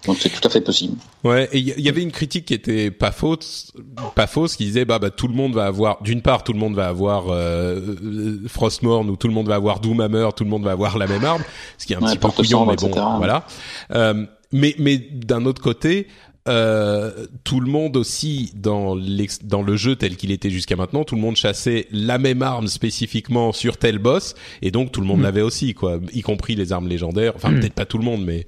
Donc 0.06 0.18
c'est 0.20 0.28
tout 0.28 0.46
à 0.46 0.50
fait 0.50 0.60
possible. 0.60 0.96
Ouais, 1.22 1.48
et 1.52 1.58
il 1.58 1.78
y, 1.78 1.82
y 1.82 1.88
avait 1.88 2.02
une 2.02 2.12
critique 2.12 2.44
qui 2.46 2.54
était 2.54 2.90
pas 2.90 3.10
fausse, 3.12 3.72
pas 4.14 4.26
fausse, 4.26 4.56
qui 4.56 4.64
disait 4.66 4.84
bah 4.84 4.98
bah 4.98 5.10
tout 5.10 5.28
le 5.28 5.34
monde 5.34 5.54
va 5.54 5.64
avoir, 5.66 6.02
d'une 6.02 6.20
part 6.20 6.44
tout 6.44 6.52
le 6.52 6.58
monde 6.58 6.74
va 6.74 6.88
avoir 6.88 7.28
euh, 7.30 7.80
euh, 8.04 8.38
Frostmourne 8.46 9.08
ou 9.08 9.16
tout 9.16 9.28
le 9.28 9.34
monde 9.34 9.48
va 9.48 9.54
avoir 9.54 9.80
Doomhammer, 9.80 10.28
tout 10.36 10.44
le 10.44 10.50
monde 10.50 10.64
va 10.64 10.72
avoir 10.72 10.98
la 10.98 11.06
même 11.06 11.24
arme, 11.24 11.42
ce 11.78 11.86
qui 11.86 11.94
est 11.94 11.96
un 11.96 12.00
Ouais, 12.00 12.10
petit 12.12 12.18
peu 12.18 12.28
couillon, 12.28 12.66
mais 12.66 12.76
bon, 12.76 12.88
etc. 12.88 13.06
voilà. 13.16 13.46
Euh, 13.92 14.26
mais 14.52 14.74
mais 14.78 14.98
d'un 14.98 15.46
autre 15.46 15.62
côté. 15.62 16.06
Euh, 16.46 17.26
tout 17.42 17.58
le 17.58 17.70
monde 17.70 17.96
aussi 17.96 18.52
dans 18.54 18.94
l'ex- 18.94 19.42
dans 19.42 19.62
le 19.62 19.76
jeu 19.76 19.96
tel 19.96 20.14
qu'il 20.18 20.30
était 20.30 20.50
jusqu'à 20.50 20.76
maintenant, 20.76 21.02
tout 21.04 21.14
le 21.14 21.22
monde 21.22 21.36
chassait 21.36 21.86
la 21.90 22.18
même 22.18 22.42
arme 22.42 22.66
spécifiquement 22.66 23.52
sur 23.52 23.78
tel 23.78 23.96
boss 23.98 24.34
et 24.60 24.70
donc 24.70 24.92
tout 24.92 25.00
le 25.00 25.06
monde 25.06 25.20
Mm. 25.20 25.22
l'avait 25.22 25.40
aussi 25.40 25.72
quoi, 25.72 26.00
y 26.12 26.20
compris 26.20 26.54
les 26.54 26.70
armes 26.70 26.86
légendaires. 26.86 27.32
Enfin 27.34 27.48
Mm. 27.50 27.60
peut-être 27.60 27.72
pas 27.72 27.86
tout 27.86 27.96
le 27.96 28.04
monde, 28.04 28.26
mais 28.26 28.46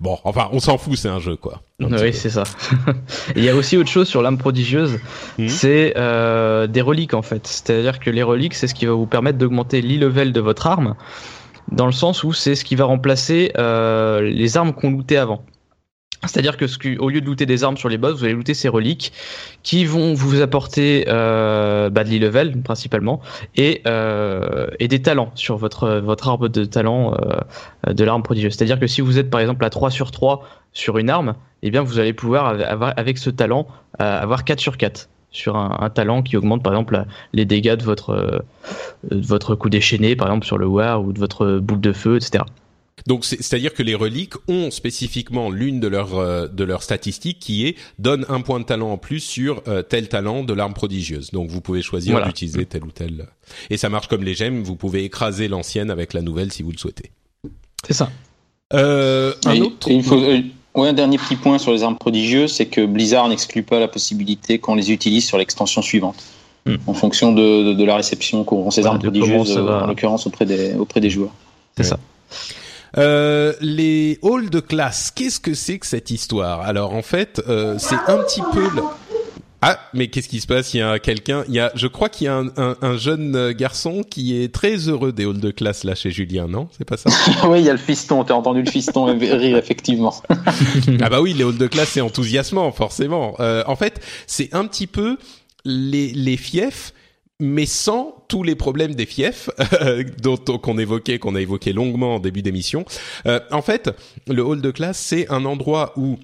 bon, 0.00 0.18
enfin 0.24 0.48
on 0.52 0.60
s'en 0.60 0.78
fout, 0.78 0.96
c'est 0.96 1.08
un 1.08 1.18
jeu 1.20 1.36
quoi. 1.36 1.62
Un 1.82 1.92
oui, 2.00 2.12
c'est 2.12 2.30
ça. 2.30 2.44
Il 3.36 3.44
y 3.44 3.48
a 3.48 3.54
aussi 3.54 3.76
autre 3.76 3.88
chose 3.90 4.08
sur 4.08 4.22
l'âme 4.22 4.38
prodigieuse, 4.38 4.98
Mhm. 5.38 5.48
c'est 5.48 5.94
euh, 5.96 6.66
des 6.66 6.80
reliques 6.80 7.14
en 7.14 7.22
fait. 7.22 7.46
C'est-à-dire 7.46 8.00
que 8.00 8.10
les 8.10 8.22
reliques, 8.22 8.54
c'est 8.54 8.66
ce 8.66 8.74
qui 8.74 8.86
va 8.86 8.92
vous 8.92 9.06
permettre 9.06 9.38
d'augmenter 9.38 9.80
l'e-level 9.82 10.32
de 10.32 10.40
votre 10.40 10.66
arme, 10.66 10.94
dans 11.70 11.86
le 11.86 11.92
sens 11.92 12.24
où 12.24 12.32
c'est 12.32 12.54
ce 12.54 12.64
qui 12.64 12.74
va 12.74 12.84
remplacer 12.84 13.52
euh, 13.58 14.22
les 14.22 14.56
armes 14.56 14.72
qu'on 14.72 14.90
lootait 14.90 15.16
avant. 15.18 15.42
C'est-à-dire 16.22 16.56
que 16.56 16.66
au 16.98 17.08
lieu 17.10 17.20
de 17.20 17.26
looter 17.26 17.46
des 17.46 17.62
armes 17.62 17.76
sur 17.76 17.88
les 17.88 17.96
boss, 17.96 18.18
vous 18.18 18.24
allez 18.24 18.32
looter 18.32 18.54
ces 18.54 18.68
reliques 18.68 19.12
qui 19.62 19.84
vont 19.84 20.14
vous 20.14 20.40
apporter 20.40 21.04
euh, 21.08 21.90
bah, 21.90 22.02
de 22.02 22.10
l'e-level 22.10 22.60
principalement 22.62 23.20
et, 23.56 23.82
euh, 23.86 24.66
et 24.80 24.88
des 24.88 25.00
talents 25.00 25.30
sur 25.36 25.56
votre 25.56 25.88
votre 26.00 26.28
arbre 26.28 26.48
de 26.48 26.64
talent 26.64 27.14
euh, 27.14 27.92
de 27.92 28.04
l'arme 28.04 28.22
prodigieuse. 28.24 28.54
C'est-à-dire 28.54 28.80
que 28.80 28.88
si 28.88 29.00
vous 29.00 29.18
êtes 29.18 29.30
par 29.30 29.40
exemple 29.40 29.64
à 29.64 29.70
3 29.70 29.90
sur 29.90 30.10
3 30.10 30.42
sur 30.72 30.98
une 30.98 31.08
arme, 31.08 31.34
eh 31.62 31.70
bien 31.70 31.82
vous 31.82 32.00
allez 32.00 32.12
pouvoir 32.12 32.56
avec 32.96 33.18
ce 33.18 33.30
talent 33.30 33.68
euh, 34.00 34.20
avoir 34.20 34.44
4 34.44 34.58
sur 34.58 34.76
4 34.76 35.08
sur 35.30 35.56
un, 35.56 35.90
talent 35.90 36.22
qui 36.22 36.36
augmente 36.36 36.62
par 36.62 36.72
exemple 36.72 37.04
les 37.34 37.44
dégâts 37.44 37.74
de 37.74 37.84
votre 37.84 38.42
de 39.10 39.26
votre 39.26 39.54
coup 39.54 39.68
déchaîné 39.68 40.16
par 40.16 40.28
exemple 40.28 40.46
sur 40.46 40.56
le 40.56 40.66
war 40.66 41.02
ou 41.02 41.12
de 41.12 41.18
votre 41.18 41.58
boule 41.58 41.80
de 41.80 41.92
feu 41.92 42.16
etc. 42.16 42.44
Donc 43.06 43.24
c'est- 43.24 43.42
c'est-à-dire 43.42 43.72
que 43.74 43.82
les 43.82 43.94
reliques 43.94 44.34
ont 44.48 44.70
spécifiquement 44.70 45.50
l'une 45.50 45.80
de 45.80 45.88
leurs 45.88 46.16
euh, 46.18 46.48
de 46.48 46.64
leurs 46.64 46.82
statistiques 46.82 47.38
qui 47.38 47.66
est 47.66 47.76
donne 47.98 48.24
un 48.28 48.40
point 48.40 48.60
de 48.60 48.64
talent 48.64 48.90
en 48.92 48.98
plus 48.98 49.20
sur 49.20 49.62
euh, 49.68 49.82
tel 49.82 50.08
talent 50.08 50.44
de 50.44 50.52
l'arme 50.52 50.74
prodigieuse. 50.74 51.30
Donc 51.30 51.48
vous 51.50 51.60
pouvez 51.60 51.82
choisir 51.82 52.12
Voilà. 52.12 52.26
d'utiliser 52.26 52.66
tel 52.66 52.84
ou 52.84 52.90
tel. 52.90 53.26
Et 53.70 53.76
ça 53.76 53.88
marche 53.88 54.08
comme 54.08 54.24
les 54.24 54.34
gemmes. 54.34 54.62
Vous 54.62 54.76
pouvez 54.76 55.04
écraser 55.04 55.48
l'ancienne 55.48 55.90
avec 55.90 56.12
la 56.12 56.22
nouvelle 56.22 56.52
si 56.52 56.62
vous 56.62 56.72
le 56.72 56.78
souhaitez. 56.78 57.12
C'est 57.86 57.94
ça. 57.94 58.10
Euh, 58.74 59.32
un 59.46 59.54
Et- 59.54 59.60
autre. 59.62 59.88
et 59.90 59.94
il 59.94 60.02
faut, 60.02 60.20
euh, 60.20 60.40
ouais, 60.74 60.88
un 60.88 60.92
dernier 60.92 61.16
petit 61.18 61.36
point 61.36 61.58
sur 61.58 61.72
les 61.72 61.82
armes 61.82 61.96
prodigieuses, 61.96 62.52
c'est 62.52 62.66
que 62.66 62.84
Blizzard 62.84 63.28
n'exclut 63.28 63.62
pas 63.62 63.80
la 63.80 63.88
possibilité 63.88 64.58
qu'on 64.58 64.74
les 64.74 64.90
utilise 64.92 65.24
sur 65.26 65.38
l'extension 65.38 65.80
suivante, 65.80 66.22
Hmm. 66.66 66.76
en 66.86 66.92
fonction 66.92 67.32
de, 67.32 67.68
de, 67.68 67.72
de 67.72 67.84
la 67.84 67.96
réception 67.96 68.44
qu'auront 68.44 68.70
ces 68.70 68.82
Voilà, 68.82 68.94
armes 68.96 69.02
prodigieuses, 69.02 69.56
euh, 69.56 69.80
en 69.80 69.86
l'occurrence 69.86 70.26
auprès 70.26 70.44
des, 70.44 70.74
auprès 70.74 71.00
des 71.00 71.08
joueurs. 71.08 71.32
C'est 71.78 71.84
ça. 71.84 71.98
Euh, 72.98 73.52
les 73.60 74.18
halls 74.22 74.50
de 74.50 74.60
classe, 74.60 75.10
qu'est-ce 75.14 75.40
que 75.40 75.54
c'est 75.54 75.78
que 75.78 75.86
cette 75.86 76.10
histoire? 76.10 76.60
Alors 76.62 76.94
en 76.94 77.02
fait, 77.02 77.40
euh, 77.48 77.76
c'est 77.78 77.96
un 78.08 78.18
petit 78.18 78.42
peu. 78.52 78.62
le- 78.74 78.82
Ah, 79.60 79.78
mais 79.92 80.06
qu'est-ce 80.08 80.28
qui 80.28 80.40
se 80.40 80.46
passe? 80.46 80.72
Il 80.74 80.78
y 80.78 80.82
a 80.82 80.98
quelqu'un, 81.00 81.44
il 81.48 81.54
y 81.54 81.58
a, 81.60 81.72
je 81.74 81.86
crois 81.88 82.08
qu'il 82.08 82.26
y 82.26 82.28
a 82.28 82.36
un, 82.36 82.46
un, 82.56 82.76
un 82.80 82.96
jeune 82.96 83.34
euh, 83.34 83.52
garçon 83.52 84.02
qui 84.08 84.40
est 84.40 84.52
très 84.54 84.76
heureux 84.88 85.12
des 85.12 85.24
halls 85.24 85.40
de 85.40 85.50
classe 85.50 85.82
là 85.84 85.94
chez 85.96 86.10
Julien, 86.12 86.46
non? 86.48 86.68
C'est 86.78 86.84
pas 86.84 86.96
ça? 86.96 87.10
Oui, 87.48 87.60
il 87.60 87.64
y 87.66 87.68
a 87.70 87.72
le 87.72 87.78
fiston, 87.78 88.22
t'as 88.24 88.34
entendu 88.34 88.62
le 88.62 88.70
fiston 88.70 89.04
rire, 89.18 89.56
effectivement. 89.56 90.14
Ah 91.00 91.08
bah 91.10 91.20
oui, 91.20 91.34
les 91.34 91.44
halls 91.44 91.58
de 91.58 91.66
classe 91.66 91.90
c'est 91.90 92.00
enthousiasmant 92.00 92.70
forcément. 92.72 93.34
Euh, 93.40 93.62
en 93.66 93.74
fait, 93.76 94.00
c'est 94.28 94.52
un 94.54 94.64
petit 94.64 94.86
peu 94.86 95.16
les 95.64 96.12
les 96.12 96.36
fiefs 96.36 96.92
mais 97.40 97.66
sans 97.66 98.24
tous 98.28 98.42
les 98.42 98.54
problèmes 98.54 98.94
des 98.94 99.06
fiefs 99.06 99.50
dont 100.22 100.36
qu'on 100.36 100.78
évoquait, 100.78 101.18
qu'on 101.18 101.34
a 101.34 101.40
évoqué 101.40 101.72
longuement 101.72 102.16
en 102.16 102.20
début 102.20 102.42
d'émission. 102.42 102.84
Euh, 103.26 103.40
en 103.50 103.62
fait, 103.62 103.90
le 104.26 104.42
hall 104.42 104.60
de 104.60 104.70
classe, 104.70 104.98
c'est 104.98 105.30
un 105.30 105.44
endroit 105.44 105.92
où 105.96 106.18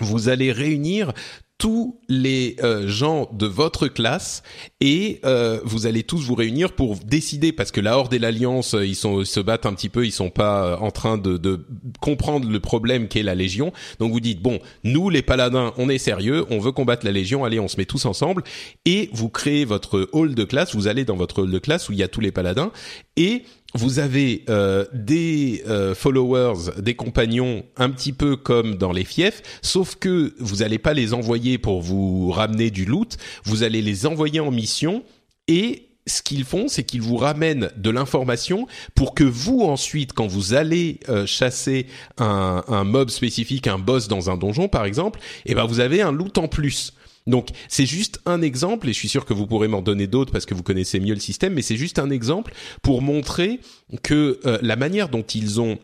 vous 0.00 0.28
allez 0.28 0.52
réunir 0.52 1.12
tous 1.58 2.00
les 2.08 2.56
euh, 2.62 2.88
gens 2.88 3.28
de 3.32 3.46
votre 3.46 3.86
classe 3.86 4.42
et 4.80 5.20
euh, 5.24 5.60
vous 5.64 5.86
allez 5.86 6.02
tous 6.02 6.26
vous 6.26 6.34
réunir 6.34 6.72
pour 6.72 6.96
décider 6.96 7.52
parce 7.52 7.70
que 7.70 7.80
la 7.80 7.96
Horde 7.96 8.12
et 8.12 8.18
l'Alliance 8.18 8.74
euh, 8.74 8.84
ils 8.84 8.96
sont 8.96 9.20
ils 9.20 9.26
se 9.26 9.38
battent 9.38 9.64
un 9.64 9.72
petit 9.72 9.88
peu 9.88 10.04
ils 10.04 10.12
sont 10.12 10.30
pas 10.30 10.64
euh, 10.64 10.76
en 10.78 10.90
train 10.90 11.16
de, 11.16 11.36
de 11.36 11.64
comprendre 12.00 12.50
le 12.50 12.60
problème 12.60 13.06
qu'est 13.06 13.22
la 13.22 13.36
Légion. 13.36 13.72
Donc 14.00 14.12
vous 14.12 14.20
dites 14.20 14.42
bon 14.42 14.58
nous 14.82 15.10
les 15.10 15.22
paladins 15.22 15.72
on 15.78 15.88
est 15.88 15.98
sérieux 15.98 16.44
on 16.50 16.58
veut 16.58 16.72
combattre 16.72 17.06
la 17.06 17.12
Légion 17.12 17.44
allez 17.44 17.60
on 17.60 17.68
se 17.68 17.76
met 17.76 17.86
tous 17.86 18.04
ensemble 18.04 18.42
et 18.84 19.08
vous 19.12 19.28
créez 19.28 19.64
votre 19.64 20.08
hall 20.12 20.34
de 20.34 20.44
classe 20.44 20.74
vous 20.74 20.88
allez 20.88 21.04
dans 21.04 21.16
votre 21.16 21.42
hall 21.42 21.50
de 21.50 21.58
classe 21.60 21.88
où 21.88 21.92
il 21.92 21.98
y 21.98 22.02
a 22.02 22.08
tous 22.08 22.20
les 22.20 22.32
paladins 22.32 22.72
et 23.16 23.44
vous 23.74 23.98
avez 23.98 24.44
euh, 24.48 24.84
des 24.92 25.62
euh, 25.66 25.94
followers, 25.94 26.80
des 26.80 26.94
compagnons, 26.94 27.64
un 27.76 27.90
petit 27.90 28.12
peu 28.12 28.36
comme 28.36 28.76
dans 28.76 28.92
les 28.92 29.04
fiefs, 29.04 29.42
sauf 29.62 29.96
que 29.96 30.34
vous 30.38 30.56
n'allez 30.56 30.78
pas 30.78 30.94
les 30.94 31.12
envoyer 31.12 31.58
pour 31.58 31.80
vous 31.82 32.30
ramener 32.30 32.70
du 32.70 32.84
loot, 32.84 33.16
vous 33.44 33.62
allez 33.62 33.82
les 33.82 34.06
envoyer 34.06 34.40
en 34.40 34.50
mission 34.50 35.02
et 35.48 35.88
ce 36.06 36.22
qu'ils 36.22 36.44
font, 36.44 36.68
c'est 36.68 36.84
qu'ils 36.84 37.00
vous 37.02 37.16
ramènent 37.16 37.70
de 37.76 37.90
l'information 37.90 38.66
pour 38.94 39.14
que 39.14 39.24
vous 39.24 39.62
ensuite, 39.62 40.12
quand 40.12 40.26
vous 40.26 40.54
allez 40.54 41.00
euh, 41.08 41.26
chasser 41.26 41.86
un, 42.18 42.62
un, 42.68 42.84
mob 42.84 43.08
spécifique, 43.08 43.66
un 43.66 43.78
boss 43.78 44.06
dans 44.06 44.30
un 44.30 44.36
donjon 44.36 44.68
par 44.68 44.84
exemple, 44.84 45.18
eh 45.46 45.54
ben 45.54 45.64
vous 45.64 45.80
avez 45.80 46.02
un 46.02 46.12
loot 46.12 46.36
en 46.38 46.46
plus. 46.46 46.92
Donc 47.26 47.48
c'est 47.68 47.86
juste 47.86 48.20
un 48.26 48.42
exemple, 48.42 48.88
et 48.88 48.92
je 48.92 48.98
suis 48.98 49.08
sûr 49.08 49.24
que 49.24 49.32
vous 49.32 49.46
pourrez 49.46 49.68
m'en 49.68 49.82
donner 49.82 50.06
d'autres 50.06 50.32
parce 50.32 50.46
que 50.46 50.54
vous 50.54 50.62
connaissez 50.62 51.00
mieux 51.00 51.14
le 51.14 51.20
système, 51.20 51.54
mais 51.54 51.62
c'est 51.62 51.76
juste 51.76 51.98
un 51.98 52.10
exemple 52.10 52.52
pour 52.82 53.00
montrer 53.00 53.60
que 54.02 54.40
euh, 54.44 54.58
la 54.60 54.76
manière 54.76 55.08
dont 55.08 55.22
ils 55.22 55.60
ont 55.60 55.78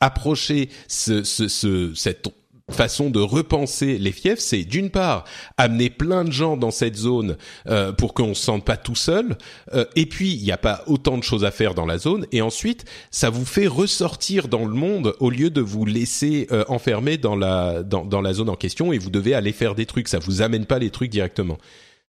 approché 0.00 0.68
ce, 0.88 1.24
ce, 1.24 1.48
ce, 1.48 1.92
cette 1.94 2.28
façon 2.72 3.10
de 3.10 3.20
repenser 3.20 3.98
les 3.98 4.12
fiefs, 4.12 4.38
c'est 4.38 4.64
d'une 4.64 4.90
part 4.90 5.24
amener 5.56 5.90
plein 5.90 6.24
de 6.24 6.32
gens 6.32 6.56
dans 6.56 6.70
cette 6.70 6.96
zone 6.96 7.36
euh, 7.68 7.92
pour 7.92 8.14
qu'on 8.14 8.34
se 8.34 8.42
sente 8.42 8.64
pas 8.64 8.76
tout 8.76 8.94
seul, 8.94 9.36
euh, 9.74 9.84
et 9.96 10.06
puis 10.06 10.32
il 10.32 10.42
n'y 10.42 10.52
a 10.52 10.56
pas 10.56 10.82
autant 10.86 11.18
de 11.18 11.22
choses 11.22 11.44
à 11.44 11.50
faire 11.50 11.74
dans 11.74 11.86
la 11.86 11.98
zone, 11.98 12.26
et 12.32 12.42
ensuite 12.42 12.84
ça 13.10 13.30
vous 13.30 13.44
fait 13.44 13.66
ressortir 13.66 14.48
dans 14.48 14.64
le 14.64 14.74
monde 14.74 15.14
au 15.20 15.30
lieu 15.30 15.50
de 15.50 15.60
vous 15.60 15.84
laisser 15.84 16.46
euh, 16.52 16.64
enfermer 16.68 17.18
dans 17.18 17.36
la 17.36 17.82
dans, 17.82 18.04
dans 18.04 18.20
la 18.20 18.32
zone 18.32 18.48
en 18.48 18.56
question 18.56 18.92
et 18.92 18.98
vous 18.98 19.10
devez 19.10 19.34
aller 19.34 19.52
faire 19.52 19.74
des 19.74 19.86
trucs, 19.86 20.08
ça 20.08 20.18
vous 20.18 20.42
amène 20.42 20.66
pas 20.66 20.78
les 20.78 20.90
trucs 20.90 21.10
directement. 21.10 21.58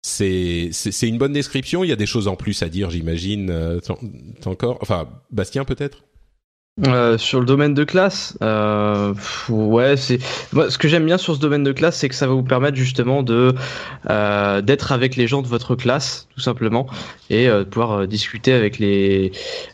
C'est 0.02 0.70
c'est 0.72 1.08
une 1.08 1.18
bonne 1.18 1.32
description. 1.32 1.82
Il 1.82 1.88
y 1.88 1.92
a 1.92 1.96
des 1.96 2.06
choses 2.06 2.28
en 2.28 2.36
plus 2.36 2.62
à 2.62 2.68
dire, 2.68 2.90
j'imagine. 2.90 3.80
Encore, 4.44 4.78
enfin 4.80 5.08
Bastien 5.32 5.64
peut-être? 5.64 6.04
Euh, 6.84 7.16
sur 7.16 7.40
le 7.40 7.46
domaine 7.46 7.72
de 7.72 7.84
classe, 7.84 8.36
euh, 8.42 9.14
ouais, 9.48 9.96
c'est 9.96 10.18
moi 10.52 10.70
ce 10.70 10.76
que 10.76 10.88
j'aime 10.88 11.06
bien 11.06 11.16
sur 11.16 11.34
ce 11.34 11.40
domaine 11.40 11.64
de 11.64 11.72
classe, 11.72 11.96
c'est 11.96 12.10
que 12.10 12.14
ça 12.14 12.26
va 12.26 12.34
vous 12.34 12.42
permettre 12.42 12.76
justement 12.76 13.22
de 13.22 13.54
euh, 14.10 14.60
d'être 14.60 14.92
avec 14.92 15.16
les 15.16 15.26
gens 15.26 15.40
de 15.40 15.46
votre 15.46 15.74
classe, 15.74 16.28
tout 16.34 16.42
simplement, 16.42 16.86
et 17.30 17.48
euh, 17.48 17.60
de 17.60 17.64
pouvoir 17.64 17.92
euh, 17.92 18.06
discuter 18.06 18.52
avec 18.52 18.78
les 18.78 19.32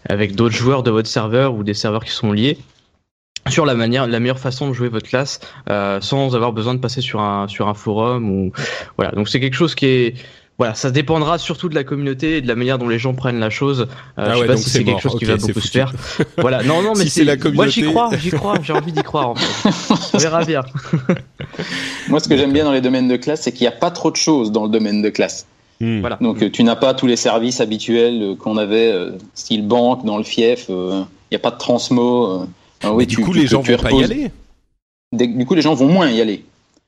avec 0.08 0.36
d'autres 0.36 0.54
joueurs 0.54 0.84
de 0.84 0.92
votre 0.92 1.08
serveur 1.08 1.54
ou 1.54 1.64
des 1.64 1.74
serveurs 1.74 2.04
qui 2.04 2.12
sont 2.12 2.30
liés 2.30 2.56
sur 3.48 3.66
la 3.66 3.74
manière, 3.74 4.06
la 4.06 4.20
meilleure 4.20 4.38
façon 4.38 4.68
de 4.68 4.72
jouer 4.72 4.88
votre 4.88 5.08
classe, 5.08 5.40
sans 5.66 6.36
avoir 6.36 6.52
besoin 6.52 6.74
de 6.74 6.78
passer 6.78 7.00
sur 7.00 7.20
un 7.20 7.48
sur 7.48 7.66
un 7.66 7.74
forum 7.74 8.30
ou 8.30 8.52
voilà. 8.96 9.10
Donc 9.10 9.28
c'est 9.28 9.40
quelque 9.40 9.56
chose 9.56 9.74
qui 9.74 9.86
est 9.86 10.14
voilà, 10.62 10.74
ça 10.74 10.90
dépendra 10.92 11.38
surtout 11.38 11.68
de 11.68 11.74
la 11.74 11.82
communauté 11.82 12.36
et 12.36 12.40
de 12.40 12.46
la 12.46 12.54
manière 12.54 12.78
dont 12.78 12.88
les 12.88 12.98
gens 12.98 13.14
prennent 13.14 13.40
la 13.40 13.50
chose. 13.50 13.80
Euh, 13.80 13.86
Ah 14.16 14.24
je 14.30 14.34
sais 14.34 14.40
ouais, 14.42 14.46
pas 14.46 14.56
si 14.56 14.70
c'est 14.70 14.84
quelque 14.84 15.00
chose 15.02 15.16
qui 15.18 15.24
va 15.24 15.36
beaucoup 15.36 15.60
se 15.60 15.70
faire. 15.70 15.92
Voilà, 16.38 16.62
non, 16.62 16.82
non, 16.82 16.92
mais 16.96 17.04
Si 17.04 17.10
c'est 17.10 17.24
la 17.24 17.36
Moi, 17.36 17.66
j'y 17.66 17.80
communauté. 17.82 17.92
crois, 17.92 18.10
j'y 18.16 18.30
crois, 18.30 18.54
j'ai 18.62 18.72
envie 18.72 18.92
d'y 18.92 19.02
croire. 19.02 19.30
En 19.30 19.34
fait. 19.34 19.94
On 20.14 20.18
verra 20.18 20.44
bien. 20.44 20.62
Moi, 22.08 22.20
ce 22.20 22.28
que 22.28 22.36
j'aime 22.36 22.52
bien 22.52 22.64
dans 22.64 22.72
les 22.72 22.80
domaines 22.80 23.08
de 23.08 23.16
classe, 23.16 23.42
c'est 23.42 23.52
qu'il 23.52 23.62
n'y 23.62 23.68
a 23.74 23.76
pas 23.76 23.90
trop 23.90 24.10
de 24.10 24.16
choses 24.16 24.52
dans 24.52 24.64
le 24.64 24.70
domaine 24.70 25.02
de 25.02 25.10
classe. 25.10 25.46
Hmm. 25.80 26.00
Voilà. 26.00 26.16
Donc, 26.20 26.42
euh, 26.42 26.50
tu 26.50 26.62
n'as 26.64 26.76
pas 26.76 26.94
tous 26.94 27.06
les 27.06 27.16
services 27.16 27.60
habituels 27.60 28.22
euh, 28.22 28.34
qu'on 28.36 28.56
avait, 28.56 28.92
euh, 28.92 29.10
style 29.34 29.66
banque, 29.66 30.04
dans 30.04 30.16
le 30.18 30.24
fief. 30.24 30.66
euh, 30.70 31.02
Il 31.30 31.34
n'y 31.34 31.36
a 31.36 31.40
pas 31.40 31.50
de 31.50 31.58
transmo. 31.58 32.26
euh. 32.42 32.46
Alors 32.82 32.96
oui, 32.96 33.06
du 33.06 33.16
tu- 33.16 33.22
coup, 33.22 33.32
tu- 33.32 33.38
les 33.38 33.44
tu- 33.44 33.50
gens 33.50 33.62
tu 33.62 33.72
vont 33.72 33.78
pas 33.82 33.90
y 33.90 34.04
aller. 34.04 34.30
Des- 35.12 35.26
Du 35.26 35.44
coup, 35.44 35.54
les 35.54 35.62
gens 35.62 35.74
vont 35.74 35.88
moins 35.88 36.08
y 36.10 36.20
aller. 36.20 36.44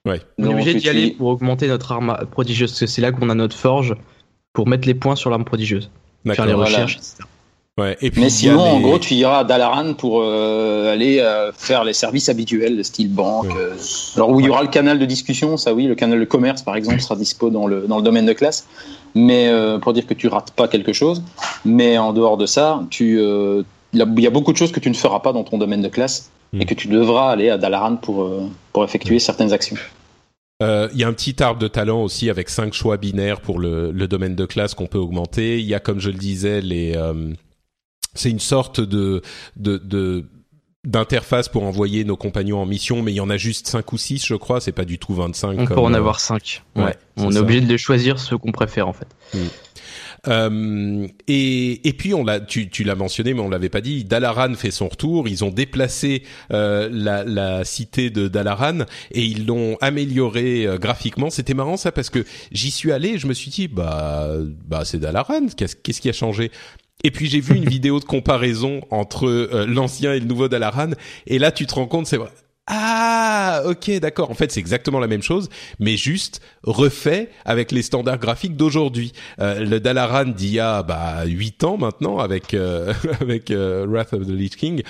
Ouais. 0.07 0.21
On 0.39 0.45
est 0.45 0.49
obligé 0.53 0.75
d'y 0.75 0.89
aller 0.89 1.11
pour 1.13 1.29
augmenter 1.29 1.67
notre 1.69 1.93
arme 1.93 2.17
prodigieuse, 2.31 2.71
parce 2.73 2.81
que 2.81 2.87
c'est 2.87 3.01
là 3.03 3.11
qu'on 3.13 3.31
a 3.31 3.35
notre 3.35 3.57
forge 3.57 3.95
pour 4.53 4.67
mettre 4.69 4.87
les 4.87 4.95
points 4.95 5.17
sur 5.17 5.31
l'arme 5.31 5.45
prodigieuse, 5.45 5.91
faire 6.27 6.47
les 6.47 6.53
Voilà. 6.55 6.71
recherches, 6.71 6.97
etc. 6.97 7.17
Ouais. 7.77 7.97
Et 8.03 8.13
puis 8.13 8.21
Mais 8.21 8.31
sinon, 8.31 8.61
en 8.61 8.79
gros, 8.81 9.01
tu 9.01 9.15
iras 9.15 9.39
à 9.41 9.45
Dalaran 9.45 9.95
pour 9.95 10.21
euh, 10.23 10.93
aller 10.93 11.19
euh, 11.19 11.51
faire 11.53 11.83
les 11.83 11.93
services 11.93 12.29
habituels, 12.29 12.85
style 12.85 13.13
banque. 13.13 13.47
Ouais. 13.47 13.53
euh. 13.59 13.75
alors 14.15 14.31
où 14.31 14.39
il 14.39 14.47
y 14.47 14.49
aura 14.49 14.63
le 14.63 14.69
canal 14.69 14.99
de 15.01 15.05
discussion, 15.07 15.57
ça 15.57 15.75
oui, 15.75 15.87
le 15.87 15.97
canal 15.97 16.21
de 16.21 16.25
commerce 16.25 16.63
par 16.63 16.77
exemple 16.77 17.01
sera 17.01 17.17
dispo 17.17 17.51
dans 17.51 17.67
le 17.67 17.89
dans 17.89 17.97
le 17.97 18.05
domaine 18.05 18.27
de 18.27 18.33
classe. 18.33 18.69
Mais 19.17 19.49
euh, 19.49 19.79
pour 19.79 19.93
dire 19.93 20.07
que 20.07 20.15
tu 20.15 20.29
rates 20.29 20.53
pas 20.53 20.69
quelque 20.69 20.93
chose. 20.93 21.25
Mais 21.65 21.99
en 21.99 22.13
dehors 22.13 22.37
de 22.37 22.47
ça, 22.47 22.81
tu 22.91 23.19
euh, 23.19 23.63
il 23.93 23.99
y 23.99 24.03
a- 24.03 24.07
il 24.19 24.23
y 24.23 24.27
a 24.29 24.31
beaucoup 24.31 24.53
de 24.53 24.57
choses 24.57 24.71
que 24.71 24.79
tu 24.81 24.89
ne 24.89 24.95
feras 24.95 25.19
pas 25.19 25.33
dans 25.33 25.43
ton 25.43 25.59
domaine 25.59 25.83
de 25.83 25.89
classe 25.89 26.31
Mm. 26.55 26.61
et 26.63 26.65
que 26.67 26.75
tu 26.75 26.89
devras 26.89 27.31
aller 27.31 27.51
à 27.51 27.59
Dalaran 27.59 27.97
pour 27.97 28.23
euh, 28.23 28.49
pour 28.73 28.85
effectuer 28.85 29.19
certaines 29.19 29.53
actions. 29.53 29.77
Euh, 30.63 30.89
Il 30.93 31.01
y 31.01 31.05
a 31.05 31.09
un 31.09 31.13
petit 31.13 31.43
arbre 31.43 31.61
de 31.61 31.69
talent 31.69 32.01
aussi 32.03 32.31
avec 32.31 32.49
cinq 32.49 32.73
choix 32.73 32.97
binaires 32.97 33.41
pour 33.41 33.59
le, 33.59 33.91
le 33.91 34.07
domaine 34.09 34.37
de 34.37 34.47
classe 34.47 34.75
qu'on 34.75 34.87
peut 34.87 34.99
augmenter. 34.99 35.59
Il 35.59 35.67
y 35.67 35.75
a, 35.75 35.81
comme 35.81 35.99
je 36.01 36.11
le 36.11 36.17
disais, 36.19 36.61
les 36.61 36.95
euh, 36.97 37.33
c'est 38.15 38.31
une 38.31 38.41
sorte 38.41 38.81
de 38.81 39.21
de, 39.57 39.79
de 39.79 40.25
d'interface 40.87 41.49
pour 41.49 41.63
envoyer 41.65 42.05
nos 42.05 42.17
compagnons 42.17 42.59
en 42.61 42.67
mission, 42.67 43.01
mais 43.03 43.11
il 43.13 43.17
y 43.17 43.21
en 43.21 43.31
a 43.31 43.39
juste 43.39 43.67
5 43.69 43.91
ou 43.95 43.97
6, 43.99 44.27
je 44.27 44.35
crois, 44.35 44.61
c'est 44.61 44.71
pas 44.71 44.85
du 44.85 44.99
tout 44.99 45.15
25. 45.15 45.59
On 45.59 45.65
peut 45.67 45.79
en 45.79 45.95
avoir 45.95 46.21
5. 46.21 46.63
ouais, 46.77 46.83
Ouais. 46.85 46.95
c'est 47.17 47.25
On 47.25 47.31
ça. 47.31 47.39
est 47.39 47.41
obligé 47.41 47.63
de 47.63 47.67
les 47.67 47.79
choisir 47.79 48.19
ceux 48.19 48.37
qu'on 48.37 48.53
préfère 48.53 48.87
en 48.87 48.93
fait. 48.93 49.09
Euh, 50.29 51.07
et, 51.29 51.89
et 51.89 51.93
puis 51.93 52.15
on 52.15 52.25
l'a, 52.25 52.41
tu, 52.41 52.69
tu 52.69 52.85
l'as 52.85 52.95
mentionné, 52.95 53.35
mais 53.35 53.41
on 53.41 53.49
l'avait 53.49 53.69
pas 53.69 53.81
dit. 53.81 54.05
Dalaran 54.05 54.55
fait 54.55 54.71
son 54.71 54.89
retour. 54.89 55.29
Ils 55.29 55.45
ont 55.45 55.51
déplacé 55.51 56.23
euh, 56.53 56.89
la, 56.91 57.25
la 57.25 57.65
cité 57.65 58.11
de 58.11 58.29
Dalaran 58.29 58.81
et 59.11 59.23
ils 59.23 59.47
l'ont 59.47 59.77
amélioré 59.81 60.67
euh, 60.67 60.79
graphiquement. 60.79 61.31
C'était 61.31 61.55
marrant 61.55 61.77
ça 61.77 61.93
parce 61.93 62.11
que 62.11 62.25
j'y 62.53 62.71
suis 62.71 62.93
allé 62.93 63.11
et 63.11 63.19
je 63.19 63.27
me 63.27 63.35
suis 63.35 63.51
dit 63.51 63.69
bah 63.69 64.31
bah 64.67 64.85
c'est 64.85 64.99
Dalaran. 64.99 65.47
Qu'est-ce, 65.57 65.77
qu'est-ce 65.77 66.01
qui 66.01 66.09
a 66.09 66.13
changé? 66.13 66.51
Et 67.03 67.11
puis 67.11 67.29
j'ai 67.29 67.41
vu 67.41 67.57
une 67.57 67.69
vidéo 67.69 68.01
de 68.01 68.05
comparaison 68.05 68.81
entre 68.91 69.29
euh, 69.29 69.67
l'ancien 69.67 70.15
et 70.15 70.21
le 70.21 70.27
nouveau 70.27 70.49
Dalaran 70.49 70.91
et 71.27 71.39
là 71.39 71.53
tu 71.53 71.67
te 71.67 71.75
rends 71.75 71.87
compte 71.87 72.07
c'est 72.07 72.17
vrai. 72.17 72.31
Ah, 72.67 73.63
ok, 73.67 73.91
d'accord. 74.01 74.31
En 74.31 74.35
fait, 74.35 74.51
c'est 74.51 74.61
exactement 74.61 74.99
la 74.99 75.07
même 75.07 75.23
chose, 75.23 75.49
mais 75.79 75.97
juste 75.97 76.41
refait 76.63 77.29
avec 77.45 77.73
les 77.73 77.83
standards 77.83 78.19
graphiques 78.19 78.57
d'aujourd'hui. 78.57 79.13
Euh, 79.41 79.65
le 79.65 79.81
Dalaran 79.81 80.25
d'il 80.25 80.53
y 80.53 80.61
a 80.61 80.83
bah, 80.83 81.25
8 81.27 81.63
ans 81.65 81.77
maintenant, 81.77 82.19
avec 82.19 82.55
euh, 82.55 82.95
avec 83.21 83.51
euh, 83.51 83.87
Wrath 83.87 84.15
of 84.15 84.27
the 84.27 84.31
Lich 84.31 84.57
King, 84.57 84.83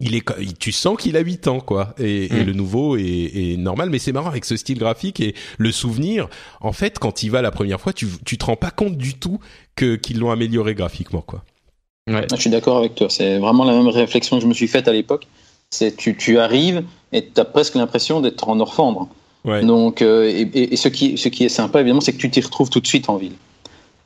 il 0.00 0.14
est, 0.16 0.24
il- 0.38 0.54
tu 0.58 0.70
sens 0.70 0.98
qu'il 0.98 1.16
a 1.16 1.20
8 1.20 1.48
ans, 1.48 1.60
quoi. 1.60 1.94
Et, 1.98 2.26
et 2.26 2.42
Mm. 2.42 2.46
le 2.46 2.52
nouveau 2.52 2.96
est, 2.98 3.02
est 3.02 3.56
normal, 3.56 3.88
mais 3.88 3.98
c'est 3.98 4.12
marrant 4.12 4.28
avec 4.28 4.44
ce 4.44 4.56
style 4.56 4.78
graphique 4.78 5.20
et 5.20 5.34
le 5.56 5.72
souvenir. 5.72 6.28
En 6.60 6.72
fait, 6.72 6.98
quand 6.98 7.22
il 7.22 7.30
va 7.30 7.40
la 7.40 7.50
première 7.50 7.80
fois, 7.80 7.94
tu 7.94 8.06
tu 8.26 8.36
te 8.36 8.44
rends 8.44 8.56
pas 8.56 8.70
compte 8.70 8.98
du 8.98 9.14
tout 9.14 9.38
que 9.76 9.96
qu'ils 9.96 10.18
l'ont 10.18 10.30
amélioré 10.30 10.74
graphiquement, 10.74 11.22
quoi. 11.22 11.42
Ouais. 12.06 12.26
Je 12.34 12.36
suis 12.38 12.50
d'accord 12.50 12.76
avec 12.76 12.96
toi. 12.96 13.08
C'est 13.08 13.38
vraiment 13.38 13.64
la 13.64 13.72
même 13.72 13.88
réflexion 13.88 14.36
que 14.36 14.42
je 14.42 14.46
me 14.46 14.52
suis 14.52 14.68
faite 14.68 14.88
à 14.88 14.92
l'époque. 14.92 15.26
C'est 15.74 15.96
tu, 15.96 16.16
tu 16.16 16.38
arrives 16.38 16.84
et 17.12 17.26
tu 17.26 17.40
as 17.40 17.44
presque 17.44 17.74
l'impression 17.74 18.20
d'être 18.20 18.48
en 18.48 18.60
Orfandre. 18.60 19.08
Ouais. 19.44 19.62
Donc, 19.62 20.00
euh, 20.02 20.30
et, 20.54 20.76
ce, 20.76 20.88
qui, 20.88 21.18
ce 21.18 21.28
qui 21.28 21.44
est 21.44 21.48
sympa, 21.50 21.80
évidemment, 21.80 22.00
c'est 22.00 22.12
que 22.12 22.18
tu 22.18 22.30
t'y 22.30 22.40
retrouves 22.40 22.70
tout 22.70 22.80
de 22.80 22.86
suite 22.86 23.08
en 23.08 23.16
ville. 23.16 23.36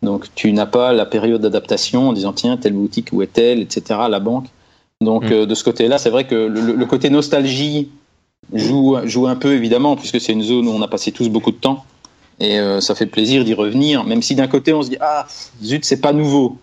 Donc, 0.03 0.27
tu 0.35 0.53
n'as 0.53 0.67
pas 0.67 0.93
la 0.93 1.07
période 1.07 1.41
d'adaptation 1.41 2.09
en 2.09 2.13
disant, 2.13 2.33
tiens, 2.33 2.57
telle 2.57 2.73
boutique, 2.73 3.09
où 3.13 3.23
est-elle, 3.23 3.61
etc., 3.61 4.01
la 4.09 4.21
banque. 4.21 4.47
Donc, 5.01 5.25
Mm. 5.25 5.33
euh, 5.33 5.47
de 5.47 5.55
ce 5.55 5.63
côté-là, 5.63 5.99
c'est 5.99 6.11
vrai 6.11 6.27
que 6.27 6.35
le, 6.35 6.61
le 6.73 6.87
côté 6.87 7.11
nostalgie 7.11 7.89
joue, 8.55 8.97
joue 9.05 9.27
un 9.27 9.37
peu, 9.37 9.53
évidemment, 9.53 9.97
puisque 9.97 10.21
c'est 10.21 10.33
une 10.33 10.43
zone 10.43 10.67
où 10.69 10.71
on 10.73 10.83
a 10.83 10.89
passé 10.89 11.13
tous 11.13 11.29
beaucoup 11.29 11.51
de 11.53 11.57
temps. 11.57 11.85
Et 12.41 12.59
euh, 12.59 12.81
ça 12.81 12.95
fait 12.95 13.07
plaisir 13.07 13.45
d'y 13.45 13.55
revenir, 13.55 14.05
même 14.05 14.23
si 14.23 14.35
d'un 14.35 14.47
côté, 14.47 14.73
on 14.73 14.83
se 14.83 14.91
dit, 14.91 14.99
ah, 15.01 15.27
zut, 15.63 15.85
c'est 15.85 16.01
pas 16.01 16.13
nouveau. 16.13 16.57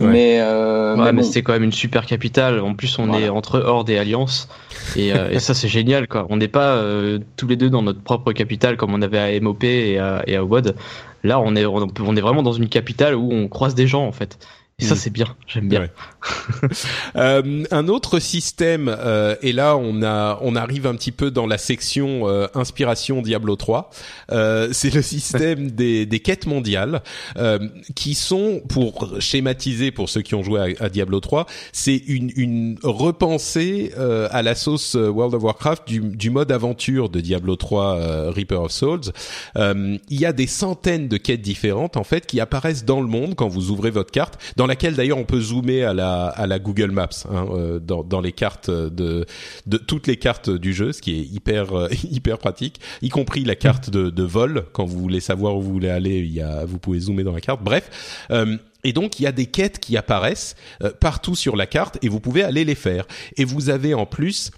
Ouais. 0.00 0.08
Mais, 0.08 0.40
euh, 0.40 0.96
Ouais, 0.96 1.04
mais 1.04 1.12
mais 1.12 1.22
bon. 1.22 1.28
c'est 1.28 1.42
quand 1.42 1.52
même 1.52 1.62
une 1.62 1.72
super 1.72 2.04
capitale. 2.04 2.58
En 2.60 2.74
plus, 2.74 2.98
on 2.98 3.06
Voilà. 3.06 3.26
est 3.26 3.28
entre 3.28 3.60
Horde 3.60 3.88
et 3.90 3.98
Alliance. 3.98 4.48
Et, 4.96 5.12
euh, 5.12 5.30
et 5.30 5.38
ça, 5.38 5.54
c'est 5.54 5.68
génial, 5.68 6.08
quoi. 6.08 6.26
On 6.30 6.36
n'est 6.36 6.48
pas 6.48 6.76
euh, 6.76 7.20
tous 7.36 7.46
les 7.46 7.56
deux 7.56 7.70
dans 7.70 7.82
notre 7.82 8.00
propre 8.02 8.32
capitale 8.32 8.76
comme 8.76 8.92
on 8.92 9.02
avait 9.02 9.18
à 9.18 9.40
MOP 9.40 9.62
et 9.64 9.98
à, 9.98 10.24
et 10.26 10.34
à 10.34 10.44
WOD. 10.44 10.74
Là, 11.22 11.38
on 11.40 11.54
est, 11.54 11.64
on, 11.64 11.86
on 12.00 12.16
est 12.16 12.20
vraiment 12.20 12.42
dans 12.42 12.52
une 12.52 12.68
capitale 12.68 13.14
où 13.14 13.32
on 13.32 13.46
croise 13.48 13.74
des 13.76 13.86
gens, 13.86 14.04
en 14.04 14.12
fait. 14.12 14.38
Et 14.80 14.84
ça, 14.84 14.94
Mm. 14.94 14.98
c'est 14.98 15.10
bien. 15.10 15.36
J'aime 15.46 15.68
bien. 15.68 15.80
Ouais. 15.82 15.90
Euh, 17.16 17.64
un 17.70 17.88
autre 17.88 18.18
système, 18.18 18.88
euh, 18.98 19.36
et 19.42 19.52
là 19.52 19.76
on 19.76 20.02
a, 20.02 20.38
on 20.42 20.56
arrive 20.56 20.86
un 20.86 20.94
petit 20.96 21.12
peu 21.12 21.30
dans 21.30 21.46
la 21.46 21.58
section 21.58 22.26
euh, 22.28 22.48
inspiration 22.54 23.22
Diablo 23.22 23.54
3. 23.56 23.90
Euh, 24.32 24.68
c'est 24.72 24.92
le 24.92 25.00
système 25.02 25.70
des, 25.70 26.06
des 26.06 26.20
quêtes 26.20 26.46
mondiales 26.46 27.02
euh, 27.36 27.58
qui 27.94 28.14
sont, 28.14 28.62
pour 28.68 29.14
schématiser 29.20 29.90
pour 29.92 30.08
ceux 30.08 30.22
qui 30.22 30.34
ont 30.34 30.42
joué 30.42 30.74
à, 30.80 30.84
à 30.84 30.88
Diablo 30.88 31.20
3, 31.20 31.46
c'est 31.72 31.96
une, 31.96 32.32
une 32.36 32.78
repensée 32.82 33.92
euh, 33.96 34.28
à 34.32 34.42
la 34.42 34.54
sauce 34.56 34.94
World 34.94 35.34
of 35.34 35.42
Warcraft 35.42 35.86
du, 35.86 36.00
du 36.00 36.30
mode 36.30 36.50
aventure 36.50 37.10
de 37.10 37.20
Diablo 37.20 37.54
3 37.56 37.96
euh, 37.98 38.30
Reaper 38.30 38.60
of 38.62 38.72
Souls. 38.72 39.12
Euh, 39.56 39.96
il 40.08 40.20
y 40.20 40.26
a 40.26 40.32
des 40.32 40.46
centaines 40.48 41.06
de 41.08 41.16
quêtes 41.16 41.42
différentes 41.42 41.96
en 41.96 42.04
fait 42.04 42.26
qui 42.26 42.40
apparaissent 42.40 42.84
dans 42.84 43.00
le 43.00 43.06
monde 43.08 43.34
quand 43.36 43.48
vous 43.48 43.70
ouvrez 43.70 43.90
votre 43.90 44.10
carte, 44.10 44.38
dans 44.56 44.63
laquelle 44.66 44.94
d'ailleurs 44.94 45.18
on 45.18 45.24
peut 45.24 45.40
zoomer 45.40 45.82
à 45.82 45.94
la 45.94 46.26
à 46.26 46.46
la 46.46 46.58
Google 46.58 46.90
Maps 46.90 47.08
hein, 47.30 47.46
euh, 47.50 47.78
dans 47.78 48.02
dans 48.02 48.20
les 48.20 48.32
cartes 48.32 48.70
de 48.70 49.24
de 49.66 49.76
toutes 49.76 50.06
les 50.06 50.16
cartes 50.16 50.50
du 50.50 50.72
jeu, 50.72 50.92
ce 50.92 51.00
qui 51.02 51.18
est 51.18 51.22
hyper 51.24 51.72
euh, 51.76 51.88
hyper 52.10 52.38
pratique, 52.38 52.80
y 53.02 53.08
compris 53.08 53.44
la 53.44 53.56
carte 53.56 53.90
de, 53.90 54.10
de 54.10 54.22
vol 54.22 54.64
quand 54.72 54.84
vous 54.84 54.98
voulez 54.98 55.20
savoir 55.20 55.56
où 55.56 55.62
vous 55.62 55.72
voulez 55.72 55.90
aller, 55.90 56.18
il 56.18 56.32
y 56.32 56.40
a 56.42 56.64
vous 56.64 56.78
pouvez 56.78 57.00
zoomer 57.00 57.24
dans 57.24 57.32
la 57.32 57.40
carte. 57.40 57.62
Bref. 57.62 57.90
euh, 58.30 58.56
Et 58.84 58.92
donc 58.92 59.18
il 59.18 59.22
y 59.22 59.26
a 59.26 59.32
des 59.32 59.46
quêtes 59.46 59.78
qui 59.78 59.96
apparaissent 59.96 60.56
euh, 60.82 60.92
partout 61.00 61.34
sur 61.34 61.56
la 61.56 61.66
carte 61.66 61.98
et 62.02 62.08
vous 62.08 62.20
pouvez 62.20 62.42
aller 62.42 62.64
les 62.64 62.74
faire. 62.74 63.06
Et 63.36 63.44
vous 63.44 63.70
avez 63.70 63.94
en 63.94 64.06
plus 64.06 64.50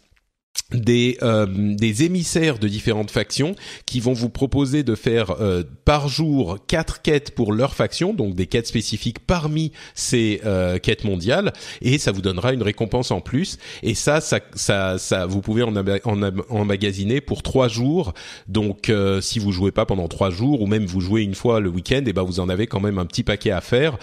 des 0.73 1.17
euh, 1.23 1.47
des 1.49 2.03
émissaires 2.03 2.59
de 2.59 2.67
différentes 2.67 3.13
factions 3.13 3.55
qui 3.87 4.01
vont 4.01 4.15
vous 4.15 4.31
proposer 4.31 4.83
de 4.83 4.97
faire 4.97 5.41
euh, 5.41 5.63
par 5.85 6.09
jour 6.09 6.59
quatre 6.67 7.03
quêtes 7.03 7.37
pour 7.37 7.53
leur 7.53 7.75
faction 7.75 8.13
donc 8.13 8.35
des 8.35 8.47
quêtes 8.47 8.67
spécifiques 8.67 9.21
parmi 9.21 9.71
ces 9.95 10.41
euh, 10.45 10.79
quêtes 10.79 11.05
mondiales 11.05 11.53
et 11.83 11.99
ça 11.99 12.11
vous 12.11 12.21
donnera 12.21 12.53
une 12.53 12.63
récompense 12.63 13.13
en 13.13 13.21
plus. 13.21 13.59
Et 13.85 13.95
ça 13.95 14.21
ça 14.21 14.41
ça, 14.55 14.99
ça 14.99 15.27
vous 15.27 15.41
pouvez 15.41 15.63
en, 15.63 15.75
en 15.77 16.23
emmagasiner 16.51 17.21
pour 17.21 17.45
trois 17.45 17.69
jours. 17.69 18.13
Donc 18.49 18.93
si 19.21 19.39
vous 19.39 19.53
jouez 19.53 19.71
pas 19.71 19.87
pendant 19.87 20.09
trois 20.09 20.31
jours 20.31 20.63
ou 20.63 20.67
même 20.67 20.85
vous 20.85 21.01
jouez 21.01 21.23
une 21.23 21.35
fois 21.35 21.61
le 21.61 21.69
week-end 21.69 22.03
et 22.07 22.13
ben 22.13 22.23
vous 22.23 22.41
en 22.41 22.49
avez 22.49 22.67
quand 22.67 22.81
même 22.81 22.99
un 22.99 23.07
petit 23.07 23.23
paquet 23.23 23.51
à 23.51 23.61
faire. 23.61 23.99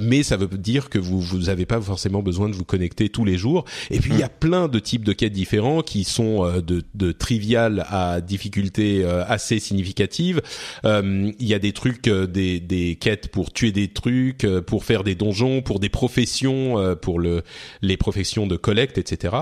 Mais 0.00 0.22
ça 0.22 0.36
veut 0.36 0.46
dire 0.46 0.88
que 0.90 0.98
vous 0.98 1.20
vous 1.20 1.48
avez 1.48 1.66
pas 1.66 1.80
forcément 1.80 2.22
besoin 2.22 2.48
de 2.48 2.54
vous 2.54 2.64
connecter 2.64 3.08
tous 3.08 3.24
les 3.24 3.38
jours. 3.38 3.64
Et 3.90 4.00
puis 4.00 4.12
il 4.12 4.18
y 4.18 4.24
a 4.24 4.28
plein 4.28 4.68
de 4.68 4.78
types 4.78 5.04
de 5.04 5.12
quêtes 5.12 5.32
différents 5.32 5.81
qui 5.82 6.04
sont 6.04 6.44
euh, 6.44 6.60
de, 6.60 6.82
de 6.94 7.12
trivial 7.12 7.86
à 7.88 8.20
difficulté 8.20 9.04
euh, 9.04 9.24
assez 9.26 9.58
significative. 9.58 10.40
Euh, 10.84 11.32
il 11.38 11.46
y 11.46 11.54
a 11.54 11.58
des 11.58 11.72
trucs, 11.72 12.08
des, 12.08 12.60
des 12.60 12.96
quêtes 12.96 13.28
pour 13.28 13.52
tuer 13.52 13.72
des 13.72 13.88
trucs, 13.88 14.46
pour 14.66 14.84
faire 14.84 15.04
des 15.04 15.14
donjons, 15.14 15.62
pour 15.62 15.80
des 15.80 15.88
professions, 15.88 16.96
pour 17.00 17.18
le 17.18 17.42
les 17.80 17.96
professions 17.96 18.46
de 18.46 18.56
collecte, 18.56 18.98
etc. 18.98 19.36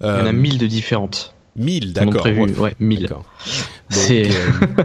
Il 0.00 0.06
y 0.06 0.10
en 0.10 0.26
a 0.26 0.32
mille 0.32 0.58
de 0.58 0.66
différentes. 0.66 1.34
1000, 1.56 1.92
d'accord. 1.92 2.24
Ouais, 2.24 2.58
ouais, 2.58 2.74
1000. 2.78 3.08
C'est 3.88 4.26
euh, 4.26 4.84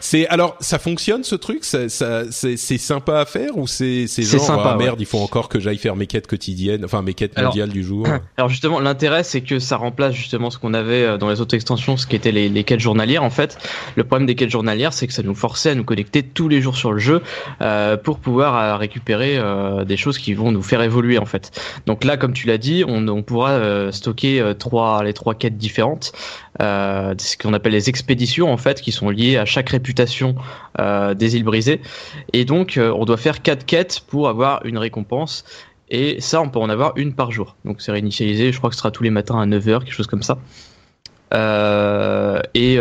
c'est 0.00 0.26
alors 0.28 0.56
ça 0.60 0.78
fonctionne 0.78 1.24
ce 1.24 1.34
truc, 1.34 1.62
ça, 1.62 1.90
ça 1.90 2.22
c'est 2.30 2.56
sympa 2.56 3.18
à 3.18 3.26
faire 3.26 3.58
ou 3.58 3.66
c'est 3.66 4.06
c'est 4.06 4.22
genre 4.22 4.40
sympa, 4.40 4.70
ah, 4.72 4.76
merde, 4.76 4.98
il 4.98 5.04
faut 5.04 5.18
encore 5.18 5.50
que 5.50 5.60
j'aille 5.60 5.76
faire 5.76 5.94
mes 5.94 6.06
quêtes 6.06 6.26
quotidiennes, 6.26 6.82
enfin 6.82 7.02
mes 7.02 7.12
quêtes 7.12 7.38
mondiales 7.38 7.68
du 7.68 7.84
jour? 7.84 8.06
Alors 8.38 8.48
justement, 8.48 8.80
l'intérêt 8.80 9.24
c'est 9.24 9.42
que 9.42 9.58
ça 9.58 9.76
remplace 9.76 10.14
justement 10.14 10.48
ce 10.48 10.58
qu'on 10.58 10.72
avait 10.72 11.02
euh, 11.02 11.18
dans 11.18 11.28
les 11.28 11.42
autres 11.42 11.54
extensions, 11.54 11.98
ce 11.98 12.06
qui 12.06 12.16
était 12.16 12.32
les, 12.32 12.48
les 12.48 12.64
quêtes 12.64 12.80
journalières 12.80 13.24
en 13.24 13.30
fait. 13.30 13.58
Le 13.94 14.04
problème 14.04 14.26
des 14.26 14.36
quêtes 14.36 14.48
journalières, 14.48 14.94
c'est 14.94 15.06
que 15.06 15.12
ça 15.12 15.22
nous 15.22 15.34
forçait 15.34 15.70
à 15.70 15.74
nous 15.74 15.84
connecter 15.84 16.22
tous 16.22 16.48
les 16.48 16.62
jours 16.62 16.76
sur 16.76 16.92
le 16.92 16.98
jeu 16.98 17.22
euh, 17.60 17.96
pour 17.96 18.18
pouvoir 18.18 18.56
euh, 18.56 18.76
récupérer 18.76 19.36
euh, 19.38 19.84
des 19.84 19.96
choses 19.96 20.18
qui 20.18 20.34
vont 20.34 20.52
nous 20.52 20.62
faire 20.62 20.82
évoluer 20.82 21.18
en 21.18 21.24
fait. 21.26 21.50
Donc 21.86 22.04
là, 22.04 22.16
comme 22.16 22.32
tu 22.32 22.46
l'as 22.46 22.58
dit, 22.58 22.84
on, 22.86 23.06
on 23.08 23.22
pourra 23.22 23.90
stocker 23.92 24.52
trois 24.58 25.02
les 25.02 25.12
trois 25.12 25.34
quêtes 25.34 25.56
différentes, 25.56 26.05
ce 26.60 27.36
qu'on 27.36 27.52
appelle 27.54 27.72
les 27.72 27.88
expéditions 27.88 28.52
en 28.52 28.56
fait 28.56 28.80
qui 28.80 28.92
sont 28.92 29.10
liées 29.10 29.36
à 29.36 29.44
chaque 29.44 29.70
réputation 29.70 30.34
euh, 30.80 31.14
des 31.14 31.36
îles 31.36 31.44
brisées. 31.44 31.80
Et 32.32 32.44
donc 32.44 32.76
euh, 32.76 32.92
on 32.96 33.04
doit 33.04 33.16
faire 33.16 33.42
quatre 33.42 33.64
quêtes 33.66 34.00
pour 34.06 34.28
avoir 34.28 34.64
une 34.64 34.78
récompense. 34.78 35.44
Et 35.88 36.20
ça, 36.20 36.42
on 36.42 36.48
peut 36.48 36.58
en 36.58 36.68
avoir 36.68 36.94
une 36.96 37.14
par 37.14 37.30
jour. 37.30 37.56
Donc 37.64 37.80
c'est 37.80 37.92
réinitialisé, 37.92 38.50
je 38.50 38.58
crois 38.58 38.70
que 38.70 38.74
ce 38.74 38.80
sera 38.80 38.90
tous 38.90 39.04
les 39.04 39.10
matins 39.10 39.40
à 39.40 39.46
9h, 39.46 39.84
quelque 39.84 39.92
chose 39.92 40.08
comme 40.08 40.24
ça. 40.24 40.38
Euh, 41.32 42.40
et 42.54 42.80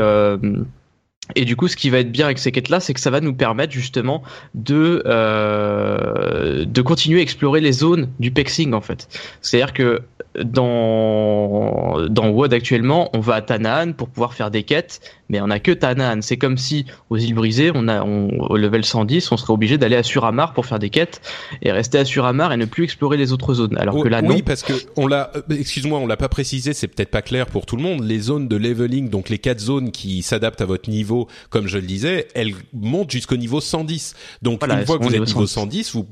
et 1.33 1.45
du 1.45 1.55
coup, 1.55 1.67
ce 1.67 1.75
qui 1.75 1.89
va 1.89 1.99
être 1.99 2.11
bien 2.11 2.25
avec 2.25 2.37
ces 2.37 2.51
quêtes-là, 2.51 2.79
c'est 2.79 2.93
que 2.93 2.99
ça 2.99 3.09
va 3.09 3.19
nous 3.19 3.33
permettre 3.33 3.73
justement 3.73 4.21
de 4.53 5.01
euh, 5.07 6.65
de 6.65 6.81
continuer 6.83 7.19
à 7.19 7.23
explorer 7.23 7.61
les 7.61 7.71
zones 7.71 8.09
du 8.19 8.29
pexing 8.29 8.73
en 8.73 8.81
fait. 8.81 9.07
C'est-à-dire 9.41 9.73
que 9.73 10.03
dans 10.43 12.07
dans 12.09 12.29
WoD 12.29 12.53
actuellement, 12.53 13.09
on 13.13 13.19
va 13.19 13.35
à 13.35 13.41
Tanaan 13.41 13.93
pour 13.93 14.09
pouvoir 14.09 14.33
faire 14.33 14.51
des 14.51 14.63
quêtes, 14.63 15.01
mais 15.29 15.39
on 15.41 15.49
a 15.49 15.59
que 15.59 15.71
Tanaan. 15.71 16.21
C'est 16.21 16.37
comme 16.37 16.57
si 16.57 16.85
aux 17.09 17.17
îles 17.17 17.33
brisées, 17.33 17.71
on 17.73 17.87
a 17.87 18.03
on, 18.03 18.29
au 18.49 18.57
level 18.57 18.83
110, 18.85 19.31
on 19.31 19.37
serait 19.37 19.53
obligé 19.53 19.77
d'aller 19.77 19.95
à 19.95 20.03
Suramar 20.03 20.53
pour 20.53 20.65
faire 20.65 20.79
des 20.79 20.89
quêtes 20.89 21.21
et 21.61 21.71
rester 21.71 21.97
à 21.97 22.05
Suramar 22.05 22.51
et 22.53 22.57
ne 22.57 22.65
plus 22.65 22.83
explorer 22.83 23.17
les 23.17 23.31
autres 23.33 23.53
zones. 23.53 23.77
Alors 23.77 24.01
que 24.01 24.07
là, 24.07 24.21
oui, 24.23 24.37
non. 24.37 24.39
parce 24.45 24.63
que 24.63 24.73
on 24.95 25.07
l'a. 25.07 25.31
euh, 25.35 25.41
Excuse-moi, 25.57 25.99
on 25.99 26.07
l'a 26.07 26.17
pas 26.17 26.29
précisé. 26.29 26.73
C'est 26.73 26.87
peut-être 26.87 27.11
pas 27.11 27.21
clair 27.21 27.47
pour 27.47 27.65
tout 27.65 27.75
le 27.77 27.83
monde. 27.83 28.03
Les 28.03 28.19
zones 28.19 28.47
de 28.47 28.55
leveling, 28.55 29.09
donc 29.09 29.29
les 29.29 29.39
quatre 29.39 29.59
zones 29.59 29.91
qui 29.91 30.21
s'adaptent 30.21 30.61
à 30.61 30.65
votre 30.65 30.89
niveau, 30.89 31.27
comme 31.49 31.67
je 31.67 31.77
le 31.77 31.85
disais, 31.85 32.27
elles 32.35 32.53
montent 32.73 33.11
jusqu'au 33.11 33.37
niveau 33.37 33.61
110. 33.61 34.15
Donc 34.41 34.59
Voilà, 34.59 34.79
une 34.81 34.85
fois 34.85 34.97
que 34.97 35.03
vous 35.03 35.15
êtes 35.15 35.21
niveau 35.21 35.39
niveau 35.39 35.47
110, 35.47 35.93
vous, 35.93 36.07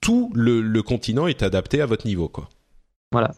tout 0.00 0.30
le, 0.34 0.60
le 0.60 0.82
continent 0.82 1.26
est 1.26 1.42
adapté 1.42 1.80
à 1.80 1.86
votre 1.86 2.06
niveau, 2.06 2.28
quoi. 2.28 2.48
Voilà. 3.12 3.32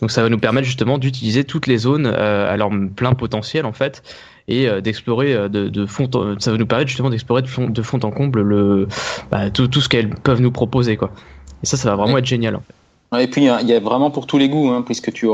Donc 0.00 0.10
ça 0.10 0.22
va 0.22 0.28
nous 0.28 0.38
permettre 0.38 0.66
justement 0.66 0.98
d'utiliser 0.98 1.44
toutes 1.44 1.66
les 1.66 1.78
zones 1.78 2.06
euh, 2.06 2.52
à 2.52 2.56
leur 2.56 2.70
plein 2.96 3.12
potentiel 3.14 3.66
en 3.66 3.72
fait 3.72 4.02
et 4.48 4.68
euh, 4.68 4.80
d'explorer 4.80 5.34
euh, 5.34 5.48
de, 5.48 5.68
de 5.68 5.86
fond 5.86 6.08
en- 6.14 6.38
ça 6.38 6.50
va 6.52 6.58
nous 6.58 6.66
permettre 6.66 6.88
justement 6.88 7.10
d'explorer 7.10 7.42
de 7.42 7.46
fond, 7.48 7.68
de 7.68 7.82
fond 7.82 8.00
en 8.02 8.10
comble 8.10 8.42
le 8.42 8.88
bah, 9.30 9.50
tout, 9.50 9.68
tout 9.68 9.80
ce 9.80 9.88
qu'elles 9.88 10.10
peuvent 10.10 10.40
nous 10.40 10.52
proposer 10.52 10.96
quoi. 10.96 11.10
Et 11.62 11.66
ça 11.66 11.76
ça 11.76 11.90
va 11.90 11.96
vraiment 11.96 12.18
être 12.18 12.26
génial. 12.26 12.56
en 12.56 12.60
fait. 12.60 12.74
Et 13.22 13.26
puis 13.26 13.42
il 13.42 13.44
y 13.46 13.48
a- 13.48 13.60
il 13.60 13.68
y 13.68 13.74
a 13.74 13.80
vraiment 13.80 14.10
pour 14.10 14.26
tous 14.26 14.38
les 14.38 14.48
goûts, 14.48 14.68
hein, 14.70 14.82
puisque 14.86 15.12
tu, 15.12 15.26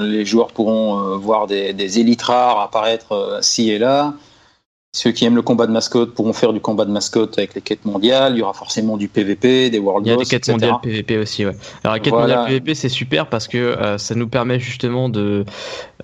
les 0.00 0.24
joueurs 0.24 0.48
pourront 0.52 1.16
voir 1.18 1.46
des, 1.48 1.72
des 1.72 1.98
élites 1.98 2.22
rares 2.22 2.60
apparaître 2.60 3.38
ci 3.42 3.70
et 3.70 3.78
là. 3.78 4.14
Ceux 4.96 5.12
qui 5.12 5.26
aiment 5.26 5.36
le 5.36 5.42
combat 5.42 5.66
de 5.66 5.72
mascotte 5.72 6.14
pourront 6.14 6.32
faire 6.32 6.54
du 6.54 6.60
combat 6.60 6.86
de 6.86 6.90
mascotte 6.90 7.36
avec 7.36 7.54
les 7.54 7.60
quêtes 7.60 7.84
mondiales. 7.84 8.32
Il 8.34 8.38
y 8.38 8.42
aura 8.42 8.54
forcément 8.54 8.96
du 8.96 9.08
PVP, 9.08 9.68
des 9.68 9.78
World 9.78 10.06
Il 10.06 10.08
y 10.08 10.12
a 10.14 10.16
des 10.16 10.24
quêtes 10.24 10.48
etc. 10.48 10.52
mondiales 10.52 10.80
PVP 10.82 11.18
aussi 11.18 11.44
ouais. 11.44 11.54
Alors 11.84 11.96
la 11.96 12.00
quête 12.00 12.14
Voilà. 12.14 12.38
mondiale 12.38 12.48
PVP 12.48 12.74
c'est 12.74 12.88
super 12.88 13.26
parce 13.26 13.46
que 13.46 13.58
euh, 13.58 13.98
ça 13.98 14.14
nous 14.14 14.26
permet 14.26 14.58
justement 14.58 15.10
de 15.10 15.44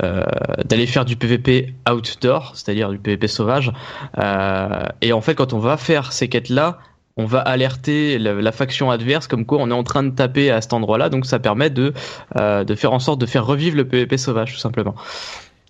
euh, 0.02 0.22
d'aller 0.66 0.86
faire 0.86 1.06
du 1.06 1.16
PVP 1.16 1.72
outdoor, 1.90 2.52
c'est-à-dire 2.54 2.90
du 2.90 2.98
PVP 2.98 3.28
sauvage. 3.28 3.72
Euh, 4.18 4.68
et 5.00 5.14
en 5.14 5.22
fait 5.22 5.36
quand 5.36 5.54
on 5.54 5.58
va 5.58 5.78
faire 5.78 6.12
ces 6.12 6.28
quêtes 6.28 6.50
là 6.50 6.78
on 7.16 7.24
va 7.24 7.40
alerter 7.40 8.18
la, 8.18 8.34
la 8.34 8.52
faction 8.52 8.90
adverse 8.90 9.26
comme 9.26 9.46
quoi 9.46 9.56
on 9.62 9.70
est 9.70 9.74
en 9.74 9.84
train 9.84 10.02
de 10.02 10.10
taper 10.10 10.50
à 10.50 10.60
cet 10.60 10.74
endroit-là, 10.74 11.08
donc 11.08 11.24
ça 11.24 11.38
permet 11.38 11.70
de, 11.70 11.94
de 12.36 12.74
faire 12.74 12.92
en 12.92 12.98
sorte 12.98 13.20
de 13.20 13.26
faire 13.26 13.46
revivre 13.46 13.76
le 13.76 13.86
PVP 13.86 14.18
sauvage 14.18 14.52
tout 14.52 14.58
simplement. 14.58 14.94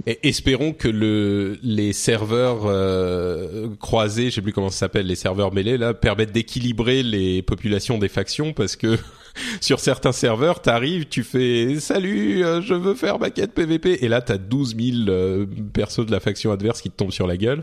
Et 0.07 0.19
espérons 0.29 0.73
que 0.73 0.89
le, 0.89 1.59
les 1.63 1.93
serveurs 1.93 2.63
euh, 2.65 3.69
croisés, 3.79 4.31
je 4.31 4.37
sais 4.37 4.43
plus 4.43 4.53
comment 4.53 4.71
ça 4.71 4.79
s'appelle, 4.79 5.07
les 5.07 5.15
serveurs 5.15 5.53
mêlés 5.53 5.79
là, 5.79 5.95
permettent 5.95 6.33
d'équilibrer 6.33 7.05
les 7.05 7.41
populations 7.43 7.99
des 7.99 8.09
factions 8.09 8.53
parce 8.53 8.75
que 8.75 8.99
sur 9.61 9.79
certains 9.79 10.11
serveurs, 10.11 10.61
t'arrives, 10.61 11.07
tu 11.07 11.23
fais 11.23 11.79
salut, 11.79 12.45
euh, 12.45 12.61
je 12.61 12.75
veux 12.75 12.95
faire 12.95 13.21
ma 13.21 13.31
quête 13.31 13.53
PVP 13.55 14.05
et 14.05 14.09
là 14.09 14.21
t'as 14.21 14.39
12 14.39 14.77
000 14.77 15.09
euh, 15.09 15.47
persos 15.73 16.05
de 16.05 16.11
la 16.11 16.19
faction 16.19 16.51
adverse 16.51 16.81
qui 16.81 16.91
te 16.91 16.97
tombent 16.97 17.13
sur 17.13 17.29
la 17.29 17.37
gueule. 17.37 17.63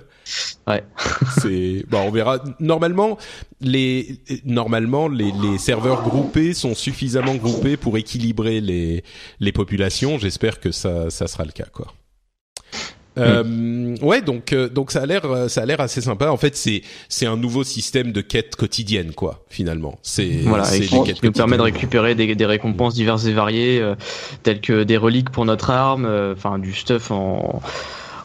Ouais. 0.65 0.83
C'est 1.41 1.83
bon, 1.89 1.99
on 2.07 2.11
verra. 2.11 2.41
Normalement, 2.61 3.17
les 3.59 4.21
normalement 4.45 5.09
les, 5.09 5.33
les 5.43 5.57
serveurs 5.57 6.03
groupés 6.03 6.53
sont 6.53 6.73
suffisamment 6.73 7.35
groupés 7.35 7.75
pour 7.75 7.97
équilibrer 7.97 8.61
les 8.61 9.03
les 9.41 9.51
populations. 9.51 10.17
J'espère 10.17 10.61
que 10.61 10.71
ça 10.71 11.09
ça 11.09 11.27
sera 11.27 11.43
le 11.43 11.51
cas 11.51 11.65
quoi. 11.65 11.93
Euh, 13.17 13.95
ouais, 14.01 14.21
donc 14.21 14.53
euh, 14.53 14.69
donc 14.69 14.91
ça 14.91 15.01
a 15.01 15.05
l'air 15.05 15.25
euh, 15.25 15.47
ça 15.47 15.61
a 15.61 15.65
l'air 15.65 15.81
assez 15.81 16.01
sympa. 16.01 16.29
En 16.29 16.37
fait, 16.37 16.55
c'est 16.55 16.83
c'est 17.09 17.25
un 17.25 17.37
nouveau 17.37 17.63
système 17.63 18.11
de 18.11 18.21
quête 18.21 18.55
quotidienne 18.55 19.13
quoi. 19.13 19.43
Finalement, 19.49 19.99
c'est 20.03 20.41
Voilà, 20.43 20.63
c'est 20.63 20.81
qui 20.81 21.03
quêtes 21.03 21.23
nous 21.23 21.31
permet 21.31 21.57
de 21.57 21.61
quotidiennes. 21.61 21.61
récupérer 21.61 22.15
des, 22.15 22.35
des 22.35 22.45
récompenses 22.45 22.93
diverses 22.93 23.25
et 23.25 23.33
variées, 23.33 23.79
euh, 23.81 23.95
telles 24.43 24.61
que 24.61 24.83
des 24.83 24.97
reliques 24.97 25.31
pour 25.31 25.45
notre 25.45 25.69
arme, 25.71 26.05
euh, 26.05 26.33
enfin 26.33 26.59
du 26.59 26.73
stuff 26.73 27.11
en, 27.11 27.61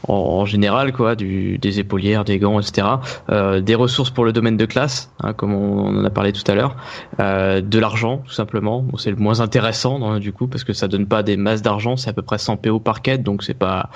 en, 0.08 0.14
en 0.14 0.44
général, 0.46 0.92
quoi, 0.92 1.14
du, 1.16 1.58
des 1.58 1.80
épaulières, 1.80 2.24
des 2.24 2.38
gants, 2.38 2.60
etc. 2.60 2.86
Euh, 3.30 3.60
des 3.60 3.74
ressources 3.74 4.10
pour 4.10 4.24
le 4.24 4.32
domaine 4.32 4.56
de 4.56 4.66
classe, 4.66 5.10
hein, 5.22 5.32
comme 5.32 5.52
on, 5.54 6.00
en 6.00 6.04
a 6.04 6.10
parlé 6.10 6.32
tout 6.32 6.42
à 6.50 6.54
l'heure, 6.54 6.76
euh, 7.20 7.60
de 7.60 7.78
l'argent 7.78 8.18
tout 8.26 8.32
simplement. 8.32 8.82
Bon, 8.82 8.96
c'est 8.96 9.10
le 9.10 9.16
moins 9.16 9.40
intéressant 9.40 9.98
dans- 9.98 10.18
du 10.18 10.32
coup 10.32 10.46
parce 10.46 10.64
que 10.64 10.72
ça 10.72 10.88
donne 10.88 11.06
pas 11.06 11.22
des 11.22 11.36
masses 11.36 11.62
d'argent, 11.62 11.96
c'est 11.96 12.10
à 12.10 12.12
peu 12.12 12.22
près 12.22 12.38
100 12.38 12.56
PO 12.56 12.80
par 12.80 13.02
quête, 13.02 13.22
donc 13.22 13.42
c'est 13.42 13.54
pas 13.54 13.90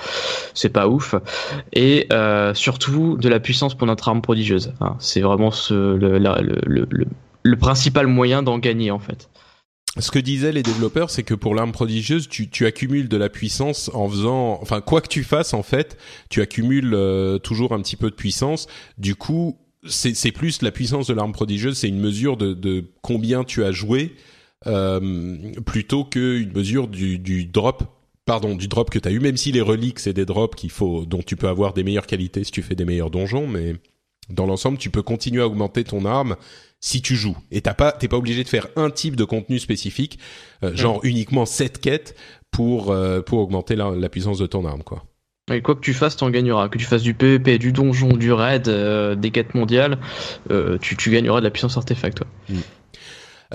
c'est 0.53 0.69
pas 0.69 0.87
ouf. 0.87 1.15
Et 1.73 2.07
euh, 2.11 2.53
surtout 2.53 3.17
de 3.17 3.29
la 3.29 3.39
puissance 3.39 3.75
pour 3.75 3.87
notre 3.87 4.07
arme 4.09 4.21
prodigieuse. 4.21 4.73
hein. 4.81 4.95
C'est 4.99 5.21
vraiment 5.21 5.51
ce, 5.51 5.73
le, 5.95 6.17
la- 6.17 6.41
le, 6.41 6.87
le 6.89 7.07
le 7.41 7.55
principal 7.55 8.05
moyen 8.07 8.43
d'en 8.43 8.57
gagner 8.57 8.91
en 8.91 8.99
fait. 8.99 9.29
Ce 9.99 10.11
que 10.11 10.19
disaient 10.19 10.51
les 10.51 10.63
développeurs, 10.63 11.09
c'est 11.09 11.23
que 11.23 11.33
pour 11.33 11.55
l'arme 11.55 11.71
prodigieuse, 11.71 12.27
tu, 12.29 12.49
tu 12.49 12.65
accumules 12.65 13.09
de 13.09 13.17
la 13.17 13.29
puissance 13.29 13.89
en 13.93 14.07
faisant, 14.07 14.59
enfin 14.61 14.81
quoi 14.81 15.01
que 15.01 15.07
tu 15.07 15.23
fasses 15.23 15.53
en 15.53 15.63
fait, 15.63 15.97
tu 16.29 16.41
accumules 16.41 16.93
euh, 16.93 17.37
toujours 17.37 17.73
un 17.73 17.81
petit 17.81 17.95
peu 17.95 18.09
de 18.09 18.15
puissance. 18.15 18.67
Du 18.97 19.15
coup, 19.15 19.57
c'est 19.87 20.31
plus 20.31 20.61
la 20.61 20.71
puissance 20.71 21.07
de 21.07 21.13
l'arme 21.13 21.31
prodigieuse, 21.31 21.77
c'est 21.77 21.87
une 21.87 21.99
mesure 21.99 22.37
de, 22.37 22.53
de 22.53 22.85
combien 23.01 23.43
tu 23.43 23.63
as 23.63 23.71
joué 23.71 24.15
euh, 24.67 25.51
plutôt 25.65 26.03
qu'une 26.03 26.51
mesure 26.51 26.87
du, 26.87 27.17
du 27.19 27.45
drop. 27.45 27.83
Pardon, 28.25 28.53
du 28.53 28.67
drop 28.67 28.91
que 28.91 28.99
tu 28.99 29.07
as 29.07 29.11
eu, 29.11 29.19
même 29.19 29.37
si 29.37 29.51
les 29.51 29.61
reliques, 29.61 29.99
c'est 29.99 30.13
des 30.13 30.25
drops 30.25 30.55
qu'il 30.55 30.69
faut, 30.69 31.05
dont 31.05 31.23
tu 31.23 31.35
peux 31.35 31.47
avoir 31.47 31.73
des 31.73 31.83
meilleures 31.83 32.05
qualités 32.05 32.43
si 32.43 32.51
tu 32.51 32.61
fais 32.61 32.75
des 32.75 32.85
meilleurs 32.85 33.09
donjons, 33.09 33.47
mais 33.47 33.75
dans 34.29 34.45
l'ensemble, 34.45 34.77
tu 34.77 34.91
peux 34.91 35.01
continuer 35.01 35.41
à 35.41 35.47
augmenter 35.47 35.83
ton 35.83 36.05
arme 36.05 36.35
si 36.79 37.01
tu 37.01 37.15
joues. 37.15 37.37
Et 37.51 37.61
t'as 37.61 37.73
pas, 37.73 37.91
t'es 37.91 38.07
pas 38.07 38.17
obligé 38.17 38.43
de 38.43 38.49
faire 38.49 38.67
un 38.75 38.89
type 38.89 39.15
de 39.15 39.23
contenu 39.23 39.59
spécifique, 39.59 40.19
euh, 40.63 40.75
genre 40.75 40.99
uniquement 41.03 41.45
cette 41.45 41.79
quête 41.79 42.15
pour 42.51 42.91
euh, 42.91 43.21
pour 43.21 43.39
augmenter 43.39 43.75
la, 43.75 43.91
la 43.91 44.09
puissance 44.09 44.39
de 44.39 44.45
ton 44.45 44.65
arme, 44.65 44.83
quoi. 44.83 45.05
Et 45.51 45.61
quoi 45.61 45.73
que 45.73 45.81
tu 45.81 45.95
fasses, 45.95 46.15
t'en 46.15 46.29
gagneras. 46.29 46.69
Que 46.69 46.77
tu 46.77 46.85
fasses 46.85 47.01
du 47.01 47.15
PvP, 47.15 47.57
du 47.57 47.71
donjon, 47.71 48.09
du 48.09 48.31
raid, 48.31 48.67
euh, 48.67 49.15
des 49.15 49.31
quêtes 49.31 49.55
mondiales, 49.55 49.97
tu, 50.81 50.95
tu 50.95 51.09
gagneras 51.09 51.39
de 51.39 51.45
la 51.45 51.49
puissance 51.49 51.75
artefact. 51.75 52.17
toi. 52.19 52.27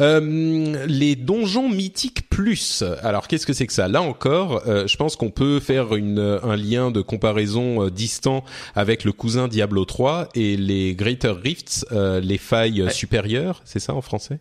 Euh, 0.01 0.87
les 0.87 1.15
donjons 1.15 1.69
mythiques 1.69 2.29
plus. 2.29 2.83
Alors 3.03 3.29
qu'est-ce 3.29 3.47
que 3.47 3.53
c'est 3.53 3.67
que 3.67 3.73
ça? 3.73 3.87
Là 3.87 4.03
encore, 4.03 4.63
euh, 4.67 4.87
je 4.89 4.97
pense 4.97 5.15
qu'on 5.15 5.31
peut 5.31 5.61
faire 5.61 5.95
une, 5.95 6.19
un 6.19 6.57
lien 6.57 6.91
de 6.91 7.01
comparaison 7.01 7.85
euh, 7.85 7.91
distant 7.91 8.45
avec 8.75 9.05
le 9.05 9.13
cousin 9.13 9.47
Diablo 9.47 9.85
3 9.85 10.31
et 10.35 10.57
les 10.57 10.95
Greater 10.95 11.37
Rifts, 11.37 11.87
les 11.93 12.39
failles 12.39 12.91
supérieures. 12.91 13.63
C'est 13.65 13.79
ça 13.79 13.95
en 13.95 14.03
français? 14.03 14.39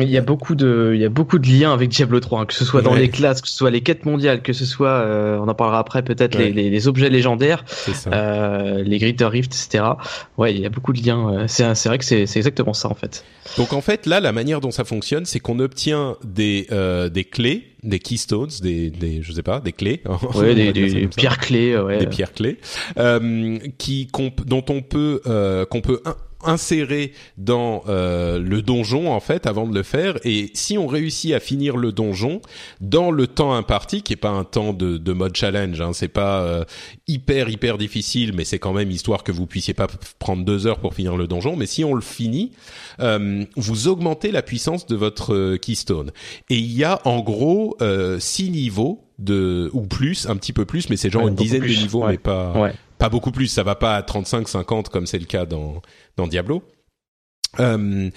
Il 0.00 0.08
y 0.08 0.16
a 0.16 0.22
beaucoup 0.22 0.54
de, 0.54 0.92
il 0.94 1.02
y 1.02 1.04
a 1.04 1.10
beaucoup 1.10 1.38
de 1.38 1.46
liens 1.46 1.70
avec 1.74 1.90
Diablo 1.90 2.18
3, 2.18 2.40
hein, 2.40 2.46
que 2.46 2.54
ce 2.54 2.64
soit 2.64 2.80
dans 2.80 2.94
Ouais. 2.94 3.00
les 3.00 3.10
classes, 3.10 3.42
que 3.42 3.48
ce 3.48 3.54
soit 3.54 3.70
les 3.70 3.82
quêtes 3.82 4.06
mondiales, 4.06 4.40
que 4.40 4.54
ce 4.54 4.64
soit, 4.64 4.88
euh, 4.88 5.36
on 5.36 5.46
en 5.48 5.54
parlera 5.54 5.78
après 5.80 6.00
peut-être 6.02 6.34
Ouais. 6.38 6.46
les, 6.46 6.62
les, 6.62 6.70
les 6.70 6.88
objets 6.88 7.10
légendaires, 7.10 7.62
euh, 8.06 8.82
les 8.82 8.96
Greater 8.98 9.30
Rift, 9.30 9.52
etc. 9.54 9.84
Ouais, 10.38 10.54
il 10.54 10.62
y 10.62 10.64
a 10.64 10.70
beaucoup 10.70 10.94
de 10.94 11.02
liens. 11.06 11.44
C'est, 11.46 11.74
c'est 11.74 11.90
vrai 11.90 11.98
que 11.98 12.06
c'est, 12.06 12.24
c'est 12.24 12.38
exactement 12.38 12.72
ça 12.72 12.88
en 12.88 12.94
fait. 12.94 13.22
Donc 13.58 13.74
en 13.74 13.82
fait 13.82 14.06
là, 14.06 14.20
la 14.20 14.32
manière 14.32 14.62
dont 14.62 14.70
ça 14.70 14.84
fonctionne, 14.84 15.26
c'est 15.26 15.40
qu'on 15.40 15.58
obtient 15.58 16.16
des 16.24 16.68
euh, 16.72 17.10
des 17.10 17.24
clés, 17.24 17.64
des 17.82 17.98
keystones, 17.98 18.48
des 18.62 18.88
des 18.88 19.20
je 19.20 19.30
sais 19.30 19.42
pas, 19.42 19.60
des 19.60 19.72
clés. 19.72 20.02
Ouais, 20.34 20.54
des, 20.54 20.72
des 20.72 21.06
pierres 21.08 21.36
clés, 21.36 21.76
ouais. 21.76 21.98
des 21.98 22.06
pierres 22.06 22.32
clés, 22.32 22.56
euh, 22.96 23.58
qui 23.76 24.06
qu'on 24.06 24.32
dont 24.46 24.64
on 24.70 24.80
peut 24.80 25.20
euh, 25.26 25.66
qu'on 25.66 25.82
peut 25.82 26.00
insérer 26.44 27.12
dans 27.38 27.82
euh, 27.88 28.38
le 28.38 28.62
donjon 28.62 29.12
en 29.12 29.20
fait 29.20 29.46
avant 29.46 29.66
de 29.66 29.74
le 29.74 29.82
faire 29.82 30.18
et 30.24 30.50
si 30.54 30.78
on 30.78 30.86
réussit 30.86 31.32
à 31.32 31.40
finir 31.40 31.76
le 31.76 31.92
donjon 31.92 32.40
dans 32.80 33.10
le 33.10 33.26
temps 33.26 33.54
imparti 33.54 34.02
qui 34.02 34.12
est 34.12 34.16
pas 34.16 34.30
un 34.30 34.44
temps 34.44 34.72
de, 34.72 34.96
de 34.96 35.12
mode 35.12 35.36
challenge 35.36 35.80
hein, 35.80 35.92
c'est 35.92 36.08
pas 36.08 36.42
euh, 36.42 36.64
hyper 37.06 37.48
hyper 37.48 37.78
difficile 37.78 38.32
mais 38.34 38.44
c'est 38.44 38.58
quand 38.58 38.72
même 38.72 38.90
histoire 38.90 39.22
que 39.24 39.32
vous 39.32 39.46
puissiez 39.46 39.74
pas 39.74 39.86
prendre 40.18 40.44
deux 40.44 40.66
heures 40.66 40.78
pour 40.78 40.94
finir 40.94 41.16
le 41.16 41.26
donjon 41.26 41.56
mais 41.56 41.66
si 41.66 41.84
on 41.84 41.94
le 41.94 42.00
finit 42.00 42.52
euh, 43.00 43.44
vous 43.56 43.88
augmentez 43.88 44.30
la 44.32 44.42
puissance 44.42 44.86
de 44.86 44.96
votre 44.96 45.34
euh, 45.34 45.56
keystone 45.56 46.10
et 46.50 46.56
il 46.56 46.72
y 46.72 46.84
a 46.84 47.00
en 47.04 47.20
gros 47.20 47.76
euh, 47.80 48.18
six 48.20 48.50
niveaux 48.50 49.04
de 49.18 49.70
ou 49.72 49.82
plus 49.82 50.28
un 50.28 50.36
petit 50.36 50.52
peu 50.52 50.64
plus 50.64 50.88
mais 50.90 50.96
c'est 50.96 51.10
genre 51.10 51.28
une 51.28 51.34
dizaine 51.34 51.62
de 51.62 51.66
niveaux 51.68 52.02
Ouais. 52.04 52.12
mais 52.12 52.18
pas 52.18 52.52
Ouais. 52.58 52.72
Pas 53.02 53.08
beaucoup 53.08 53.32
plus, 53.32 53.48
ça 53.48 53.64
va 53.64 53.74
pas 53.74 53.96
à 53.96 54.02
35 54.04 54.46
50 54.46 54.88
comme 54.88 55.06
c'est 55.08 55.18
le 55.18 55.24
cas 55.24 55.44
dans 55.44 55.82
dans 56.16 56.28
Diablo. 56.28 56.62
Euh, 57.58 58.10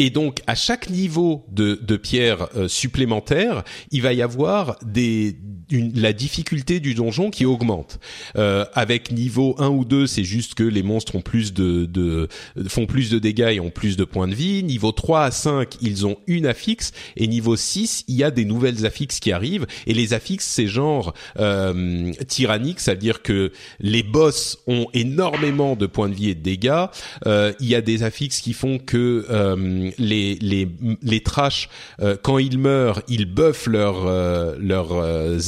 et 0.00 0.10
donc 0.10 0.42
à 0.48 0.56
chaque 0.56 0.90
niveau 0.90 1.46
de, 1.52 1.78
de 1.80 1.96
pierre 1.96 2.48
euh, 2.56 2.66
supplémentaire, 2.66 3.62
il 3.92 4.02
va 4.02 4.12
y 4.12 4.22
avoir 4.22 4.76
des 4.82 5.38
une, 5.74 5.92
la 5.94 6.12
difficulté 6.12 6.80
du 6.80 6.94
donjon 6.94 7.30
qui 7.30 7.44
augmente. 7.44 7.98
Euh, 8.36 8.64
avec 8.74 9.10
niveau 9.12 9.54
1 9.58 9.68
ou 9.68 9.84
2, 9.84 10.06
c'est 10.06 10.24
juste 10.24 10.54
que 10.54 10.62
les 10.62 10.82
monstres 10.82 11.16
ont 11.16 11.20
plus 11.20 11.52
de, 11.52 11.84
de 11.84 12.28
font 12.68 12.86
plus 12.86 13.10
de 13.10 13.18
dégâts 13.18 13.52
et 13.54 13.60
ont 13.60 13.70
plus 13.70 13.96
de 13.96 14.04
points 14.04 14.28
de 14.28 14.34
vie. 14.34 14.62
Niveau 14.62 14.92
3 14.92 15.24
à 15.24 15.30
5, 15.30 15.76
ils 15.80 16.06
ont 16.06 16.16
une 16.26 16.46
affixe 16.46 16.92
et 17.16 17.26
niveau 17.26 17.56
6, 17.56 18.04
il 18.08 18.14
y 18.14 18.24
a 18.24 18.30
des 18.30 18.44
nouvelles 18.44 18.86
affixes 18.86 19.20
qui 19.20 19.32
arrivent 19.32 19.66
et 19.86 19.94
les 19.94 20.14
affixes 20.14 20.46
c'est 20.46 20.66
genre 20.66 21.14
euh, 21.38 22.12
tyrannique, 22.28 22.80
ça 22.80 22.92
veut 22.92 22.98
dire 22.98 23.22
que 23.22 23.52
les 23.80 24.02
boss 24.02 24.58
ont 24.66 24.86
énormément 24.94 25.76
de 25.76 25.86
points 25.86 26.08
de 26.08 26.14
vie 26.14 26.30
et 26.30 26.34
de 26.34 26.42
dégâts. 26.42 26.86
Euh, 27.26 27.52
il 27.60 27.68
y 27.68 27.74
a 27.74 27.80
des 27.80 28.02
affixes 28.02 28.40
qui 28.40 28.52
font 28.52 28.78
que 28.78 29.26
euh, 29.30 29.90
les 29.98 30.36
les 30.36 30.68
les 31.02 31.20
trash 31.20 31.68
euh, 32.00 32.16
quand 32.22 32.38
ils 32.38 32.58
meurent, 32.58 33.02
ils 33.08 33.26
buffent 33.26 33.66
leurs 33.66 34.06
euh, 34.06 34.54
leurs 34.58 34.92
euh, 34.92 35.38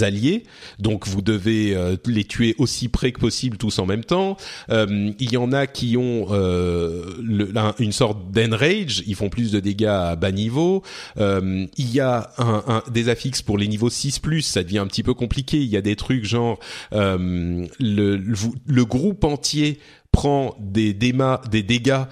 Donc 0.78 1.06
vous 1.06 1.22
devez 1.22 1.74
euh, 1.74 1.97
les 2.06 2.24
tuer 2.24 2.55
aussi 2.59 2.88
près 2.88 3.12
que 3.12 3.20
possible 3.20 3.56
tous 3.56 3.78
en 3.78 3.86
même 3.86 4.05
temps. 4.05 4.36
Euh, 4.70 5.12
il 5.18 5.32
y 5.32 5.36
en 5.36 5.52
a 5.52 5.66
qui 5.66 5.97
ont 5.97 6.26
euh, 6.30 7.74
une 7.78 7.93
sorte 7.93 8.30
d'enrage, 8.30 9.02
ils 9.06 9.14
font 9.14 9.28
plus 9.28 9.51
de 9.52 9.60
dégâts 9.60 9.86
à 9.86 10.16
bas 10.16 10.32
niveau. 10.32 10.82
Il 11.18 11.68
y 11.78 12.01
a 12.01 12.30
des 12.90 13.09
affixes 13.09 13.43
pour 13.43 13.59
les 13.59 13.68
niveaux 13.68 13.90
6 13.90 14.18
plus, 14.18 14.43
ça 14.43 14.62
devient 14.62 14.78
un 14.78 14.86
petit 14.86 15.02
peu 15.02 15.14
compliqué. 15.14 15.59
Il 15.59 15.68
y 15.68 15.76
a 15.76 15.82
des 15.82 15.97
trucs 15.97 16.24
genre 16.24 16.59
le, 16.93 18.84
groupe 18.84 19.24
entier 19.24 19.78
prend 20.12 20.56
des, 20.60 20.94
des 20.94 21.62
dégâts 21.62 22.05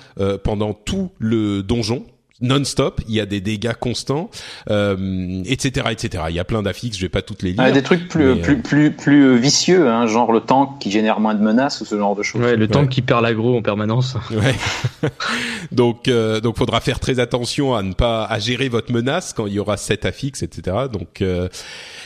pendant 0.42 0.74
tout 0.74 1.10
le 1.18 1.62
donjon 1.62 2.04
non-stop, 2.44 3.00
il 3.08 3.14
y 3.14 3.20
a 3.20 3.26
des 3.26 3.40
dégâts 3.40 3.72
constants, 3.72 4.30
euh, 4.70 5.42
etc., 5.46 5.86
etc. 5.90 6.24
Il 6.28 6.34
y 6.36 6.38
a 6.38 6.44
plein 6.44 6.62
d'affixes, 6.62 6.96
je 6.96 7.02
vais 7.02 7.08
pas 7.08 7.22
toutes 7.22 7.42
les 7.42 7.52
lire. 7.52 7.60
Ah, 7.62 7.72
des 7.72 7.82
trucs 7.82 8.08
plus, 8.08 8.24
Mais, 8.24 8.40
euh, 8.40 8.42
plus, 8.42 8.62
plus, 8.62 8.90
plus 8.92 9.38
vicieux, 9.38 9.88
hein, 9.88 10.06
genre 10.06 10.30
le 10.32 10.40
tank 10.40 10.78
qui 10.78 10.90
génère 10.90 11.20
moins 11.20 11.34
de 11.34 11.42
menaces 11.42 11.80
ou 11.80 11.84
ce 11.84 11.96
genre 11.98 12.14
de 12.14 12.22
choses. 12.22 12.40
Ouais, 12.42 12.56
le 12.56 12.66
Ouais. 12.66 12.68
tank 12.70 12.88
qui 12.90 13.02
perd 13.02 13.22
l'aggro 13.22 13.56
en 13.58 13.62
permanence. 13.62 14.16
Ouais. 14.30 14.54
donc, 15.72 16.08
euh, 16.08 16.40
donc, 16.40 16.56
faudra 16.58 16.80
faire 16.80 17.00
très 17.00 17.18
attention 17.20 17.74
à 17.74 17.82
ne 17.82 17.92
pas 17.92 18.24
à 18.24 18.38
gérer 18.38 18.68
votre 18.68 18.92
menace 18.92 19.32
quand 19.32 19.46
il 19.46 19.54
y 19.54 19.58
aura 19.58 19.76
sept 19.76 20.04
affixes, 20.04 20.42
etc. 20.42 20.76
Donc, 20.92 21.22
euh, 21.22 21.48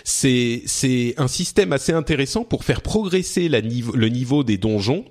c'est 0.05 0.63
c'est 0.67 1.15
un 1.17 1.29
système 1.29 1.73
assez 1.73 1.93
intéressant 1.93 2.45
pour 2.45 2.65
faire 2.65 2.81
progresser 2.81 3.49
la 3.49 3.61
niveau, 3.61 3.95
le 3.95 4.09
niveau 4.09 4.45
des 4.45 4.59
donjons 4.59 5.05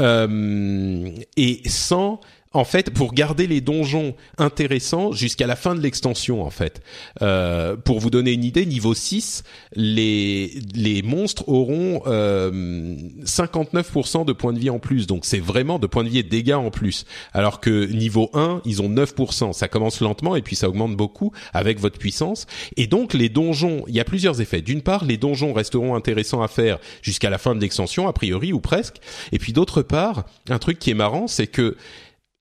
euh, 0.00 1.08
et 1.36 1.62
sans 1.66 2.20
en 2.56 2.64
fait, 2.64 2.90
pour 2.90 3.12
garder 3.12 3.46
les 3.46 3.60
donjons 3.60 4.14
intéressants 4.38 5.12
jusqu'à 5.12 5.46
la 5.46 5.56
fin 5.56 5.74
de 5.74 5.80
l'extension, 5.80 6.42
en 6.42 6.50
fait. 6.50 6.80
Euh, 7.20 7.76
pour 7.76 8.00
vous 8.00 8.08
donner 8.08 8.32
une 8.32 8.44
idée, 8.44 8.64
niveau 8.64 8.94
6, 8.94 9.44
les, 9.74 10.52
les 10.74 11.02
monstres 11.02 11.46
auront 11.48 12.02
euh, 12.06 12.96
59% 13.24 14.24
de 14.24 14.32
points 14.32 14.54
de 14.54 14.58
vie 14.58 14.70
en 14.70 14.78
plus. 14.78 15.06
Donc 15.06 15.26
c'est 15.26 15.38
vraiment 15.38 15.78
de 15.78 15.86
points 15.86 16.04
de 16.04 16.08
vie 16.08 16.18
et 16.18 16.22
de 16.22 16.30
dégâts 16.30 16.54
en 16.54 16.70
plus. 16.70 17.04
Alors 17.34 17.60
que 17.60 17.86
niveau 17.86 18.30
1, 18.32 18.62
ils 18.64 18.80
ont 18.80 18.88
9%. 18.88 19.52
Ça 19.52 19.68
commence 19.68 20.00
lentement 20.00 20.34
et 20.34 20.40
puis 20.40 20.56
ça 20.56 20.68
augmente 20.68 20.96
beaucoup 20.96 21.32
avec 21.52 21.78
votre 21.78 21.98
puissance. 21.98 22.46
Et 22.78 22.86
donc 22.86 23.12
les 23.12 23.28
donjons, 23.28 23.84
il 23.86 23.94
y 23.94 24.00
a 24.00 24.04
plusieurs 24.04 24.40
effets. 24.40 24.62
D'une 24.62 24.80
part, 24.80 25.04
les 25.04 25.18
donjons 25.18 25.52
resteront 25.52 25.94
intéressants 25.94 26.40
à 26.40 26.48
faire 26.48 26.78
jusqu'à 27.02 27.28
la 27.28 27.36
fin 27.36 27.54
de 27.54 27.60
l'extension, 27.60 28.08
a 28.08 28.14
priori, 28.14 28.54
ou 28.54 28.60
presque. 28.60 28.96
Et 29.32 29.38
puis 29.38 29.52
d'autre 29.52 29.82
part, 29.82 30.24
un 30.48 30.58
truc 30.58 30.78
qui 30.78 30.90
est 30.90 30.94
marrant, 30.94 31.26
c'est 31.26 31.46
que 31.46 31.76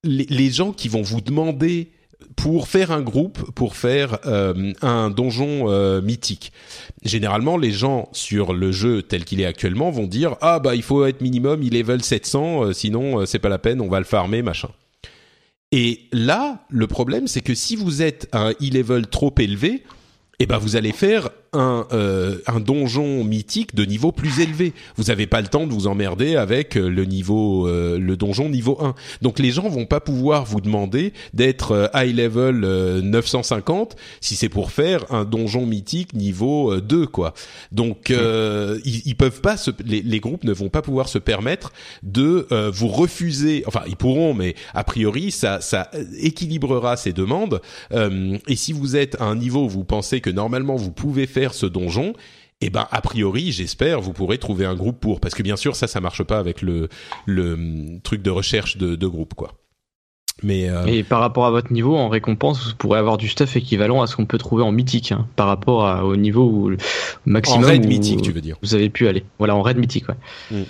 les, 0.05 0.51
gens 0.51 0.71
qui 0.71 0.87
vont 0.87 1.01
vous 1.01 1.21
demander 1.21 1.89
pour 2.35 2.67
faire 2.67 2.91
un 2.91 3.01
groupe, 3.01 3.51
pour 3.51 3.75
faire 3.75 4.19
euh, 4.25 4.73
un 4.81 5.09
donjon 5.09 5.69
euh, 5.69 6.01
mythique. 6.01 6.51
Généralement, 7.03 7.57
les 7.57 7.71
gens 7.71 8.09
sur 8.11 8.53
le 8.53 8.71
jeu 8.71 9.01
tel 9.01 9.25
qu'il 9.25 9.41
est 9.41 9.45
actuellement 9.45 9.91
vont 9.91 10.07
dire 10.07 10.35
ah 10.41 10.59
bah 10.59 10.75
il 10.75 10.83
faut 10.83 11.05
être 11.05 11.21
minimum 11.21 11.63
il 11.63 11.73
level 11.73 12.03
700, 12.03 12.63
euh, 12.63 12.73
sinon 12.73 13.21
euh, 13.21 13.25
c'est 13.25 13.39
pas 13.39 13.49
la 13.49 13.59
peine, 13.59 13.81
on 13.81 13.89
va 13.89 13.99
le 13.99 14.05
farmer 14.05 14.41
machin. 14.41 14.69
Et 15.71 16.01
là, 16.11 16.65
le 16.69 16.87
problème 16.87 17.27
c'est 17.27 17.41
que 17.41 17.55
si 17.55 17.75
vous 17.75 18.01
êtes 18.01 18.27
à 18.31 18.47
un 18.47 18.51
e-level 18.51 19.07
trop 19.07 19.33
élevé, 19.37 19.83
eh 20.39 20.45
ben 20.45 20.57
vous 20.57 20.75
allez 20.75 20.91
faire 20.91 21.29
un, 21.55 21.87
euh, 21.91 22.37
un 22.47 22.59
donjon 22.59 23.23
mythique 23.23 23.75
de 23.75 23.85
niveau 23.85 24.11
plus 24.11 24.39
élevé. 24.39 24.73
Vous 24.97 25.05
n'avez 25.05 25.27
pas 25.27 25.41
le 25.41 25.47
temps 25.47 25.65
de 25.67 25.73
vous 25.73 25.87
emmerder 25.87 26.35
avec 26.35 26.77
euh, 26.77 26.87
le 26.89 27.05
niveau 27.05 27.67
euh, 27.67 27.97
le 27.97 28.17
donjon 28.17 28.49
niveau 28.49 28.77
1. 28.81 28.95
Donc 29.21 29.39
les 29.39 29.51
gens 29.51 29.67
vont 29.69 29.85
pas 29.85 29.99
pouvoir 29.99 30.45
vous 30.45 30.61
demander 30.61 31.13
d'être 31.33 31.71
euh, 31.71 31.87
high 31.93 32.15
level 32.15 32.63
euh, 32.63 33.01
950 33.01 33.95
si 34.21 34.35
c'est 34.35 34.49
pour 34.49 34.71
faire 34.71 35.11
un 35.11 35.25
donjon 35.25 35.65
mythique 35.65 36.13
niveau 36.13 36.73
euh, 36.73 36.81
2 36.81 37.07
quoi. 37.07 37.33
Donc 37.71 38.11
euh, 38.11 38.79
ils, 38.85 39.01
ils 39.05 39.15
peuvent 39.15 39.41
pas 39.41 39.57
se, 39.57 39.71
les, 39.85 40.01
les 40.01 40.19
groupes 40.19 40.43
ne 40.43 40.53
vont 40.53 40.69
pas 40.69 40.81
pouvoir 40.81 41.07
se 41.09 41.17
permettre 41.17 41.71
de 42.03 42.47
euh, 42.51 42.71
vous 42.73 42.87
refuser 42.87 43.63
enfin 43.67 43.81
ils 43.87 43.95
pourront 43.95 44.33
mais 44.33 44.55
a 44.73 44.83
priori 44.83 45.31
ça 45.31 45.61
ça 45.61 45.89
équilibrera 46.19 46.97
ces 46.97 47.13
demandes 47.13 47.61
euh, 47.93 48.37
et 48.47 48.55
si 48.55 48.73
vous 48.73 48.95
êtes 48.95 49.19
à 49.21 49.25
un 49.25 49.35
niveau 49.35 49.65
où 49.65 49.69
vous 49.69 49.83
pensez 49.83 50.21
que 50.21 50.29
normalement 50.29 50.75
vous 50.75 50.91
pouvez 50.91 51.27
faire 51.27 51.44
ce 51.53 51.65
donjon, 51.65 52.13
eh 52.61 52.69
ben 52.69 52.87
a 52.91 53.01
priori, 53.01 53.51
j'espère, 53.51 54.01
vous 54.01 54.13
pourrez 54.13 54.37
trouver 54.37 54.65
un 54.65 54.75
groupe 54.75 54.99
pour, 54.99 55.19
parce 55.19 55.35
que 55.35 55.43
bien 55.43 55.57
sûr 55.57 55.75
ça, 55.75 55.87
ça 55.87 55.99
marche 56.01 56.23
pas 56.23 56.39
avec 56.39 56.61
le 56.61 56.87
le 57.25 57.53
hum, 57.53 57.99
truc 58.01 58.21
de 58.21 58.29
recherche 58.31 58.77
de, 58.77 58.95
de 58.95 59.07
groupe 59.07 59.33
quoi. 59.33 59.51
Mais 60.43 60.69
euh, 60.69 60.85
Et 60.85 61.03
par 61.03 61.21
rapport 61.21 61.45
à 61.45 61.51
votre 61.51 61.71
niveau, 61.71 61.95
en 61.95 62.09
récompense, 62.09 62.61
vous 62.67 62.75
pourrez 62.75 62.99
avoir 62.99 63.15
du 63.17 63.29
stuff 63.29 63.55
équivalent 63.55 64.01
à 64.01 64.07
ce 64.07 64.17
qu'on 64.17 64.25
peut 64.25 64.37
trouver 64.37 64.63
en 64.63 64.71
mythique, 64.73 65.13
hein, 65.13 65.27
par 65.37 65.47
rapport 65.47 65.85
à- 65.87 66.03
au 66.05 66.17
niveau 66.17 66.43
où, 66.43 66.73
en 66.73 66.75
maximum 67.25 67.63
raid 67.63 67.85
où 67.85 67.87
mythique, 67.87 68.21
tu 68.21 68.33
veux 68.33 68.41
dire 68.41 68.57
vous 68.61 68.75
avez 68.75 68.89
pu 68.89 69.07
aller. 69.07 69.23
Voilà, 69.37 69.55
en 69.55 69.61
raid 69.61 69.77
mythique, 69.77 70.05
ouais. 70.09 70.65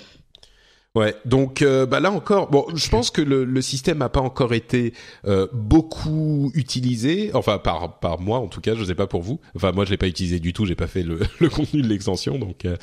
Ouais, 0.96 1.14
donc 1.26 1.60
euh, 1.60 1.84
bah 1.84 2.00
là 2.00 2.10
encore, 2.10 2.50
bon, 2.50 2.64
je 2.74 2.88
pense 2.88 3.10
que 3.10 3.20
le, 3.20 3.44
le 3.44 3.60
système 3.60 3.98
n'a 3.98 4.08
pas 4.08 4.22
encore 4.22 4.54
été 4.54 4.94
euh, 5.26 5.46
beaucoup 5.52 6.50
utilisé, 6.54 7.30
enfin 7.34 7.58
par 7.58 8.00
par 8.00 8.18
moi 8.18 8.38
en 8.38 8.46
tout 8.46 8.62
cas, 8.62 8.74
je 8.74 8.82
sais 8.82 8.94
pas 8.94 9.06
pour 9.06 9.20
vous. 9.20 9.38
Enfin 9.54 9.72
moi 9.72 9.84
je 9.84 9.90
l'ai 9.90 9.98
pas 9.98 10.08
utilisé 10.08 10.40
du 10.40 10.54
tout, 10.54 10.64
j'ai 10.64 10.74
pas 10.74 10.86
fait 10.86 11.02
le, 11.02 11.18
le 11.38 11.50
contenu 11.50 11.82
de 11.82 11.86
l'extension, 11.86 12.38
donc 12.38 12.64
euh, 12.64 12.78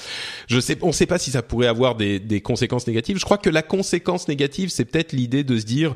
je 0.48 0.60
sais, 0.60 0.78
on 0.84 0.92
sait 0.92 1.08
pas 1.08 1.18
si 1.18 1.32
ça 1.32 1.42
pourrait 1.42 1.66
avoir 1.66 1.96
des 1.96 2.20
des 2.20 2.40
conséquences 2.40 2.86
négatives. 2.86 3.18
Je 3.18 3.26
crois 3.26 3.40
que 3.40 3.50
la 3.50 3.64
conséquence 3.64 4.28
négative, 4.28 4.70
c'est 4.70 4.86
peut-être 4.86 5.14
l'idée 5.14 5.44
de 5.44 5.58
se 5.58 5.66
dire 5.66 5.96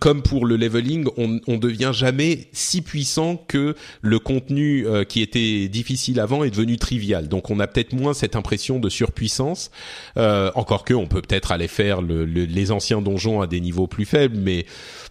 comme 0.00 0.22
pour 0.22 0.46
le 0.46 0.56
leveling, 0.56 1.06
on, 1.16 1.40
on 1.46 1.56
devient 1.56 1.90
jamais 1.92 2.48
si 2.52 2.82
puissant 2.82 3.36
que 3.36 3.74
le 4.02 4.18
contenu 4.18 4.86
euh, 4.86 5.04
qui 5.04 5.22
était 5.22 5.68
difficile 5.68 6.20
avant 6.20 6.44
est 6.44 6.50
devenu 6.50 6.76
trivial. 6.76 7.28
Donc 7.28 7.50
on 7.50 7.60
a 7.60 7.66
peut-être 7.66 7.92
moins 7.92 8.14
cette 8.14 8.36
impression 8.36 8.78
de 8.78 8.88
surpuissance. 8.88 9.70
Euh, 10.16 10.50
encore 10.54 10.84
que 10.84 10.94
on 10.94 11.06
peut 11.06 11.22
peut-être 11.22 11.52
aller 11.52 11.68
faire 11.68 12.02
le, 12.02 12.24
les 12.24 12.70
anciens 12.70 13.00
donjons 13.00 13.40
à 13.40 13.46
des 13.46 13.60
niveaux 13.60 13.86
plus 13.86 14.04
faibles, 14.04 14.36
mais 14.36 14.66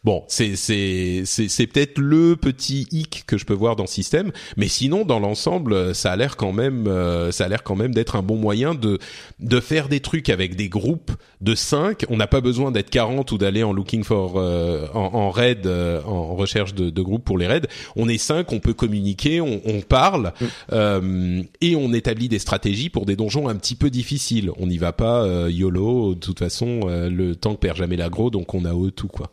bon, 0.08 0.24
c'est 0.30 0.56
c'est 0.56 1.24
c'est 1.26 1.68
peut-être 1.68 1.98
le 1.98 2.38
petit 2.38 2.88
hic 2.94 3.26
que 3.28 3.38
je 3.38 3.44
peux 3.44 3.54
voir 3.54 3.76
dans 3.76 3.84
le 3.84 3.90
système. 3.90 4.32
Mais 4.56 4.70
sinon, 4.70 5.04
dans 5.04 5.20
l'ensemble, 5.20 5.94
ça 5.94 6.14
a 6.14 6.16
l'air 6.16 6.38
quand 6.38 6.54
même 6.54 6.88
euh, 6.88 7.30
ça 7.34 7.44
a 7.44 7.48
l'air 7.50 7.62
quand 7.62 7.76
même 7.76 7.94
d'être 7.94 8.16
un 8.16 8.24
bon 8.24 8.38
moyen 8.38 8.74
de 8.74 9.00
de 9.42 9.60
faire 9.60 9.90
des 9.90 10.00
trucs 10.00 10.30
avec 10.30 10.56
des 10.56 10.70
groupes 10.70 11.12
de 11.42 11.56
5. 11.56 12.06
On 12.10 12.16
n'a 12.16 12.28
pas 12.28 12.40
besoin 12.40 12.72
d'être 12.72 12.90
40 12.90 13.34
ou 13.34 13.38
d'aller 13.38 13.64
en 13.64 13.74
looking 13.74 14.06
for 14.06 14.38
euh, 14.38 14.88
en, 14.94 15.14
en, 15.14 15.30
raid, 15.30 15.68
euh, 15.68 16.02
en 16.04 16.36
recherche 16.36 16.74
de, 16.74 16.90
de 16.90 17.02
groupes 17.02 17.26
pour 17.26 17.38
les 17.38 17.48
raids. 17.48 17.68
On 17.98 18.08
est 18.08 18.18
cinq, 18.18 18.54
on 18.54 18.60
peut 18.60 18.74
communiquer, 18.74 19.42
on, 19.42 19.60
on 19.66 19.82
parle 19.82 20.32
mm. 20.40 20.46
euh, 20.72 21.42
et 21.60 21.76
on 21.76 21.92
établit 21.92 22.30
des 22.30 22.40
stratégies 22.40 22.90
pour 22.90 23.06
des 23.06 23.18
donjons 23.18 23.50
un 23.50 23.56
petit 23.56 23.76
peu 23.76 23.90
difficiles. 23.90 24.52
On 24.58 24.68
n'y 24.68 24.78
va 24.78 24.94
pas 24.94 25.28
YOLO. 25.50 26.16
De 26.16 26.20
toute 26.20 26.40
façon, 26.40 26.88
le 26.88 27.36
tank 27.36 27.60
perd 27.60 27.76
jamais 27.76 27.98
l'agro, 27.98 28.30
donc 28.30 28.54
on 28.54 28.64
a 28.64 28.74
eux 28.74 28.92
tout 28.92 29.10
quoi. 29.10 29.32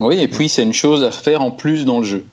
Oui, 0.00 0.18
et 0.18 0.28
puis 0.28 0.48
c'est 0.48 0.62
une 0.62 0.72
chose 0.72 1.04
à 1.04 1.10
faire 1.10 1.42
en 1.42 1.50
plus 1.50 1.84
dans 1.84 1.98
le 1.98 2.04
jeu. 2.04 2.24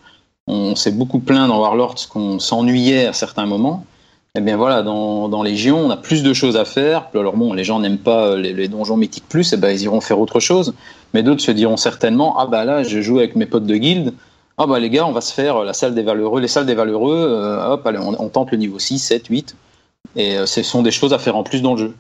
On 0.48 0.76
s'est 0.76 0.92
beaucoup 0.92 1.20
plaint 1.20 1.50
dans 1.50 1.60
Warlords 1.60 2.08
qu'on 2.10 2.40
s'ennuyait 2.40 3.06
à 3.06 3.14
certains 3.14 3.46
moments. 3.46 3.86
Eh 4.36 4.42
bien 4.42 4.56
voilà, 4.56 4.84
dans, 4.84 5.30
dans, 5.30 5.44
Légion, 5.44 5.80
on 5.80 5.90
a 5.90 5.98
plus 5.98 6.24
de 6.24 6.32
choses 6.34 6.56
à 6.58 6.64
faire. 6.64 7.10
Alors 7.14 7.36
bon, 7.36 7.54
les 7.54 7.64
gens 7.64 7.80
n'aiment 7.80 7.98
pas 7.98 8.36
les, 8.36 8.68
donjons 8.68 8.96
mythiques 8.96 9.28
plus, 9.28 9.52
et 9.52 9.56
eh 9.56 9.60
ben 9.60 9.72
ils 9.72 9.84
iront 9.84 10.00
faire 10.00 10.20
autre 10.20 10.40
chose. 10.40 10.76
Mais 11.14 11.24
d'autres 11.24 11.42
se 11.42 11.52
diront 11.52 11.76
certainement, 11.76 12.40
ah 12.40 12.46
bah 12.46 12.64
là, 12.64 12.84
je 12.84 13.02
joue 13.02 13.18
avec 13.18 13.36
mes 13.36 13.46
potes 13.46 13.66
de 13.66 13.76
guilde. 13.76 14.14
Ah 14.58 14.66
bah 14.68 14.80
les 14.80 14.90
gars, 14.90 15.06
on 15.06 15.12
va 15.12 15.22
se 15.22 15.34
faire 15.34 15.64
la 15.64 15.74
salle 15.74 15.96
des 15.96 16.04
valeureux, 16.04 16.40
les 16.40 16.48
salles 16.48 16.66
des 16.66 16.76
valeureux. 16.76 17.18
Euh, 17.18 17.74
hop, 17.74 17.86
allez, 17.86 18.00
on, 18.00 18.30
tente 18.30 18.52
le 18.52 18.58
niveau 18.58 18.80
6, 18.80 19.00
7, 19.00 19.28
8. 19.28 19.56
Et 20.16 20.38
euh, 20.38 20.46
ce 20.46 20.64
sont 20.64 20.84
des 20.84 20.92
choses 20.92 21.14
à 21.14 21.20
faire 21.20 21.36
en 21.36 21.44
plus 21.44 21.62
dans 21.62 21.74
le 21.74 21.80
jeu. 21.80 21.96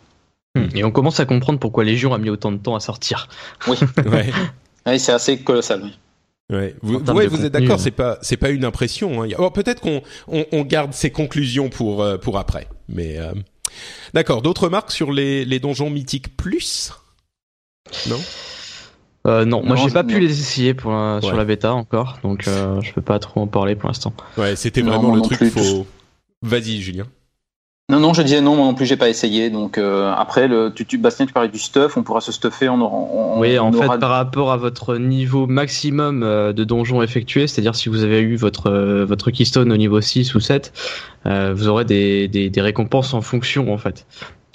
Hmm. 0.55 0.67
Et 0.75 0.83
on 0.83 0.91
commence 0.91 1.19
à 1.19 1.25
comprendre 1.25 1.59
pourquoi 1.59 1.83
Légion 1.83 2.13
a 2.13 2.17
mis 2.17 2.29
autant 2.29 2.51
de 2.51 2.57
temps 2.57 2.75
à 2.75 2.79
sortir. 2.79 3.27
Oui, 3.67 3.77
ouais. 4.11 4.31
C'est 4.85 5.11
assez 5.11 5.39
colossal. 5.39 5.81
Oui. 5.83 5.91
Ouais. 6.49 6.75
Vous, 6.81 6.99
ouais, 6.99 7.27
vous 7.27 7.43
êtes 7.43 7.51
d'accord, 7.51 7.79
c'est 7.79 7.91
pas 7.91 8.17
c'est 8.21 8.37
pas 8.37 8.49
une 8.49 8.63
impression. 8.63 9.23
Hein. 9.23 9.27
Oh, 9.37 9.51
peut-être 9.51 9.81
qu'on 9.81 10.01
on, 10.29 10.45
on, 10.53 10.61
garde 10.61 10.93
ces 10.93 11.11
conclusions 11.11 11.69
pour 11.69 12.01
euh, 12.01 12.17
pour 12.17 12.37
après. 12.37 12.67
Mais 12.87 13.17
euh... 13.17 13.33
d'accord. 14.13 14.41
D'autres 14.41 14.69
marques 14.69 14.91
sur 14.91 15.11
les 15.11 15.43
les 15.43 15.59
donjons 15.59 15.89
mythiques 15.89 16.37
plus? 16.37 16.93
Non? 18.07 18.19
Euh, 19.27 19.43
non, 19.43 19.61
moi 19.61 19.75
j'ai 19.75 19.89
pas 19.89 20.05
pu 20.05 20.21
les 20.21 20.39
essayer 20.39 20.73
pour 20.73 20.93
sur 21.21 21.35
la 21.35 21.43
bêta 21.43 21.73
encore, 21.73 22.19
donc 22.23 22.47
euh, 22.47 22.79
je 22.79 22.93
peux 22.93 23.01
pas 23.01 23.19
trop 23.19 23.41
en 23.41 23.47
parler 23.47 23.75
pour 23.75 23.89
l'instant. 23.89 24.13
Ouais, 24.37 24.55
c'était 24.55 24.81
vraiment 24.81 25.13
le 25.15 25.21
truc. 25.21 25.51
Faut... 25.51 25.85
Vas-y, 26.41 26.81
Julien. 26.81 27.07
Non, 27.89 28.01
non, 28.01 28.13
je 28.13 28.21
disais 28.21 28.41
non, 28.41 28.57
moi 28.57 28.65
non 28.65 28.73
plus, 28.73 28.85
j'ai 28.85 28.97
pas 28.97 29.07
essayé. 29.07 29.49
Donc 29.49 29.77
euh, 29.77 30.11
après, 30.11 30.49
le, 30.49 30.73
tu, 30.75 30.85
tu, 30.85 30.97
Bastien, 30.97 31.25
tu 31.25 31.31
parlais 31.31 31.47
du 31.47 31.57
stuff, 31.57 31.95
on 31.95 32.03
pourra 32.03 32.19
se 32.19 32.33
stuffer. 32.33 32.67
On, 32.67 32.81
on, 32.81 33.39
oui, 33.39 33.57
en 33.57 33.71
fait, 33.71 33.87
par 33.97 34.09
rapport 34.09 34.51
à 34.51 34.57
votre 34.57 34.97
niveau 34.97 35.47
maximum 35.47 36.21
euh, 36.21 36.51
de 36.51 36.65
donjons 36.65 37.01
effectués, 37.01 37.47
c'est-à-dire 37.47 37.75
si 37.75 37.87
vous 37.87 38.03
avez 38.03 38.19
eu 38.19 38.35
votre 38.35 38.69
euh, 38.69 39.05
votre 39.05 39.31
keystone 39.31 39.71
au 39.71 39.77
niveau 39.77 40.01
6 40.01 40.35
ou 40.35 40.41
7, 40.41 40.73
vous 41.25 41.67
aurez 41.69 41.85
des, 41.85 42.27
des, 42.27 42.49
des, 42.49 42.61
récompenses 42.61 43.13
en 43.13 43.21
fonction 43.21 43.73
en 43.73 43.77
fait. 43.77 44.05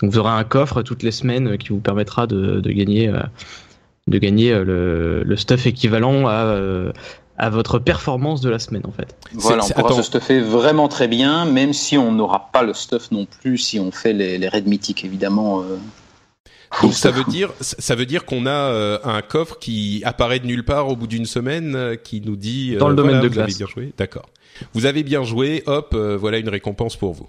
Donc 0.03 0.13
vous 0.13 0.19
aurez 0.19 0.33
un 0.33 0.45
coffre 0.45 0.83
toutes 0.83 1.03
les 1.03 1.11
semaines 1.11 1.57
qui 1.57 1.71
vous 1.71 1.81
permettra 1.81 2.27
de, 2.27 2.61
de 2.61 2.71
gagner 2.71 3.11
de 4.09 4.19
gagner 4.19 4.53
le, 4.53 5.23
le 5.23 5.37
stuff 5.37 5.67
équivalent 5.67 6.27
à 6.27 6.55
à 7.43 7.51
votre 7.51 7.81
performance 7.81 8.41
de 8.41 8.49
la 8.49 8.61
semaine 8.61 8.85
en 8.87 8.93
fait. 8.93 9.17
Voilà, 9.33 9.65
on 9.65 9.69
pourra 9.69 9.97
se 9.97 10.03
stuffer 10.03 10.41
vraiment 10.41 10.87
très 10.87 11.09
bien, 11.09 11.45
même 11.45 11.73
si 11.73 11.99
on 11.99 12.13
n'aura 12.13 12.51
pas 12.53 12.63
le 12.63 12.73
stuff 12.73 13.11
non 13.11 13.27
plus 13.27 13.59
si 13.59 13.81
on 13.81 13.91
fait 13.91 14.13
les, 14.13 14.39
les 14.39 14.49
raids 14.49 14.63
mythiques 14.63 15.05
évidemment. 15.05 15.61
Euh. 15.61 15.77
Donc 16.83 16.95
ça 16.95 17.11
veut 17.11 17.25
dire 17.25 17.53
ça 17.59 17.97
veut 17.97 18.07
dire 18.07 18.27
qu'on 18.27 18.47
a 18.47 18.71
euh, 18.71 18.99
un 19.03 19.23
coffre 19.23 19.59
qui 19.59 20.03
apparaît 20.05 20.39
de 20.39 20.47
nulle 20.47 20.65
part 20.65 20.87
au 20.87 20.95
bout 20.95 21.09
d'une 21.09 21.27
semaine 21.27 21.75
euh, 21.75 21.97
qui 21.97 22.21
nous 22.21 22.37
dit 22.37 22.77
dans 22.77 22.89
le 22.89 22.95
domaine 22.95 23.21
de 23.21 23.27
vous 23.27 23.41
Avez 23.41 23.53
bien 23.53 23.67
joué, 23.67 23.93
d'accord. 23.99 24.29
Vous 24.73 24.87
avez 24.87 25.03
bien 25.03 25.25
joué, 25.25 25.65
hop, 25.67 25.97
voilà 25.97 26.39
une 26.39 26.49
récompense 26.49 26.95
pour 26.95 27.13
vous. 27.13 27.29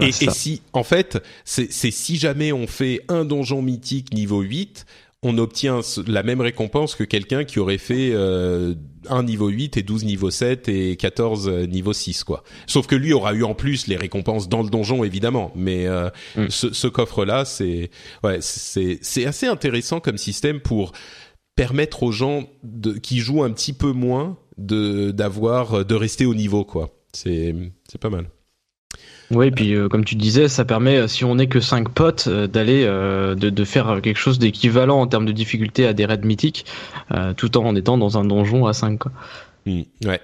et, 0.00 0.10
et 0.10 0.12
si 0.12 0.62
en 0.74 0.84
fait 0.84 1.20
c'est 1.44 1.72
si 1.72 2.18
jamais 2.18 2.52
on 2.52 2.68
fait 2.68 3.00
un 3.08 3.24
donjon 3.24 3.62
mythique 3.62 4.14
niveau 4.14 4.42
8, 4.42 4.86
on 5.22 5.38
obtient 5.38 5.80
la 6.06 6.22
même 6.22 6.40
récompense 6.40 6.96
que 6.96 7.04
quelqu'un 7.04 7.44
qui 7.44 7.60
aurait 7.60 7.78
fait 7.78 8.10
euh, 8.12 8.74
un 9.08 9.22
niveau 9.22 9.48
8 9.48 9.76
et 9.76 9.82
12 9.82 10.04
niveau 10.04 10.30
7 10.30 10.68
et 10.68 10.96
14 10.96 11.48
euh, 11.48 11.66
niveau 11.66 11.92
6 11.92 12.24
quoi. 12.24 12.42
Sauf 12.66 12.88
que 12.88 12.96
lui 12.96 13.12
aura 13.12 13.32
eu 13.32 13.44
en 13.44 13.54
plus 13.54 13.86
les 13.86 13.96
récompenses 13.96 14.48
dans 14.48 14.62
le 14.62 14.68
donjon 14.68 15.04
évidemment, 15.04 15.52
mais 15.54 15.86
euh, 15.86 16.10
mm. 16.36 16.48
ce, 16.48 16.72
ce, 16.72 16.88
coffre 16.88 17.24
là 17.24 17.44
c'est 17.44 17.90
ouais 18.24 18.38
c'est 18.40 18.98
c'est 19.00 19.24
assez 19.24 19.46
intéressant 19.46 20.00
comme 20.00 20.18
système 20.18 20.60
pour 20.60 20.92
permettre 21.54 22.02
aux 22.02 22.12
gens 22.12 22.48
de, 22.64 22.92
qui 22.92 23.20
jouent 23.20 23.44
un 23.44 23.50
petit 23.52 23.72
peu 23.72 23.92
moins 23.92 24.38
de 24.58 25.12
d'avoir 25.12 25.84
de 25.84 25.94
rester 25.94 26.26
au 26.26 26.34
niveau 26.34 26.64
quoi. 26.64 26.90
C'est 27.12 27.54
c'est 27.88 28.00
pas 28.00 28.10
mal. 28.10 28.26
Oui, 29.32 29.46
et 29.46 29.50
puis 29.50 29.74
euh, 29.74 29.88
comme 29.88 30.04
tu 30.04 30.14
disais, 30.14 30.48
ça 30.48 30.64
permet, 30.64 30.96
euh, 30.96 31.08
si 31.08 31.24
on 31.24 31.36
n'est 31.36 31.46
que 31.46 31.60
5 31.60 31.88
potes, 31.88 32.26
euh, 32.28 32.46
d'aller 32.46 32.84
de, 32.84 33.34
de, 33.34 33.64
faire 33.64 34.00
quelque 34.02 34.18
chose 34.18 34.38
d'équivalent 34.38 35.00
en 35.00 35.06
termes 35.06 35.26
de 35.26 35.32
difficulté 35.32 35.86
à 35.86 35.92
des 35.92 36.04
raids 36.04 36.18
mythiques, 36.18 36.66
tout 37.36 37.56
en 37.56 37.74
étant 37.74 37.96
dans 37.98 38.18
un 38.18 38.24
donjon 38.24 38.66
à 38.66 38.72
5. 38.72 38.98
Quoi. 38.98 39.12
Mmh, 39.66 39.82
ouais. 40.04 40.20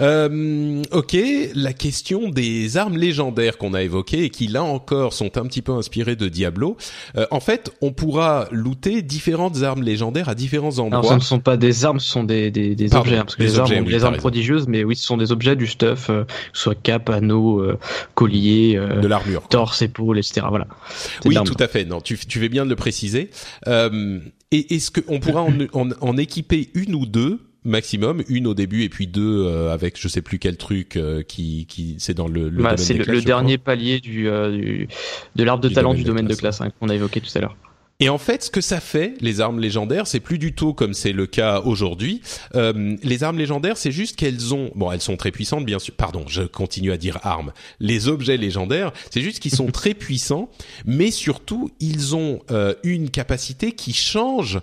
Euh, 0.00 0.82
ok, 0.92 1.16
la 1.54 1.72
question 1.72 2.28
des 2.28 2.76
armes 2.76 2.96
légendaires 2.96 3.58
qu'on 3.58 3.74
a 3.74 3.82
évoquées 3.82 4.24
et 4.24 4.30
qui 4.30 4.46
là 4.46 4.62
encore 4.62 5.12
sont 5.12 5.38
un 5.38 5.46
petit 5.46 5.62
peu 5.62 5.72
inspirées 5.72 6.16
de 6.16 6.28
Diablo. 6.28 6.76
Euh, 7.16 7.26
en 7.30 7.40
fait, 7.40 7.70
on 7.80 7.92
pourra 7.92 8.48
looter 8.50 9.02
différentes 9.02 9.62
armes 9.62 9.82
légendaires 9.82 10.28
à 10.28 10.34
différents 10.34 10.78
endroits. 10.78 11.00
Alors, 11.00 11.10
ce 11.10 11.14
ne 11.14 11.20
sont 11.20 11.40
pas 11.40 11.56
des 11.56 11.84
armes, 11.84 12.00
ce 12.00 12.08
sont 12.08 12.24
des, 12.24 12.50
des, 12.50 12.74
des 12.74 12.94
objets. 12.94 13.16
Hein, 13.16 13.24
parce 13.24 13.36
que 13.36 13.42
les 13.42 13.58
armes, 13.58 13.84
des 13.84 14.04
armes 14.04 14.16
prodigieuses, 14.16 14.66
mais 14.68 14.84
oui, 14.84 14.96
ce 14.96 15.04
sont 15.04 15.16
des 15.16 15.32
objets, 15.32 15.56
du 15.56 15.66
stuff, 15.66 16.10
euh, 16.10 16.24
soit 16.52 16.74
cap, 16.74 17.08
anneau, 17.08 17.60
euh, 17.60 17.78
collier, 18.14 18.74
euh, 18.76 19.00
de 19.00 19.06
l'armure, 19.06 19.48
torse, 19.48 19.82
épaule, 19.82 20.18
etc. 20.18 20.46
Voilà. 20.48 20.66
Oui, 21.24 21.36
tout 21.44 21.56
à 21.58 21.68
fait. 21.68 21.84
Non, 21.84 22.00
tu, 22.00 22.18
tu 22.18 22.40
fais 22.40 22.48
bien 22.48 22.64
de 22.64 22.70
le 22.70 22.76
préciser. 22.76 23.30
et 23.66 24.74
est-ce 24.74 24.90
qu'on 24.90 25.20
pourra 25.20 25.42
en, 25.42 25.52
en, 25.72 25.88
en 26.00 26.16
équiper 26.16 26.70
une 26.74 26.94
ou 26.94 27.06
deux 27.06 27.40
maximum, 27.66 28.22
une 28.28 28.46
au 28.46 28.54
début 28.54 28.82
et 28.82 28.88
puis 28.88 29.06
deux 29.06 29.44
euh, 29.44 29.72
avec 29.72 30.00
je 30.00 30.08
sais 30.08 30.22
plus 30.22 30.38
quel 30.38 30.56
truc 30.56 30.96
euh, 30.96 31.22
qui 31.22 31.66
qui 31.66 31.96
c'est 31.98 32.14
dans 32.14 32.28
le, 32.28 32.48
le 32.48 32.62
bah, 32.62 32.76
c'est 32.76 32.94
le, 32.94 33.20
dernier 33.20 33.58
palier 33.58 34.00
du, 34.00 34.28
euh, 34.28 34.50
du 34.50 34.88
de 35.34 35.44
l'arbre 35.44 35.62
de 35.62 35.68
talent 35.68 35.92
du 35.92 36.04
domaine 36.04 36.26
de 36.26 36.34
classe, 36.34 36.60
hein, 36.60 36.70
qu'on 36.78 36.88
a 36.88 36.94
évoqué 36.94 37.20
tout 37.20 37.30
à 37.34 37.40
l'heure. 37.40 37.56
Et 37.98 38.10
en 38.10 38.18
fait, 38.18 38.42
ce 38.42 38.50
que 38.50 38.60
ça 38.60 38.78
fait, 38.78 39.14
les 39.22 39.40
armes 39.40 39.58
légendaires, 39.58 40.06
c'est 40.06 40.20
plus 40.20 40.36
du 40.36 40.52
tout 40.52 40.74
comme 40.74 40.92
c'est 40.92 41.12
le 41.12 41.26
cas 41.26 41.60
aujourd'hui. 41.60 42.20
Euh, 42.54 42.94
les 43.02 43.24
armes 43.24 43.38
légendaires, 43.38 43.78
c'est 43.78 43.90
juste 43.90 44.16
qu'elles 44.16 44.52
ont, 44.52 44.70
bon, 44.74 44.92
elles 44.92 45.00
sont 45.00 45.16
très 45.16 45.30
puissantes, 45.30 45.64
bien 45.64 45.78
sûr. 45.78 45.94
Pardon, 45.94 46.26
je 46.28 46.42
continue 46.42 46.92
à 46.92 46.98
dire 46.98 47.18
armes. 47.22 47.54
Les 47.80 48.08
objets 48.08 48.36
légendaires, 48.36 48.92
c'est 49.10 49.22
juste 49.22 49.40
qu'ils 49.40 49.54
sont 49.54 49.66
très 49.72 49.94
puissants, 49.94 50.50
mais 50.84 51.10
surtout, 51.10 51.70
ils 51.80 52.14
ont 52.14 52.40
une 52.84 53.08
capacité 53.08 53.72
qui 53.72 53.94
change 53.94 54.60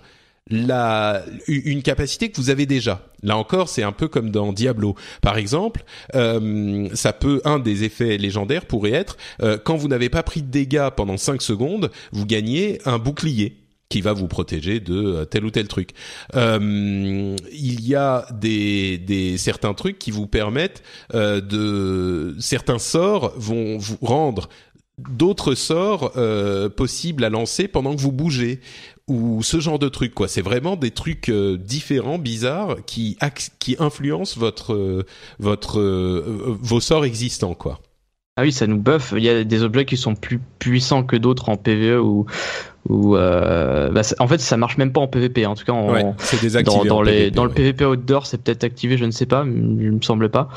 la 0.50 1.22
une 1.48 1.82
capacité 1.82 2.30
que 2.30 2.36
vous 2.36 2.50
avez 2.50 2.66
déjà. 2.66 3.06
Là 3.22 3.38
encore, 3.38 3.68
c'est 3.68 3.82
un 3.82 3.92
peu 3.92 4.08
comme 4.08 4.30
dans 4.30 4.52
Diablo. 4.52 4.94
Par 5.22 5.38
exemple, 5.38 5.84
euh, 6.14 6.88
ça 6.92 7.14
peut 7.14 7.40
un 7.44 7.58
des 7.58 7.84
effets 7.84 8.18
légendaires 8.18 8.66
pourrait 8.66 8.92
être 8.92 9.16
euh, 9.42 9.56
quand 9.62 9.76
vous 9.76 9.88
n'avez 9.88 10.10
pas 10.10 10.22
pris 10.22 10.42
de 10.42 10.50
dégâts 10.50 10.90
pendant 10.94 11.16
5 11.16 11.40
secondes, 11.40 11.90
vous 12.12 12.26
gagnez 12.26 12.80
un 12.84 12.98
bouclier 12.98 13.56
qui 13.88 14.00
va 14.00 14.12
vous 14.12 14.28
protéger 14.28 14.80
de 14.80 14.94
euh, 14.94 15.24
tel 15.24 15.44
ou 15.44 15.50
tel 15.50 15.68
truc. 15.68 15.90
Euh, 16.34 17.36
il 17.52 17.86
y 17.86 17.94
a 17.94 18.26
des, 18.32 18.98
des 18.98 19.38
certains 19.38 19.72
trucs 19.72 19.98
qui 19.98 20.10
vous 20.10 20.26
permettent 20.26 20.82
euh, 21.14 21.40
de 21.40 22.36
certains 22.38 22.78
sorts 22.78 23.32
vont 23.36 23.78
vous 23.78 23.98
rendre 24.02 24.48
d'autres 24.98 25.54
sorts 25.54 26.12
euh, 26.16 26.68
possibles 26.68 27.24
à 27.24 27.30
lancer 27.30 27.66
pendant 27.68 27.94
que 27.94 28.00
vous 28.00 28.12
bougez 28.12 28.60
ou 29.08 29.42
ce 29.42 29.60
genre 29.60 29.78
de 29.78 29.88
trucs 29.88 30.14
quoi. 30.14 30.28
C'est 30.28 30.42
vraiment 30.42 30.76
des 30.76 30.90
trucs 30.90 31.28
euh, 31.28 31.56
différents, 31.56 32.18
bizarres, 32.18 32.76
qui 32.86 33.18
qui 33.58 33.76
influencent 33.78 34.38
votre 34.38 34.74
euh, 34.74 35.06
votre 35.38 35.80
euh, 35.80 36.56
vos 36.60 36.80
sorts 36.80 37.04
existants 37.04 37.54
quoi. 37.54 37.80
Ah 38.36 38.42
oui, 38.42 38.52
ça 38.52 38.66
nous 38.66 38.78
buff. 38.78 39.14
Il 39.16 39.22
y 39.22 39.28
a 39.28 39.44
des 39.44 39.62
objets 39.62 39.84
qui 39.84 39.96
sont 39.96 40.16
plus 40.16 40.40
puissants 40.58 41.04
que 41.04 41.16
d'autres 41.16 41.50
en 41.50 41.56
PVE 41.56 42.00
ou 42.02 42.26
où 42.88 43.16
euh, 43.16 43.90
bah, 43.90 44.02
en 44.18 44.28
fait 44.28 44.40
ça 44.40 44.56
marche 44.56 44.76
même 44.76 44.92
pas 44.92 45.00
en 45.00 45.08
PVP 45.08 45.46
en 45.46 45.54
tout 45.54 45.64
cas 45.64 45.72
en, 45.72 45.90
Ouais, 45.90 46.04
c'est 46.18 46.40
désactivé 46.40 46.86
dans, 46.86 47.00
les 47.02 47.12
PVP, 47.12 47.30
dans 47.34 47.44
le. 47.44 47.50
PVP 47.50 47.84
outdoor 47.86 48.26
c'est 48.26 48.42
peut-être 48.42 48.64
activé 48.64 48.98
je 48.98 49.04
ne 49.06 49.10
sais 49.10 49.26
pas 49.26 49.44
il 49.46 49.92
me 49.92 50.02
semble 50.02 50.28
pas. 50.28 50.48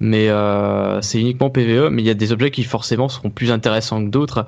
Mais 0.00 0.28
euh, 0.28 1.00
c'est 1.02 1.20
uniquement 1.20 1.50
PVE 1.50 1.90
mais 1.90 2.02
il 2.02 2.06
y 2.06 2.10
a 2.10 2.14
des 2.14 2.32
objets 2.32 2.50
qui 2.50 2.62
forcément 2.64 3.08
seront 3.08 3.30
plus 3.30 3.50
intéressants 3.50 4.02
que 4.04 4.10
d'autres. 4.10 4.46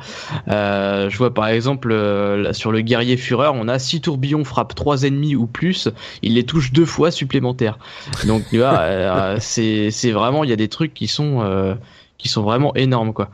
Euh, 0.49 1.11
je 1.11 1.19
vois 1.19 1.35
par 1.35 1.49
exemple 1.49 1.91
euh, 1.93 2.43
là, 2.43 2.53
sur 2.53 2.73
le 2.73 2.81
guerrier 2.81 3.17
fureur 3.17 3.55
on 3.55 3.69
a 3.69 3.79
six 3.79 4.01
tourbillons 4.01 4.45
frappent 4.45 4.75
trois 4.75 5.03
ennemis 5.03 5.37
ou 5.37 5.47
plus 5.47 5.89
il 6.23 6.35
les 6.35 6.45
touche 6.45 6.73
deux 6.73 6.87
fois 6.87 7.11
supplémentaires. 7.11 7.79
Donc 8.27 8.45
tu 8.49 8.59
vois 8.59 8.79
euh, 8.81 9.37
c'est 9.41 9.91
c'est 9.91 10.13
vraiment 10.13 10.43
il 10.43 10.51
y 10.51 10.55
a 10.55 10.57
des 10.57 10.69
trucs 10.69 10.95
qui 10.95 11.07
sont 11.07 11.41
euh, 11.43 11.75
qui 12.19 12.29
sont 12.29 12.43
vraiment 12.43 12.75
énormes 12.75 13.13
quoi. 13.13 13.31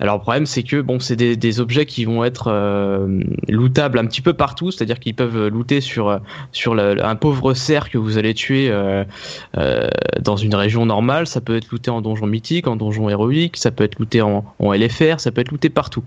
Alors 0.00 0.16
le 0.16 0.20
problème 0.22 0.46
c'est 0.46 0.62
que 0.62 0.80
bon 0.80 1.00
c'est 1.00 1.16
des, 1.16 1.60
objets 1.60 1.86
qui 1.86 2.04
vont 2.04 2.24
être 2.24 2.48
euh, 2.48 3.20
lootables 3.48 3.98
un 3.98 4.06
petit 4.06 4.20
peu 4.20 4.34
partout, 4.34 4.70
c'est-à-dire 4.70 4.98
qu'ils 4.98 5.14
peuvent 5.14 5.46
looter 5.46 5.80
sur 5.80 6.10
un 6.10 7.16
pauvre 7.16 7.54
cerf 7.54 7.90
que 7.90 7.98
vous 7.98 8.18
allez 8.18 8.34
tuer 8.34 8.68
euh, 8.70 9.04
euh, 9.56 9.88
dans 10.20 10.36
une 10.36 10.54
région 10.54 10.86
normale, 10.86 11.26
ça 11.26 11.40
peut 11.40 11.56
être 11.56 11.70
looté 11.70 11.90
en 11.90 12.00
donjon 12.00 12.26
mythique, 12.26 12.66
en 12.66 12.76
donjon 12.76 13.08
héroïque, 13.08 13.56
ça 13.56 13.70
peut 13.70 13.84
être 13.84 13.98
looté 13.98 14.22
en, 14.22 14.44
en 14.58 14.72
LFR, 14.72 15.18
ça 15.18 15.30
peut 15.30 15.40
être 15.40 15.50
looté 15.50 15.70
partout. 15.70 16.04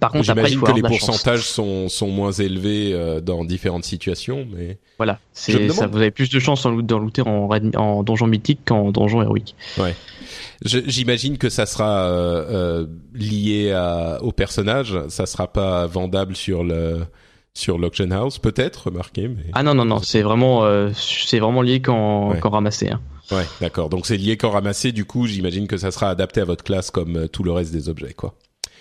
Par 0.00 0.10
contre 0.10 0.24
J'imagine 0.24 0.60
que 0.60 0.72
les 0.72 0.82
pourcentages 0.82 1.46
sont, 1.48 1.88
sont 1.88 2.08
moins 2.08 2.32
élevés 2.32 2.92
euh, 2.94 3.20
dans 3.20 3.44
différentes 3.44 3.84
situations, 3.84 4.46
mais 4.50 4.78
Voilà, 4.96 5.18
c'est 5.32 5.52
demande- 5.52 5.70
ça 5.72 5.86
vous 5.86 5.98
avez 5.98 6.10
plus 6.10 6.30
de 6.30 6.38
chances 6.38 6.64
en 6.64 6.72
d'en 6.72 6.98
looter 6.98 7.22
en, 7.22 8.02
donjon 8.02 8.26
mythique 8.26 8.60
qu'en 8.66 8.90
donjon 8.90 9.22
héroïque. 9.22 9.54
ouais. 9.78 9.94
J'imagine 10.64 11.38
que 11.38 11.48
ça 11.48 11.66
sera 11.66 12.06
euh, 12.06 12.44
euh, 12.82 12.86
lié 13.14 13.72
à, 13.72 14.18
au 14.22 14.30
personnage, 14.32 14.96
ça 15.08 15.26
sera 15.26 15.52
pas 15.52 15.86
vendable 15.86 16.36
sur 16.36 16.62
le 16.64 17.00
sur 17.54 17.76
l'auction 17.78 18.10
house, 18.12 18.38
peut-être, 18.38 18.86
remarquez. 18.86 19.28
Mais... 19.28 19.42
Ah 19.52 19.62
non 19.62 19.74
non 19.74 19.84
non, 19.84 19.98
c'est 19.98 20.22
vraiment 20.22 20.64
c'est 20.94 21.38
vraiment 21.40 21.62
lié 21.62 21.80
quand 21.82 22.30
Ouais. 22.30 22.38
quand 22.40 22.50
ramassé. 22.50 22.90
Hein. 22.90 23.00
Ouais, 23.30 23.44
d'accord. 23.60 23.88
Donc 23.88 24.06
c'est 24.06 24.16
lié 24.16 24.36
quand 24.36 24.50
ramassé. 24.50 24.92
Du 24.92 25.04
coup, 25.04 25.26
j'imagine 25.26 25.66
que 25.66 25.76
ça 25.76 25.90
sera 25.90 26.08
adapté 26.08 26.40
à 26.40 26.44
votre 26.44 26.64
classe 26.64 26.90
comme 26.90 27.28
tout 27.28 27.42
le 27.42 27.52
reste 27.52 27.72
des 27.72 27.88
objets, 27.88 28.14
quoi. 28.14 28.34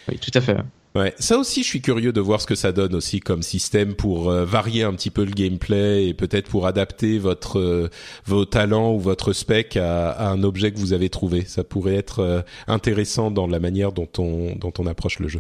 Oui, 0.07 0.17
tout 0.19 0.31
à 0.35 0.41
fait. 0.41 0.55
Ouais, 0.93 1.13
ça 1.19 1.37
aussi, 1.37 1.63
je 1.63 1.67
suis 1.69 1.81
curieux 1.81 2.11
de 2.11 2.19
voir 2.19 2.41
ce 2.41 2.45
que 2.47 2.55
ça 2.55 2.73
donne 2.73 2.95
aussi 2.95 3.21
comme 3.21 3.41
système 3.43 3.93
pour 3.95 4.29
euh, 4.29 4.43
varier 4.43 4.83
un 4.83 4.91
petit 4.93 5.09
peu 5.09 5.23
le 5.23 5.31
gameplay 5.31 6.07
et 6.07 6.13
peut-être 6.13 6.49
pour 6.49 6.67
adapter 6.67 7.17
votre 7.17 7.59
euh, 7.59 7.89
vos 8.25 8.43
talents 8.43 8.91
ou 8.91 8.99
votre 8.99 9.31
spec 9.31 9.77
à, 9.77 10.09
à 10.11 10.27
un 10.27 10.43
objet 10.43 10.71
que 10.73 10.77
vous 10.79 10.91
avez 10.91 11.09
trouvé. 11.09 11.45
Ça 11.45 11.63
pourrait 11.63 11.95
être 11.95 12.19
euh, 12.19 12.41
intéressant 12.67 13.31
dans 13.31 13.47
la 13.47 13.59
manière 13.59 13.93
dont 13.93 14.09
on 14.17 14.53
dont 14.57 14.73
on 14.79 14.85
approche 14.85 15.19
le 15.19 15.29
jeu. 15.29 15.39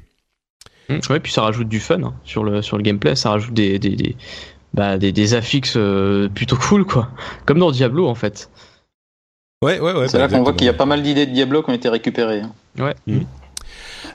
Mmh. 0.87 0.99
Ouais, 1.09 1.19
puis 1.19 1.33
ça 1.33 1.41
rajoute 1.41 1.67
du 1.67 1.81
fun 1.81 2.01
hein, 2.01 2.13
sur 2.23 2.45
le 2.45 2.61
sur 2.61 2.77
le 2.77 2.83
gameplay, 2.83 3.15
ça 3.17 3.31
rajoute 3.31 3.53
des 3.53 3.77
des 3.77 3.97
des, 3.97 4.15
bah, 4.73 4.97
des, 4.97 5.11
des 5.11 5.33
affixes 5.33 5.73
euh, 5.75 6.29
plutôt 6.29 6.55
cool 6.55 6.85
quoi, 6.85 7.09
comme 7.45 7.59
dans 7.59 7.71
Diablo 7.71 8.07
en 8.07 8.15
fait. 8.15 8.49
Ouais, 9.61 9.81
ouais, 9.81 9.91
ouais. 9.93 10.07
C'est 10.07 10.17
bah, 10.17 10.27
là 10.27 10.29
qu'on 10.29 10.43
voit 10.43 10.53
qu'il 10.53 10.65
y 10.65 10.69
a 10.69 10.73
pas 10.73 10.85
mal 10.85 11.03
d'idées 11.03 11.25
de 11.25 11.33
Diablo 11.33 11.61
qui 11.61 11.69
ont 11.71 11.73
été 11.73 11.89
récupérées. 11.89 12.39
hein. 12.39 12.53
Ouais. 12.79 12.95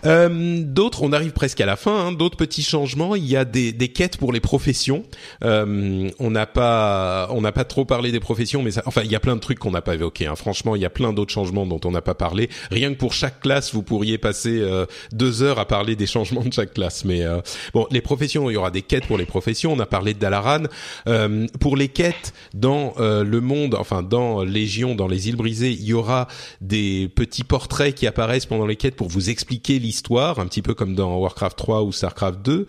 Euh, 0.05 0.63
d'autres, 0.63 1.03
on 1.03 1.13
arrive 1.13 1.33
presque 1.33 1.61
à 1.61 1.67
la 1.67 1.77
fin. 1.77 2.07
Hein, 2.07 2.13
d'autres 2.13 2.37
petits 2.37 2.63
changements. 2.63 3.15
Il 3.15 3.27
y 3.27 3.37
a 3.37 3.45
des, 3.45 3.73
des 3.73 3.89
quêtes 3.89 4.17
pour 4.17 4.33
les 4.33 4.41
professions. 4.41 5.05
Euh, 5.45 6.11
on 6.19 6.31
n'a 6.31 6.47
pas, 6.47 7.29
on 7.31 7.41
n'a 7.41 7.53
pas 7.53 7.65
trop 7.65 7.85
parlé 7.85 8.13
des 8.13 8.21
professions, 8.21 8.63
mais 8.63 8.71
ça, 8.71 8.83
enfin, 8.87 9.03
il 9.05 9.11
y 9.11 9.17
a 9.17 9.21
plein 9.21 9.37
de 9.37 9.41
trucs 9.41 9.59
qu'on 9.59 9.71
n'a 9.71 9.83
pas 9.83 9.95
évoqués. 9.95 10.27
Hein. 10.27 10.37
Franchement, 10.37 10.77
il 10.77 10.83
y 10.83 10.85
a 10.85 10.91
plein 10.91 11.13
d'autres 11.13 11.33
changements 11.33 11.67
dont 11.67 11.81
on 11.85 11.91
n'a 11.91 12.03
pas 12.03 12.15
parlé. 12.15 12.49
Rien 12.71 12.93
que 12.93 12.99
pour 12.99 13.13
chaque 13.13 13.41
classe, 13.41 13.73
vous 13.73 13.83
pourriez 13.83 14.19
passer 14.19 14.61
euh, 14.61 14.87
deux 15.13 15.43
heures 15.43 15.59
à 15.59 15.67
parler 15.67 15.97
des 15.97 16.07
changements 16.07 16.45
de 16.45 16.53
chaque 16.53 16.75
classe. 16.75 17.05
Mais 17.05 17.25
euh, 17.25 17.41
bon, 17.75 17.87
les 17.91 18.01
professions, 18.01 18.51
il 18.51 18.55
y 18.55 18.57
aura 18.57 18.71
des 18.71 18.83
quêtes 18.83 19.07
pour 19.07 19.19
les 19.19 19.27
professions. 19.27 19.73
On 19.73 19.81
a 19.81 19.87
parlé 19.87 20.15
de 20.15 20.19
Dalaran. 20.19 20.65
Euh, 21.09 21.47
pour 21.61 21.77
les 21.77 21.89
quêtes 21.89 22.33
dans 22.55 22.95
le 22.99 23.41
monde, 23.41 23.75
enfin 23.75 24.03
dans 24.03 24.43
Légion, 24.43 24.95
dans 24.95 25.09
les 25.09 25.29
îles 25.29 25.37
brisées, 25.37 25.71
il 25.71 25.85
y 25.85 25.93
aura 25.93 26.29
des 26.61 27.09
petits 27.15 27.45
portraits 27.45 27.95
qui 27.95 28.07
apparaissent 28.07 28.47
pendant 28.47 28.67
les 28.67 28.77
quêtes 28.77 28.97
pour 28.97 29.09
vous 29.09 29.31
expliquer 29.31 29.76
l'histoire, 29.79 30.39
un 30.39 30.47
petit 30.47 30.63
peu 30.63 30.75
comme 30.75 30.95
dans 30.95 31.17
Warcraft 31.19 31.57
3 31.57 31.83
ou 31.83 31.93
Starcraft 31.93 32.43
2. 32.43 32.67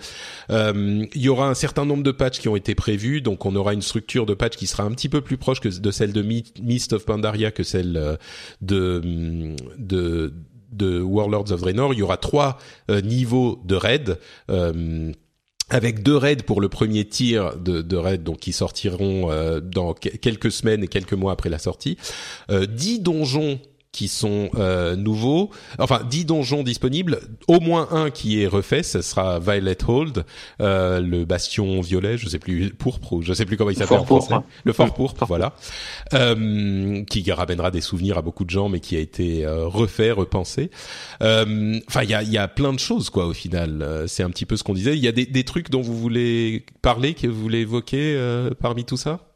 Euh, 0.52 1.06
il 1.14 1.22
y 1.22 1.30
aura 1.30 1.50
un 1.50 1.54
certain 1.54 1.86
nombre 1.86 2.04
de 2.04 2.12
patchs 2.12 2.40
qui 2.40 2.48
ont 2.50 2.56
été 2.56 2.76
prévus, 2.76 3.22
donc 3.22 3.46
on 3.46 3.56
aura 3.56 3.74
une 3.74 3.82
structure 3.82 4.26
de 4.26 4.34
patch 4.34 4.56
qui 4.56 4.68
sera 4.68 4.84
un 4.84 4.92
petit 4.92 5.10
peu 5.10 5.22
plus 5.22 5.38
proche 5.38 5.60
que 5.60 5.70
de 5.70 5.92
celle 5.92 6.14
de 6.14 6.22
Mi- 6.22 6.54
Mist 6.62 6.94
of 6.94 7.06
Pandaria 7.06 7.52
que 7.52 7.64
celle 7.64 7.98
euh, 7.98 8.16
de 8.62 9.56
de 9.78 10.34
de 10.72 11.02
Warlords 11.02 11.52
of 11.52 11.62
Draenor. 11.62 11.94
Il 11.94 12.00
y 12.00 12.02
aura 12.04 12.18
trois 12.18 12.58
euh, 12.92 13.02
niveaux 13.02 13.62
de 13.66 13.76
raid. 13.76 14.20
Euh, 14.52 15.12
avec 15.70 16.02
deux 16.02 16.16
raids 16.16 16.38
pour 16.38 16.62
le 16.62 16.70
premier 16.70 17.04
tir 17.04 17.58
de, 17.58 17.82
de 17.82 17.98
raids 17.98 18.20
donc 18.20 18.38
qui 18.40 18.54
sortiront 18.54 19.30
dans 19.62 19.94
que- 19.94 20.08
quelques 20.08 20.50
semaines 20.50 20.82
et 20.82 20.88
quelques 20.88 21.12
mois 21.12 21.34
après 21.34 21.50
la 21.50 21.60
sortie. 21.60 21.98
10 22.50 23.02
donjons 23.02 23.60
qui 23.98 24.08
sont 24.10 24.52
euh, 24.60 24.96
nouveaux, 24.96 25.50
enfin 25.80 26.02
10 26.08 26.26
donjons 26.26 26.62
disponibles, 26.62 27.20
au 27.48 27.60
moins 27.60 27.88
un 27.90 28.12
qui 28.12 28.44
est 28.44 28.46
refait, 28.48 28.84
ce 28.84 29.02
sera 29.02 29.40
Violet 29.40 29.76
Hold, 29.88 30.24
euh, 30.62 31.00
le 31.00 31.26
bastion 31.26 31.82
violet, 31.82 32.16
je 32.16 32.30
sais 32.30 32.38
plus 32.38 32.70
pourpre, 32.70 33.14
ou 33.14 33.22
je 33.24 33.34
sais 33.34 33.46
plus 33.46 33.58
comment 33.58 33.72
il 33.72 33.74
Le 33.80 33.80
s'appelle 33.80 33.98
en 33.98 34.06
français, 34.06 34.28
pourpre. 34.36 34.48
le 34.66 34.74
fort 34.74 34.94
pourpre, 34.94 35.26
voilà, 35.26 35.54
euh, 36.14 37.04
qui 37.06 37.32
ramènera 37.32 37.72
des 37.72 37.82
souvenirs 37.82 38.20
à 38.20 38.22
beaucoup 38.22 38.46
de 38.46 38.52
gens, 38.52 38.70
mais 38.70 38.80
qui 38.82 38.96
a 38.96 39.00
été 39.00 39.46
euh, 39.48 39.66
refait, 39.66 40.12
repensé. 40.12 40.70
Euh, 41.24 41.80
Enfin, 41.88 42.04
il 42.04 42.10
y 42.10 42.14
a, 42.14 42.22
y 42.24 42.38
a 42.38 42.48
plein 42.48 42.74
de 42.74 42.80
choses 42.80 43.10
quoi 43.10 43.26
au 43.26 43.34
final. 43.34 43.82
Euh, 43.82 44.06
C'est 44.08 44.22
un 44.24 44.30
petit 44.30 44.46
peu 44.46 44.58
ce 44.58 44.64
qu'on 44.64 44.74
disait. 44.74 44.96
Il 44.96 45.04
y 45.04 45.08
a 45.08 45.12
des, 45.12 45.26
des 45.26 45.44
trucs 45.44 45.70
dont 45.72 45.82
vous 45.82 45.98
voulez 45.98 46.66
parler, 46.84 47.14
que 47.16 47.26
vous 47.28 47.42
voulez 47.42 47.60
évoquer 47.62 48.14
euh, 48.16 48.52
parmi 48.60 48.86
tout 48.86 48.98
ça? 48.98 49.27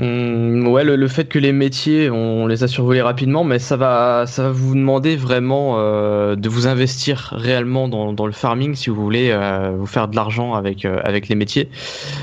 Hum, 0.00 0.66
ouais, 0.68 0.84
le, 0.84 0.96
le 0.96 1.06
fait 1.06 1.26
que 1.26 1.38
les 1.38 1.52
métiers, 1.52 2.08
on 2.08 2.46
les 2.46 2.64
a 2.64 2.66
survolés 2.68 3.02
rapidement, 3.02 3.44
mais 3.44 3.58
ça 3.58 3.76
va, 3.76 4.24
ça 4.26 4.44
va 4.44 4.50
vous 4.50 4.74
demander 4.74 5.16
vraiment 5.16 5.74
euh, 5.76 6.34
de 6.34 6.48
vous 6.48 6.66
investir 6.66 7.28
réellement 7.36 7.88
dans, 7.88 8.14
dans 8.14 8.24
le 8.24 8.32
farming 8.32 8.74
si 8.74 8.88
vous 8.88 8.96
voulez 9.02 9.30
euh, 9.30 9.72
vous 9.76 9.84
faire 9.84 10.08
de 10.08 10.16
l'argent 10.16 10.54
avec 10.54 10.86
euh, 10.86 10.98
avec 11.04 11.28
les 11.28 11.34
métiers. 11.34 11.68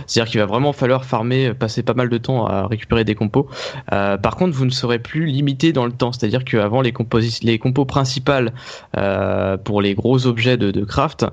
C'est-à-dire 0.07 0.31
qu'il 0.31 0.39
va 0.39 0.47
vraiment 0.47 0.73
falloir 0.73 1.05
farmer, 1.05 1.53
passer 1.53 1.83
pas 1.83 1.93
mal 1.93 2.09
de 2.09 2.17
temps 2.17 2.47
à 2.47 2.65
récupérer 2.65 3.03
des 3.03 3.13
compos. 3.13 3.47
Euh, 3.93 4.17
par 4.17 4.35
contre, 4.35 4.55
vous 4.55 4.65
ne 4.65 4.71
serez 4.71 4.97
plus 4.97 5.27
limité 5.27 5.71
dans 5.71 5.85
le 5.85 5.91
temps. 5.91 6.11
C'est-à-dire 6.11 6.45
qu'avant 6.45 6.81
les 6.81 6.91
composi- 6.91 7.45
les 7.45 7.59
compos 7.59 7.85
principales 7.85 8.51
euh, 8.97 9.57
pour 9.57 9.83
les 9.83 9.93
gros 9.93 10.25
objets 10.25 10.57
de, 10.57 10.71
de 10.71 10.83
craft, 10.83 11.27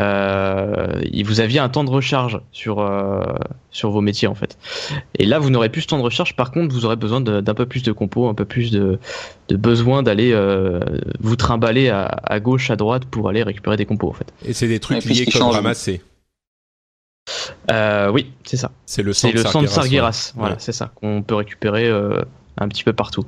euh, 0.00 1.00
il- 1.10 1.24
vous 1.24 1.40
aviez 1.40 1.60
un 1.60 1.70
temps 1.70 1.84
de 1.84 1.90
recharge 1.90 2.40
sur 2.52 2.80
sur 3.70 3.90
vos 3.90 4.00
métiers 4.00 4.28
en 4.28 4.34
fait. 4.34 4.56
Et 5.16 5.26
là, 5.26 5.38
vous 5.38 5.50
n'aurez 5.50 5.68
plus 5.68 5.82
ce 5.82 5.86
temps 5.88 5.98
de 5.98 6.02
recharge. 6.02 6.34
Par 6.36 6.50
contre, 6.52 6.74
vous 6.74 6.84
aurez 6.84 6.96
besoin 6.96 7.20
d'un 7.20 7.54
peu 7.54 7.66
plus 7.66 7.82
de 7.82 7.92
compos, 7.92 8.28
un 8.28 8.34
peu 8.34 8.44
plus 8.44 8.70
de, 8.70 8.98
de 9.48 9.56
besoin 9.56 10.02
d'aller 10.02 10.32
euh, 10.32 10.80
vous 11.20 11.36
trimballer 11.36 11.88
à, 11.90 12.04
à 12.24 12.40
gauche, 12.40 12.70
à 12.70 12.76
droite 12.76 13.04
pour 13.04 13.28
aller 13.28 13.42
récupérer 13.42 13.76
des 13.76 13.86
compos 13.86 14.08
en 14.08 14.14
fait. 14.14 14.32
Et 14.44 14.52
c'est 14.52 14.68
des 14.68 14.80
trucs 14.80 15.04
liés 15.04 15.24
qui 15.26 15.38
comme 15.38 15.48
ramasser. 15.50 16.02
Euh, 17.70 18.10
oui, 18.10 18.32
c'est 18.44 18.56
ça. 18.56 18.70
C'est 18.86 19.02
le 19.02 19.12
C'est 19.12 19.28
sang 19.30 19.34
le 19.34 19.44
sang 19.44 19.62
de 19.62 19.66
Sargeras. 19.66 20.32
Voilà, 20.34 20.54
Ouais. 20.54 20.60
c'est 20.60 20.72
ça 20.72 20.90
qu'on 20.94 21.22
peut 21.22 21.34
récupérer 21.34 21.86
euh, 21.86 22.22
un 22.56 22.68
petit 22.68 22.84
peu 22.84 22.92
partout. 22.94 23.24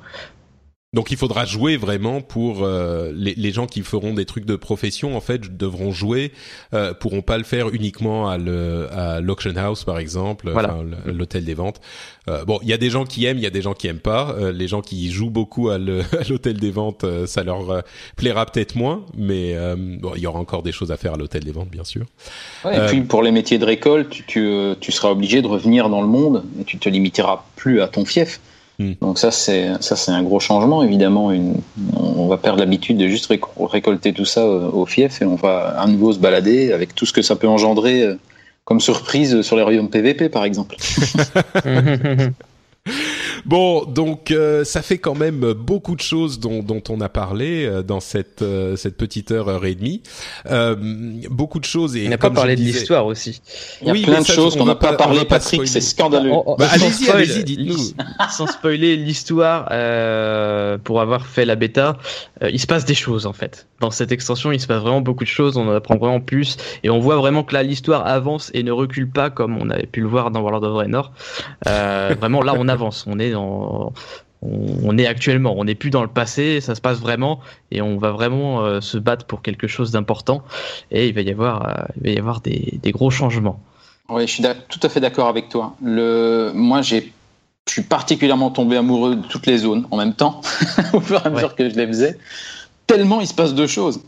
Donc 0.93 1.12
il 1.12 1.17
faudra 1.17 1.45
jouer 1.45 1.77
vraiment 1.77 2.21
pour 2.21 2.65
euh, 2.65 3.12
les, 3.15 3.35
les 3.37 3.53
gens 3.53 3.67
qui 3.67 3.83
feront 3.83 4.12
des 4.12 4.25
trucs 4.25 4.45
de 4.45 4.57
profession 4.57 5.17
en 5.17 5.21
fait 5.21 5.57
devront 5.57 5.93
jouer 5.93 6.33
euh, 6.75 6.93
pourront 6.95 7.23
pas 7.23 7.39
le 7.39 7.45
faire 7.45 7.69
uniquement 7.69 8.29
à 8.29 8.39
le 8.39 8.89
à 8.93 9.21
l'auction 9.21 9.53
house 9.57 9.85
par 9.85 10.01
exemple 10.01 10.51
Voilà. 10.51 10.77
l'hôtel 11.07 11.45
des 11.45 11.55
ventes 11.55 11.81
Euh, 12.29 12.45
bon 12.45 12.59
il 12.62 12.69
y 12.69 12.73
a 12.73 12.77
des 12.77 12.91
gens 12.91 13.05
qui 13.05 13.25
aiment 13.25 13.37
il 13.39 13.45
y 13.45 13.47
a 13.47 13.51
des 13.51 13.62
gens 13.62 13.73
qui 13.73 13.87
aiment 13.87 14.01
pas 14.01 14.35
Euh, 14.37 14.51
les 14.51 14.67
gens 14.67 14.81
qui 14.83 15.12
jouent 15.12 15.31
beaucoup 15.31 15.69
à 15.69 15.79
l'hôtel 16.29 16.59
des 16.59 16.73
ventes 16.73 17.05
euh, 17.05 17.25
ça 17.25 17.45
leur 17.45 17.85
plaira 18.17 18.45
peut-être 18.47 18.75
moins 18.75 19.07
mais 19.17 19.55
euh, 19.55 19.77
bon 19.79 20.12
il 20.17 20.23
y 20.23 20.27
aura 20.27 20.41
encore 20.41 20.65
des 20.65 20.73
choses 20.73 20.91
à 20.91 20.97
faire 20.97 21.15
à 21.15 21.17
l'hôtel 21.17 21.45
des 21.45 21.53
ventes 21.53 21.71
bien 21.71 21.85
sûr 21.85 22.05
Ouais, 22.65 22.77
Et 22.77 22.87
puis 22.89 23.01
pour 23.03 23.23
les 23.23 23.31
métiers 23.31 23.59
de 23.59 23.65
récolte, 23.65 24.11
tu, 24.11 24.25
tu, 24.27 24.51
tu 24.81 24.91
seras 24.93 25.11
obligé 25.11 25.41
de 25.41 25.47
revenir 25.47 25.89
dans 25.89 26.03
le 26.03 26.09
monde 26.09 26.43
et 26.61 26.65
tu 26.65 26.79
te 26.79 26.89
limiteras 26.89 27.45
plus 27.55 27.81
à 27.81 27.87
ton 27.89 28.05
fief. 28.05 28.41
Hmm. 28.81 28.93
Donc 29.02 29.19
ça 29.19 29.31
c'est 29.31 29.73
ça 29.81 29.94
c'est 29.94 30.11
un 30.11 30.23
gros 30.23 30.40
changement 30.40 30.82
évidemment. 30.82 31.32
Une, 31.32 31.57
on 31.94 32.28
va 32.28 32.39
perdre 32.39 32.61
l'habitude 32.61 32.97
de 32.97 33.09
juste 33.09 33.31
réco- 33.31 33.66
récolter 33.66 34.15
tout 34.15 34.24
ça 34.24 34.40
euh, 34.40 34.70
au 34.73 34.86
fief 34.86 35.20
et 35.20 35.27
on 35.27 35.35
va 35.35 35.78
à 35.78 35.86
nouveau 35.86 36.15
se 36.15 36.19
balader 36.19 36.73
avec 36.73 36.94
tout 36.94 37.05
ce 37.05 37.12
que 37.12 37.20
ça 37.20 37.36
peut 37.36 37.47
engendrer 37.47 38.02
euh, 38.02 38.19
comme 38.65 38.81
surprise 38.81 39.43
sur 39.43 39.57
les 39.57 39.62
royaumes 39.62 39.90
PVP 39.90 40.31
par 40.31 40.44
exemple. 40.44 40.77
Bon, 43.47 43.85
donc 43.85 44.31
euh, 44.31 44.65
ça 44.65 44.83
fait 44.83 44.99
quand 44.99 45.15
même 45.15 45.53
beaucoup 45.53 45.97
de 45.97 46.01
choses 46.01 46.41
dont, 46.41 46.62
dont 46.62 46.83
on 46.89 47.01
a 47.01 47.09
parlé 47.09 47.65
euh, 47.65 47.83
dans 47.83 48.01
cette 48.01 48.43
euh, 48.43 48.77
cette 48.77 48.97
petite 48.97 49.31
heure 49.31 49.49
heure 49.49 49.65
et 49.65 49.75
demie. 49.75 50.03
beaucoup 51.31 51.59
de 51.59 51.65
choses 51.65 51.97
et 51.97 52.07
on 52.07 52.11
n'a 52.11 52.19
pas 52.19 52.31
parlé 52.31 52.57
de 52.57 52.61
l'histoire 52.61 53.07
aussi. 53.07 53.41
Il 53.83 53.89
y 53.89 53.91
a 53.91 54.07
plein 54.07 54.21
de 54.21 54.27
choses 54.27 54.57
qu'on 54.57 54.67
n'a 54.67 54.75
pas, 54.75 54.95
parlé, 54.95 55.25
Patrick. 55.25 55.67
C'est 55.67 55.81
scandaleux. 55.81 56.31
Oh, 56.33 56.43
oh, 56.47 56.57
bah, 56.59 56.69
allez-y, 56.71 57.09
allez-y, 57.11 57.45
dites-nous. 57.45 57.79
Sans 58.31 58.47
spoiler 58.47 58.97
l'histoire, 58.97 59.67
pour 60.85 61.01
avoir 61.01 61.27
fait 61.27 61.45
la 61.45 61.57
bêta, 61.57 61.99
il 62.43 62.61
se 62.61 62.67
passe 62.67 62.85
des 62.85 62.95
choses 62.95 63.27
en 63.27 63.33
fait. 63.33 63.67
Dans 63.81 63.91
cette 63.91 64.12
extension, 64.12 64.53
il 64.53 64.61
se 64.61 64.67
passe 64.67 64.83
vraiment 64.83 65.01
beaucoup 65.01 65.25
de 65.25 65.29
choses. 65.29 65.57
On 65.57 65.67
en 65.69 65.75
apprend 65.75 65.97
vraiment 65.97 66.21
plus 66.21 66.57
et 66.83 66.91
on 66.91 66.99
voit 66.99 67.17
vraiment 67.17 67.43
que 67.43 67.55
là 67.55 67.62
l'histoire 67.62 68.07
avance 68.07 68.51
et 68.55 68.62
ne 68.62 68.73
recule 68.73 69.09
pas 69.09 69.31
comme 69.31 69.57
on 69.59 69.71
avait 69.71 69.87
pu 69.87 70.01
le 70.01 70.09
voir 70.09 70.31
dans 70.31 70.41
World 70.41 70.65
of 70.65 70.73
Draenor. 70.73 71.12
vraiment 71.65 72.43
là, 72.43 72.55
on 72.57 72.69
avance. 72.69 72.80
On 72.81 73.19
est 73.19 73.35
on, 74.43 74.97
est 74.97 75.07
actuellement, 75.07 75.55
on 75.57 75.65
n'est 75.65 75.74
plus 75.74 75.90
dans 75.90 76.02
le 76.02 76.09
passé, 76.09 76.61
ça 76.61 76.74
se 76.74 76.81
passe 76.81 76.98
vraiment 76.98 77.40
et 77.70 77.82
on 77.82 77.98
va 77.98 78.11
vraiment 78.11 78.62
euh, 78.62 78.81
se 78.81 78.97
battre 78.97 79.27
pour 79.27 79.43
quelque 79.43 79.66
chose 79.66 79.90
d'important 79.90 80.43
et 80.90 81.09
il 81.09 81.15
va 81.15 81.20
y 81.20 81.31
avoir, 81.31 81.69
euh, 81.69 81.82
il 81.97 82.02
va 82.02 82.11
y 82.11 82.19
avoir 82.19 82.40
des, 82.40 82.81
gros 82.86 83.11
changements. 83.11 83.61
Oui, 84.09 84.27
je 84.27 84.32
suis 84.32 84.43
tout 84.69 84.81
à 84.82 84.89
fait 84.89 85.01
d'accord 85.01 85.28
avec 85.28 85.48
toi. 85.48 85.77
Le, 85.82 86.52
moi, 86.55 86.82
j'ai, 86.82 87.12
je 87.69 87.73
suis 87.73 87.82
particulièrement 87.82 88.51
tombé 88.51 88.77
amoureux 88.77 89.16
de 89.16 89.27
toutes 89.27 89.47
les 89.47 89.59
zones 89.59 89.86
en 89.90 89.97
même 89.97 90.15
temps, 90.15 90.40
au 90.93 91.01
fur 91.01 91.20
et 91.23 91.27
à 91.27 91.31
mesure 91.31 91.55
que 91.55 91.69
je 91.69 91.74
les 91.74 91.86
faisais. 91.86 92.19
Tellement 92.86 93.20
il 93.20 93.27
se 93.27 93.35
passe 93.35 93.55
deux 93.55 93.69
choses. 93.69 94.01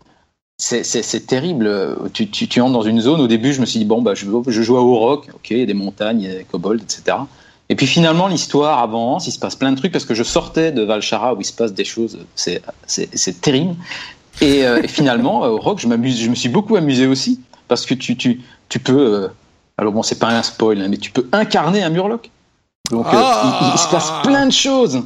C'est 0.59 1.27
terrible. 1.27 1.99
Tu, 2.15 2.29
tu, 2.29 2.61
entres 2.61 2.73
dans 2.73 2.83
une 2.83 3.01
zone. 3.01 3.21
Au 3.21 3.27
début, 3.27 3.53
je 3.53 3.61
me 3.61 3.67
suis 3.67 3.81
dit 3.81 3.85
bon 3.85 4.01
bah 4.01 4.15
je, 4.15 4.27
je 4.47 4.63
joue 4.63 4.77
à 4.77 4.81
Rock. 4.81 5.29
Ok, 5.35 5.51
il 5.51 5.59
y 5.59 5.63
a 5.63 5.67
des 5.67 5.75
montagnes, 5.75 6.21
il 6.21 6.31
y 6.31 6.33
a 6.33 6.39
des 6.39 6.45
kobolds, 6.45 6.83
etc. 6.83 7.17
Et 7.73 7.75
puis 7.75 7.87
finalement, 7.87 8.29
l'histoire 8.29 8.81
avance, 8.81 9.27
il 9.29 9.33
se 9.33 9.39
passe 9.39 9.57
plein 9.57 9.73
de 9.73 9.79
trucs 9.79 9.93
parce 9.93 10.05
que 10.05 10.13
je 10.13 10.23
sortais 10.23 10.73
de 10.73 10.83
Valchara 10.83 11.33
où 11.33 11.41
il 11.41 11.45
se 11.47 11.55
passe 11.55 11.73
des 11.73 11.87
choses, 11.87 12.19
c'est 12.35 13.41
terrible. 13.41 13.77
Et, 14.43 14.67
euh, 14.67 14.83
et 14.83 14.89
finalement, 14.89 15.41
au 15.41 15.57
Rock, 15.57 15.79
je, 15.81 15.89
je 15.89 16.29
me 16.29 16.35
suis 16.35 16.51
beaucoup 16.51 16.77
amusé 16.77 17.07
aussi 17.07 17.41
parce 17.69 17.87
que 17.87 17.95
tu, 17.95 18.15
tu, 18.19 18.43
tu 18.69 18.79
peux. 18.79 19.23
Euh, 19.25 19.29
alors 19.79 19.95
bon, 19.95 20.03
c'est 20.03 20.19
pas 20.19 20.29
un 20.29 20.43
spoil, 20.43 20.83
hein, 20.83 20.89
mais 20.91 20.99
tu 20.99 21.13
peux 21.13 21.27
incarner 21.33 21.83
un 21.83 21.89
Murloc. 21.89 22.31
Donc 22.91 23.07
euh, 23.07 23.23
il, 23.73 23.79
se 23.79 23.89
passe 23.89 24.13
plein 24.23 24.45
de 24.45 24.53
choses. 24.53 25.05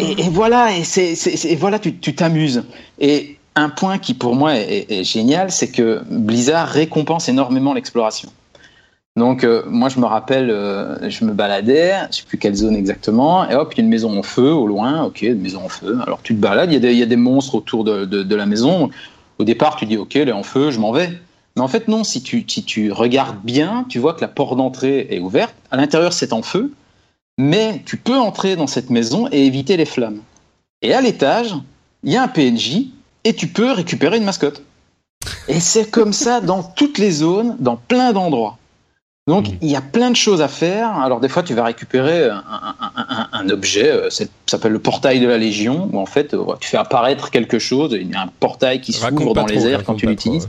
Et, 0.00 0.20
et, 0.20 0.30
voilà, 0.30 0.76
et, 0.76 0.82
c'est, 0.82 1.14
et 1.44 1.54
voilà, 1.54 1.78
tu 1.78 2.14
t'amuses. 2.16 2.64
Et 2.98 3.38
un 3.54 3.68
point 3.68 3.98
qui 3.98 4.14
pour 4.14 4.34
moi 4.34 4.56
est, 4.56 4.86
est 4.90 5.04
génial, 5.04 5.52
c'est 5.52 5.70
que 5.70 6.02
Blizzard 6.10 6.66
récompense 6.66 7.28
énormément 7.28 7.72
l'exploration. 7.72 8.30
Donc 9.16 9.44
euh, 9.44 9.62
moi 9.66 9.90
je 9.90 10.00
me 10.00 10.06
rappelle, 10.06 10.50
euh, 10.50 11.10
je 11.10 11.24
me 11.24 11.32
baladais, 11.32 11.94
je 12.10 12.18
sais 12.18 12.22
plus 12.22 12.38
quelle 12.38 12.54
zone 12.54 12.74
exactement, 12.74 13.48
et 13.48 13.54
hop, 13.54 13.74
il 13.74 13.78
y 13.78 13.80
a 13.82 13.84
une 13.84 13.90
maison 13.90 14.18
en 14.18 14.22
feu 14.22 14.50
au 14.50 14.66
loin, 14.66 15.04
ok, 15.04 15.22
une 15.22 15.42
maison 15.42 15.64
en 15.64 15.68
feu. 15.68 15.98
Alors 16.06 16.22
tu 16.22 16.34
te 16.34 16.40
balades, 16.40 16.72
il 16.72 16.82
y, 16.82 17.02
a 17.02 17.06
des 17.06 17.16
monstres 17.16 17.54
autour 17.54 17.84
de, 17.84 18.34
la 18.34 18.46
maison. 18.46 18.90
Au 19.38 19.44
départ 19.44 19.76
tu 19.76 19.84
dis 19.84 19.98
ok, 19.98 20.16
elle 20.16 20.30
est 20.30 20.32
en 20.32 20.42
feu, 20.42 20.70
je 20.70 20.80
m'en 20.80 20.92
vais. 20.92 21.10
Mais 21.56 21.62
en 21.62 21.68
fait 21.68 21.88
non, 21.88 22.02
tu, 22.02 22.44
si 22.48 22.64
tu 22.64 22.90
regardes 22.90 23.42
bien, 23.44 23.84
tu 23.88 23.98
vois 23.98 24.14
que 24.14 24.22
la 24.22 24.28
porte 24.28 24.56
d'entrée 24.56 25.08
est 25.10 25.18
ouverte, 25.18 25.54
à 25.70 25.76
l'intérieur 25.76 26.14
c'est 26.14 26.32
en 26.32 26.40
feu, 26.40 26.72
mais 27.36 27.82
tu 27.84 27.98
peux 27.98 28.16
entrer 28.16 28.56
dans 28.56 28.66
cette 28.66 28.88
maison 28.88 29.28
et 29.30 29.44
éviter 29.44 29.76
les 29.76 29.84
flammes. 29.84 30.20
Et 30.80 30.94
à 30.94 31.02
l'étage, 31.02 31.54
il 32.02 32.12
y 32.12 32.16
a 32.16 32.22
un 32.22 32.28
PNJ, 32.28 32.86
et 33.24 33.34
tu 33.34 33.46
peux 33.46 33.72
récupérer 33.72 34.16
une 34.16 34.24
mascotte. 34.24 34.62
Et 35.48 35.60
c'est 35.60 35.90
comme 35.90 36.12
ça 36.12 36.40
dans 36.40 36.62
toutes 36.62 36.98
les 36.98 37.10
zones, 37.10 37.56
dans 37.60 37.76
plein 37.76 38.12
d'endroits. 38.12 38.58
Donc 39.28 39.48
mm. 39.48 39.56
il 39.62 39.70
y 39.70 39.76
a 39.76 39.80
plein 39.80 40.10
de 40.10 40.16
choses 40.16 40.42
à 40.42 40.48
faire. 40.48 40.90
Alors 40.98 41.20
des 41.20 41.28
fois 41.28 41.42
tu 41.42 41.54
vas 41.54 41.64
récupérer 41.64 42.28
un, 43.32 43.48
objet, 43.50 43.90
euh, 43.90 44.10
ça 44.10 44.24
s'appelle 44.46 44.72
le 44.72 44.78
portail 44.78 45.20
de 45.20 45.28
la 45.28 45.38
Légion, 45.38 45.88
où 45.92 45.98
en 45.98 46.06
fait 46.06 46.34
euh, 46.34 46.44
tu 46.60 46.68
fais 46.68 46.76
apparaître 46.76 47.30
quelque 47.30 47.58
chose, 47.58 47.96
il 47.98 48.10
y 48.10 48.14
a 48.14 48.22
un 48.22 48.30
portail 48.40 48.80
qui 48.80 48.92
s'ouvre 48.92 49.34
dans 49.34 49.46
les 49.46 49.66
airs 49.66 49.84
quand 49.84 49.94
tu 49.94 50.06
l'utilises. 50.06 50.48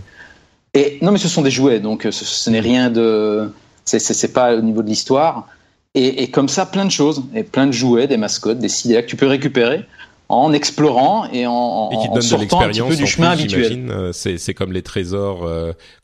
Et 0.73 0.97
non 1.01 1.11
mais 1.11 1.19
ce 1.19 1.27
sont 1.27 1.43
des 1.43 1.51
jouets, 1.51 1.79
donc 1.79 2.05
euh, 2.05 2.11
ce, 2.11 2.49
n'est 2.49 2.59
rien 2.59 2.89
de, 2.89 3.51
c'est 3.85 4.33
pas 4.33 4.55
au 4.55 4.61
niveau 4.61 4.81
de 4.81 4.87
l'histoire. 4.87 5.47
Et, 5.95 6.31
comme 6.31 6.49
ça 6.49 6.65
plein 6.65 6.85
de 6.85 6.91
choses, 6.91 7.21
et 7.35 7.43
plein 7.43 7.67
de 7.67 7.71
jouets, 7.71 8.07
des 8.07 8.17
mascottes, 8.17 8.57
des 8.57 8.67
CD 8.67 8.99
que 9.03 9.07
tu 9.07 9.15
peux 9.15 9.27
récupérer 9.27 9.85
en 10.27 10.51
explorant 10.51 11.27
et 11.31 11.45
en, 11.45 11.91
et 11.91 11.97
qui 11.97 12.07
en 12.07 12.19
sortant 12.19 12.61
un 12.61 12.69
petit 12.69 12.81
peu 12.81 12.95
du 12.95 13.05
chemin 13.05 13.29
habituel. 13.29 14.09
C'est 14.13 14.55
comme 14.55 14.71
les 14.71 14.81
trésors 14.81 15.47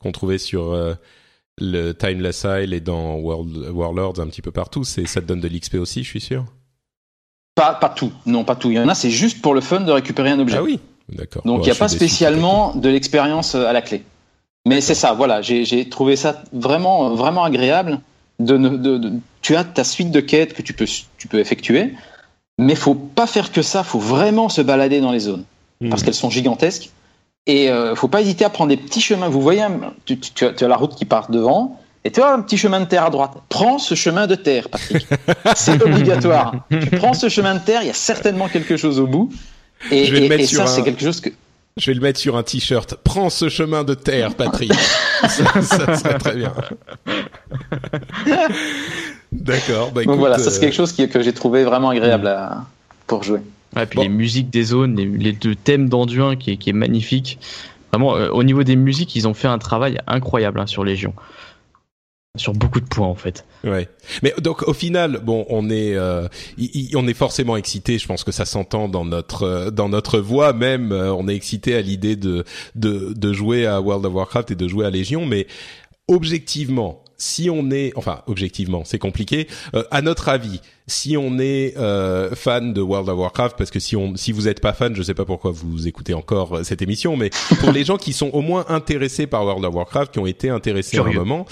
qu'on 0.00 0.12
trouvait 0.12 0.38
sur 0.38 0.76
le 1.60 1.92
Timeless 1.92 2.44
Isle 2.44 2.74
et 2.74 2.80
dans 2.80 3.16
World, 3.16 3.70
Warlords 3.72 4.20
un 4.20 4.26
petit 4.26 4.42
peu 4.42 4.50
partout. 4.50 4.84
C'est 4.84 5.06
ça 5.06 5.20
te 5.20 5.26
donne 5.26 5.40
de 5.40 5.48
l'XP 5.48 5.74
aussi, 5.76 6.02
je 6.02 6.08
suis 6.08 6.20
sûr? 6.20 6.44
Pas, 7.54 7.74
pas 7.74 7.88
tout, 7.88 8.12
non 8.26 8.44
pas 8.44 8.56
tout. 8.56 8.70
Il 8.70 8.76
y 8.76 8.80
en 8.80 8.88
a, 8.88 8.94
c'est 8.94 9.10
juste 9.10 9.42
pour 9.42 9.54
le 9.54 9.60
fun 9.60 9.80
de 9.80 9.92
récupérer 9.92 10.30
un 10.30 10.38
objet. 10.38 10.56
Ah 10.56 10.62
oui, 10.62 10.80
d'accord. 11.08 11.42
Donc 11.44 11.60
il 11.62 11.66
n'y 11.66 11.72
a 11.72 11.74
pas 11.74 11.88
spécialement 11.88 12.74
de 12.74 12.88
l'expérience 12.88 13.54
euh, 13.54 13.66
à 13.66 13.72
la 13.72 13.82
clé. 13.82 14.04
Mais 14.66 14.80
c'est 14.80 14.94
ça, 14.94 15.12
voilà. 15.12 15.42
J'ai 15.42 15.88
trouvé 15.88 16.16
ça 16.16 16.42
vraiment, 16.52 17.14
vraiment 17.14 17.44
agréable. 17.44 18.00
De, 18.38 18.56
de, 18.56 19.12
tu 19.42 19.56
as 19.56 19.64
ta 19.64 19.84
suite 19.84 20.10
de 20.10 20.20
quêtes 20.20 20.54
que 20.54 20.62
tu 20.62 20.72
peux, 20.72 20.86
tu 21.18 21.28
peux 21.28 21.38
effectuer, 21.38 21.94
mais 22.58 22.74
faut 22.74 22.94
pas 22.94 23.26
faire 23.26 23.52
que 23.52 23.62
ça. 23.62 23.84
Faut 23.84 23.98
vraiment 23.98 24.48
se 24.48 24.62
balader 24.62 25.00
dans 25.00 25.12
les 25.12 25.20
zones 25.20 25.44
parce 25.88 26.02
hmm. 26.02 26.04
qu'elles 26.04 26.14
sont 26.14 26.30
gigantesques. 26.30 26.90
Et 27.46 27.70
euh, 27.70 27.94
faut 27.94 28.08
pas 28.08 28.20
hésiter 28.20 28.44
à 28.44 28.50
prendre 28.50 28.68
des 28.68 28.76
petits 28.76 29.00
chemins. 29.00 29.28
Vous 29.28 29.40
voyez, 29.40 29.64
tu, 30.04 30.18
tu, 30.18 30.44
as, 30.44 30.68
la 30.68 30.76
route 30.76 30.94
qui 30.94 31.04
part 31.04 31.30
devant, 31.30 31.80
et 32.04 32.10
tu 32.10 32.20
as 32.20 32.32
un 32.32 32.40
petit 32.42 32.56
chemin 32.56 32.80
de 32.80 32.84
terre 32.84 33.04
à 33.04 33.10
droite. 33.10 33.32
Prends 33.48 33.78
ce 33.78 33.94
chemin 33.94 34.26
de 34.26 34.34
terre, 34.34 34.68
Patrick. 34.68 35.06
C'est 35.56 35.82
obligatoire. 35.82 36.54
tu 36.70 36.90
prends 36.90 37.14
ce 37.14 37.28
chemin 37.28 37.54
de 37.54 37.60
terre, 37.60 37.82
il 37.82 37.88
y 37.88 37.90
a 37.90 37.94
certainement 37.94 38.48
quelque 38.48 38.76
chose 38.76 39.00
au 39.00 39.06
bout. 39.06 39.30
Et, 39.90 40.04
Je 40.04 40.14
vais 40.14 40.26
et, 40.26 40.42
et 40.42 40.46
ça, 40.46 40.66
c'est 40.66 40.82
quelque 40.82 41.00
chose 41.00 41.22
que. 41.22 41.30
Je 41.78 41.86
vais 41.86 41.94
le 41.94 42.00
mettre 42.00 42.20
sur 42.20 42.36
un 42.36 42.42
t-shirt. 42.42 42.96
Prends 43.02 43.30
ce 43.30 43.48
chemin 43.48 43.84
de 43.84 43.94
terre, 43.94 44.34
Patrick. 44.34 44.74
ça, 45.22 45.62
ça 45.62 45.96
serait 45.96 46.18
très 46.18 46.36
bien. 46.36 46.52
D'accord. 49.32 49.92
Bah, 49.92 50.04
Donc 50.04 50.18
voilà, 50.18 50.38
ça 50.38 50.50
c'est 50.50 50.58
euh, 50.58 50.60
quelque 50.60 50.74
chose 50.74 50.92
qui, 50.92 51.08
que 51.08 51.22
j'ai 51.22 51.32
trouvé 51.32 51.64
vraiment 51.64 51.90
agréable 51.90 52.26
à, 52.26 52.66
pour 53.06 53.22
jouer. 53.22 53.40
Et 53.76 53.86
puis 53.86 54.00
les 54.00 54.08
musiques 54.08 54.50
des 54.50 54.64
zones, 54.64 54.96
les, 54.96 55.32
deux 55.32 55.54
thèmes 55.54 55.88
d'Anduin 55.88 56.36
qui, 56.36 56.58
qui, 56.58 56.70
est 56.70 56.74
magnifique. 56.74 57.38
Vraiment, 57.92 58.16
euh, 58.16 58.28
au 58.30 58.42
niveau 58.42 58.64
des 58.64 58.76
musiques, 58.76 59.14
ils 59.16 59.28
ont 59.28 59.34
fait 59.34 59.48
un 59.48 59.58
travail 59.58 59.98
incroyable 60.06 60.60
hein, 60.60 60.66
sur 60.66 60.84
Légion. 60.84 61.14
Sur 62.36 62.52
beaucoup 62.52 62.80
de 62.80 62.86
points 62.86 63.08
en 63.08 63.16
fait. 63.16 63.44
Ouais. 63.64 63.88
Mais 64.22 64.32
donc 64.40 64.62
au 64.68 64.72
final, 64.72 65.20
bon, 65.22 65.44
on 65.48 65.68
est, 65.68 65.96
euh, 65.96 66.28
on 66.94 67.08
est 67.08 67.14
forcément 67.14 67.56
excité. 67.56 67.98
Je 67.98 68.06
pense 68.06 68.22
que 68.22 68.30
ça 68.30 68.44
s'entend 68.44 68.88
dans 68.88 69.04
notre 69.04 69.42
euh, 69.42 69.70
dans 69.72 69.88
notre 69.88 70.20
voix 70.20 70.52
même. 70.52 70.92
on 70.92 71.26
est 71.26 71.34
excité 71.34 71.74
à 71.74 71.80
l'idée 71.80 72.14
de, 72.14 72.44
de 72.76 73.12
de 73.14 73.32
jouer 73.32 73.66
à 73.66 73.80
World 73.80 74.06
of 74.06 74.14
Warcraft 74.14 74.52
et 74.52 74.54
de 74.54 74.68
jouer 74.68 74.86
à 74.86 74.90
Légion. 74.90 75.26
Mais 75.26 75.48
objectivement, 76.10 77.02
si 77.16 77.48
on 77.50 77.70
est, 77.70 77.92
enfin 77.96 78.22
objectivement, 78.26 78.82
c'est 78.84 78.98
compliqué. 78.98 79.46
Euh, 79.74 79.84
à 79.90 80.02
notre 80.02 80.28
avis, 80.28 80.60
si 80.86 81.16
on 81.16 81.38
est 81.38 81.76
euh, 81.76 82.34
fan 82.34 82.72
de 82.72 82.80
World 82.80 83.08
of 83.08 83.18
Warcraft, 83.18 83.56
parce 83.56 83.70
que 83.70 83.78
si 83.78 83.94
on, 83.94 84.16
si 84.16 84.32
vous 84.32 84.42
n'êtes 84.42 84.60
pas 84.60 84.72
fan, 84.72 84.94
je 84.96 85.02
sais 85.02 85.14
pas 85.14 85.24
pourquoi 85.24 85.52
vous 85.52 85.86
écoutez 85.86 86.14
encore 86.14 86.56
euh, 86.56 86.62
cette 86.64 86.82
émission, 86.82 87.16
mais 87.16 87.30
pour 87.60 87.70
les 87.70 87.84
gens 87.86 87.96
qui 87.96 88.12
sont 88.12 88.30
au 88.30 88.40
moins 88.40 88.64
intéressés 88.68 89.26
par 89.26 89.44
World 89.44 89.64
of 89.64 89.74
Warcraft, 89.74 90.12
qui 90.12 90.18
ont 90.18 90.26
été 90.26 90.50
intéressés 90.50 90.98
à 90.98 91.04
un 91.04 91.12
moment, 91.12 91.46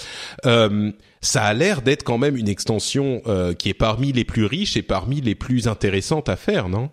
euh, 0.44 0.90
ça 1.20 1.44
a 1.44 1.54
l'air 1.54 1.82
d'être 1.82 2.02
quand 2.02 2.18
même 2.18 2.36
une 2.36 2.48
extension 2.48 3.22
qui 3.58 3.68
est 3.68 3.74
parmi 3.74 4.12
les 4.12 4.24
plus 4.24 4.44
riches 4.44 4.76
et 4.76 4.82
parmi 4.82 5.20
les 5.20 5.34
plus 5.34 5.66
intéressantes 5.66 6.28
à 6.28 6.36
faire, 6.36 6.68
non? 6.68 6.90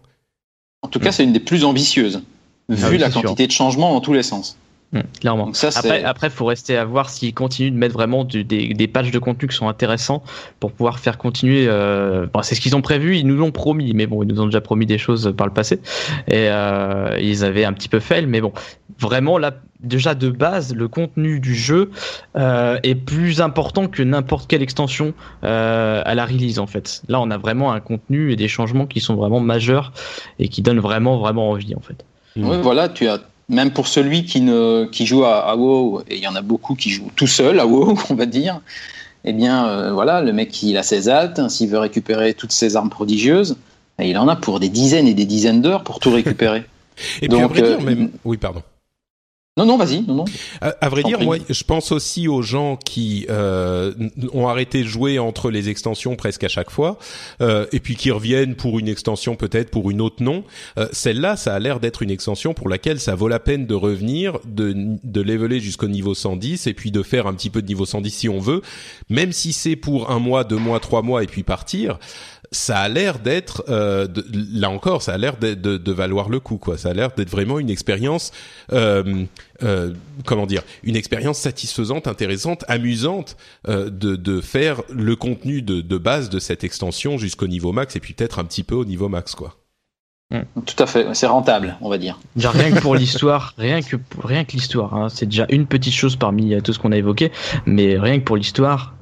En 0.82 0.88
tout 0.88 1.00
cas, 1.00 1.12
c'est 1.12 1.24
une 1.24 1.34
des 1.34 1.40
plus 1.40 1.64
ambitieuses, 1.64 2.24
vu 2.70 2.96
ah 2.96 2.98
la 2.98 3.10
quantité 3.10 3.46
de 3.46 3.52
changements 3.52 3.94
dans 3.94 4.02
tous 4.02 4.14
les 4.14 4.24
sens. 4.24 4.58
Mmh, 4.92 5.00
clairement. 5.20 5.52
après, 5.76 6.04
après, 6.04 6.30
faut 6.30 6.46
rester 6.46 6.78
à 6.78 6.86
voir 6.86 7.10
s'ils 7.10 7.34
continuent 7.34 7.72
de 7.72 7.78
mettre 7.78 7.96
vraiment 7.96 8.24
des, 8.24 8.44
des 8.44 8.88
pages 8.88 9.12
de 9.12 9.20
contenu 9.20 9.48
qui 9.48 9.56
sont 9.56 9.68
intéressants 9.68 10.24
pour 10.60 10.72
pouvoir 10.72 11.00
faire 11.00 11.18
continuer. 11.18 11.66
Euh, 11.68 12.28
bon, 12.32 12.42
c'est 12.44 12.56
ce 12.56 12.62
qu'ils 12.62 12.76
ont 12.76 12.82
prévu, 12.82 13.18
ils 13.18 13.26
nous 13.26 13.36
l'ont 13.36 13.52
promis, 13.52 13.94
mais 13.94 14.06
bon, 14.06 14.24
ils 14.24 14.28
nous 14.28 14.40
ont 14.40 14.46
déjà 14.46 14.62
promis 14.62 14.86
des 14.86 14.98
choses 14.98 15.34
par 15.36 15.48
le 15.48 15.54
passé 15.54 15.80
et 16.28 16.48
euh, 16.50 17.18
ils 17.20 17.44
avaient 17.44 17.66
un 17.66 17.74
petit 17.74 17.90
peu 17.90 18.00
fait, 18.00 18.26
mais 18.26 18.42
bon, 18.42 18.54
vraiment 19.00 19.38
là, 19.38 19.56
déjà 19.82 20.14
de 20.14 20.30
base, 20.30 20.74
le 20.74 20.88
contenu 20.88 21.40
du 21.40 21.56
jeu 21.56 21.90
euh, 22.38 22.78
est 22.84 22.96
plus 22.96 23.42
important 23.42 23.88
que 23.88 24.04
n'importe 24.04 24.48
quelle 24.48 24.62
extension 24.62 25.14
à 25.42 26.16
la 26.16 26.26
release 26.26 26.60
en 26.60 26.68
fait. 26.68 27.02
Là, 27.10 27.20
on 27.20 27.32
a 27.32 27.38
vraiment 27.38 27.74
un 27.74 27.80
contenu 27.80 28.32
et 28.32 28.36
des 28.36 28.48
changements 28.48 28.86
qui 28.86 29.00
sont 29.00 29.16
vraiment 29.16 29.40
majeurs 29.40 29.94
et 30.40 30.48
qui 30.48 30.62
donnent 30.62 30.80
vraiment 30.80 31.18
vraiment 31.18 31.50
envie 31.50 31.76
en 31.76 31.82
fait. 31.82 32.06
Oui, 32.38 32.58
voilà, 32.62 32.90
tu 32.90 33.08
as 33.08 33.20
même 33.50 33.72
pour 33.72 33.88
celui 33.88 34.26
qui, 34.26 34.42
ne, 34.42 34.86
qui 34.92 35.06
joue 35.06 35.24
à, 35.26 35.56
WoW, 35.56 36.02
et 36.10 36.16
il 36.16 36.22
y 36.22 36.28
en 36.28 36.36
a 36.36 36.42
beaucoup 36.42 36.76
qui 36.76 36.90
jouent 36.90 37.12
tout 37.16 37.28
seul 37.28 37.60
à 37.60 37.66
WoW, 37.66 37.98
on 38.10 38.16
va 38.16 38.26
dire, 38.26 38.62
eh 39.24 39.34
bien, 39.34 39.68
euh, 39.68 39.92
voilà, 39.94 40.22
le 40.22 40.34
mec, 40.34 40.62
il 40.64 40.78
a 40.78 40.84
ses 40.84 41.10
altes, 41.10 41.50
s'il 41.50 41.70
veut 41.70 41.80
récupérer 41.80 42.34
toutes 42.34 42.52
ses 42.52 42.76
armes 42.76 42.90
prodigieuses, 42.90 43.58
eh, 44.00 44.10
il 44.10 44.18
en 44.18 44.28
a 44.28 44.36
pour 44.36 44.60
des 44.60 44.70
dizaines 44.70 45.08
et 45.08 45.14
des 45.14 45.26
dizaines 45.26 45.62
d'heures 45.62 45.84
pour 45.84 46.00
tout 46.00 46.12
récupérer. 46.12 46.64
et 47.22 47.28
puis, 47.28 47.38
dire, 47.38 47.50
euh, 47.58 47.80
même... 47.80 48.12
oui, 48.24 48.38
pardon. 48.38 48.62
Non, 49.58 49.66
non, 49.66 49.78
vas-y, 49.78 50.02
non, 50.02 50.16
non. 50.16 50.26
À, 50.60 50.90
vrai 50.90 51.02
dire, 51.02 51.18
moi, 51.22 51.38
je 51.50 51.64
pense 51.64 51.94
aussi 51.94 52.28
aux 52.28 52.42
gens 52.42 52.76
qui 52.76 53.26
euh, 53.30 53.94
ont 54.34 54.50
arrêté 54.50 54.84
de 54.84 54.88
jouer 54.88 55.18
entre 55.18 55.50
les 55.50 55.70
extensions 55.70 56.18
presque 56.18 56.44
à 56.44 56.50
chaque 56.50 56.70
fois, 56.70 57.00
euh, 57.40 57.66
et 57.72 57.80
puis 57.80 57.96
qui 57.96 58.12
reviennent 58.12 58.56
pour 58.56 58.80
une 58.80 58.90
extension 58.90 59.38
peut-être, 59.38 59.72
pour 59.72 59.90
une 59.90 60.02
autre 60.02 60.22
non. 60.22 60.44
Euh, 60.78 60.90
Celle-là, 60.92 61.38
ça 61.38 61.56
a 61.56 61.60
l'air 61.60 61.80
d'être 61.80 62.04
une 62.04 62.12
extension 62.12 62.54
pour 62.54 62.68
laquelle 62.68 63.00
ça 63.00 63.16
vaut 63.16 63.30
la 63.30 63.40
peine 63.40 63.66
de 63.66 63.76
revenir, 63.76 64.40
de, 64.44 64.76
de 65.02 65.22
leveler 65.22 65.62
jusqu'au 65.62 65.88
niveau 65.88 66.16
110, 66.16 66.68
et 66.68 66.74
puis 66.74 66.92
de 66.92 67.02
faire 67.02 67.26
un 67.26 67.34
petit 67.34 67.50
peu 67.50 67.62
de 67.62 67.68
niveau 67.68 67.86
110 67.86 68.12
si 68.12 68.28
on 68.28 68.40
veut, 68.40 68.62
même 69.08 69.32
si 69.32 69.54
c'est 69.54 69.78
pour 69.78 70.12
un 70.12 70.20
mois, 70.20 70.44
deux 70.44 70.58
mois, 70.58 70.82
trois 70.82 71.02
mois, 71.02 71.24
et 71.24 71.28
puis 71.28 71.44
partir 71.44 71.98
ça 72.56 72.80
a 72.80 72.88
l'air 72.88 73.20
d'être 73.20 73.64
euh, 73.70 74.08
là 74.54 74.70
encore 74.70 75.02
ça 75.02 75.14
a 75.14 75.18
l'air 75.18 75.38
de, 75.38 75.54
de, 75.54 75.78
de, 75.78 75.92
valoir 75.92 76.30
le 76.30 76.40
coup 76.40 76.58
quoi 76.58 76.78
ça 76.78 76.90
a 76.90 76.94
l'air 76.94 77.12
d'être 77.12 77.30
vraiment 77.30 77.60
une 77.60 77.70
expérience 77.70 78.32
euh, 78.72 79.26
euh, 79.64 79.94
comment 80.26 80.46
dire 80.46 80.64
une 80.84 80.96
expérience 80.96 81.38
satisfaisante 81.40 82.08
intéressante 82.08 82.64
amusante 82.68 83.36
euh, 83.68 83.90
de, 83.90 84.16
de 84.16 84.42
faire 84.42 84.82
le 84.90 85.16
contenu 85.16 85.62
de, 85.62 85.82
de 85.82 85.98
base 85.98 86.30
de 86.30 86.40
cette 86.40 86.64
extension 86.64 87.18
jusqu'au 87.18 87.48
niveau 87.48 87.72
max 87.74 87.96
et 87.96 88.00
puis 88.00 88.14
peut-être 88.14 88.40
un 88.40 88.46
petit 88.46 88.64
peu 88.64 88.76
au 88.76 88.86
niveau 88.86 89.10
max 89.10 89.36
quoi 89.36 89.56
hmm. 90.32 90.42
tout 90.66 90.82
à 90.82 90.88
fait, 90.88 91.14
c'est 91.14 91.28
rentable, 91.28 91.78
on 91.82 91.90
va 91.90 91.98
dire. 91.98 92.20
Déjà, 92.36 92.52
rien 92.52 92.72
que 92.72 92.80
pour 92.80 92.96
l'histoire, 92.96 93.54
rien 93.58 93.82
que 93.82 93.98
rien 94.24 94.46
que 94.46 94.54
l'histoire, 94.54 94.94
hein, 94.96 95.10
c'est 95.10 95.26
déjà 95.26 95.46
une 95.50 95.68
petite 95.68 95.94
chose 95.94 96.16
parmi 96.16 96.62
tout 96.64 96.74
ce 96.74 96.80
qu'on 96.80 96.92
a 96.92 96.98
évoqué, 96.98 97.32
mais 97.66 97.98
rien 98.00 98.20
que 98.20 98.24
pour 98.24 98.38
l'histoire, 98.38 98.96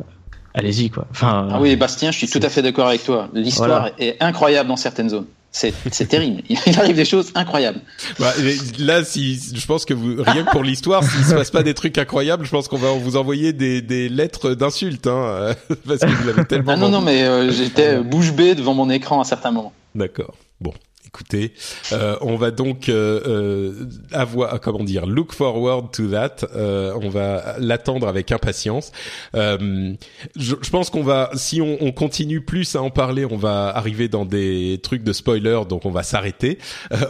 allez-y 0.53 0.89
quoi. 0.89 1.07
Enfin, 1.11 1.47
ah 1.51 1.59
oui, 1.59 1.75
Bastien, 1.75 2.11
je 2.11 2.17
suis 2.17 2.27
tout 2.27 2.39
à 2.41 2.49
fait 2.49 2.61
d'accord 2.61 2.87
avec 2.87 3.03
toi. 3.03 3.29
L'histoire 3.33 3.89
est 3.99 4.21
incroyable 4.21 4.69
dans 4.69 4.77
certaines 4.77 5.09
zones. 5.09 5.25
C'est, 5.55 5.71
c'est 5.91 6.07
terrible. 6.07 6.41
Il 6.49 6.79
arrive 6.79 6.95
des 6.95 7.05
choses 7.05 7.31
incroyables. 7.35 7.79
Bah, 8.19 8.33
là, 8.79 9.03
si 9.03 9.39
je 9.53 9.65
pense 9.67 9.85
que 9.85 9.93
vous 9.93 10.23
rien 10.23 10.45
que 10.45 10.49
pour 10.49 10.63
l'histoire, 10.63 11.03
s'il 11.03 11.23
se 11.23 11.35
passe 11.35 11.51
pas 11.51 11.61
des 11.61 11.75
trucs 11.75 11.95
incroyables, 11.99 12.43
je 12.43 12.49
pense 12.49 12.67
qu'on 12.67 12.77
va 12.77 12.91
vous 12.93 13.17
envoyer 13.17 13.53
des, 13.53 13.83
des 13.83 14.09
lettres 14.09 14.55
d'insultes, 14.55 15.05
hein, 15.05 15.53
parce 15.87 15.99
que 15.99 16.07
vous 16.07 16.27
l'avez 16.27 16.45
tellement. 16.45 16.71
Ah 16.71 16.77
non 16.77 16.89
non, 16.89 17.01
mais 17.01 17.23
euh, 17.23 17.51
j'étais 17.51 17.99
bouche 17.99 18.31
bée 18.31 18.55
devant 18.55 18.73
mon 18.73 18.89
écran 18.89 19.21
à 19.21 19.25
certains 19.25 19.51
moments. 19.51 19.73
D'accord. 19.93 20.33
Bon 20.59 20.73
écoutez, 21.13 21.53
euh, 21.91 22.17
on 22.21 22.37
va 22.37 22.49
donc 22.49 22.89
euh, 22.89 23.21
euh, 23.27 23.85
avoir, 24.11 24.59
comment 24.59 24.83
dire, 24.83 25.05
look 25.05 25.31
forward 25.31 25.91
to 25.91 26.07
that. 26.07 26.37
on 26.55 27.09
va 27.09 27.55
l'attendre 27.59 28.07
avec 28.07 28.31
impatience. 28.31 28.91
Je, 29.35 29.95
je, 30.35 30.69
pense 30.71 30.89
qu'on 30.89 31.03
va, 31.03 31.29
si 31.35 31.61
on, 31.61 31.77
on, 31.81 31.91
continue 31.91 32.41
plus 32.41 32.75
à 32.75 32.81
en 32.81 32.89
parler, 32.89 33.25
on 33.25 33.37
va 33.37 33.67
arriver 33.67 34.07
dans 34.07 34.25
des 34.25 34.79
trucs 34.81 35.03
de 35.03 35.13
spoiler, 35.13 35.61
donc 35.69 35.85
on 35.85 35.91
va 35.91 36.01
s'arrêter. 36.01 36.57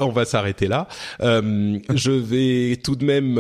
on 0.02 0.10
va 0.10 0.26
s'arrêter 0.26 0.68
là. 0.68 0.90
je 1.22 2.12
vais 2.12 2.76
tout 2.78 2.98
de 2.98 3.06
même 3.06 3.40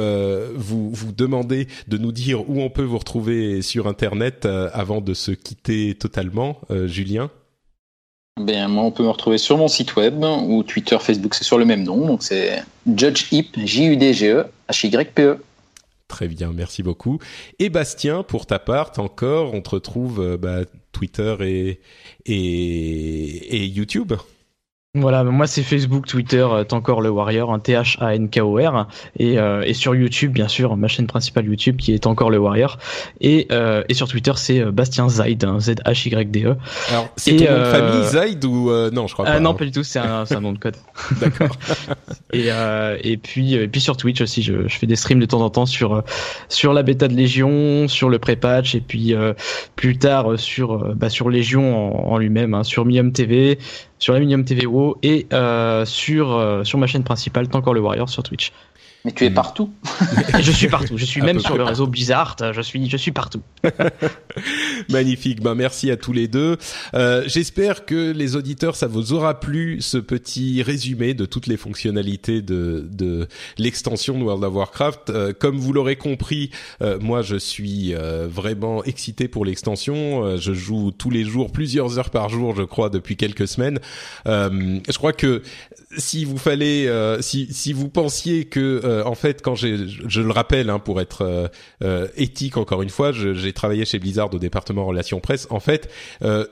vous 0.55 0.91
vous 0.91 1.11
demander 1.11 1.67
de 1.89 1.97
nous 1.97 2.13
dire 2.13 2.49
où 2.49 2.61
on 2.61 2.69
peut 2.69 2.83
vous 2.83 2.99
retrouver 2.99 3.61
sur 3.61 3.87
Internet 3.87 4.45
avant 4.45 5.01
de 5.01 5.13
se 5.13 5.31
quitter 5.31 5.95
totalement, 5.95 6.61
Julien. 6.85 7.29
Ben, 8.39 8.67
moi, 8.67 8.83
on 8.83 8.91
peut 8.91 9.03
me 9.03 9.09
retrouver 9.09 9.37
sur 9.37 9.57
mon 9.57 9.67
site 9.67 9.95
web 9.95 10.23
ou 10.23 10.63
Twitter, 10.63 10.97
Facebook, 10.99 11.35
c'est 11.35 11.43
sur 11.43 11.57
le 11.57 11.65
même 11.65 11.83
nom. 11.83 12.07
Donc, 12.07 12.23
c'est 12.23 12.63
Judge 12.87 13.31
Hip, 13.31 13.51
J-U-D-G-E, 13.55 14.45
H-Y-P-E. 14.69 15.37
Très 16.07 16.27
bien, 16.27 16.51
merci 16.53 16.83
beaucoup. 16.83 17.19
Et 17.59 17.69
Bastien, 17.69 18.23
pour 18.23 18.45
ta 18.45 18.59
part, 18.59 18.91
encore, 18.97 19.53
on 19.53 19.61
te 19.61 19.69
retrouve 19.69 20.19
euh, 20.19 20.37
bah, 20.37 20.61
Twitter 20.91 21.35
et, 21.41 21.79
et 22.25 23.65
YouTube. 23.65 24.13
Voilà, 24.95 25.23
moi 25.23 25.47
c'est 25.47 25.63
Facebook, 25.63 26.05
Twitter, 26.05 26.45
euh, 26.47 26.63
encore 26.69 27.01
le 27.01 27.09
Warrior, 27.09 27.51
un 27.51 27.57
T-H-A-N-K-O-R, 27.57 28.87
et, 29.17 29.39
euh, 29.39 29.63
et 29.65 29.73
sur 29.73 29.95
YouTube, 29.95 30.31
bien 30.33 30.47
sûr, 30.47 30.77
ma 30.77 30.87
chaîne 30.87 31.07
principale 31.07 31.47
YouTube 31.47 31.77
qui 31.77 31.95
est 31.95 32.05
encore 32.05 32.29
le 32.29 32.37
Warrior, 32.37 32.77
et, 33.19 33.47
euh, 33.51 33.83
et 33.89 33.95
sur 33.95 34.07
Twitter 34.07 34.33
c'est 34.35 34.63
Bastien 34.65 35.09
Zaid, 35.09 35.45
hein, 35.45 35.57
Z-H-Y-D-E. 35.59 36.55
Alors, 36.91 37.09
c'est 37.17 37.37
ton 37.37 37.45
nom 37.45 37.59
de 37.59 37.65
famille 37.65 38.03
Zaid 38.03 38.45
ou 38.45 38.69
non, 38.91 39.07
je 39.07 39.13
crois 39.13 39.25
pas. 39.25 39.39
non, 39.39 39.49
hein. 39.49 39.53
pas 39.55 39.65
du 39.65 39.71
tout, 39.71 39.83
c'est 39.83 39.97
un, 39.97 40.25
un, 40.29 40.39
nom 40.39 40.51
de 40.51 40.59
code. 40.59 40.75
D'accord. 41.19 41.57
et, 42.31 42.49
et 43.01 43.17
puis 43.17 43.55
et 43.55 43.67
puis 43.67 43.81
sur 43.81 43.97
Twitch 43.97 44.21
aussi, 44.21 44.43
je, 44.43 44.67
je, 44.67 44.77
fais 44.77 44.85
des 44.85 44.95
streams 44.95 45.19
de 45.19 45.25
temps 45.25 45.41
en 45.41 45.49
temps 45.49 45.65
sur 45.65 46.03
sur 46.49 46.71
la 46.71 46.83
bêta 46.83 47.07
de 47.07 47.15
Légion, 47.15 47.87
sur 47.87 48.09
le 48.09 48.19
pré-patch, 48.19 48.75
et 48.75 48.81
puis 48.81 49.15
plus 49.75 49.97
tard 49.97 50.37
sur 50.37 50.93
bah, 50.93 51.09
sur 51.09 51.31
Légion 51.31 51.95
en, 51.95 52.13
en 52.13 52.17
lui-même, 52.19 52.53
hein, 52.53 52.63
sur 52.63 52.85
Mium 52.85 53.11
TV 53.11 53.57
sur 54.03 54.13
Aluminium 54.13 54.43
TVO 54.43 54.97
et 55.01 55.27
euh, 55.31 55.85
sur, 55.85 56.33
euh, 56.33 56.65
sur 56.65 56.77
ma 56.77 56.87
chaîne 56.87 57.05
principale, 57.05 57.47
Tant 57.47 57.61
le 57.71 57.79
Warrior 57.79 58.09
sur 58.09 58.21
Twitch. 58.21 58.51
Mais 59.05 59.11
tu 59.11 59.25
es 59.25 59.29
mm. 59.29 59.33
partout. 59.33 59.71
je 60.39 60.51
suis 60.51 60.67
partout. 60.67 60.97
Je 60.97 61.05
suis 61.05 61.21
même 61.21 61.39
sur 61.39 61.57
le 61.57 61.63
réseau 61.63 61.87
Blizzard. 61.87 62.35
Je 62.53 62.61
suis, 62.61 62.89
je 62.89 62.97
suis 62.97 63.11
partout. 63.11 63.41
Magnifique. 64.89 65.41
Ben 65.41 65.55
merci 65.55 65.91
à 65.91 65.97
tous 65.97 66.13
les 66.13 66.27
deux. 66.27 66.57
Euh, 66.93 67.23
J'espère 67.27 67.85
que 67.85 68.11
les 68.11 68.35
auditeurs, 68.35 68.75
ça 68.75 68.87
vous 68.87 69.13
aura 69.13 69.39
plu 69.39 69.81
ce 69.81 69.97
petit 69.97 70.63
résumé 70.63 71.13
de 71.13 71.25
toutes 71.25 71.47
les 71.47 71.57
fonctionnalités 71.57 72.41
de, 72.41 72.87
de 72.91 73.27
l'extension 73.57 74.17
de 74.17 74.23
World 74.23 74.43
of 74.43 74.53
Warcraft. 74.53 75.09
Euh, 75.09 75.33
comme 75.33 75.57
vous 75.57 75.73
l'aurez 75.73 75.95
compris, 75.95 76.51
euh, 76.81 76.99
moi 76.99 77.21
je 77.21 77.35
suis 77.35 77.93
euh, 77.93 78.27
vraiment 78.29 78.83
excité 78.83 79.27
pour 79.27 79.45
l'extension. 79.45 80.25
Euh, 80.25 80.37
je 80.37 80.53
joue 80.53 80.91
tous 80.91 81.09
les 81.09 81.23
jours, 81.23 81.51
plusieurs 81.51 81.99
heures 81.99 82.09
par 82.09 82.29
jour, 82.29 82.55
je 82.55 82.63
crois, 82.63 82.89
depuis 82.89 83.17
quelques 83.17 83.47
semaines. 83.47 83.79
je 84.25 84.97
crois 84.97 85.13
que 85.13 85.41
si 85.97 86.25
vous 86.25 86.37
fallait, 86.37 86.89
si 87.21 87.47
si 87.51 87.73
vous 87.73 87.89
pensiez 87.89 88.45
que 88.45 88.81
euh, 88.93 89.03
en 89.05 89.15
fait, 89.15 89.41
quand 89.41 89.55
j'ai, 89.55 89.77
je 90.07 90.21
le 90.21 90.31
rappelle, 90.31 90.69
hein, 90.69 90.79
pour 90.79 91.01
être 91.01 91.23
euh, 91.23 91.47
euh, 91.83 92.07
éthique 92.15 92.57
encore 92.57 92.81
une 92.81 92.89
fois, 92.89 93.11
j'ai 93.11 93.53
travaillé 93.53 93.85
chez 93.85 93.99
Blizzard 93.99 94.33
au 94.33 94.39
département 94.39 94.85
relations 94.85 95.19
presse. 95.19 95.47
En 95.49 95.59
fait, 95.59 95.89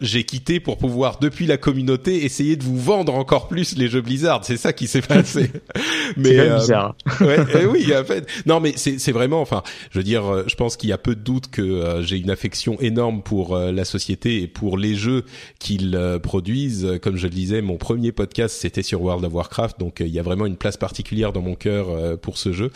j'ai 0.01 0.23
quitté 0.23 0.59
pour 0.59 0.77
pouvoir, 0.77 1.19
depuis 1.19 1.45
la 1.45 1.57
communauté, 1.57 2.25
essayer 2.25 2.55
de 2.55 2.63
vous 2.63 2.79
vendre 2.79 3.13
encore 3.15 3.47
plus 3.47 3.77
les 3.77 3.87
jeux 3.87 4.01
Blizzard. 4.01 4.43
C'est 4.43 4.57
ça 4.57 4.73
qui 4.73 4.87
s'est 4.87 5.01
passé. 5.01 5.51
mais 6.17 6.49
bizarre. 6.55 6.95
ouais, 7.21 7.37
eh 7.61 7.65
oui, 7.65 7.91
en 7.95 8.03
fait. 8.03 8.27
Non, 8.45 8.59
mais 8.59 8.73
c'est 8.75 9.11
vraiment, 9.11 9.41
enfin, 9.41 9.63
je 9.91 9.99
veux 9.99 10.03
dire, 10.03 10.47
je 10.47 10.55
pense 10.55 10.77
qu'il 10.77 10.89
y 10.89 10.93
a 10.93 10.97
peu 10.97 11.15
de 11.15 11.21
doute 11.21 11.49
que 11.49 12.01
j'ai 12.01 12.17
une 12.17 12.29
affection 12.29 12.79
énorme 12.79 13.21
pour 13.21 13.57
la 13.57 13.85
société 13.85 14.41
et 14.41 14.47
pour 14.47 14.77
les 14.77 14.95
jeux 14.95 15.23
qu'ils 15.59 15.99
produisent. 16.23 16.99
Comme 17.01 17.17
je 17.17 17.27
le 17.27 17.33
disais, 17.33 17.61
mon 17.61 17.77
premier 17.77 18.11
podcast 18.11 18.57
c'était 18.59 18.83
sur 18.83 19.01
World 19.01 19.25
of 19.25 19.33
Warcraft, 19.33 19.79
donc 19.79 19.99
il 19.99 20.09
y 20.09 20.19
a 20.19 20.23
vraiment 20.23 20.45
une 20.45 20.57
place 20.57 20.77
particulière 20.77 21.33
dans 21.33 21.41
mon 21.41 21.55
cœur 21.55 22.17
pour 22.19 22.30
ce 22.37 22.51
jeu. 22.51 22.71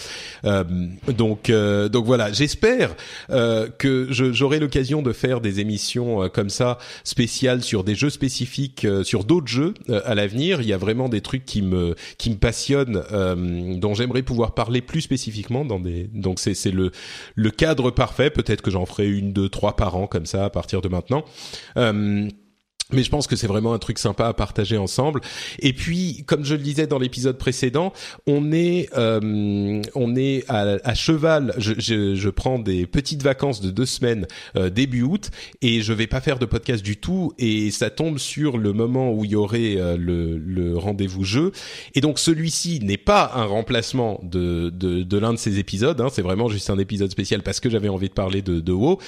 Euh, 0.45 0.63
donc 1.07 1.49
euh, 1.49 1.89
donc 1.89 2.05
voilà, 2.05 2.31
j'espère 2.31 2.95
euh, 3.29 3.67
que 3.77 4.07
j'aurai 4.09 4.59
l'occasion 4.59 5.01
de 5.01 5.13
faire 5.13 5.41
des 5.41 5.59
émissions 5.59 6.29
comme 6.29 6.49
ça 6.49 6.77
spéciales 7.03 7.63
sur 7.63 7.83
des 7.83 7.95
jeux 7.95 8.09
spécifiques, 8.09 8.87
sur 9.03 9.23
d'autres 9.23 9.47
jeux 9.47 9.73
à 9.89 10.15
l'avenir. 10.15 10.61
Il 10.61 10.67
y 10.67 10.73
a 10.73 10.77
vraiment 10.77 11.09
des 11.09 11.21
trucs 11.21 11.45
qui 11.45 11.61
me 11.61 11.95
qui 12.17 12.29
me 12.29 12.35
passionnent, 12.35 13.03
dont 13.79 13.93
j'aimerais 13.93 14.23
pouvoir 14.23 14.53
parler 14.53 14.81
plus 14.81 15.01
spécifiquement 15.01 15.65
dans 15.65 15.79
des. 15.79 16.09
Donc 16.13 16.39
c'est 16.39 16.53
c'est 16.53 16.71
le 16.71 16.91
le 17.35 17.51
cadre 17.51 17.91
parfait. 17.91 18.29
Peut-être 18.29 18.61
que 18.61 18.71
j'en 18.71 18.85
ferai 18.85 19.07
une, 19.09 19.33
deux, 19.33 19.49
trois 19.49 19.75
par 19.75 19.95
an 19.95 20.07
comme 20.07 20.25
ça 20.25 20.45
à 20.45 20.49
partir 20.49 20.81
de 20.81 20.87
maintenant. 20.87 21.25
Mais 22.91 23.01
je 23.01 23.09
pense 23.09 23.25
que 23.25 23.35
c'est 23.35 23.47
vraiment 23.47 23.73
un 23.73 23.79
truc 23.79 23.97
sympa 23.97 24.27
à 24.27 24.33
partager 24.33 24.77
ensemble. 24.77 25.21
Et 25.59 25.73
puis, 25.73 26.23
comme 26.27 26.45
je 26.45 26.53
le 26.53 26.61
disais 26.61 26.85
dans 26.85 26.99
l'épisode 26.99 27.37
précédent, 27.37 27.93
on 28.27 28.51
est 28.51 28.89
euh, 28.95 29.81
on 29.95 30.15
est 30.15 30.45
à, 30.49 30.77
à 30.83 30.93
cheval. 30.93 31.53
Je, 31.57 31.73
je, 31.79 32.15
je, 32.15 32.29
prends 32.29 32.59
des 32.59 32.85
petites 32.85 33.23
vacances 33.23 33.59
de 33.59 33.71
deux 33.71 33.87
semaines 33.87 34.27
euh, 34.55 34.69
début 34.69 35.01
août 35.01 35.31
et 35.61 35.81
je 35.81 35.93
vais 35.93 36.05
pas 36.05 36.21
faire 36.21 36.37
de 36.37 36.45
podcast 36.45 36.83
du 36.83 36.97
tout. 36.97 37.33
Et 37.39 37.71
ça 37.71 37.89
tombe 37.89 38.19
sur 38.19 38.57
le 38.57 38.71
moment 38.71 39.11
où 39.11 39.25
il 39.25 39.31
y 39.31 39.35
aurait 39.35 39.77
euh, 39.77 39.97
le, 39.97 40.37
le 40.37 40.77
rendez-vous 40.77 41.23
jeu. 41.23 41.53
Et 41.95 42.01
donc 42.01 42.19
celui-ci 42.19 42.81
n'est 42.81 42.97
pas 42.97 43.31
un 43.33 43.45
remplacement 43.45 44.19
de 44.21 44.69
de, 44.69 45.01
de 45.01 45.17
l'un 45.17 45.33
de 45.33 45.39
ces 45.39 45.57
épisodes. 45.57 45.99
Hein. 46.01 46.09
C'est 46.11 46.21
vraiment 46.21 46.49
juste 46.49 46.69
un 46.69 46.77
épisode 46.77 47.09
spécial 47.09 47.41
parce 47.41 47.59
que 47.59 47.69
j'avais 47.69 47.89
envie 47.89 48.09
de 48.09 48.13
parler 48.13 48.43
de, 48.43 48.59
de 48.59 48.71
WoW. 48.71 48.99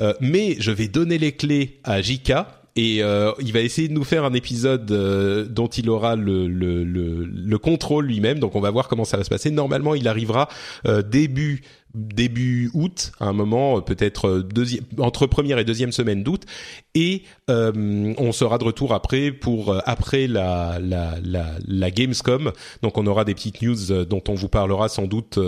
Euh, 0.00 0.14
mais 0.20 0.56
je 0.58 0.70
vais 0.70 0.88
donner 0.88 1.18
les 1.18 1.32
clés 1.32 1.80
à 1.84 2.00
Jika 2.00 2.62
et 2.76 3.02
euh, 3.02 3.32
il 3.40 3.52
va 3.52 3.60
essayer 3.60 3.88
de 3.88 3.94
nous 3.94 4.04
faire 4.04 4.24
un 4.24 4.34
épisode 4.34 4.90
euh, 4.92 5.46
dont 5.46 5.66
il 5.66 5.88
aura 5.88 6.14
le, 6.14 6.46
le, 6.46 6.84
le, 6.84 7.24
le 7.24 7.58
contrôle 7.58 8.06
lui-même. 8.06 8.38
Donc 8.38 8.54
on 8.54 8.60
va 8.60 8.70
voir 8.70 8.86
comment 8.86 9.06
ça 9.06 9.16
va 9.16 9.24
se 9.24 9.30
passer. 9.30 9.50
Normalement, 9.50 9.94
il 9.94 10.06
arrivera 10.08 10.48
euh, 10.86 11.02
début 11.02 11.62
début 11.96 12.70
août, 12.74 13.12
à 13.20 13.26
un 13.26 13.32
moment 13.32 13.80
peut-être 13.80 14.40
deuxième, 14.40 14.84
entre 14.98 15.26
première 15.26 15.58
et 15.58 15.64
deuxième 15.64 15.92
semaine 15.92 16.22
d'août, 16.22 16.44
et 16.94 17.22
euh, 17.50 18.14
on 18.18 18.32
sera 18.32 18.58
de 18.58 18.64
retour 18.64 18.92
après 18.92 19.30
pour 19.30 19.72
euh, 19.72 19.80
après 19.84 20.26
la, 20.26 20.78
la, 20.80 21.16
la, 21.22 21.52
la, 21.66 21.90
Gamescom. 21.90 22.52
Donc 22.82 22.98
on 22.98 23.06
aura 23.06 23.24
des 23.24 23.34
petites 23.34 23.62
news 23.62 23.92
euh, 23.92 24.04
dont 24.04 24.22
on 24.28 24.34
vous 24.34 24.48
parlera 24.48 24.88
sans 24.88 25.06
doute 25.06 25.38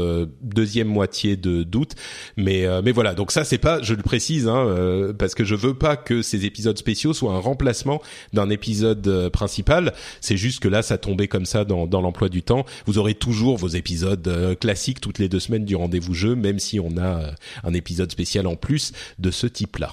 deuxième 0.42 0.88
moitié 0.88 1.36
de 1.36 1.62
d'août. 1.62 1.92
Mais 2.36 2.66
mais 2.82 2.92
voilà, 2.92 3.14
donc 3.14 3.32
ça 3.32 3.44
c'est 3.44 3.58
pas, 3.58 3.82
je 3.82 3.94
le 3.94 4.02
précise, 4.02 4.48
hein, 4.48 5.12
parce 5.18 5.34
que 5.34 5.44
je 5.44 5.54
veux 5.54 5.74
pas 5.74 5.96
que 5.96 6.22
ces 6.22 6.44
épisodes 6.46 6.78
spéciaux 6.78 7.12
soient 7.12 7.32
un 7.32 7.40
remplacement 7.40 8.00
d'un 8.32 8.50
épisode 8.50 9.30
principal. 9.30 9.92
C'est 10.20 10.36
juste 10.36 10.60
que 10.60 10.68
là 10.68 10.82
ça 10.82 10.98
tombait 10.98 11.28
comme 11.28 11.46
ça 11.46 11.64
dans, 11.64 11.86
dans 11.86 12.00
l'emploi 12.00 12.28
du 12.28 12.42
temps. 12.42 12.64
Vous 12.86 12.98
aurez 12.98 13.14
toujours 13.14 13.56
vos 13.56 13.68
épisodes 13.68 14.56
classiques 14.60 15.00
toutes 15.00 15.18
les 15.18 15.28
deux 15.28 15.40
semaines 15.40 15.64
du 15.64 15.76
rendez-vous 15.76 16.14
jeu, 16.14 16.34
même 16.38 16.58
si 16.58 16.80
on 16.80 16.96
a 16.98 17.32
un 17.64 17.74
épisode 17.74 18.10
spécial 18.10 18.46
en 18.46 18.56
plus 18.56 18.92
de 19.18 19.30
ce 19.30 19.46
type-là. 19.46 19.92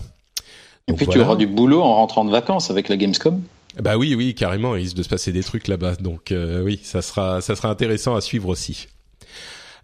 Et 0.87 0.93
puis 0.93 1.07
tu 1.07 1.19
auras 1.19 1.35
du 1.35 1.47
boulot 1.47 1.81
en 1.81 1.95
rentrant 1.95 2.25
de 2.25 2.31
vacances 2.31 2.69
avec 2.69 2.89
la 2.89 2.97
Gamescom. 2.97 3.41
Bah 3.81 3.97
oui, 3.97 4.15
oui, 4.15 4.35
carrément. 4.35 4.75
Il 4.75 4.83
risque 4.83 4.95
de 4.95 5.03
se 5.03 5.09
passer 5.09 5.31
des 5.31 5.43
trucs 5.43 5.67
là-bas, 5.67 5.95
donc 5.95 6.31
euh, 6.31 6.63
oui, 6.63 6.79
ça 6.83 7.01
sera, 7.01 7.41
ça 7.41 7.55
sera 7.55 7.69
intéressant 7.69 8.15
à 8.15 8.21
suivre 8.21 8.49
aussi. 8.49 8.87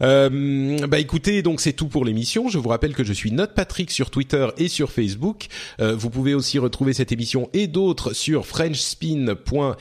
Euh, 0.01 0.87
bah 0.87 0.99
écoutez, 0.99 1.41
donc 1.41 1.61
c'est 1.61 1.73
tout 1.73 1.87
pour 1.87 2.05
l'émission. 2.05 2.49
Je 2.49 2.57
vous 2.57 2.69
rappelle 2.69 2.93
que 2.93 3.03
je 3.03 3.13
suis 3.13 3.31
Note 3.31 3.53
Patrick 3.53 3.91
sur 3.91 4.09
Twitter 4.09 4.47
et 4.57 4.67
sur 4.67 4.91
Facebook. 4.91 5.47
Euh, 5.79 5.95
vous 5.95 6.09
pouvez 6.09 6.33
aussi 6.33 6.59
retrouver 6.59 6.93
cette 6.93 7.11
émission 7.11 7.49
et 7.53 7.67
d'autres 7.67 8.13
sur 8.13 8.45
FrenchSpin.fr. 8.45 9.75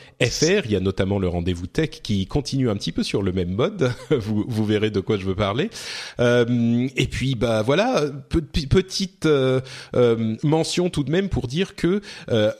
Il 0.64 0.70
y 0.70 0.76
a 0.76 0.80
notamment 0.80 1.18
le 1.18 1.28
rendez-vous 1.28 1.66
tech 1.66 1.90
qui 2.02 2.26
continue 2.26 2.70
un 2.70 2.76
petit 2.76 2.92
peu 2.92 3.02
sur 3.02 3.22
le 3.22 3.32
même 3.32 3.52
mode. 3.52 3.92
vous, 4.10 4.44
vous 4.46 4.64
verrez 4.64 4.90
de 4.90 5.00
quoi 5.00 5.16
je 5.16 5.24
veux 5.24 5.34
parler. 5.34 5.70
Euh, 6.18 6.88
et 6.96 7.06
puis 7.06 7.34
bah 7.34 7.62
voilà, 7.62 8.04
petite 8.28 9.26
euh, 9.26 9.60
euh, 9.94 10.36
mention 10.42 10.90
tout 10.90 11.04
de 11.04 11.10
même 11.10 11.28
pour 11.28 11.48
dire 11.48 11.74
que 11.76 12.00
euh, 12.30 12.52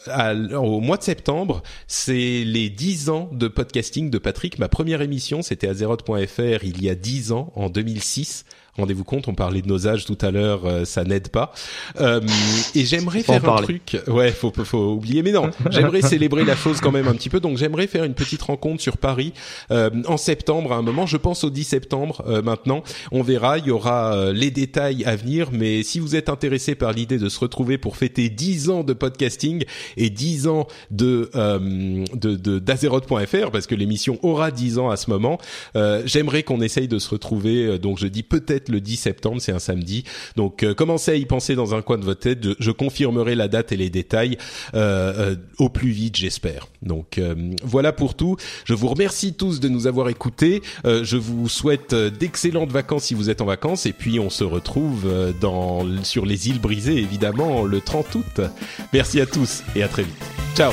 au 0.57 0.81
mois 0.81 0.97
de 0.97 1.03
septembre, 1.03 1.63
c'est 1.87 2.45
les 2.45 2.71
10 2.71 3.11
ans 3.11 3.31
de 3.33 3.49
podcasting 3.49 4.11
de 4.11 4.19
Patrick. 4.19 4.59
Ma 4.59 4.69
première 4.69 5.03
émission, 5.03 5.43
c'était 5.43 5.69
à 5.69 5.75
Zeroth.fr 5.75 6.65
il 6.65 6.83
y 6.83 6.89
a 6.89 6.95
10 6.95 7.33
ans 7.33 7.50
en 7.57 7.69
2006 7.69 8.45
Rendez-vous 8.77 9.05
compte, 9.05 9.29
on 9.29 9.35
parlait 9.35 9.63
de 9.63 9.69
nos 9.69 9.89
âges 9.89 10.05
tout 10.05 10.19
à 10.21 10.31
l'heure, 10.31 10.65
euh, 10.65 10.85
ça 10.85 11.05
n'aide 11.05 11.29
pas. 11.29 11.53
Euh, 12.01 12.21
et 12.75 12.85
j'aimerais 12.85 13.23
faire 13.23 13.49
un 13.49 13.63
truc. 13.63 13.99
Ouais, 14.07 14.31
faut 14.31 14.53
faut 14.65 14.93
oublier, 14.93 15.23
mais 15.23 15.33
non. 15.33 15.51
J'aimerais 15.71 16.03
célébrer 16.03 16.45
la 16.45 16.57
chose 16.57 16.81
quand 16.81 16.93
même 16.93 17.09
un 17.09 17.15
petit 17.15 17.29
peu. 17.29 17.41
Donc 17.41 17.57
j'aimerais 17.57 17.87
faire 17.87 18.05
une 18.05 18.15
petite 18.15 18.43
rencontre 18.43 18.83
sur 18.83 18.97
Paris 18.97 19.33
euh, 19.71 19.91
en 20.07 20.17
septembre 20.17 20.73
à 20.73 20.77
un 20.77 20.83
moment. 20.83 21.07
Je 21.07 21.17
pense 21.17 21.45
au 21.45 21.51
10 21.51 21.65
septembre 21.65 22.23
euh, 22.27 22.43
maintenant. 22.43 22.83
On 23.13 23.23
verra. 23.23 23.59
Il 23.59 23.67
y 23.67 23.71
aura 23.71 24.15
euh, 24.15 24.33
les 24.33 24.51
détails 24.51 25.05
à 25.05 25.17
venir. 25.17 25.49
Mais 25.53 25.83
si 25.83 25.99
vous 25.99 26.17
êtes 26.17 26.29
intéressé 26.29 26.75
par 26.75 26.93
l'idée 26.93 27.19
de 27.19 27.29
se 27.29 27.39
retrouver 27.41 27.79
pour 27.79 27.97
fêter 27.97 28.29
10 28.29 28.71
ans 28.71 28.85
de 28.85 28.93
podcasting 28.93 29.65
et 29.97 30.11
10 30.11 30.49
ans 30.49 30.67
de 30.91 31.31
de 31.33 32.59
d'Azeroth.fr, 32.59 33.51
parce 33.51 33.67
que 33.67 33.75
l'émission 33.75 34.19
aura 34.23 34.51
10 34.51 34.79
ans 34.79 34.91
à 34.91 34.97
ce 34.97 35.11
moment, 35.11 35.39
j'aimerais 36.05 36.43
qu'on 36.43 36.61
essaye 36.61 36.89
de 36.89 36.99
se 36.99 37.09
retrouver. 37.11 37.79
donc 37.79 37.99
je 37.99 38.07
dis 38.07 38.23
peut-être 38.23 38.60
le 38.69 38.81
10 38.81 38.97
septembre, 38.97 39.41
c'est 39.41 39.53
un 39.53 39.59
samedi. 39.59 40.05
Donc 40.37 40.63
euh, 40.63 40.75
commencez 40.75 41.13
à 41.13 41.15
y 41.15 41.25
penser 41.25 41.55
dans 41.55 41.75
un 41.75 41.83
coin 41.83 41.99
de 41.99 42.05
votre 42.05 42.21
tête. 42.21 42.41
Je, 42.59 42.71
confirmerai 42.71 43.35
la 43.35 43.49
date 43.49 43.73
et 43.73 43.77
les 43.77 43.91
détails 43.91 44.39
euh, 44.75 45.33
euh, 45.33 45.37
au 45.59 45.69
plus 45.69 45.91
vite, 45.91 46.17
j'espère. 46.17 46.69
Donc 46.83 47.21
voilà 47.63 47.93
pour 47.93 48.15
tout. 48.15 48.37
Je 48.65 48.75
vous 48.75 48.89
remercie 48.89 49.35
tous 49.35 49.61
de 49.61 49.69
nous 49.69 49.87
avoir 49.87 50.09
écoutés. 50.09 50.63
je 50.85 51.17
vous 51.17 51.49
souhaite 51.49 51.95
d'excellentes 51.95 52.71
vacances 52.71 53.05
si 53.05 53.15
vous 53.15 53.29
êtes 53.29 53.41
en 53.41 53.47
vacances. 53.47 53.87
Et 53.87 53.93
puis 53.93 54.19
on 54.19 54.31
se 54.31 54.45
retrouve 54.45 55.09
sur 56.03 56.25
les 56.25 56.49
îles 56.49 56.61
brisées, 56.61 56.97
évidemment, 56.97 57.65
le 57.65 57.81
30 57.81 58.15
août. 58.15 58.41
Merci 58.93 59.21
à 59.21 59.27
tous 59.27 59.63
et 59.77 59.83
à 59.83 59.89
très 59.89 60.03
vite. 60.05 60.25
Ciao 60.55 60.73